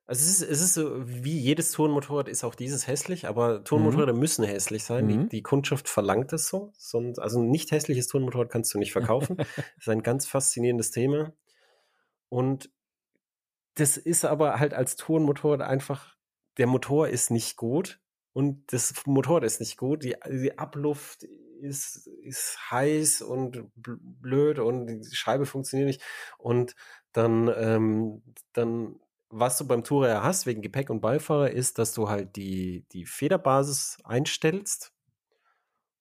Also 0.05 0.23
es 0.23 0.41
ist, 0.41 0.49
es 0.49 0.61
ist 0.61 0.73
so, 0.73 1.07
wie 1.07 1.37
jedes 1.37 1.71
Tourenmotorrad 1.71 2.27
ist 2.27 2.43
auch 2.43 2.55
dieses 2.55 2.87
hässlich, 2.87 3.27
aber 3.27 3.63
Tourenmotorräder 3.63 4.13
mhm. 4.13 4.19
müssen 4.19 4.43
hässlich 4.43 4.83
sein. 4.83 5.05
Mhm. 5.05 5.09
Die, 5.09 5.29
die, 5.29 5.43
Kundschaft 5.43 5.87
verlangt 5.87 6.33
es 6.33 6.47
so. 6.47 6.73
Sonst, 6.77 7.19
also 7.19 7.39
ein 7.39 7.49
nicht 7.51 7.71
hässliches 7.71 8.07
Tourenmotorrad 8.07 8.49
kannst 8.49 8.73
du 8.73 8.79
nicht 8.79 8.91
verkaufen. 8.91 9.37
das 9.37 9.47
ist 9.77 9.89
ein 9.89 10.01
ganz 10.01 10.25
faszinierendes 10.25 10.89
Thema. 10.89 11.33
Und 12.27 12.71
das 13.75 13.97
ist 13.97 14.25
aber 14.25 14.59
halt 14.59 14.73
als 14.73 14.95
Tourenmotorrad 14.95 15.61
einfach, 15.61 16.15
der 16.57 16.65
Motor 16.65 17.07
ist 17.07 17.29
nicht 17.29 17.55
gut 17.55 17.99
und 18.39 18.71
das 18.71 18.93
Motorrad 19.05 19.43
ist 19.43 19.59
nicht 19.59 19.75
gut. 19.75 20.01
Die, 20.05 20.15
die 20.29 20.57
Abluft 20.57 21.23
ist, 21.59 22.07
ist 22.07 22.57
heiß 22.71 23.21
und 23.21 23.69
blöd 23.75 24.59
und 24.59 24.87
die 24.87 25.13
Scheibe 25.13 25.45
funktioniert 25.45 25.87
nicht. 25.87 26.01
Und 26.37 26.73
dann, 27.11 27.51
ähm, 27.53 28.23
dann 28.53 28.97
was 29.29 29.57
du 29.57 29.67
beim 29.67 29.83
Tourer 29.83 30.23
hast, 30.23 30.45
wegen 30.45 30.61
Gepäck 30.61 30.89
und 30.89 31.01
Beifahrer, 31.01 31.51
ist, 31.51 31.79
dass 31.79 31.93
du 31.93 32.07
halt 32.07 32.37
die, 32.37 32.85
die 32.93 33.05
Federbasis 33.05 33.97
einstellst 34.05 34.93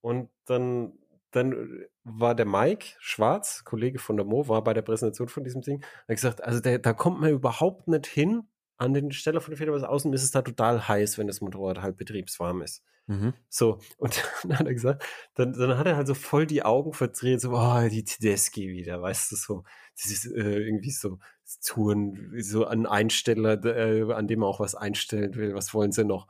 und 0.01 0.31
dann, 0.45 0.93
dann 1.33 1.87
war 2.05 2.37
der 2.37 2.47
Mike 2.47 2.87
Schwarz, 3.01 3.65
Kollege 3.65 3.99
von 3.99 4.17
der 4.17 4.25
Mo, 4.25 4.47
war 4.47 4.63
bei 4.63 4.75
der 4.75 4.83
Präsentation 4.83 5.29
von 5.29 5.43
diesem 5.43 5.63
Ding, 5.63 5.85
hat 6.07 6.07
gesagt, 6.07 6.45
also 6.45 6.61
der, 6.61 6.79
da 6.79 6.93
kommt 6.93 7.21
man 7.21 7.31
überhaupt 7.31 7.89
nicht 7.89 8.07
hin, 8.07 8.47
an 8.79 8.95
den 8.95 9.13
Stelle 9.13 9.41
von 9.41 9.51
der 9.51 9.59
Federbasis 9.59 9.87
außen 9.87 10.13
ist 10.13 10.23
es 10.23 10.31
da 10.31 10.43
total 10.43 10.89
heiß, 10.89 11.19
wenn 11.19 11.27
das 11.27 11.41
Motorrad 11.41 11.83
halt 11.83 11.97
betriebswarm 11.97 12.63
ist. 12.63 12.83
Mhm. 13.07 13.35
So, 13.49 13.81
und 13.97 14.23
dann 14.45 14.59
hat 14.59 14.67
er 14.67 14.75
gesagt, 14.75 15.05
dann, 15.35 15.53
dann 15.53 15.77
hat 15.77 15.87
er 15.87 15.97
halt 15.97 16.07
so 16.07 16.15
voll 16.15 16.47
die 16.47 16.63
Augen 16.63 16.93
verdreht, 16.93 17.41
so, 17.41 17.53
oh, 17.53 17.89
die 17.89 18.05
Tedeschi 18.05 18.69
wieder, 18.69 19.03
weißt 19.03 19.33
du, 19.33 19.37
so, 19.37 19.65
dieses 20.01 20.31
äh, 20.31 20.43
irgendwie 20.43 20.91
so 20.91 21.19
Touren, 21.65 22.35
so 22.41 22.67
ein 22.67 22.87
Einsteller, 22.87 23.65
äh, 23.65 24.13
an 24.13 24.29
dem 24.29 24.43
er 24.43 24.49
auch 24.49 24.61
was 24.61 24.75
einstellen 24.75 25.35
will, 25.35 25.55
was 25.55 25.75
wollen 25.75 25.93
sie 25.93 26.05
noch? 26.05 26.29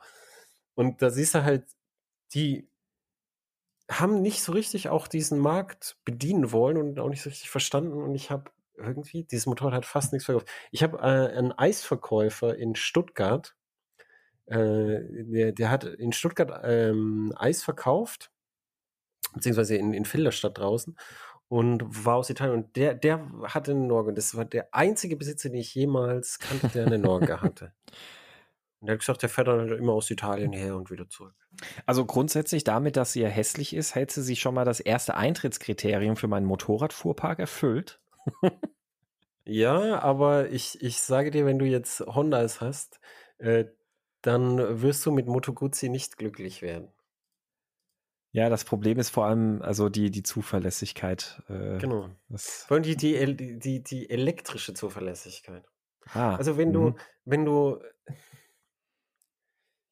Und 0.73 1.01
da 1.01 1.11
siehst 1.11 1.35
du 1.35 1.43
halt, 1.43 1.65
die 2.33 2.69
haben 3.91 4.21
nicht 4.21 4.41
so 4.41 4.53
richtig 4.53 4.89
auch 4.89 5.07
diesen 5.07 5.39
Markt 5.39 5.97
bedienen 6.05 6.51
wollen 6.51 6.77
und 6.77 6.99
auch 6.99 7.09
nicht 7.09 7.21
so 7.21 7.29
richtig 7.29 7.49
verstanden 7.49 8.01
und 8.01 8.15
ich 8.15 8.31
habe 8.31 8.51
irgendwie, 8.79 9.23
dieses 9.23 9.45
Motorrad 9.45 9.73
hat 9.73 9.85
fast 9.85 10.13
nichts 10.13 10.25
verkauft. 10.25 10.47
Ich 10.71 10.83
habe 10.83 10.97
äh, 10.97 11.37
einen 11.37 11.51
Eisverkäufer 11.51 12.55
in 12.55 12.75
Stuttgart, 12.75 13.55
äh, 14.45 15.01
der, 15.09 15.51
der 15.51 15.69
hat 15.69 15.83
in 15.83 16.11
Stuttgart 16.11 16.61
ähm, 16.63 17.33
Eis 17.37 17.63
verkauft, 17.63 18.31
beziehungsweise 19.33 19.75
in, 19.75 19.93
in 19.93 20.05
Filderstadt 20.05 20.57
draußen 20.57 20.97
und 21.49 21.83
war 22.05 22.15
aus 22.15 22.29
Italien 22.29 22.55
und 22.55 22.75
der, 22.75 22.93
der 22.93 23.27
hatte 23.43 23.71
eine 23.71 23.81
Norge. 23.81 24.13
Das 24.13 24.35
war 24.35 24.45
der 24.45 24.73
einzige 24.73 25.17
Besitzer, 25.17 25.49
den 25.49 25.59
ich 25.59 25.73
jemals 25.75 26.39
kannte, 26.39 26.69
der 26.69 26.85
eine 26.85 26.99
Norge 26.99 27.41
hatte. 27.41 27.73
Und 28.79 28.87
er 28.87 28.93
hat 28.93 28.99
gesagt, 28.99 29.21
der 29.23 29.29
fährt 29.29 29.47
dann 29.47 29.59
halt 29.59 29.71
immer 29.71 29.93
aus 29.93 30.09
Italien 30.09 30.53
her 30.53 30.75
und 30.75 30.89
wieder 30.89 31.09
zurück. 31.09 31.35
Also 31.85 32.05
grundsätzlich 32.05 32.63
damit, 32.63 32.95
dass 32.95 33.13
sie 33.13 33.21
ja 33.21 33.27
hässlich 33.27 33.75
ist, 33.75 33.95
hätte 33.95 34.21
sie 34.21 34.35
schon 34.35 34.53
mal 34.53 34.63
das 34.63 34.79
erste 34.79 35.15
Eintrittskriterium 35.15 36.15
für 36.15 36.27
meinen 36.27 36.45
Motorradfuhrpark 36.45 37.39
erfüllt. 37.39 37.99
Ja, 39.45 39.99
aber 39.99 40.49
ich, 40.49 40.81
ich 40.81 40.99
sage 41.01 41.31
dir, 41.31 41.45
wenn 41.45 41.59
du 41.59 41.65
jetzt 41.65 42.01
Hondas 42.01 42.61
hast, 42.61 42.99
äh, 43.37 43.65
dann 44.21 44.81
wirst 44.81 45.05
du 45.05 45.11
mit 45.11 45.27
Moto 45.27 45.53
Guzzi 45.53 45.89
nicht 45.89 46.17
glücklich 46.17 46.61
werden. 46.61 46.91
Ja, 48.31 48.49
das 48.49 48.63
Problem 48.63 48.99
ist 48.99 49.09
vor 49.09 49.25
allem 49.25 49.61
also 49.61 49.89
die, 49.89 50.11
die 50.11 50.23
Zuverlässigkeit. 50.23 51.41
Äh, 51.49 51.79
genau. 51.79 52.09
Vor 52.35 52.75
allem 52.75 52.83
die, 52.83 52.95
die, 52.95 53.59
die, 53.59 53.83
die 53.83 54.09
elektrische 54.09 54.73
Zuverlässigkeit. 54.73 55.63
Ah, 56.13 56.35
also 56.35 56.57
wenn 56.57 56.71
du, 56.73 56.81
mhm. 56.81 56.95
wenn 57.25 57.45
du 57.45 57.79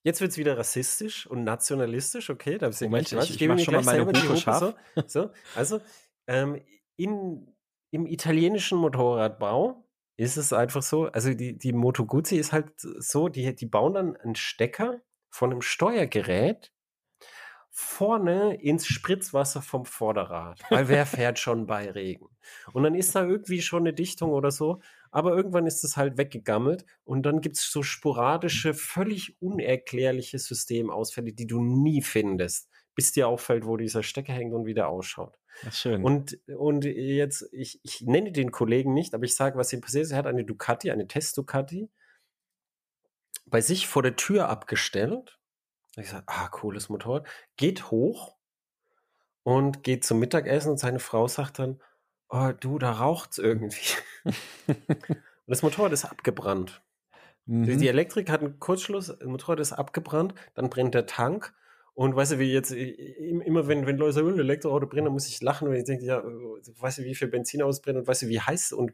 Jetzt 0.07 0.21
wird 0.21 0.31
es 0.31 0.37
wieder 0.37 0.57
rassistisch 0.57 1.27
und 1.27 1.43
nationalistisch, 1.43 2.29
okay? 2.29 2.57
Da 2.57 2.71
Moment, 2.79 3.11
ich, 3.11 3.17
ich, 3.17 3.29
ich, 3.31 3.41
ich 3.41 3.47
mach 3.49 3.59
schon 3.59 3.73
mal 3.73 3.83
meine 3.83 4.05
Hufe 4.05 4.37
scharf. 4.37 4.73
So, 4.95 5.03
so, 5.05 5.29
also, 5.53 5.81
ähm, 6.27 6.61
in, 6.95 7.53
im 7.91 8.05
italienischen 8.05 8.77
Motorradbau 8.77 9.83
ist 10.17 10.37
es 10.37 10.51
einfach 10.51 10.81
so, 10.81 11.05
also 11.05 11.33
die, 11.33 11.57
die 11.57 11.73
Moto 11.73 12.05
Guzzi 12.05 12.37
ist 12.37 12.51
halt 12.51 12.71
so, 12.77 13.29
die, 13.29 13.55
die 13.55 13.65
bauen 13.65 13.93
dann 13.93 14.17
einen 14.17 14.35
Stecker 14.35 15.01
von 15.29 15.51
einem 15.51 15.61
Steuergerät 15.61 16.71
vorne 17.69 18.55
ins 18.55 18.87
Spritzwasser 18.87 19.61
vom 19.61 19.85
Vorderrad, 19.85 20.59
weil 20.71 20.87
wer 20.87 21.05
fährt 21.05 21.37
schon 21.37 21.67
bei 21.67 21.91
Regen? 21.91 22.27
Und 22.73 22.81
dann 22.81 22.95
ist 22.95 23.15
da 23.15 23.23
irgendwie 23.23 23.61
schon 23.61 23.83
eine 23.83 23.93
Dichtung 23.93 24.31
oder 24.31 24.49
so, 24.49 24.81
aber 25.11 25.35
irgendwann 25.35 25.67
ist 25.67 25.83
es 25.83 25.95
halt 25.95 26.17
weggegammelt 26.17 26.85
und 27.03 27.23
dann 27.23 27.39
gibt 27.39 27.57
es 27.57 27.71
so 27.71 27.83
sporadische, 27.83 28.73
völlig 28.73 29.39
unerklärliche 29.41 30.39
Systemausfälle, 30.39 31.33
die 31.33 31.45
du 31.45 31.61
nie 31.61 32.01
findest, 32.01 32.67
bis 32.97 33.11
dir 33.11 33.27
auffällt, 33.27 33.67
wo 33.67 33.77
dieser 33.77 34.01
Stecker 34.01 34.33
hängt 34.33 34.55
und 34.55 34.65
wieder 34.65 34.89
ausschaut. 34.89 35.37
Ach, 35.67 35.71
schön. 35.71 36.03
Und, 36.03 36.39
und 36.47 36.83
jetzt, 36.83 37.47
ich, 37.51 37.79
ich 37.83 38.01
nenne 38.01 38.31
den 38.31 38.51
Kollegen 38.51 38.95
nicht, 38.95 39.13
aber 39.13 39.23
ich 39.23 39.35
sage, 39.35 39.55
was 39.55 39.71
ihm 39.71 39.81
passiert 39.81 40.05
ist. 40.05 40.11
Er 40.11 40.17
hat 40.17 40.25
eine 40.25 40.43
Ducati, 40.43 40.89
eine 40.89 41.07
Test-Ducati, 41.07 41.91
bei 43.45 43.61
sich 43.61 43.85
vor 43.87 44.01
der 44.01 44.15
Tür 44.15 44.49
abgestellt. 44.49 45.39
Ich 45.95 46.09
sage, 46.09 46.23
ah, 46.25 46.47
cooles 46.49 46.89
Motorrad. 46.89 47.27
Geht 47.55 47.91
hoch 47.91 48.35
und 49.43 49.83
geht 49.83 50.03
zum 50.03 50.17
Mittagessen 50.17 50.71
und 50.71 50.79
seine 50.79 50.99
Frau 50.99 51.27
sagt 51.27 51.59
dann, 51.59 51.79
oh, 52.29 52.51
du, 52.59 52.79
da 52.79 52.93
raucht's 52.93 53.37
irgendwie. 53.37 53.95
und 54.65 55.07
das 55.45 55.61
Motorrad 55.61 55.91
ist 55.91 56.05
abgebrannt. 56.05 56.81
Mhm. 57.45 57.77
Die 57.77 57.87
Elektrik 57.87 58.31
hat 58.31 58.41
einen 58.41 58.59
Kurzschluss, 58.59 59.15
das 59.19 59.23
Motorrad 59.23 59.59
ist 59.59 59.73
abgebrannt, 59.73 60.33
dann 60.55 60.71
brennt 60.71 60.95
der 60.95 61.05
Tank 61.05 61.53
und 61.99 62.15
weißt 62.15 62.33
du, 62.33 62.39
wie 62.39 62.53
jetzt, 62.53 62.69
immer 62.71 63.67
wenn, 63.67 63.87
wenn 63.87 63.97
Leute 63.97 64.13
sagen, 64.13 64.27
ein 64.27 64.37
Elektroauto 64.37 64.85
brennt, 64.85 65.07
dann 65.07 65.13
muss 65.13 65.27
ich 65.27 65.41
lachen, 65.41 65.67
und 65.67 65.73
ich 65.73 65.83
denke, 65.83 66.05
ja, 66.05 66.23
weißt 66.23 66.99
du, 66.99 67.03
wie 67.05 67.15
viel 67.15 67.27
Benzin 67.27 67.63
ausbrennt 67.63 67.97
und 67.97 68.07
weißt 68.07 68.21
du, 68.21 68.27
wie 68.27 68.39
heiß 68.39 68.71
und 68.73 68.93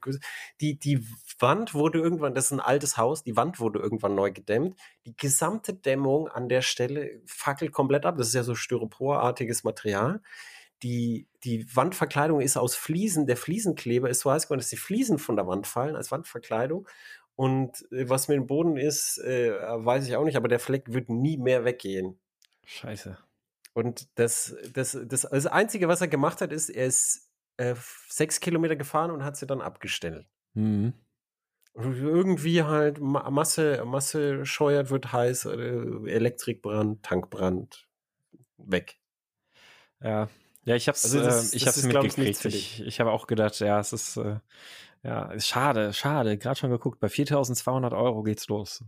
die, 0.62 0.80
die 0.80 1.06
Wand 1.38 1.74
wurde 1.74 2.00
irgendwann, 2.00 2.34
das 2.34 2.46
ist 2.46 2.54
ein 2.54 2.62
altes 2.62 2.96
Haus, 2.96 3.22
die 3.22 3.36
Wand 3.36 3.60
wurde 3.60 3.80
irgendwann 3.80 4.16
neu 4.16 4.32
gedämmt. 4.32 4.78
Die 5.06 5.18
gesamte 5.18 5.74
Dämmung 5.74 6.30
an 6.30 6.48
der 6.48 6.62
Stelle 6.62 7.20
fackelt 7.26 7.74
komplett 7.74 8.06
ab. 8.06 8.16
Das 8.18 8.28
ist 8.28 8.36
ja 8.36 8.44
so 8.44 8.56
styroporartiges 8.56 9.66
Material. 9.66 10.22
Die, 10.82 11.28
die 11.44 11.68
Wandverkleidung 11.76 12.40
ist 12.40 12.56
aus 12.56 12.74
Fliesen, 12.74 13.28
der 13.28 13.36
Fliesenkleber 13.36 14.10
ist 14.10 14.22
so 14.22 14.32
heiß 14.32 14.46
geworden, 14.46 14.62
dass 14.62 14.70
die 14.70 14.78
Fliesen 14.78 15.20
von 15.20 15.36
der 15.36 15.46
Wand 15.46 15.68
fallen 15.68 15.98
als 15.98 16.10
Wandverkleidung. 16.12 16.88
Und 17.36 17.86
äh, 17.92 18.08
was 18.08 18.30
mit 18.30 18.38
dem 18.38 18.48
Boden 18.48 18.78
ist, 18.78 19.18
äh, 19.18 19.52
weiß 19.52 20.08
ich 20.08 20.16
auch 20.16 20.24
nicht, 20.24 20.38
aber 20.38 20.48
der 20.48 20.60
Fleck 20.60 20.94
wird 20.94 21.10
nie 21.10 21.36
mehr 21.36 21.66
weggehen. 21.66 22.18
Scheiße. 22.66 23.18
Und 23.74 24.08
das, 24.20 24.56
das, 24.74 24.98
das, 25.06 25.22
das 25.30 25.46
Einzige, 25.48 25.88
was 25.88 26.02
er 26.02 26.08
gemacht 26.08 26.42
hat, 26.42 26.52
ist, 26.52 26.70
er 26.70 26.86
ist 26.86 27.30
äh, 27.58 27.76
sechs 28.08 28.40
Kilometer 28.40 28.76
gefahren 28.76 29.12
und 29.12 29.24
hat 29.24 29.36
sie 29.36 29.48
dann 29.48 29.62
abgestellt. 29.62 30.28
Mhm. 30.54 30.94
Und 31.74 31.98
irgendwie 31.98 32.62
halt 32.64 33.00
Masse, 33.00 33.84
Masse 33.84 34.46
scheuert, 34.46 34.92
wird 34.92 35.12
heiß, 35.12 35.46
äh, 35.46 36.12
Elektrikbrand, 36.12 37.02
Tankbrand, 37.04 37.88
weg. 38.58 39.00
Ja, 40.00 40.30
Ja, 40.66 40.76
ich 40.76 40.88
hab's, 40.88 41.04
also 41.04 41.20
das, 41.20 41.54
äh, 41.54 41.58
ich 41.58 41.68
hab's 41.68 41.84
mitgekriegt. 41.84 42.46
Ich, 42.46 42.80
ich, 42.80 42.88
ich 42.88 43.00
habe 43.00 43.12
auch 43.12 43.28
gedacht, 43.28 43.60
ja, 43.60 43.80
es 43.80 43.92
ist, 43.92 44.18
äh, 44.18 44.40
ja, 45.06 45.26
ist 45.34 45.48
schade, 45.48 45.92
schade. 45.92 46.38
Gerade 46.38 46.58
schon 46.58 46.70
geguckt, 46.70 47.02
bei 47.02 47.10
4200 47.10 47.92
Euro 47.92 48.24
geht's 48.24 48.48
los. 48.48 48.86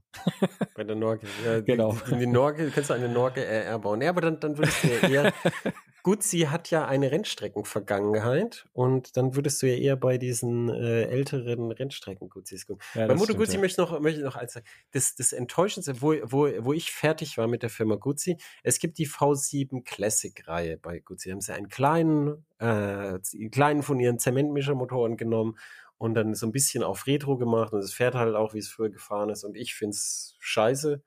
Bei 0.74 0.86
der 0.86 0.96
Norge. 0.96 1.28
Ja, 1.46 1.60
genau. 1.60 1.98
Die, 2.10 2.20
die 2.20 2.28
Norge, 2.28 2.72
kannst 2.74 2.90
du 2.90 2.94
eine 2.94 3.10
Norge 3.10 3.46
RR 3.46 3.80
bauen. 3.80 4.02
Ja, 4.02 4.12
aber 4.12 4.22
dann, 4.22 4.40
dann 4.40 4.58
würdest 4.58 4.82
du 4.82 4.88
ja 4.88 5.10
eher, 5.10 5.34
gut, 6.04 6.24
sie 6.24 6.48
hat 6.48 6.72
ja 6.72 6.86
eine 6.86 7.12
Rennstreckenvergangenheit 7.12 8.66
und 8.72 9.18
dann 9.18 9.36
würdest 9.36 9.62
du 9.62 9.68
ja 9.68 9.76
eher 9.76 9.98
bei 9.98 10.18
diesen 10.18 10.70
äh, 10.70 11.04
älteren 11.04 11.70
Rennstrecken 11.70 12.30
Guzis 12.30 12.66
gucken. 12.66 12.82
Ja, 12.94 13.08
bei 13.08 13.16
Moto 13.16 13.34
Guzzi 13.34 13.56
ja. 13.56 13.60
möchte 13.60 13.82
ich 13.82 13.90
noch, 13.90 14.00
möchte 14.00 14.22
noch 14.22 14.38
eins 14.38 14.54
sagen. 14.54 14.66
Das, 14.92 15.16
das 15.16 15.34
Enttäuschendste, 15.34 16.02
wo, 16.02 16.14
wo, 16.24 16.48
wo 16.60 16.72
ich 16.72 16.94
fertig 16.94 17.38
war 17.38 17.48
mit 17.48 17.62
der 17.62 17.70
Firma 17.70 17.96
Guzzi, 17.96 18.38
es 18.64 18.80
gibt 18.80 19.00
die 19.00 19.08
V7 19.08 19.84
Classic-Reihe 19.84 20.78
bei 20.78 21.00
Guzzi. 21.00 21.32
Haben 21.32 21.42
sie 21.42 21.54
einen 21.54 21.68
kleinen, 21.68 22.46
äh, 22.60 22.66
einen 22.66 23.52
kleinen 23.52 23.84
von 23.84 24.00
ihren 24.00 24.18
Zementmischermotoren 24.18 25.18
genommen 25.18 25.58
und 25.98 26.14
dann 26.14 26.34
so 26.36 26.46
ein 26.46 26.52
bisschen 26.52 26.84
auf 26.84 27.08
Retro 27.08 27.38
gemacht 27.38 27.72
und 27.74 27.80
es 27.80 27.94
fährt 27.94 28.16
halt 28.16 28.36
auch, 28.36 28.54
wie 28.54 28.60
es 28.60 28.68
früher 28.68 28.90
gefahren 28.90 29.30
ist 29.30 29.44
und 29.44 29.56
ich 29.56 29.76
finde 29.76 29.92
es 29.92 30.36
scheiße, 30.40 31.02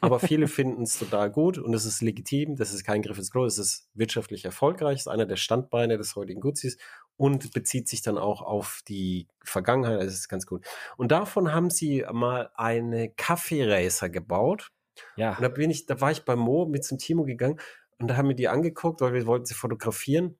aber 0.00 0.18
viele 0.18 0.48
finden 0.48 0.82
es 0.82 0.98
total 0.98 1.30
gut 1.30 1.58
und 1.58 1.74
es 1.74 1.84
ist 1.84 2.00
legitim, 2.00 2.56
das 2.56 2.72
ist 2.72 2.84
kein 2.84 3.02
Griff 3.02 3.18
ins 3.18 3.30
Klo, 3.30 3.44
es 3.44 3.58
ist 3.58 3.88
wirtschaftlich 3.94 4.44
erfolgreich, 4.44 4.96
es 4.96 5.02
ist 5.02 5.08
einer 5.08 5.26
der 5.26 5.36
Standbeine 5.36 5.98
des 5.98 6.16
heutigen 6.16 6.40
Guzis 6.40 6.78
und 7.16 7.52
bezieht 7.52 7.88
sich 7.88 8.00
dann 8.00 8.16
auch 8.16 8.40
auf 8.40 8.80
die 8.88 9.28
Vergangenheit, 9.44 10.00
das 10.00 10.14
ist 10.14 10.28
ganz 10.28 10.46
gut. 10.46 10.64
Und 10.96 11.12
davon 11.12 11.52
haben 11.52 11.68
sie 11.68 12.06
mal 12.10 12.50
eine 12.54 13.10
Kaffeeracer 13.10 14.08
gebaut. 14.08 14.70
Ja. 15.16 15.36
Und 15.36 15.42
da 15.42 15.48
bin 15.48 15.70
ich, 15.70 15.84
da 15.84 16.00
war 16.00 16.10
ich 16.10 16.24
bei 16.24 16.34
Mo 16.34 16.64
mit 16.64 16.84
zum 16.84 16.98
Timo 16.98 17.24
gegangen 17.24 17.60
und 17.98 18.08
da 18.08 18.16
haben 18.16 18.28
wir 18.28 18.36
die 18.36 18.48
angeguckt, 18.48 19.02
weil 19.02 19.12
wir 19.12 19.26
wollten 19.26 19.44
sie 19.44 19.54
fotografieren 19.54 20.38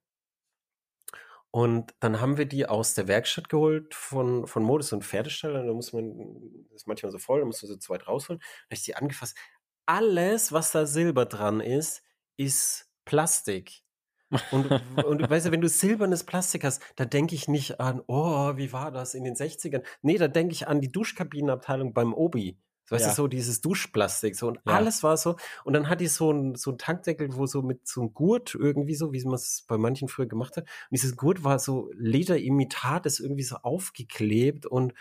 und 1.53 1.95
dann 1.99 2.21
haben 2.21 2.37
wir 2.37 2.47
die 2.47 2.67
aus 2.67 2.95
der 2.95 3.09
Werkstatt 3.09 3.49
geholt 3.49 3.95
von, 3.95 4.47
von 4.47 4.63
Modus 4.63 4.93
und 4.93 5.05
Pferdesteller. 5.05 5.65
Da 5.65 5.73
muss 5.73 5.93
man, 5.93 6.17
das 6.69 6.83
ist 6.83 6.87
manchmal 6.87 7.11
so 7.11 7.19
voll, 7.19 7.41
da 7.41 7.47
muss 7.47 7.63
man 7.63 7.71
so 7.71 7.77
zweit 7.77 8.07
rausholen. 8.07 8.41
Da 8.41 8.47
habe 8.67 8.75
ich 8.75 8.85
die 8.85 8.95
angefasst. 8.95 9.37
Alles, 9.87 10.53
was 10.53 10.71
da 10.71 10.87
Silber 10.87 11.27
dran 11.27 11.61
ist, 11.61 12.03
ist 12.37 12.89
Plastik. 13.05 13.83
Und, 14.53 14.71
und 15.05 15.29
weißt 15.29 15.47
du, 15.47 15.51
wenn 15.51 15.61
du 15.61 15.69
silbernes 15.69 16.23
Plastik 16.23 16.63
hast, 16.63 16.81
da 16.95 17.05
denke 17.05 17.35
ich 17.35 17.49
nicht 17.49 17.81
an, 17.81 18.01
oh, 18.07 18.57
wie 18.57 18.73
war 18.73 18.93
das 18.93 19.15
in 19.15 19.25
den 19.25 19.35
60ern? 19.35 19.83
Nee, 20.03 20.19
da 20.19 20.29
denke 20.29 20.53
ich 20.53 20.69
an 20.69 20.81
die 20.81 20.93
Duschkabinenabteilung 20.93 21.93
beim 21.93 22.15
Obi. 22.15 22.57
Weißt 22.91 23.05
ja. 23.05 23.11
du, 23.11 23.17
so 23.17 23.29
dieses 23.29 23.61
Duschplastik, 23.61 24.37
so 24.37 24.49
und 24.49 24.57
ja. 24.67 24.73
alles 24.75 25.03
war 25.03 25.17
so. 25.17 25.37
Und 25.65 25.75
dann 25.75 25.89
hat 25.89 26.01
die 26.01 26.09
so 26.09 26.33
ein, 26.33 26.57
so 26.57 26.73
Tankdeckel, 26.73 27.35
wo 27.37 27.47
so 27.47 27.63
mit 27.63 27.87
so 27.87 28.01
einem 28.01 28.15
Gurt 28.15 28.55
irgendwie 28.55 28.97
so, 28.97 29.13
wie 29.13 29.23
man 29.25 29.35
es 29.35 29.65
bei 29.69 29.79
manchen 29.79 30.09
früher 30.09 30.27
gemacht 30.27 30.57
hat. 30.57 30.65
Und 30.65 30.93
dieses 30.93 31.17
Gurt 31.17 31.45
war 31.45 31.59
so 31.59 31.91
Lederimitat, 31.95 33.07
ist 33.07 33.21
irgendwie 33.21 33.45
so 33.45 33.57
aufgeklebt 33.57 34.67
und 34.67 34.93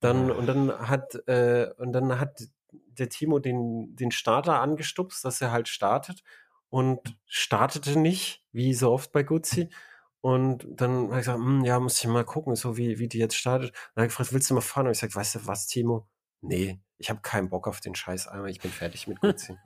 dann, 0.00 0.30
und 0.30 0.46
dann 0.46 0.70
hat, 0.88 1.14
äh, 1.26 1.70
und 1.78 1.92
dann 1.92 2.20
hat 2.20 2.48
der 2.70 3.08
Timo 3.08 3.38
den, 3.38 3.96
den 3.96 4.10
Starter 4.10 4.60
angestupst, 4.60 5.24
dass 5.24 5.40
er 5.40 5.50
halt 5.50 5.68
startet 5.68 6.22
und 6.68 7.00
startete 7.26 7.98
nicht, 7.98 8.44
wie 8.52 8.74
so 8.74 8.92
oft 8.92 9.10
bei 9.12 9.22
Guzzi. 9.22 9.70
Und 10.20 10.66
dann 10.68 11.08
habe 11.08 11.20
ich 11.20 11.26
gesagt, 11.26 11.38
hm, 11.38 11.64
ja, 11.64 11.80
muss 11.80 11.98
ich 11.98 12.06
mal 12.06 12.24
gucken, 12.24 12.56
so 12.56 12.76
wie, 12.76 12.98
wie 12.98 13.08
die 13.08 13.18
jetzt 13.18 13.36
startet. 13.36 13.70
Und 13.70 13.76
dann 13.94 14.02
habe 14.02 14.06
ich 14.06 14.16
gefragt, 14.16 14.32
willst 14.32 14.50
du 14.50 14.54
mal 14.54 14.60
fahren? 14.60 14.86
Und 14.86 14.92
ich 14.92 15.00
gesagt, 15.00 15.16
weißt 15.16 15.34
du 15.36 15.46
was, 15.46 15.66
Timo? 15.66 16.08
Nee, 16.40 16.80
ich 16.98 17.10
habe 17.10 17.20
keinen 17.22 17.48
Bock 17.48 17.68
auf 17.68 17.80
den 17.80 17.94
Scheiß 17.94 18.28
einmal, 18.28 18.50
ich 18.50 18.60
bin 18.60 18.70
fertig 18.70 19.06
mit 19.06 19.20
Guzzi. 19.20 19.56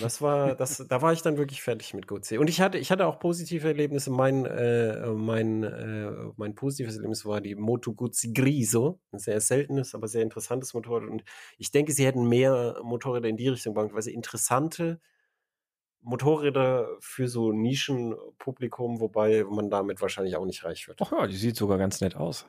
das 0.00 0.22
war, 0.22 0.54
das, 0.54 0.84
da 0.88 1.02
war 1.02 1.12
ich 1.12 1.22
dann 1.22 1.36
wirklich 1.36 1.62
fertig 1.62 1.94
mit 1.94 2.06
Guzzi. 2.06 2.38
Und 2.38 2.48
ich 2.48 2.60
hatte, 2.60 2.78
ich 2.78 2.90
hatte 2.90 3.06
auch 3.06 3.18
positive 3.18 3.66
Erlebnisse. 3.66 4.10
Mein, 4.10 4.46
äh, 4.46 5.08
mein, 5.08 5.64
äh, 5.64 6.10
mein 6.36 6.54
positives 6.54 6.96
Erlebnis 6.96 7.24
war 7.24 7.40
die 7.40 7.54
Moto 7.54 7.92
Guzzi 7.92 8.32
Griso. 8.32 9.00
Ein 9.10 9.18
sehr 9.18 9.40
seltenes, 9.40 9.94
aber 9.94 10.08
sehr 10.08 10.22
interessantes 10.22 10.74
Motorrad. 10.74 11.08
Und 11.08 11.24
ich 11.58 11.70
denke, 11.70 11.92
sie 11.92 12.06
hätten 12.06 12.28
mehr 12.28 12.78
Motorräder 12.82 13.28
in 13.28 13.36
die 13.36 13.48
Richtung 13.48 13.74
gebaut, 13.74 13.92
weil 13.92 14.02
sie 14.02 14.14
interessante 14.14 15.00
Motorräder 16.02 16.88
für 17.00 17.28
so 17.28 17.52
Nischenpublikum, 17.52 19.00
wobei 19.00 19.44
man 19.44 19.70
damit 19.70 20.00
wahrscheinlich 20.00 20.36
auch 20.36 20.44
nicht 20.44 20.64
reich 20.64 20.88
wird. 20.88 21.00
Ach 21.00 21.12
ja, 21.12 21.26
die 21.26 21.36
sieht 21.36 21.56
sogar 21.56 21.78
ganz 21.78 22.00
nett 22.00 22.16
aus. 22.16 22.46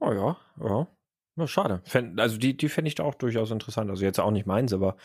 Oh 0.00 0.12
ja, 0.12 0.36
ja. 0.60 0.88
Na, 1.36 1.46
schade. 1.46 1.80
Fänd, 1.84 2.18
also 2.18 2.36
die, 2.38 2.56
die 2.56 2.68
fände 2.68 2.88
ich 2.88 2.96
da 2.96 3.04
auch 3.04 3.14
durchaus 3.14 3.50
interessant. 3.50 3.88
Also 3.90 4.04
jetzt 4.04 4.18
auch 4.18 4.30
nicht 4.30 4.46
meins, 4.46 4.72
aber 4.72 4.96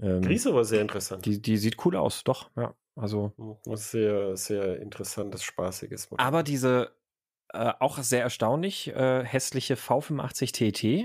ähm, 0.00 0.22
Grise 0.22 0.54
war 0.54 0.64
sehr 0.64 0.80
interessant. 0.80 1.26
Die, 1.26 1.40
die 1.40 1.56
sieht 1.58 1.84
cool 1.84 1.96
aus, 1.96 2.24
doch, 2.24 2.50
ja. 2.56 2.74
Also. 2.96 3.32
Was 3.66 3.90
sehr, 3.90 4.36
sehr 4.36 4.80
interessantes, 4.80 5.42
spaßiges 5.42 6.10
Modell. 6.10 6.26
Aber 6.26 6.42
diese 6.42 6.96
äh, 7.52 7.72
auch 7.78 7.98
sehr 7.98 8.22
erstaunlich 8.22 8.88
äh, 8.88 9.24
hässliche 9.24 9.74
V85 9.74 10.52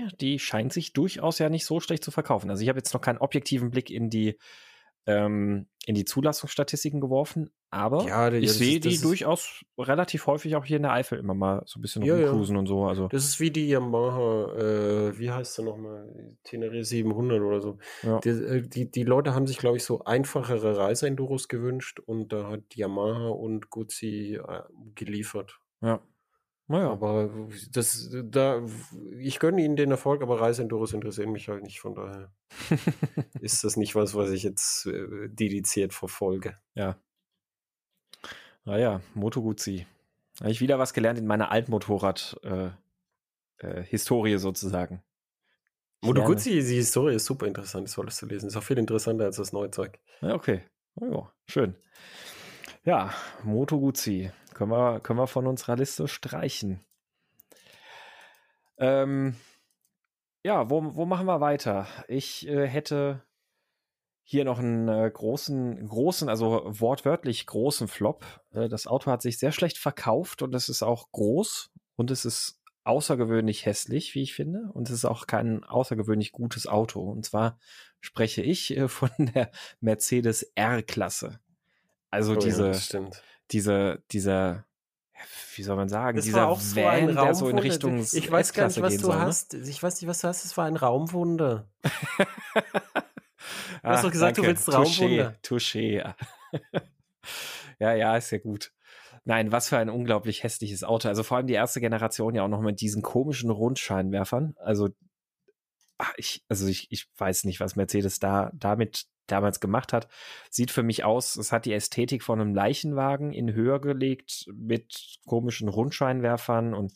TT, 0.08 0.20
die 0.20 0.38
scheint 0.38 0.72
sich 0.72 0.92
durchaus 0.92 1.38
ja 1.38 1.48
nicht 1.48 1.66
so 1.66 1.80
schlecht 1.80 2.02
zu 2.02 2.10
verkaufen. 2.10 2.50
Also 2.50 2.62
ich 2.62 2.68
habe 2.68 2.78
jetzt 2.78 2.94
noch 2.94 3.00
keinen 3.00 3.18
objektiven 3.18 3.70
Blick 3.70 3.90
in 3.90 4.10
die 4.10 4.38
ähm, 5.06 5.66
in 5.86 5.94
die 5.94 6.04
Zulassungsstatistiken 6.04 7.00
geworfen, 7.00 7.50
aber 7.72 8.04
ja, 8.04 8.30
ich 8.30 8.44
ja, 8.44 8.52
sehe 8.52 8.80
die 8.80 9.00
durchaus 9.00 9.64
relativ 9.78 10.26
häufig 10.26 10.56
auch 10.56 10.64
hier 10.66 10.76
in 10.76 10.82
der 10.82 10.92
Eifel 10.92 11.18
immer 11.18 11.32
mal 11.32 11.62
so 11.64 11.78
ein 11.78 11.82
bisschen 11.82 12.02
ja, 12.02 12.14
rumcruisen 12.14 12.54
und 12.58 12.66
so. 12.66 12.84
Also. 12.84 13.08
Das 13.08 13.24
ist 13.24 13.40
wie 13.40 13.50
die 13.50 13.66
Yamaha, 13.66 14.54
äh, 14.58 15.18
wie 15.18 15.30
heißt 15.30 15.54
sie 15.54 15.62
nochmal? 15.62 16.36
Tenere 16.44 16.84
700 16.84 17.40
oder 17.40 17.62
so. 17.62 17.78
Die, 18.02 18.28
äh, 18.28 18.60
die, 18.60 18.90
die, 18.90 19.04
Leute 19.04 19.34
haben 19.34 19.46
sich, 19.46 19.56
glaube 19.56 19.78
ich, 19.78 19.84
so 19.84 20.04
einfachere 20.04 20.76
Reiseenduros 20.76 21.48
gewünscht 21.48 21.98
und 21.98 22.30
da 22.34 22.50
hat 22.50 22.74
Yamaha 22.74 23.28
und 23.28 23.70
Guzzi 23.70 24.38
äh, 24.46 24.60
geliefert. 24.94 25.58
Ja. 25.80 26.02
Naja. 26.68 26.90
Aber 26.90 27.48
das, 27.72 28.14
da, 28.22 28.62
ich 29.18 29.38
gönne 29.38 29.64
ihnen 29.64 29.76
den 29.76 29.90
Erfolg, 29.90 30.20
aber 30.20 30.42
Reiseenduros 30.42 30.92
interessieren 30.92 31.32
mich 31.32 31.48
halt 31.48 31.62
nicht, 31.62 31.80
von 31.80 31.94
daher 31.94 32.34
ist 33.40 33.64
das 33.64 33.78
nicht 33.78 33.94
was, 33.94 34.14
was 34.14 34.30
ich 34.30 34.42
jetzt 34.42 34.84
äh, 34.84 35.28
dediziert 35.30 35.94
verfolge. 35.94 36.58
Ja. 36.74 36.98
Naja, 38.64 39.00
Moto 39.14 39.42
Guzzi. 39.42 39.86
Habe 40.40 40.50
ich 40.50 40.60
wieder 40.60 40.78
was 40.78 40.94
gelernt 40.94 41.18
in 41.18 41.26
meiner 41.26 41.50
Altmotorrad-Historie 41.50 44.32
äh, 44.32 44.34
äh, 44.34 44.38
sozusagen. 44.38 45.02
Moto 46.00 46.24
Guzzi, 46.24 46.50
die 46.50 46.76
Historie 46.76 47.14
ist 47.14 47.26
super 47.26 47.46
interessant, 47.46 47.86
das 47.86 47.92
solltest 47.92 48.22
du 48.22 48.26
lesen. 48.26 48.48
Ist 48.48 48.56
auch 48.56 48.62
viel 48.62 48.78
interessanter 48.78 49.24
als 49.24 49.36
das 49.36 49.52
neue 49.52 49.70
Zeug. 49.70 49.98
Ja, 50.20 50.34
okay. 50.34 50.62
Oh, 50.96 51.06
ja, 51.06 51.32
schön. 51.46 51.76
Ja, 52.84 53.14
Moto 53.44 53.78
Guzzi. 53.78 54.32
Können 54.54 54.70
wir, 54.70 55.00
können 55.00 55.18
wir 55.18 55.26
von 55.26 55.46
unserer 55.46 55.76
Liste 55.76 56.08
streichen. 56.08 56.80
Ähm, 58.78 59.36
ja, 60.42 60.70
wo, 60.70 60.96
wo 60.96 61.06
machen 61.06 61.26
wir 61.26 61.40
weiter? 61.40 61.86
Ich 62.08 62.48
äh, 62.48 62.66
hätte 62.66 63.22
hier 64.24 64.44
noch 64.44 64.58
einen 64.58 64.88
äh, 64.88 65.10
großen, 65.12 65.88
großen, 65.88 66.28
also 66.28 66.62
wortwörtlich 66.66 67.46
großen 67.46 67.88
Flop. 67.88 68.24
Äh, 68.52 68.68
das 68.68 68.86
Auto 68.86 69.10
hat 69.10 69.22
sich 69.22 69.38
sehr 69.38 69.52
schlecht 69.52 69.78
verkauft 69.78 70.42
und 70.42 70.54
es 70.54 70.68
ist 70.68 70.82
auch 70.82 71.10
groß 71.12 71.70
und 71.96 72.10
es 72.10 72.24
ist 72.24 72.60
außergewöhnlich 72.84 73.66
hässlich, 73.66 74.14
wie 74.14 74.22
ich 74.22 74.34
finde. 74.34 74.70
Und 74.72 74.88
es 74.88 74.94
ist 74.94 75.04
auch 75.04 75.26
kein 75.26 75.64
außergewöhnlich 75.64 76.32
gutes 76.32 76.66
Auto. 76.66 77.00
Und 77.00 77.24
zwar 77.24 77.58
spreche 78.00 78.42
ich 78.42 78.76
äh, 78.76 78.88
von 78.88 79.10
der 79.18 79.50
Mercedes 79.80 80.42
R-Klasse. 80.54 81.40
Also 82.10 82.32
oh, 82.32 82.36
diese, 82.36 82.72
ja, 82.72 83.10
diese, 83.50 84.02
dieser, 84.10 84.66
wie 85.56 85.62
soll 85.62 85.76
man 85.76 85.88
sagen, 85.88 86.16
das 86.16 86.26
dieser 86.26 86.48
Van, 86.48 87.08
so 87.08 87.14
der 87.14 87.34
so 87.34 87.48
in 87.48 87.58
Richtung 87.58 88.00
Ich 88.00 88.30
weiß 88.30 88.52
gar 88.52 88.66
nicht, 88.66 88.82
was 88.82 88.96
du 88.96 89.06
soll, 89.06 89.16
ne? 89.16 89.22
hast. 89.22 89.54
Ne? 89.54 89.68
Ich 89.68 89.82
weiß 89.82 90.00
nicht, 90.00 90.08
was 90.08 90.20
du 90.20 90.28
hast. 90.28 90.44
Es 90.44 90.56
war 90.56 90.66
ein 90.66 90.76
Raumwunder. 90.76 91.70
du 93.82 93.88
hast 93.88 94.04
doch 94.04 94.10
gesagt, 94.10 94.38
danke. 94.38 94.42
du 94.42 94.46
willst 94.48 94.72
Raumwunder. 94.72 95.36
Touché. 95.42 96.14
ja, 97.78 97.94
ja, 97.94 98.16
ist 98.16 98.30
ja 98.30 98.38
gut. 98.38 98.72
Nein, 99.24 99.52
was 99.52 99.68
für 99.68 99.78
ein 99.78 99.88
unglaublich 99.88 100.42
hässliches 100.42 100.82
Auto. 100.82 101.08
Also 101.08 101.22
vor 101.22 101.36
allem 101.36 101.46
die 101.46 101.54
erste 101.54 101.80
Generation 101.80 102.34
ja 102.34 102.42
auch 102.42 102.48
noch 102.48 102.60
mit 102.60 102.80
diesen 102.80 103.02
komischen 103.02 103.50
Rundscheinwerfern. 103.50 104.54
Also 104.58 104.88
ach, 105.98 106.12
ich, 106.16 106.44
also 106.48 106.66
ich, 106.66 106.90
ich 106.90 107.08
weiß 107.18 107.44
nicht, 107.44 107.60
was 107.60 107.76
Mercedes 107.76 108.18
da 108.18 108.50
damit 108.54 109.06
damals 109.28 109.60
gemacht 109.60 109.92
hat, 109.92 110.08
sieht 110.50 110.72
für 110.72 110.82
mich 110.82 111.04
aus, 111.04 111.36
es 111.36 111.52
hat 111.52 111.64
die 111.64 111.72
Ästhetik 111.72 112.24
von 112.24 112.40
einem 112.40 112.54
Leichenwagen 112.54 113.32
in 113.32 113.52
höher 113.54 113.80
gelegt 113.80 114.46
mit 114.52 115.18
komischen 115.26 115.68
Rundscheinwerfern 115.68 116.74
und 116.74 116.92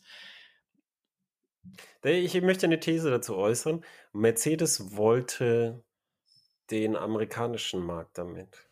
ich 2.03 2.41
möchte 2.41 2.65
eine 2.65 2.79
These 2.79 3.09
dazu 3.09 3.35
äußern. 3.35 3.83
Mercedes 4.13 4.95
wollte 4.95 5.83
den 6.71 6.95
amerikanischen 6.95 7.81
Markt 7.83 8.17
damit 8.17 8.69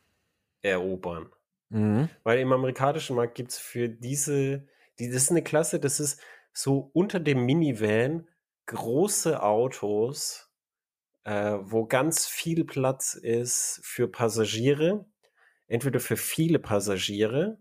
erobern. 0.61 1.31
Mhm. 1.69 2.09
Weil 2.23 2.39
im 2.39 2.51
amerikanischen 2.51 3.15
Markt 3.15 3.35
gibt 3.35 3.51
es 3.51 3.57
für 3.57 3.89
diese, 3.89 4.67
die, 4.99 5.07
das 5.09 5.23
ist 5.23 5.31
eine 5.31 5.43
Klasse, 5.43 5.79
das 5.79 5.99
ist 5.99 6.21
so 6.53 6.89
unter 6.93 7.19
dem 7.19 7.45
Minivan 7.45 8.27
große 8.67 9.41
Autos, 9.41 10.49
äh, 11.23 11.57
wo 11.61 11.85
ganz 11.85 12.27
viel 12.27 12.65
Platz 12.65 13.13
ist 13.13 13.79
für 13.83 14.07
Passagiere 14.07 15.05
entweder 15.67 15.99
für 15.99 16.17
viele 16.17 16.59
Passagiere 16.59 17.57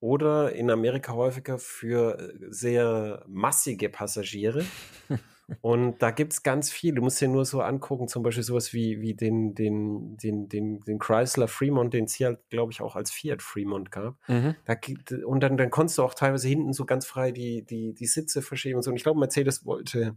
oder 0.00 0.52
in 0.52 0.70
Amerika 0.70 1.12
häufiger 1.12 1.58
für 1.58 2.18
äh, 2.18 2.32
sehr 2.50 3.24
massige 3.26 3.88
Passagiere. 3.88 4.64
Und 5.60 5.98
da 6.02 6.10
gibt 6.10 6.32
es 6.32 6.42
ganz 6.42 6.70
viel. 6.70 6.94
Du 6.94 7.02
musst 7.02 7.20
dir 7.20 7.28
nur 7.28 7.44
so 7.44 7.60
angucken, 7.60 8.08
zum 8.08 8.22
Beispiel 8.22 8.42
sowas 8.42 8.72
wie, 8.72 9.00
wie 9.00 9.14
den, 9.14 9.54
den, 9.54 10.16
den, 10.16 10.48
den, 10.48 10.80
den 10.80 10.98
Chrysler 10.98 11.48
Fremont, 11.48 11.92
den 11.92 12.04
es 12.04 12.14
hier, 12.14 12.28
halt, 12.28 12.48
glaube 12.48 12.72
ich, 12.72 12.80
auch 12.80 12.96
als 12.96 13.10
Fiat 13.10 13.42
Fremont 13.42 13.90
gab. 13.90 14.16
Mhm. 14.28 14.54
Da 14.64 14.74
gibt, 14.74 15.12
und 15.12 15.40
dann, 15.40 15.56
dann 15.56 15.70
konntest 15.70 15.98
du 15.98 16.02
auch 16.02 16.14
teilweise 16.14 16.48
hinten 16.48 16.72
so 16.72 16.86
ganz 16.86 17.06
frei 17.06 17.30
die, 17.30 17.64
die, 17.64 17.94
die 17.94 18.06
Sitze 18.06 18.42
verschieben 18.42 18.76
und 18.76 18.82
so. 18.82 18.90
Und 18.90 18.96
ich 18.96 19.02
glaube, 19.02 19.20
Mercedes 19.20 19.66
wollte 19.66 20.16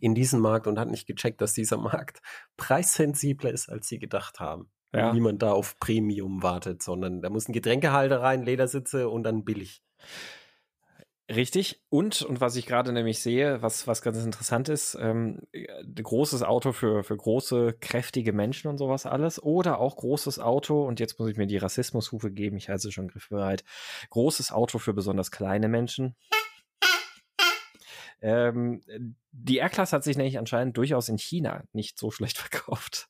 in 0.00 0.14
diesen 0.14 0.40
Markt 0.40 0.66
und 0.66 0.78
hat 0.78 0.90
nicht 0.90 1.06
gecheckt, 1.06 1.40
dass 1.40 1.54
dieser 1.54 1.76
Markt 1.76 2.20
preissensibler 2.56 3.52
ist, 3.52 3.68
als 3.68 3.88
sie 3.88 3.98
gedacht 3.98 4.40
haben. 4.40 4.70
Ja. 4.92 5.12
Niemand 5.12 5.42
da 5.42 5.52
auf 5.52 5.78
Premium 5.80 6.42
wartet, 6.42 6.82
sondern 6.82 7.20
da 7.20 7.28
muss 7.28 7.48
ein 7.48 7.52
Getränkehalter 7.52 8.20
rein, 8.20 8.44
Ledersitze 8.44 9.08
und 9.08 9.24
dann 9.24 9.44
billig. 9.44 9.82
Richtig. 11.32 11.80
Und, 11.88 12.20
und 12.20 12.42
was 12.42 12.54
ich 12.56 12.66
gerade 12.66 12.92
nämlich 12.92 13.20
sehe, 13.20 13.62
was, 13.62 13.86
was 13.86 14.02
ganz 14.02 14.22
interessant 14.22 14.68
ist, 14.68 14.94
ähm, 15.00 15.40
großes 15.94 16.42
Auto 16.42 16.72
für, 16.72 17.02
für 17.02 17.16
große, 17.16 17.78
kräftige 17.80 18.34
Menschen 18.34 18.68
und 18.68 18.76
sowas 18.76 19.06
alles. 19.06 19.42
Oder 19.42 19.78
auch 19.78 19.96
großes 19.96 20.38
Auto, 20.38 20.84
und 20.86 21.00
jetzt 21.00 21.18
muss 21.18 21.30
ich 21.30 21.38
mir 21.38 21.46
die 21.46 21.56
Rassismushufe 21.56 22.30
geben, 22.30 22.58
ich 22.58 22.68
halte 22.68 22.92
schon 22.92 23.08
griffbereit. 23.08 23.64
Großes 24.10 24.52
Auto 24.52 24.78
für 24.78 24.92
besonders 24.92 25.30
kleine 25.30 25.68
Menschen. 25.68 26.14
Ähm, 28.20 28.82
die 29.32 29.58
R-Klasse 29.58 29.96
hat 29.96 30.04
sich 30.04 30.18
nämlich 30.18 30.38
anscheinend 30.38 30.76
durchaus 30.76 31.08
in 31.08 31.18
China 31.18 31.64
nicht 31.72 31.98
so 31.98 32.10
schlecht 32.10 32.36
verkauft. 32.46 33.08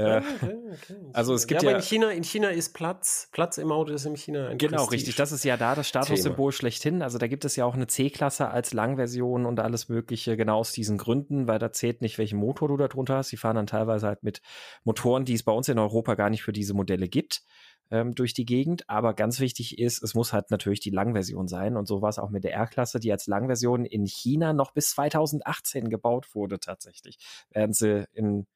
Ah, 0.00 0.18
okay, 0.18 0.56
okay. 0.72 0.96
Also 1.12 1.34
es 1.34 1.46
gibt 1.46 1.62
ja, 1.62 1.70
ja 1.70 1.76
in 1.76 1.82
China, 1.82 2.10
in 2.10 2.24
China 2.24 2.48
ist 2.48 2.74
Platz, 2.74 3.28
Platz 3.32 3.58
im 3.58 3.72
Auto 3.72 3.92
ist 3.92 4.04
in 4.04 4.16
China 4.16 4.48
ein 4.48 4.58
Genau, 4.58 4.78
Prestige 4.78 4.92
richtig. 4.94 5.16
Das 5.16 5.32
ist 5.32 5.44
ja 5.44 5.56
da 5.56 5.74
das 5.74 5.88
Statussymbol 5.88 6.52
schlechthin. 6.52 7.02
Also 7.02 7.18
da 7.18 7.26
gibt 7.26 7.44
es 7.44 7.56
ja 7.56 7.64
auch 7.64 7.74
eine 7.74 7.86
C-Klasse 7.86 8.48
als 8.48 8.72
Langversion 8.72 9.46
und 9.46 9.60
alles 9.60 9.88
Mögliche, 9.88 10.36
genau 10.36 10.58
aus 10.58 10.72
diesen 10.72 10.98
Gründen, 10.98 11.46
weil 11.46 11.58
da 11.58 11.72
zählt 11.72 12.02
nicht, 12.02 12.18
welchen 12.18 12.38
Motor 12.38 12.68
du 12.68 12.76
da 12.76 12.88
drunter 12.88 13.16
hast. 13.16 13.32
Die 13.32 13.36
fahren 13.36 13.56
dann 13.56 13.66
teilweise 13.66 14.06
halt 14.06 14.22
mit 14.22 14.40
Motoren, 14.84 15.24
die 15.24 15.34
es 15.34 15.42
bei 15.42 15.52
uns 15.52 15.68
in 15.68 15.78
Europa 15.78 16.14
gar 16.14 16.30
nicht 16.30 16.42
für 16.42 16.52
diese 16.52 16.74
Modelle 16.74 17.08
gibt 17.08 17.42
ähm, 17.90 18.14
durch 18.14 18.34
die 18.34 18.44
Gegend. 18.44 18.88
Aber 18.88 19.14
ganz 19.14 19.40
wichtig 19.40 19.78
ist, 19.78 20.02
es 20.02 20.14
muss 20.14 20.32
halt 20.32 20.50
natürlich 20.50 20.80
die 20.80 20.90
Langversion 20.90 21.48
sein. 21.48 21.76
Und 21.76 21.86
so 21.86 22.02
war 22.02 22.08
es 22.08 22.18
auch 22.18 22.30
mit 22.30 22.44
der 22.44 22.54
R-Klasse, 22.54 23.00
die 23.00 23.12
als 23.12 23.26
Langversion 23.26 23.84
in 23.84 24.06
China 24.06 24.52
noch 24.52 24.72
bis 24.72 24.90
2018 24.90 25.90
gebaut 25.90 26.34
wurde 26.34 26.60
tatsächlich. 26.60 27.18
Während 27.50 27.76
sie 27.76 28.06
in 28.12 28.46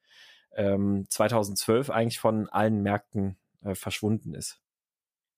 ähm, 0.55 1.05
2012 1.09 1.89
eigentlich 1.89 2.19
von 2.19 2.49
allen 2.49 2.81
Märkten 2.81 3.37
äh, 3.63 3.75
verschwunden 3.75 4.33
ist. 4.33 4.59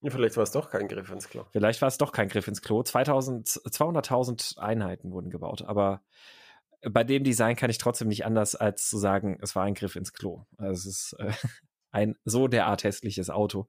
Ja, 0.00 0.10
vielleicht 0.10 0.36
war 0.36 0.44
es 0.44 0.52
doch 0.52 0.70
kein 0.70 0.86
Griff 0.86 1.10
ins 1.10 1.28
Klo. 1.28 1.44
Vielleicht 1.50 1.82
war 1.82 1.88
es 1.88 1.98
doch 1.98 2.12
kein 2.12 2.28
Griff 2.28 2.46
ins 2.46 2.62
Klo. 2.62 2.80
200.000 2.82 4.58
Einheiten 4.58 5.10
wurden 5.10 5.30
gebaut, 5.30 5.62
aber 5.62 6.02
bei 6.82 7.02
dem 7.02 7.24
Design 7.24 7.56
kann 7.56 7.70
ich 7.70 7.78
trotzdem 7.78 8.06
nicht 8.08 8.24
anders 8.24 8.54
als 8.54 8.88
zu 8.88 8.98
sagen, 8.98 9.38
es 9.42 9.56
war 9.56 9.64
ein 9.64 9.74
Griff 9.74 9.96
ins 9.96 10.12
Klo. 10.12 10.44
Also 10.56 10.88
es 10.88 11.12
ist 11.12 11.14
äh, 11.18 11.32
ein 11.90 12.16
so 12.24 12.46
derart 12.46 12.84
hässliches 12.84 13.30
Auto. 13.30 13.66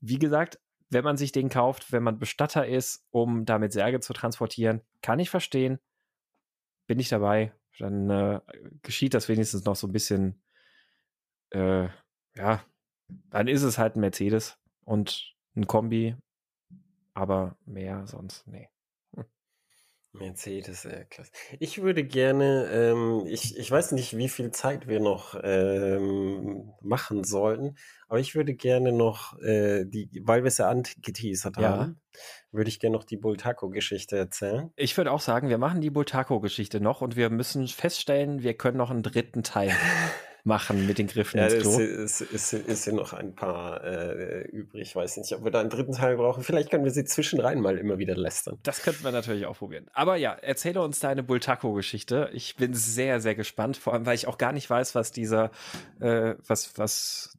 Wie 0.00 0.18
gesagt, 0.18 0.58
wenn 0.90 1.04
man 1.04 1.18
sich 1.18 1.32
den 1.32 1.50
kauft, 1.50 1.92
wenn 1.92 2.02
man 2.02 2.18
Bestatter 2.18 2.66
ist, 2.66 3.04
um 3.10 3.44
damit 3.44 3.74
Särge 3.74 4.00
zu 4.00 4.14
transportieren, 4.14 4.80
kann 5.02 5.18
ich 5.18 5.28
verstehen. 5.28 5.78
Bin 6.86 6.98
ich 6.98 7.10
dabei, 7.10 7.52
dann 7.78 8.08
äh, 8.08 8.40
geschieht 8.82 9.12
das 9.12 9.28
wenigstens 9.28 9.64
noch 9.64 9.76
so 9.76 9.86
ein 9.86 9.92
bisschen 9.92 10.40
äh, 11.50 11.88
ja, 12.36 12.62
dann 13.30 13.48
ist 13.48 13.62
es 13.62 13.78
halt 13.78 13.96
ein 13.96 14.00
Mercedes 14.00 14.58
und 14.84 15.34
ein 15.56 15.66
Kombi, 15.66 16.16
aber 17.14 17.56
mehr 17.64 18.06
sonst, 18.06 18.46
nee. 18.46 18.68
Hm. 19.14 19.24
Mercedes, 20.12 20.84
ja, 20.84 21.04
klasse. 21.04 21.30
Ich 21.58 21.82
würde 21.82 22.04
gerne, 22.04 22.68
ähm, 22.72 23.24
ich, 23.26 23.56
ich 23.58 23.70
weiß 23.70 23.92
nicht, 23.92 24.16
wie 24.16 24.28
viel 24.28 24.50
Zeit 24.50 24.86
wir 24.86 25.00
noch 25.00 25.38
ähm, 25.42 26.72
machen 26.80 27.24
sollten, 27.24 27.76
aber 28.08 28.20
ich 28.20 28.34
würde 28.34 28.54
gerne 28.54 28.92
noch, 28.92 29.38
äh, 29.40 29.84
die, 29.84 30.10
weil 30.24 30.44
wir 30.44 30.48
es 30.48 30.58
ja 30.58 30.68
angeteasert 30.68 31.56
ja. 31.58 31.70
haben, 31.70 32.00
würde 32.52 32.68
ich 32.68 32.80
gerne 32.80 32.96
noch 32.96 33.04
die 33.04 33.16
Bultaco-Geschichte 33.16 34.16
erzählen. 34.16 34.70
Ich 34.76 34.96
würde 34.96 35.12
auch 35.12 35.20
sagen, 35.20 35.48
wir 35.48 35.58
machen 35.58 35.80
die 35.80 35.90
Bultaco-Geschichte 35.90 36.80
noch 36.80 37.00
und 37.00 37.16
wir 37.16 37.30
müssen 37.30 37.68
feststellen, 37.68 38.42
wir 38.42 38.54
können 38.54 38.78
noch 38.78 38.90
einen 38.90 39.02
dritten 39.02 39.42
Teil 39.42 39.70
machen 40.48 40.86
mit 40.86 40.98
den 40.98 41.06
Griffen 41.06 41.38
ja, 41.38 41.46
ins 41.46 41.62
Klo. 41.62 41.78
Es 41.78 42.20
ist, 42.20 42.32
ist, 42.32 42.52
ist, 42.52 42.86
ist 42.86 42.92
noch 42.92 43.12
ein 43.12 43.36
paar 43.36 43.84
äh, 43.84 44.42
übrig. 44.48 44.88
Ich 44.88 44.96
weiß 44.96 45.18
nicht, 45.18 45.32
ob 45.34 45.44
wir 45.44 45.52
da 45.52 45.60
einen 45.60 45.70
dritten 45.70 45.92
Teil 45.92 46.16
brauchen. 46.16 46.42
Vielleicht 46.42 46.70
können 46.70 46.82
wir 46.82 46.90
sie 46.90 47.04
zwischenrein 47.04 47.60
mal 47.60 47.78
immer 47.78 47.98
wieder 47.98 48.16
lästern. 48.16 48.58
Das 48.64 48.82
könnten 48.82 49.04
wir 49.04 49.12
natürlich 49.12 49.46
auch 49.46 49.58
probieren. 49.58 49.86
Aber 49.92 50.16
ja, 50.16 50.32
erzähle 50.32 50.82
uns 50.82 50.98
deine 50.98 51.22
Bultaco-Geschichte. 51.22 52.30
Ich 52.32 52.56
bin 52.56 52.74
sehr, 52.74 53.20
sehr 53.20 53.36
gespannt, 53.36 53.76
vor 53.76 53.92
allem, 53.92 54.06
weil 54.06 54.16
ich 54.16 54.26
auch 54.26 54.38
gar 54.38 54.52
nicht 54.52 54.68
weiß, 54.68 54.96
was 54.96 55.12
dieser, 55.12 55.52
äh, 56.00 56.34
was, 56.44 56.76
was, 56.76 57.38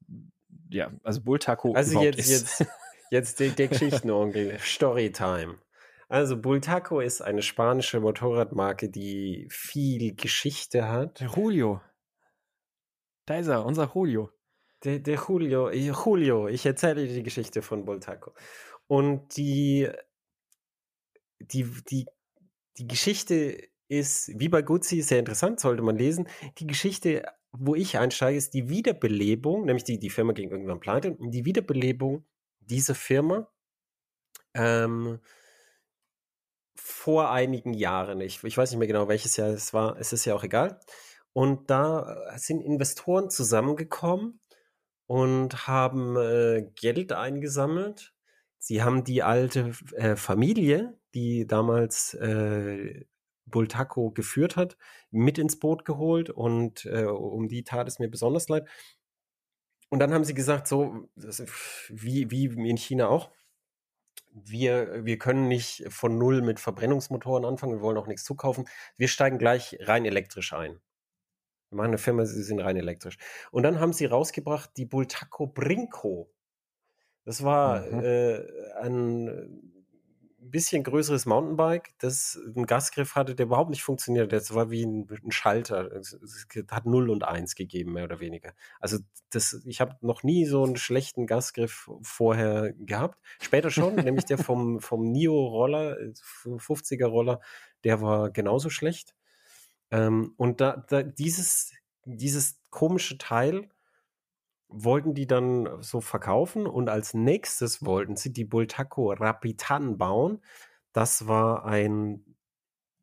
ja, 0.69 0.91
also 1.03 1.21
Bultaco 1.21 1.73
also 1.73 2.01
jetzt, 2.01 2.19
ist. 2.19 2.59
jetzt, 2.59 2.71
jetzt 3.09 3.39
der, 3.41 3.49
der 3.49 3.67
Geschichtenonkel, 3.67 4.57
Storytime. 4.63 5.55
Also 6.07 6.37
Bultaco 6.37 7.01
ist 7.01 7.21
eine 7.21 7.43
spanische 7.43 7.99
Motorradmarke, 7.99 8.89
die 8.89 9.47
viel 9.51 10.15
Geschichte 10.15 10.87
hat. 10.87 11.23
Julio. 11.35 11.81
Da 13.29 13.37
ist 13.37 13.47
er, 13.47 13.63
unser 13.63 13.91
Julio. 13.93 14.31
Der, 14.83 14.97
der 14.97 15.23
Julio, 15.27 15.69
Julio, 15.69 16.47
ich 16.47 16.65
erzähle 16.65 17.05
dir 17.05 17.13
die 17.13 17.21
Geschichte 17.21 17.61
von 17.61 17.85
Boltaco. 17.85 18.33
Und 18.87 19.37
die, 19.37 19.87
die, 21.37 21.63
die, 21.91 22.07
die 22.79 22.87
Geschichte 22.87 23.69
ist, 23.87 24.31
wie 24.39 24.49
bei 24.49 24.63
Guzzi, 24.63 25.03
sehr 25.03 25.19
interessant, 25.19 25.59
sollte 25.59 25.83
man 25.83 25.95
lesen. 25.95 26.27
Die 26.57 26.65
Geschichte, 26.65 27.23
wo 27.51 27.75
ich 27.75 27.99
einsteige, 27.99 28.35
ist 28.35 28.55
die 28.55 28.67
Wiederbelebung, 28.67 29.65
nämlich 29.65 29.83
die, 29.83 29.99
die 29.99 30.09
Firma 30.09 30.33
ging 30.33 30.49
irgendwann 30.49 30.79
pleite, 30.79 31.15
die 31.19 31.45
Wiederbelebung 31.45 32.25
dieser 32.61 32.95
Firma 32.95 33.47
ähm, 34.55 35.19
vor 36.75 37.29
einigen 37.29 37.75
Jahren. 37.75 38.21
Ich, 38.21 38.43
ich 38.43 38.57
weiß 38.57 38.71
nicht 38.71 38.79
mehr 38.79 38.87
genau, 38.87 39.07
welches 39.07 39.37
Jahr 39.37 39.49
es 39.49 39.71
war, 39.71 39.99
es 39.99 40.13
ist 40.13 40.25
ja 40.25 40.33
auch 40.33 40.43
egal. 40.43 40.79
Und 41.33 41.69
da 41.69 42.31
äh, 42.33 42.37
sind 42.37 42.61
Investoren 42.61 43.29
zusammengekommen 43.29 44.39
und 45.07 45.67
haben 45.67 46.17
äh, 46.17 46.69
Geld 46.75 47.13
eingesammelt. 47.13 48.13
Sie 48.57 48.83
haben 48.83 49.03
die 49.03 49.23
alte 49.23 49.73
äh, 49.95 50.15
Familie, 50.15 50.97
die 51.13 51.47
damals 51.47 52.13
äh, 52.15 53.05
Bultaco 53.45 54.11
geführt 54.11 54.55
hat, 54.55 54.77
mit 55.11 55.37
ins 55.37 55.59
Boot 55.59 55.85
geholt 55.85 56.29
und 56.29 56.85
äh, 56.85 57.05
um 57.05 57.47
die 57.47 57.63
tat 57.63 57.87
es 57.87 57.99
mir 57.99 58.09
besonders 58.09 58.49
leid. 58.49 58.67
Und 59.89 59.99
dann 59.99 60.13
haben 60.13 60.23
sie 60.23 60.35
gesagt, 60.35 60.67
so 60.67 61.09
wie, 61.89 62.29
wie 62.29 62.45
in 62.69 62.77
China 62.77 63.07
auch, 63.07 63.31
wir, 64.31 65.03
wir 65.05 65.17
können 65.17 65.47
nicht 65.47 65.85
von 65.89 66.17
null 66.17 66.41
mit 66.41 66.59
Verbrennungsmotoren 66.59 67.45
anfangen, 67.45 67.73
wir 67.73 67.81
wollen 67.81 67.97
auch 67.97 68.07
nichts 68.07 68.23
zukaufen. 68.23 68.67
Wir 68.97 69.07
steigen 69.07 69.39
gleich 69.39 69.77
rein 69.81 70.05
elektrisch 70.05 70.53
ein. 70.53 70.79
Wir 71.69 71.77
machen 71.77 71.87
eine 71.87 71.97
Firma, 71.97 72.25
sie 72.25 72.43
sind 72.43 72.59
rein 72.59 72.77
elektrisch. 72.77 73.17
Und 73.51 73.63
dann 73.63 73.79
haben 73.79 73.93
sie 73.93 74.05
rausgebracht 74.05 74.71
die 74.77 74.85
Bultaco 74.85 75.47
Brinco. 75.47 76.31
Das 77.25 77.43
war 77.43 77.81
mhm. 77.81 78.03
äh, 78.03 78.43
ein 78.81 79.79
bisschen 80.39 80.83
größeres 80.83 81.25
Mountainbike, 81.25 81.93
das 81.99 82.39
einen 82.55 82.65
Gasgriff 82.65 83.15
hatte, 83.15 83.35
der 83.35 83.45
überhaupt 83.45 83.69
nicht 83.69 83.83
funktioniert. 83.83 84.31
Das 84.31 84.53
war 84.53 84.71
wie 84.71 84.85
ein, 84.85 85.07
ein 85.23 85.31
Schalter. 85.31 85.91
Es, 85.91 86.13
es, 86.13 86.47
hat 86.71 86.85
0 86.85 87.09
und 87.09 87.23
1 87.23 87.55
gegeben, 87.55 87.93
mehr 87.93 88.05
oder 88.05 88.19
weniger. 88.19 88.53
Also 88.79 88.97
das, 89.29 89.61
ich 89.65 89.81
habe 89.81 89.95
noch 90.01 90.23
nie 90.23 90.45
so 90.45 90.63
einen 90.63 90.77
schlechten 90.77 91.27
Gasgriff 91.27 91.89
vorher 92.01 92.73
gehabt. 92.73 93.19
Später 93.41 93.69
schon, 93.69 93.95
nämlich 93.95 94.25
der 94.25 94.37
vom, 94.43 94.79
vom 94.79 95.11
Nio-Roller, 95.11 95.97
50er-Roller, 96.45 97.33
äh, 97.33 97.83
der 97.83 98.01
war 98.01 98.31
genauso 98.31 98.69
schlecht. 98.69 99.15
Ähm, 99.91 100.33
und 100.37 100.61
da, 100.61 100.77
da 100.77 101.03
dieses, 101.03 101.73
dieses 102.05 102.59
komische 102.69 103.17
Teil 103.17 103.69
wollten 104.69 105.13
die 105.15 105.27
dann 105.27 105.81
so 105.81 105.99
verkaufen 106.01 106.67
und 106.67 106.89
als 106.89 107.13
nächstes 107.13 107.83
wollten 107.85 108.15
sie 108.15 108.31
die 108.31 108.45
Bultaco 108.45 109.11
Rapitan 109.13 109.97
bauen. 109.97 110.41
Das 110.93 111.27
war 111.27 111.65
ein 111.65 112.23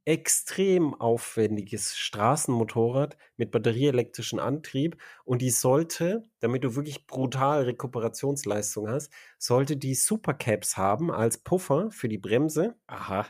extrem 0.06 0.94
aufwendiges 0.94 1.96
Straßenmotorrad 1.96 3.18
mit 3.36 3.50
batterieelektrischen 3.50 4.38
Antrieb 4.38 4.96
und 5.24 5.42
die 5.42 5.50
sollte, 5.50 6.22
damit 6.40 6.62
du 6.64 6.76
wirklich 6.76 7.08
brutal 7.08 7.64
Rekuperationsleistung 7.64 8.88
hast, 8.88 9.12
sollte 9.38 9.76
die 9.76 9.96
Supercaps 9.96 10.76
haben 10.76 11.10
als 11.10 11.38
Puffer 11.38 11.90
für 11.90 12.08
die 12.08 12.18
Bremse. 12.18 12.76
Aha. 12.86 13.26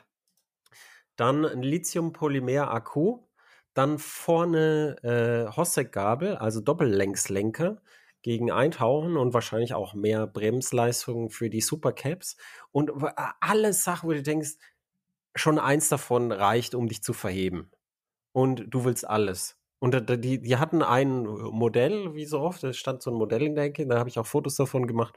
Dann 1.16 1.46
ein 1.46 1.62
Lithium-Polymer-Akku 1.62 3.20
dann 3.76 3.98
vorne 3.98 4.96
äh, 5.02 5.54
Hossek-Gabel, 5.54 6.36
also 6.36 6.60
Doppellängslenker, 6.60 7.82
gegen 8.22 8.50
Eintauchen 8.50 9.16
und 9.16 9.34
wahrscheinlich 9.34 9.74
auch 9.74 9.94
mehr 9.94 10.26
Bremsleistungen 10.26 11.30
für 11.30 11.48
die 11.48 11.60
Supercaps 11.60 12.36
und 12.72 12.90
alles 13.40 13.84
Sachen, 13.84 14.08
wo 14.08 14.12
du 14.12 14.22
denkst, 14.22 14.54
schon 15.36 15.60
eins 15.60 15.88
davon 15.88 16.32
reicht, 16.32 16.74
um 16.74 16.88
dich 16.88 17.04
zu 17.04 17.12
verheben. 17.12 17.70
Und 18.32 18.64
du 18.66 18.84
willst 18.84 19.06
alles. 19.06 19.58
Und 19.78 20.10
die, 20.24 20.40
die 20.40 20.56
hatten 20.56 20.82
ein 20.82 21.24
Modell, 21.24 22.14
wie 22.14 22.24
so 22.24 22.40
oft, 22.40 22.64
es 22.64 22.76
stand 22.78 23.02
so 23.02 23.10
ein 23.12 23.16
Modell 23.16 23.42
in 23.42 23.54
der 23.54 23.64
Ecke, 23.64 23.86
da 23.86 23.98
habe 23.98 24.08
ich 24.08 24.18
auch 24.18 24.26
Fotos 24.26 24.56
davon 24.56 24.88
gemacht. 24.88 25.14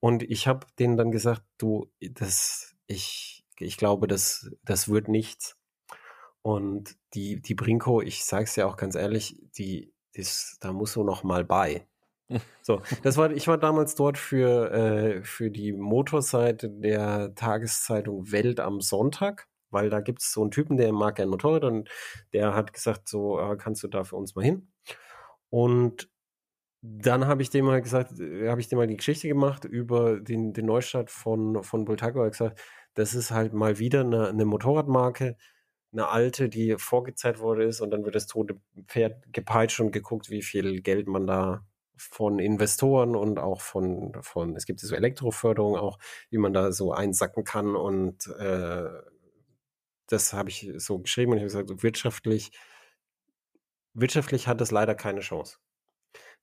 Und 0.00 0.22
ich 0.22 0.46
habe 0.46 0.66
denen 0.78 0.96
dann 0.96 1.10
gesagt, 1.10 1.42
du, 1.58 1.90
das, 2.00 2.74
ich, 2.86 3.44
ich 3.58 3.76
glaube, 3.76 4.06
das, 4.06 4.50
das 4.64 4.88
wird 4.88 5.08
nichts. 5.08 5.58
Und 6.46 6.96
die, 7.14 7.42
die 7.42 7.56
Brinko, 7.56 8.02
ich 8.02 8.24
sage 8.24 8.44
es 8.44 8.54
ja 8.54 8.66
auch 8.66 8.76
ganz 8.76 8.94
ehrlich, 8.94 9.36
die, 9.58 9.92
das, 10.14 10.58
da 10.60 10.72
musst 10.72 10.94
du 10.94 11.02
noch 11.02 11.24
mal 11.24 11.44
bei. 11.44 11.88
So, 12.62 12.82
das 13.02 13.16
war, 13.16 13.32
ich 13.32 13.48
war 13.48 13.58
damals 13.58 13.96
dort 13.96 14.16
für, 14.16 14.70
äh, 14.70 15.24
für 15.24 15.50
die 15.50 15.72
Motorseite 15.72 16.70
der 16.70 17.34
Tageszeitung 17.34 18.30
Welt 18.30 18.60
am 18.60 18.80
Sonntag, 18.80 19.48
weil 19.70 19.90
da 19.90 20.00
gibt 20.00 20.22
es 20.22 20.32
so 20.32 20.42
einen 20.42 20.52
Typen, 20.52 20.76
der 20.76 20.92
mag 20.92 21.18
ein 21.18 21.28
Motorrad 21.28 21.64
und 21.64 21.88
der 22.32 22.54
hat 22.54 22.72
gesagt, 22.72 23.08
so, 23.08 23.40
äh, 23.40 23.56
kannst 23.56 23.82
du 23.82 23.88
da 23.88 24.04
für 24.04 24.14
uns 24.14 24.36
mal 24.36 24.44
hin? 24.44 24.72
Und 25.50 26.08
dann 26.80 27.26
habe 27.26 27.42
ich 27.42 27.50
dem 27.50 27.64
mal 27.64 27.82
gesagt, 27.82 28.20
äh, 28.20 28.50
habe 28.50 28.60
ich 28.60 28.68
dem 28.68 28.78
mal 28.78 28.86
die 28.86 28.96
Geschichte 28.96 29.26
gemacht 29.26 29.64
über 29.64 30.20
den, 30.20 30.52
den 30.52 30.66
Neustart 30.66 31.10
von, 31.10 31.64
von 31.64 31.84
Bultaco. 31.84 32.22
Er 32.22 32.30
gesagt, 32.30 32.60
das 32.94 33.14
ist 33.14 33.32
halt 33.32 33.52
mal 33.52 33.80
wieder 33.80 34.02
eine, 34.02 34.28
eine 34.28 34.44
Motorradmarke, 34.44 35.36
eine 35.96 36.08
alte, 36.08 36.48
die 36.48 36.76
vorgezeigt 36.78 37.40
wurde 37.40 37.64
ist 37.64 37.80
und 37.80 37.90
dann 37.90 38.04
wird 38.04 38.14
das 38.14 38.26
tote 38.26 38.60
Pferd 38.86 39.32
gepeitscht 39.32 39.80
und 39.80 39.92
geguckt, 39.92 40.30
wie 40.30 40.42
viel 40.42 40.82
Geld 40.82 41.06
man 41.08 41.26
da 41.26 41.64
von 41.96 42.38
Investoren 42.38 43.16
und 43.16 43.38
auch 43.38 43.60
von, 43.62 44.12
von 44.20 44.54
es 44.54 44.66
gibt 44.66 44.80
so 44.80 44.94
Elektroförderung 44.94 45.76
auch, 45.76 45.98
wie 46.30 46.38
man 46.38 46.52
da 46.52 46.72
so 46.72 46.92
einsacken 46.92 47.44
kann 47.44 47.74
und 47.74 48.26
äh, 48.38 48.88
das 50.08 50.32
habe 50.32 50.50
ich 50.50 50.70
so 50.76 50.98
geschrieben 50.98 51.32
und 51.32 51.38
ich 51.38 51.42
habe 51.44 51.64
gesagt, 51.64 51.82
wirtschaftlich, 51.82 52.52
wirtschaftlich 53.94 54.46
hat 54.46 54.60
es 54.60 54.70
leider 54.70 54.94
keine 54.94 55.20
Chance. 55.20 55.58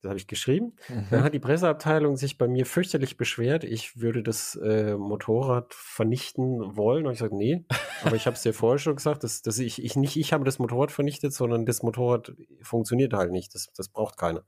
Das 0.04 0.10
habe 0.10 0.18
ich 0.18 0.26
geschrieben. 0.26 0.76
Mhm. 0.88 1.06
Dann 1.10 1.22
hat 1.22 1.32
die 1.32 1.38
Presseabteilung 1.38 2.16
sich 2.16 2.36
bei 2.36 2.46
mir 2.46 2.66
fürchterlich 2.66 3.16
beschwert. 3.16 3.64
Ich 3.64 4.00
würde 4.00 4.22
das 4.22 4.54
äh, 4.56 4.96
Motorrad 4.96 5.72
vernichten 5.72 6.76
wollen. 6.76 7.06
Und 7.06 7.14
ich 7.14 7.20
sagte, 7.20 7.36
nee, 7.36 7.64
aber 8.04 8.14
ich 8.14 8.26
habe 8.26 8.36
es 8.36 8.42
dir 8.42 8.52
vorher 8.52 8.78
schon 8.78 8.96
gesagt, 8.96 9.24
dass, 9.24 9.40
dass 9.40 9.58
ich, 9.58 9.82
ich 9.82 9.96
nicht, 9.96 10.16
ich 10.16 10.34
habe 10.34 10.44
das 10.44 10.58
Motorrad 10.58 10.92
vernichtet, 10.92 11.32
sondern 11.32 11.64
das 11.64 11.82
Motorrad 11.82 12.34
funktioniert 12.60 13.14
halt 13.14 13.32
nicht. 13.32 13.54
Das, 13.54 13.68
das 13.74 13.88
braucht 13.88 14.18
keiner. 14.18 14.44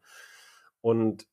Und 0.83 1.27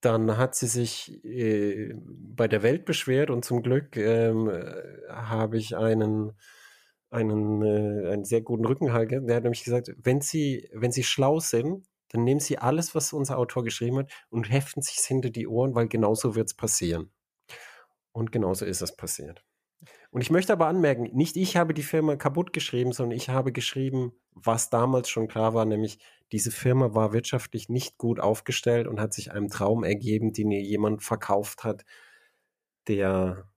dann 0.00 0.38
hat 0.38 0.54
sie 0.54 0.66
sich 0.66 1.22
äh, 1.24 1.94
bei 1.98 2.48
der 2.48 2.62
Welt 2.62 2.86
beschwert 2.86 3.28
und 3.28 3.44
zum 3.44 3.62
Glück 3.62 3.96
ähm, 3.96 4.50
habe 5.10 5.58
ich 5.58 5.76
einen 5.76 6.32
einen, 7.10 7.62
äh, 7.62 8.10
einen 8.10 8.24
sehr 8.24 8.40
guten 8.40 8.64
Rückenhalter. 8.64 9.20
Der 9.20 9.36
hat 9.36 9.44
nämlich 9.44 9.64
gesagt, 9.64 9.94
wenn 9.96 10.20
Sie, 10.20 10.68
wenn 10.72 10.92
Sie 10.92 11.04
schlau 11.04 11.38
sind, 11.38 11.86
dann 12.14 12.24
nehmen 12.24 12.40
Sie 12.40 12.58
alles, 12.58 12.94
was 12.94 13.12
unser 13.12 13.38
Autor 13.38 13.64
geschrieben 13.64 13.98
hat 13.98 14.12
und 14.30 14.50
heften 14.50 14.82
sich 14.82 14.96
hinter 14.98 15.30
die 15.30 15.48
Ohren, 15.48 15.74
weil 15.74 15.88
genauso 15.88 16.36
wird 16.36 16.46
es 16.46 16.54
passieren. 16.54 17.10
Und 18.12 18.30
genauso 18.30 18.64
ist 18.64 18.82
es 18.82 18.94
passiert. 18.94 19.44
Und 20.12 20.20
ich 20.20 20.30
möchte 20.30 20.52
aber 20.52 20.68
anmerken, 20.68 21.10
nicht 21.12 21.36
ich 21.36 21.56
habe 21.56 21.74
die 21.74 21.82
Firma 21.82 22.14
kaputt 22.14 22.52
geschrieben, 22.52 22.92
sondern 22.92 23.16
ich 23.16 23.30
habe 23.30 23.50
geschrieben, 23.50 24.12
was 24.30 24.70
damals 24.70 25.08
schon 25.08 25.26
klar 25.26 25.54
war, 25.54 25.64
nämlich 25.64 25.98
diese 26.30 26.52
Firma 26.52 26.94
war 26.94 27.12
wirtschaftlich 27.12 27.68
nicht 27.68 27.98
gut 27.98 28.20
aufgestellt 28.20 28.86
und 28.86 29.00
hat 29.00 29.12
sich 29.12 29.32
einem 29.32 29.48
Traum 29.48 29.82
ergeben, 29.82 30.32
den 30.32 30.52
ihr 30.52 30.62
jemand 30.62 31.02
verkauft 31.02 31.64
hat, 31.64 31.84
der 32.86 33.48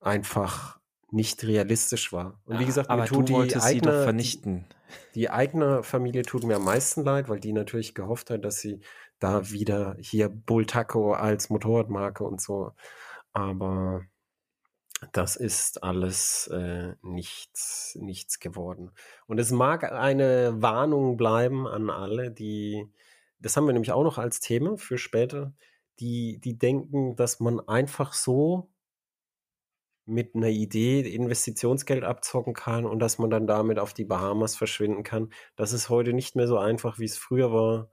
einfach 0.00 0.80
nicht 1.10 1.44
realistisch 1.44 2.12
war. 2.12 2.40
Und 2.44 2.58
wie 2.58 2.64
gesagt, 2.64 2.90
aber 2.90 3.02
mir 3.02 3.08
tut 3.08 3.28
die 3.28 3.56
eigene, 3.56 4.02
vernichten. 4.02 4.66
Die, 5.14 5.20
die, 5.20 5.30
eigene 5.30 5.82
Familie 5.82 6.22
tut 6.22 6.44
mir 6.44 6.56
am 6.56 6.64
meisten 6.64 7.04
leid, 7.04 7.28
weil 7.28 7.40
die 7.40 7.52
natürlich 7.52 7.94
gehofft 7.94 8.30
hat, 8.30 8.44
dass 8.44 8.60
sie 8.60 8.80
da 9.18 9.50
wieder 9.50 9.96
hier 10.00 10.28
Bultaco 10.28 11.12
als 11.12 11.48
Motorradmarke 11.48 12.24
und 12.24 12.40
so. 12.40 12.72
Aber 13.32 14.04
das 15.12 15.36
ist 15.36 15.82
alles 15.82 16.48
äh, 16.48 16.94
nichts, 17.02 17.96
nichts 18.00 18.38
geworden. 18.38 18.90
Und 19.26 19.38
es 19.38 19.50
mag 19.50 19.84
eine 19.92 20.60
Warnung 20.62 21.16
bleiben 21.16 21.66
an 21.66 21.90
alle, 21.90 22.30
die, 22.30 22.88
das 23.38 23.56
haben 23.56 23.66
wir 23.66 23.72
nämlich 23.72 23.92
auch 23.92 24.04
noch 24.04 24.18
als 24.18 24.40
Thema 24.40 24.76
für 24.78 24.98
später, 24.98 25.52
die, 26.00 26.40
die 26.42 26.58
denken, 26.58 27.14
dass 27.16 27.40
man 27.40 27.60
einfach 27.60 28.12
so 28.12 28.70
mit 30.06 30.34
einer 30.34 30.48
Idee 30.48 31.00
Investitionsgeld 31.00 32.04
abzocken 32.04 32.54
kann 32.54 32.86
und 32.86 33.00
dass 33.00 33.18
man 33.18 33.28
dann 33.28 33.46
damit 33.46 33.78
auf 33.78 33.92
die 33.92 34.04
Bahamas 34.04 34.56
verschwinden 34.56 35.02
kann. 35.02 35.30
Das 35.56 35.72
ist 35.72 35.88
heute 35.88 36.12
nicht 36.12 36.36
mehr 36.36 36.46
so 36.46 36.58
einfach, 36.58 36.98
wie 36.98 37.04
es 37.04 37.18
früher 37.18 37.52
war. 37.52 37.90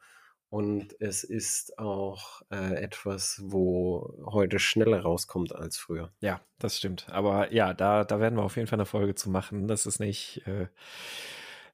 Und 0.50 0.96
es 1.00 1.24
ist 1.24 1.80
auch 1.80 2.44
äh, 2.52 2.76
etwas, 2.76 3.42
wo 3.44 4.14
heute 4.24 4.60
schneller 4.60 5.02
rauskommt 5.02 5.56
als 5.56 5.78
früher. 5.78 6.12
Ja, 6.20 6.42
das 6.60 6.78
stimmt. 6.78 7.08
Aber 7.10 7.52
ja, 7.52 7.74
da, 7.74 8.04
da 8.04 8.20
werden 8.20 8.38
wir 8.38 8.44
auf 8.44 8.56
jeden 8.56 8.68
Fall 8.68 8.78
eine 8.78 8.86
Folge 8.86 9.16
zu 9.16 9.32
machen. 9.32 9.68
Das 9.68 9.88
ist 9.88 10.00
nicht. 10.00 10.44
Äh, 10.46 10.68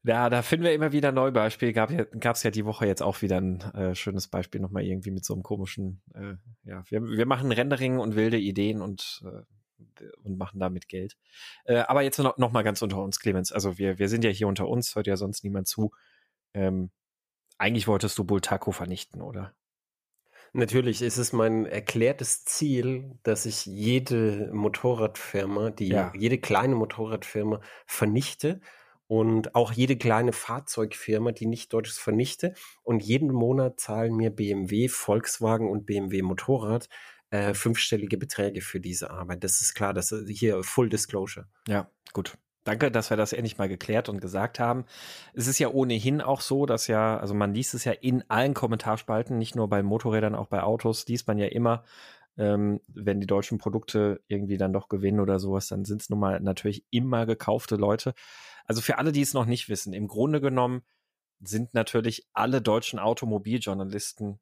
ja, 0.03 0.29
da 0.29 0.41
finden 0.43 0.63
wir 0.63 0.73
immer 0.73 0.93
wieder 0.93 1.11
Neubeispiele. 1.11 1.73
Gab 1.73 1.91
es 1.91 2.43
ja 2.43 2.51
die 2.51 2.63
Woche 2.63 2.87
jetzt 2.87 3.03
auch 3.03 3.21
wieder 3.21 3.41
ein 3.41 3.59
äh, 3.73 3.95
schönes 3.95 4.29
Beispiel 4.29 4.61
nochmal 4.61 4.83
irgendwie 4.83 5.11
mit 5.11 5.25
so 5.25 5.33
einem 5.33 5.43
komischen. 5.43 6.01
Äh, 6.13 6.35
ja, 6.63 6.83
wir, 6.87 7.03
wir 7.03 7.25
machen 7.25 7.51
Rendering 7.51 7.99
und 7.99 8.15
wilde 8.15 8.37
Ideen 8.37 8.81
und 8.81 9.21
äh, 9.25 9.41
und 10.23 10.37
machen 10.37 10.59
damit 10.59 10.87
Geld. 10.87 11.17
Äh, 11.65 11.79
aber 11.79 12.01
jetzt 12.01 12.19
noch, 12.19 12.37
noch 12.37 12.51
mal 12.51 12.63
ganz 12.63 12.81
unter 12.81 13.01
uns, 13.01 13.19
Clemens. 13.19 13.51
Also 13.51 13.77
wir, 13.77 13.99
wir 13.99 14.09
sind 14.09 14.23
ja 14.23 14.29
hier 14.29 14.47
unter 14.47 14.67
uns, 14.67 14.95
hört 14.95 15.07
ja 15.07 15.17
sonst 15.17 15.43
niemand 15.43 15.67
zu. 15.67 15.91
Ähm, 16.53 16.91
eigentlich 17.57 17.87
wolltest 17.87 18.17
du 18.17 18.23
Bultaco 18.23 18.71
vernichten, 18.71 19.21
oder? 19.21 19.53
Natürlich 20.53 21.01
ist 21.01 21.17
es 21.17 21.31
mein 21.31 21.65
erklärtes 21.65 22.43
Ziel, 22.43 23.17
dass 23.23 23.45
ich 23.45 23.65
jede 23.65 24.49
Motorradfirma, 24.51 25.69
die 25.69 25.89
ja. 25.89 26.11
jede 26.15 26.39
kleine 26.39 26.75
Motorradfirma 26.75 27.61
vernichte 27.85 28.59
und 29.05 29.53
auch 29.55 29.71
jede 29.71 29.97
kleine 29.97 30.33
Fahrzeugfirma, 30.33 31.31
die 31.31 31.45
nicht 31.45 31.73
deutsch 31.73 31.89
ist, 31.89 31.99
vernichte. 31.99 32.53
Und 32.81 33.03
jeden 33.03 33.31
Monat 33.31 33.79
zahlen 33.79 34.15
mir 34.15 34.31
BMW, 34.31 34.87
Volkswagen 34.87 35.69
und 35.69 35.85
BMW 35.85 36.21
Motorrad 36.23 36.89
äh, 37.31 37.53
fünfstellige 37.53 38.17
Beträge 38.17 38.61
für 38.61 38.79
diese 38.79 39.11
Arbeit. 39.11 39.43
Das 39.43 39.61
ist 39.61 39.73
klar, 39.73 39.93
das 39.93 40.11
ist 40.11 40.29
hier 40.29 40.63
Full 40.63 40.89
Disclosure. 40.89 41.47
Ja, 41.67 41.89
gut. 42.13 42.37
Danke, 42.65 42.91
dass 42.91 43.09
wir 43.09 43.17
das 43.17 43.33
endlich 43.33 43.57
mal 43.57 43.69
geklärt 43.69 44.09
und 44.09 44.19
gesagt 44.19 44.59
haben. 44.59 44.85
Es 45.33 45.47
ist 45.47 45.59
ja 45.59 45.69
ohnehin 45.69 46.21
auch 46.21 46.41
so, 46.41 46.65
dass 46.65 46.87
ja, 46.87 47.17
also 47.17 47.33
man 47.33 47.53
liest 47.53 47.73
es 47.73 47.85
ja 47.85 47.93
in 47.93 48.23
allen 48.29 48.53
Kommentarspalten, 48.53 49.37
nicht 49.37 49.55
nur 49.55 49.69
bei 49.69 49.81
Motorrädern, 49.81 50.35
auch 50.35 50.47
bei 50.47 50.61
Autos, 50.61 51.07
liest 51.07 51.27
man 51.27 51.37
ja 51.37 51.47
immer, 51.47 51.83
ähm, 52.37 52.81
wenn 52.87 53.21
die 53.21 53.27
deutschen 53.27 53.57
Produkte 53.57 54.21
irgendwie 54.27 54.57
dann 54.57 54.73
doch 54.73 54.89
gewinnen 54.89 55.19
oder 55.19 55.39
sowas, 55.39 55.67
dann 55.67 55.85
sind 55.85 56.01
es 56.01 56.09
nun 56.09 56.19
mal 56.19 56.39
natürlich 56.41 56.85
immer 56.89 57.25
gekaufte 57.25 57.75
Leute. 57.75 58.13
Also 58.65 58.81
für 58.81 58.97
alle, 58.97 59.11
die 59.11 59.21
es 59.21 59.33
noch 59.33 59.45
nicht 59.45 59.69
wissen, 59.69 59.93
im 59.93 60.07
Grunde 60.07 60.41
genommen 60.41 60.83
sind 61.41 61.73
natürlich 61.73 62.27
alle 62.33 62.61
deutschen 62.61 62.99
Automobiljournalisten 62.99 64.39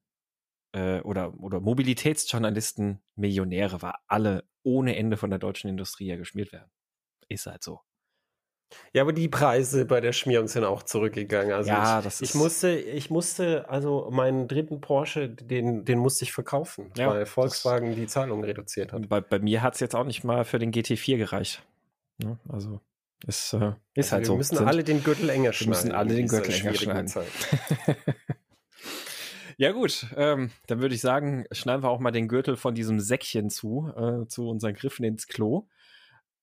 äh, 0.78 1.02
oder, 1.02 1.34
oder 1.40 1.60
Mobilitätsjournalisten 1.60 3.02
Millionäre, 3.16 3.82
weil 3.82 3.94
alle 4.08 4.44
ohne 4.64 4.96
Ende 4.96 5.18
von 5.18 5.30
der 5.30 5.40
deutschen 5.40 5.70
Industrie 5.70 6.08
ja 6.08 6.18
geschmiert 6.18 6.52
werden. 6.52 6.70
Ist 7.30 7.48
halt 7.48 7.64
so. 7.64 7.82
Ja, 8.92 9.02
aber 9.02 9.14
die 9.14 9.30
Preise 9.30 9.86
bei 9.86 10.02
der 10.02 10.12
Schmierung 10.12 10.50
sind 10.50 10.66
auch 10.66 10.84
zurückgegangen. 10.84 11.54
Also 11.54 11.70
ja, 11.70 12.00
ich, 12.00 12.04
das 12.04 12.22
ist 12.22 12.30
ich 12.30 12.36
musste, 12.36 12.70
ich 12.76 13.10
musste, 13.10 13.70
also 13.70 14.10
meinen 14.12 14.50
dritten 14.50 14.82
Porsche, 14.82 15.30
den, 15.30 15.86
den 15.86 16.00
musste 16.00 16.26
ich 16.26 16.34
verkaufen, 16.34 16.92
ja, 16.98 17.10
weil 17.10 17.26
Volkswagen 17.26 17.96
die 17.96 18.08
Zahlung 18.08 18.44
reduziert 18.44 18.92
hat. 18.92 19.08
Bei, 19.08 19.22
bei 19.22 19.40
mir 19.40 19.62
hat 19.62 19.76
es 19.76 19.80
jetzt 19.80 19.96
auch 19.96 20.04
nicht 20.04 20.26
mal 20.26 20.44
für 20.44 20.60
den 20.60 20.72
GT4 20.72 21.18
gereicht. 21.18 21.64
Ne? 22.18 22.38
also 22.50 22.82
ist, 23.26 23.54
äh, 23.54 23.74
ist 23.94 24.12
also 24.12 24.12
halt 24.12 24.22
wir 24.22 24.26
so. 24.26 24.34
Wir 24.34 24.38
müssen 24.38 24.58
sind, 24.58 24.68
alle 24.68 24.84
den 24.84 25.04
Gürtel 25.04 25.30
enger 25.30 25.54
schneiden. 25.54 25.74
Wir 25.74 25.78
müssen 25.78 25.92
alle 25.94 26.16
den 26.16 26.28
Gürtel 26.28 26.54
enger 26.54 26.74
schneiden. 26.74 27.12
Ja 29.60 29.72
gut, 29.72 30.06
ähm, 30.16 30.52
dann 30.68 30.82
würde 30.82 30.94
ich 30.94 31.02
sagen, 31.02 31.46
schneiden 31.52 31.84
wir 31.84 31.90
auch 31.90 32.00
mal 32.00 32.12
den 32.12 32.28
Gürtel 32.28 32.56
von 32.56 32.76
diesem 32.76 33.00
Säckchen 33.00 33.50
zu, 33.50 33.92
äh, 33.96 34.28
zu 34.28 34.48
unseren 34.48 34.76
Griffen 34.76 35.04
ins 35.04 35.28
Klo. 35.28 35.68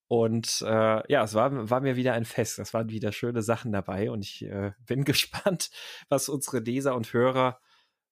Und 0.09 0.62
äh, 0.66 1.12
ja, 1.12 1.23
es 1.23 1.35
war, 1.35 1.70
war 1.70 1.81
mir 1.81 1.95
wieder 1.95 2.15
ein 2.15 2.24
Fest. 2.24 2.59
Es 2.59 2.74
waren 2.74 2.89
wieder 2.91 3.12
schöne 3.12 3.43
Sachen 3.43 3.70
dabei 3.70 4.11
und 4.11 4.24
ich 4.24 4.45
äh, 4.45 4.73
bin 4.86 5.05
gespannt, 5.05 5.70
was 6.09 6.28
unsere 6.28 6.59
Leser 6.59 6.97
und 6.97 7.12
Hörer 7.12 7.61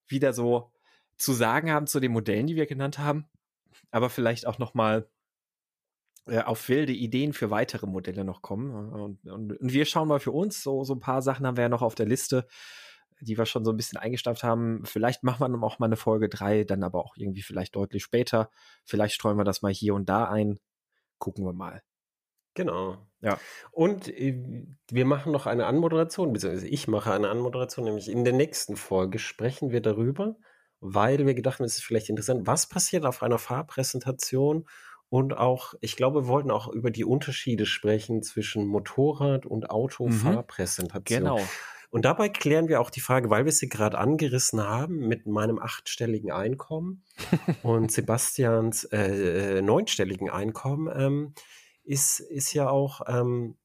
wieder 0.07 0.33
so 0.33 0.71
zu 1.17 1.33
sagen 1.33 1.73
haben 1.73 1.89
zu 1.89 1.99
den 1.99 2.13
Modellen, 2.13 2.47
die 2.47 2.57
wir 2.57 2.67
genannt 2.67 2.99
haben. 3.01 3.29
Aber 3.91 4.09
vielleicht 4.09 4.47
auch 4.47 4.59
noch 4.59 4.75
mal 4.75 5.09
äh, 6.27 6.43
auf 6.43 6.69
wilde 6.69 6.93
Ideen 6.93 7.33
für 7.33 7.51
weitere 7.51 7.87
Modelle 7.87 8.25
noch 8.25 8.41
kommen. 8.41 8.71
Und, 8.71 9.27
und, 9.27 9.61
und, 9.61 9.73
wir 9.73 9.85
schauen 9.85 10.07
mal 10.07 10.21
für 10.21 10.33
uns, 10.33 10.63
so, 10.63 10.85
so 10.85 10.95
ein 10.95 11.01
paar 11.01 11.23
Sachen 11.23 11.45
haben 11.45 11.57
wir 11.57 11.63
ja 11.63 11.69
noch 11.69 11.83
auf 11.83 11.97
der 11.97 12.07
Liste, 12.07 12.47
die 13.23 13.39
wir 13.39 13.47
schon 13.47 13.65
so 13.65 13.71
ein 13.71 13.77
bisschen 13.77 13.99
eingestampft 13.99 14.43
haben. 14.43 14.85
Vielleicht 14.85 15.23
machen 15.23 15.53
wir 15.53 15.63
auch 15.67 15.79
mal 15.79 15.87
eine 15.87 15.97
Folge 15.97 16.29
3, 16.29 16.65
dann 16.65 16.83
aber 16.83 17.05
auch 17.05 17.17
irgendwie 17.17 17.43
vielleicht 17.43 17.77
deutlich 17.77 18.03
später. 18.03 18.51
Vielleicht 18.85 19.15
streuen 19.15 19.37
wir 19.37 19.45
das 19.45 19.63
mal 19.63 19.73
hier 19.73 19.95
und 19.95 20.09
da 20.09 20.25
ein. 20.25 20.59
Gucken 21.19 21.45
wir 21.45 21.53
mal. 21.53 21.83
Genau. 22.55 22.99
Ja. 23.21 23.39
Und 23.71 24.09
äh, 24.09 24.67
wir 24.91 25.05
machen 25.05 25.33
noch 25.33 25.47
eine 25.47 25.67
Anmoderation, 25.67 26.33
beziehungsweise 26.33 26.69
ich 26.69 26.89
mache 26.89 27.13
eine 27.13 27.31
Anmoderation, 27.31 27.85
nämlich 27.85 28.11
in 28.11 28.25
der 28.25 28.33
nächsten 28.33 28.77
Folge 28.77 29.19
sprechen 29.19 29.71
wir 29.71 29.81
darüber, 29.81 30.37
weil 30.81 31.25
wir 31.25 31.35
gedacht 31.35 31.61
haben, 31.61 31.67
es 31.67 31.77
ist 31.77 31.85
vielleicht 31.85 32.09
interessant, 32.09 32.47
was 32.47 32.67
passiert 32.67 33.07
auf 33.07 33.23
einer 33.23 33.39
Fahrpräsentation 33.39 34.67
und 35.09 35.37
auch, 35.37 35.75
ich 35.81 35.97
glaube, 35.97 36.23
wir 36.23 36.29
wollten 36.29 36.51
auch 36.51 36.69
über 36.69 36.91
die 36.91 37.05
Unterschiede 37.05 37.67
sprechen 37.67 38.23
zwischen 38.23 38.67
Motorrad- 38.67 39.47
und 39.47 39.71
Autofahrpräsentation. 39.71 41.23
Mhm. 41.23 41.25
Genau. 41.25 41.41
Und 41.93 42.07
dabei 42.07 42.31
klären 42.31 42.69
wir 42.69 42.81
auch 42.81 42.89
die 42.89 43.03
Frage, 43.03 43.29
weil 43.29 43.45
wir 43.45 43.53
sie 43.53 43.69
gerade 43.69 43.99
angerissen 43.99 44.67
haben 44.67 45.09
mit 45.09 45.27
meinem 45.27 45.59
achtstelligen 45.59 46.33
Einkommen 46.33 47.05
und 47.63 47.93
Sebastians 47.93 48.85
äh, 48.85 49.59
äh, 49.59 49.63
neunstelligen 49.63 50.31
Einkommen, 50.31 50.91
ähm, 50.97 51.35
ist, 51.85 52.21
ist 52.21 52.55
ja 52.55 52.71
auch 52.71 53.03
ähm, 53.09 53.59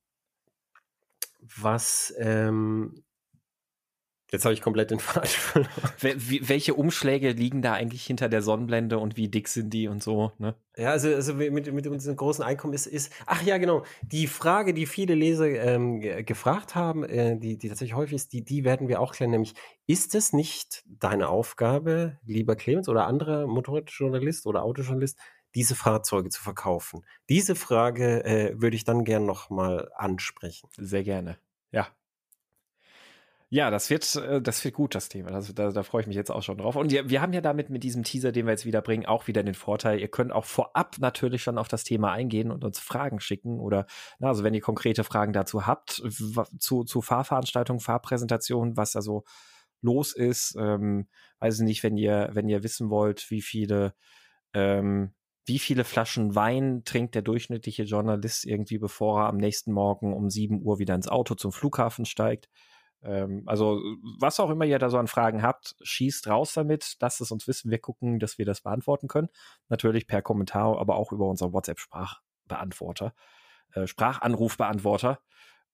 was 1.39 2.13
ähm, 2.17 3.05
Jetzt 4.31 4.43
habe 4.43 4.53
ich 4.53 4.61
komplett 4.61 4.91
den 4.91 4.99
Faden 4.99 5.29
verloren. 5.29 5.71
Welche 6.01 6.73
Umschläge 6.73 7.31
liegen 7.31 7.61
da 7.61 7.73
eigentlich 7.73 8.05
hinter 8.05 8.27
der 8.27 8.41
Sonnenblende 8.41 8.99
und 8.99 9.15
wie 9.15 9.29
dick 9.29 9.47
sind 9.47 9.69
die 9.69 9.87
und 9.87 10.03
so? 10.03 10.33
Ne? 10.37 10.55
Ja, 10.75 10.91
also, 10.91 11.07
also 11.07 11.33
mit, 11.33 11.71
mit 11.71 11.87
unserem 11.87 12.17
großen 12.17 12.43
Einkommen 12.43 12.73
ist, 12.73 12.87
ist, 12.87 13.11
ach 13.25 13.41
ja, 13.41 13.57
genau, 13.57 13.83
die 14.01 14.27
Frage, 14.27 14.73
die 14.73 14.85
viele 14.85 15.15
Leser 15.15 15.47
ähm, 15.47 16.01
gefragt 16.25 16.75
haben, 16.75 17.03
äh, 17.05 17.37
die, 17.37 17.57
die 17.57 17.69
tatsächlich 17.69 17.95
häufig 17.95 18.15
ist, 18.15 18.33
die, 18.33 18.43
die 18.43 18.65
werden 18.65 18.89
wir 18.89 18.99
auch 18.99 19.13
klären, 19.13 19.31
nämlich, 19.31 19.53
ist 19.87 20.13
es 20.13 20.33
nicht 20.33 20.83
deine 20.87 21.29
Aufgabe, 21.29 22.19
lieber 22.25 22.57
Clemens 22.57 22.89
oder 22.89 23.07
anderer 23.07 23.47
Motorradjournalist 23.47 24.45
oder 24.45 24.63
Autojournalist, 24.63 25.17
diese 25.55 25.75
Fahrzeuge 25.75 26.29
zu 26.29 26.43
verkaufen? 26.43 27.05
Diese 27.29 27.55
Frage 27.55 28.25
äh, 28.25 28.61
würde 28.61 28.75
ich 28.75 28.83
dann 28.83 29.05
gern 29.05 29.25
nochmal 29.25 29.89
ansprechen. 29.95 30.69
Sehr 30.75 31.03
gerne. 31.03 31.37
Ja, 31.71 31.87
ja, 33.49 33.71
das 33.71 33.89
wird, 33.89 34.15
äh, 34.15 34.41
das 34.41 34.63
wird 34.65 34.75
gut, 34.75 34.93
das 34.93 35.07
Thema. 35.07 35.31
Das, 35.31 35.53
da, 35.53 35.71
da 35.71 35.83
freue 35.83 36.01
ich 36.01 36.07
mich 36.07 36.17
jetzt 36.17 36.31
auch 36.31 36.43
schon 36.43 36.57
drauf. 36.57 36.75
Und 36.75 36.91
wir, 36.91 37.09
wir 37.09 37.21
haben 37.21 37.31
ja 37.31 37.39
damit 37.39 37.69
mit 37.69 37.83
diesem 37.83 38.03
Teaser, 38.03 38.33
den 38.33 38.45
wir 38.45 38.51
jetzt 38.51 38.65
wieder 38.65 38.81
bringen, 38.81 39.05
auch 39.05 39.27
wieder 39.27 39.41
den 39.41 39.53
Vorteil, 39.53 40.01
ihr 40.01 40.09
könnt 40.09 40.33
auch 40.33 40.43
vorab 40.43 40.97
natürlich 40.99 41.43
schon 41.43 41.57
auf 41.57 41.69
das 41.69 41.85
Thema 41.85 42.11
eingehen 42.11 42.51
und 42.51 42.65
uns 42.65 42.79
Fragen 42.79 43.21
schicken 43.21 43.59
oder, 43.59 43.87
na, 44.19 44.27
also 44.27 44.43
wenn 44.43 44.53
ihr 44.53 44.61
konkrete 44.61 45.05
Fragen 45.05 45.31
dazu 45.31 45.65
habt, 45.65 46.03
zu, 46.59 46.83
zu 46.83 47.01
Fahrveranstaltungen, 47.01 47.79
Fahrpräsentationen, 47.79 48.75
was 48.75 48.91
da 48.91 49.01
so 49.01 49.23
los 49.81 50.13
ist, 50.13 50.55
ähm, 50.59 51.07
weiß 51.39 51.59
ich 51.59 51.65
nicht, 51.65 51.83
wenn 51.83 51.95
ihr, 51.95 52.29
wenn 52.33 52.49
ihr 52.49 52.63
wissen 52.63 52.89
wollt, 52.89 53.31
wie 53.31 53.41
viele, 53.41 53.93
ähm, 54.53 55.13
wie 55.45 55.59
viele 55.59 55.85
Flaschen 55.85 56.35
Wein 56.35 56.81
trinkt 56.83 57.15
der 57.15 57.21
durchschnittliche 57.21 57.83
Journalist 57.83 58.45
irgendwie, 58.45 58.77
bevor 58.77 59.21
er 59.21 59.27
am 59.29 59.37
nächsten 59.37 59.71
Morgen 59.71 60.13
um 60.13 60.29
7 60.29 60.61
Uhr 60.61 60.79
wieder 60.79 60.95
ins 60.95 61.07
Auto 61.07 61.35
zum 61.35 61.53
Flughafen 61.53 62.03
steigt 62.03 62.49
ähm, 63.03 63.43
also, 63.45 63.81
was 64.19 64.39
auch 64.39 64.49
immer 64.49 64.65
ihr 64.65 64.79
da 64.79 64.89
so 64.89 64.97
an 64.97 65.07
Fragen 65.07 65.43
habt, 65.43 65.75
schießt 65.81 66.27
raus 66.27 66.53
damit, 66.53 66.97
lasst 66.99 67.21
es 67.21 67.31
uns 67.31 67.47
wissen. 67.47 67.71
Wir 67.71 67.79
gucken, 67.79 68.19
dass 68.19 68.37
wir 68.37 68.45
das 68.45 68.61
beantworten 68.61 69.07
können. 69.07 69.29
Natürlich 69.69 70.07
per 70.07 70.21
Kommentar, 70.21 70.79
aber 70.79 70.95
auch 70.95 71.11
über 71.11 71.27
unseren 71.27 71.53
WhatsApp-Sprachbeantworter, 71.53 73.13
äh, 73.73 73.87
Sprachanrufbeantworter. 73.87 75.19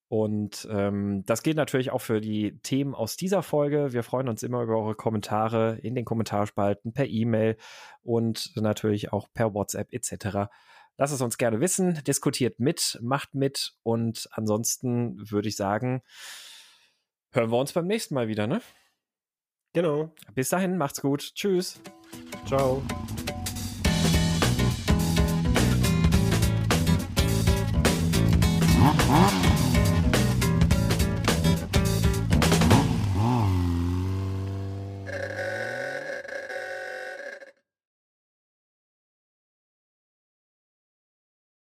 Und 0.09 0.67
ähm, 0.69 1.23
das 1.25 1.41
gilt 1.41 1.57
natürlich 1.57 1.89
auch 1.89 2.01
für 2.01 2.21
die 2.21 2.59
Themen 2.59 2.93
aus 2.93 3.17
dieser 3.17 3.41
Folge. 3.41 3.93
Wir 3.93 4.03
freuen 4.03 4.29
uns 4.29 4.43
immer 4.43 4.61
über 4.61 4.77
eure 4.77 4.93
Kommentare 4.93 5.79
in 5.81 5.95
den 5.95 6.05
Kommentarspalten, 6.05 6.93
per 6.93 7.07
E-Mail 7.07 7.57
und 8.03 8.51
natürlich 8.55 9.11
auch 9.11 9.27
per 9.33 9.55
WhatsApp 9.55 9.91
etc. 9.91 10.51
Lasst 10.97 11.13
es 11.13 11.21
uns 11.21 11.39
gerne 11.39 11.61
wissen, 11.61 12.03
diskutiert 12.05 12.59
mit, 12.59 12.99
macht 13.01 13.33
mit 13.33 13.73
und 13.81 14.29
ansonsten 14.33 15.17
würde 15.31 15.49
ich 15.49 15.55
sagen, 15.55 16.03
hören 17.34 17.51
wir 17.51 17.57
uns 17.57 17.73
beim 17.73 17.88
nächsten 17.88 18.14
Mal 18.15 18.27
wieder, 18.27 18.47
ne? 18.47 18.61
Genau. 19.73 20.11
Bis 20.35 20.49
dahin, 20.49 20.77
macht's 20.77 21.01
gut. 21.01 21.34
Tschüss. 21.34 21.81
Ciao. 22.45 22.81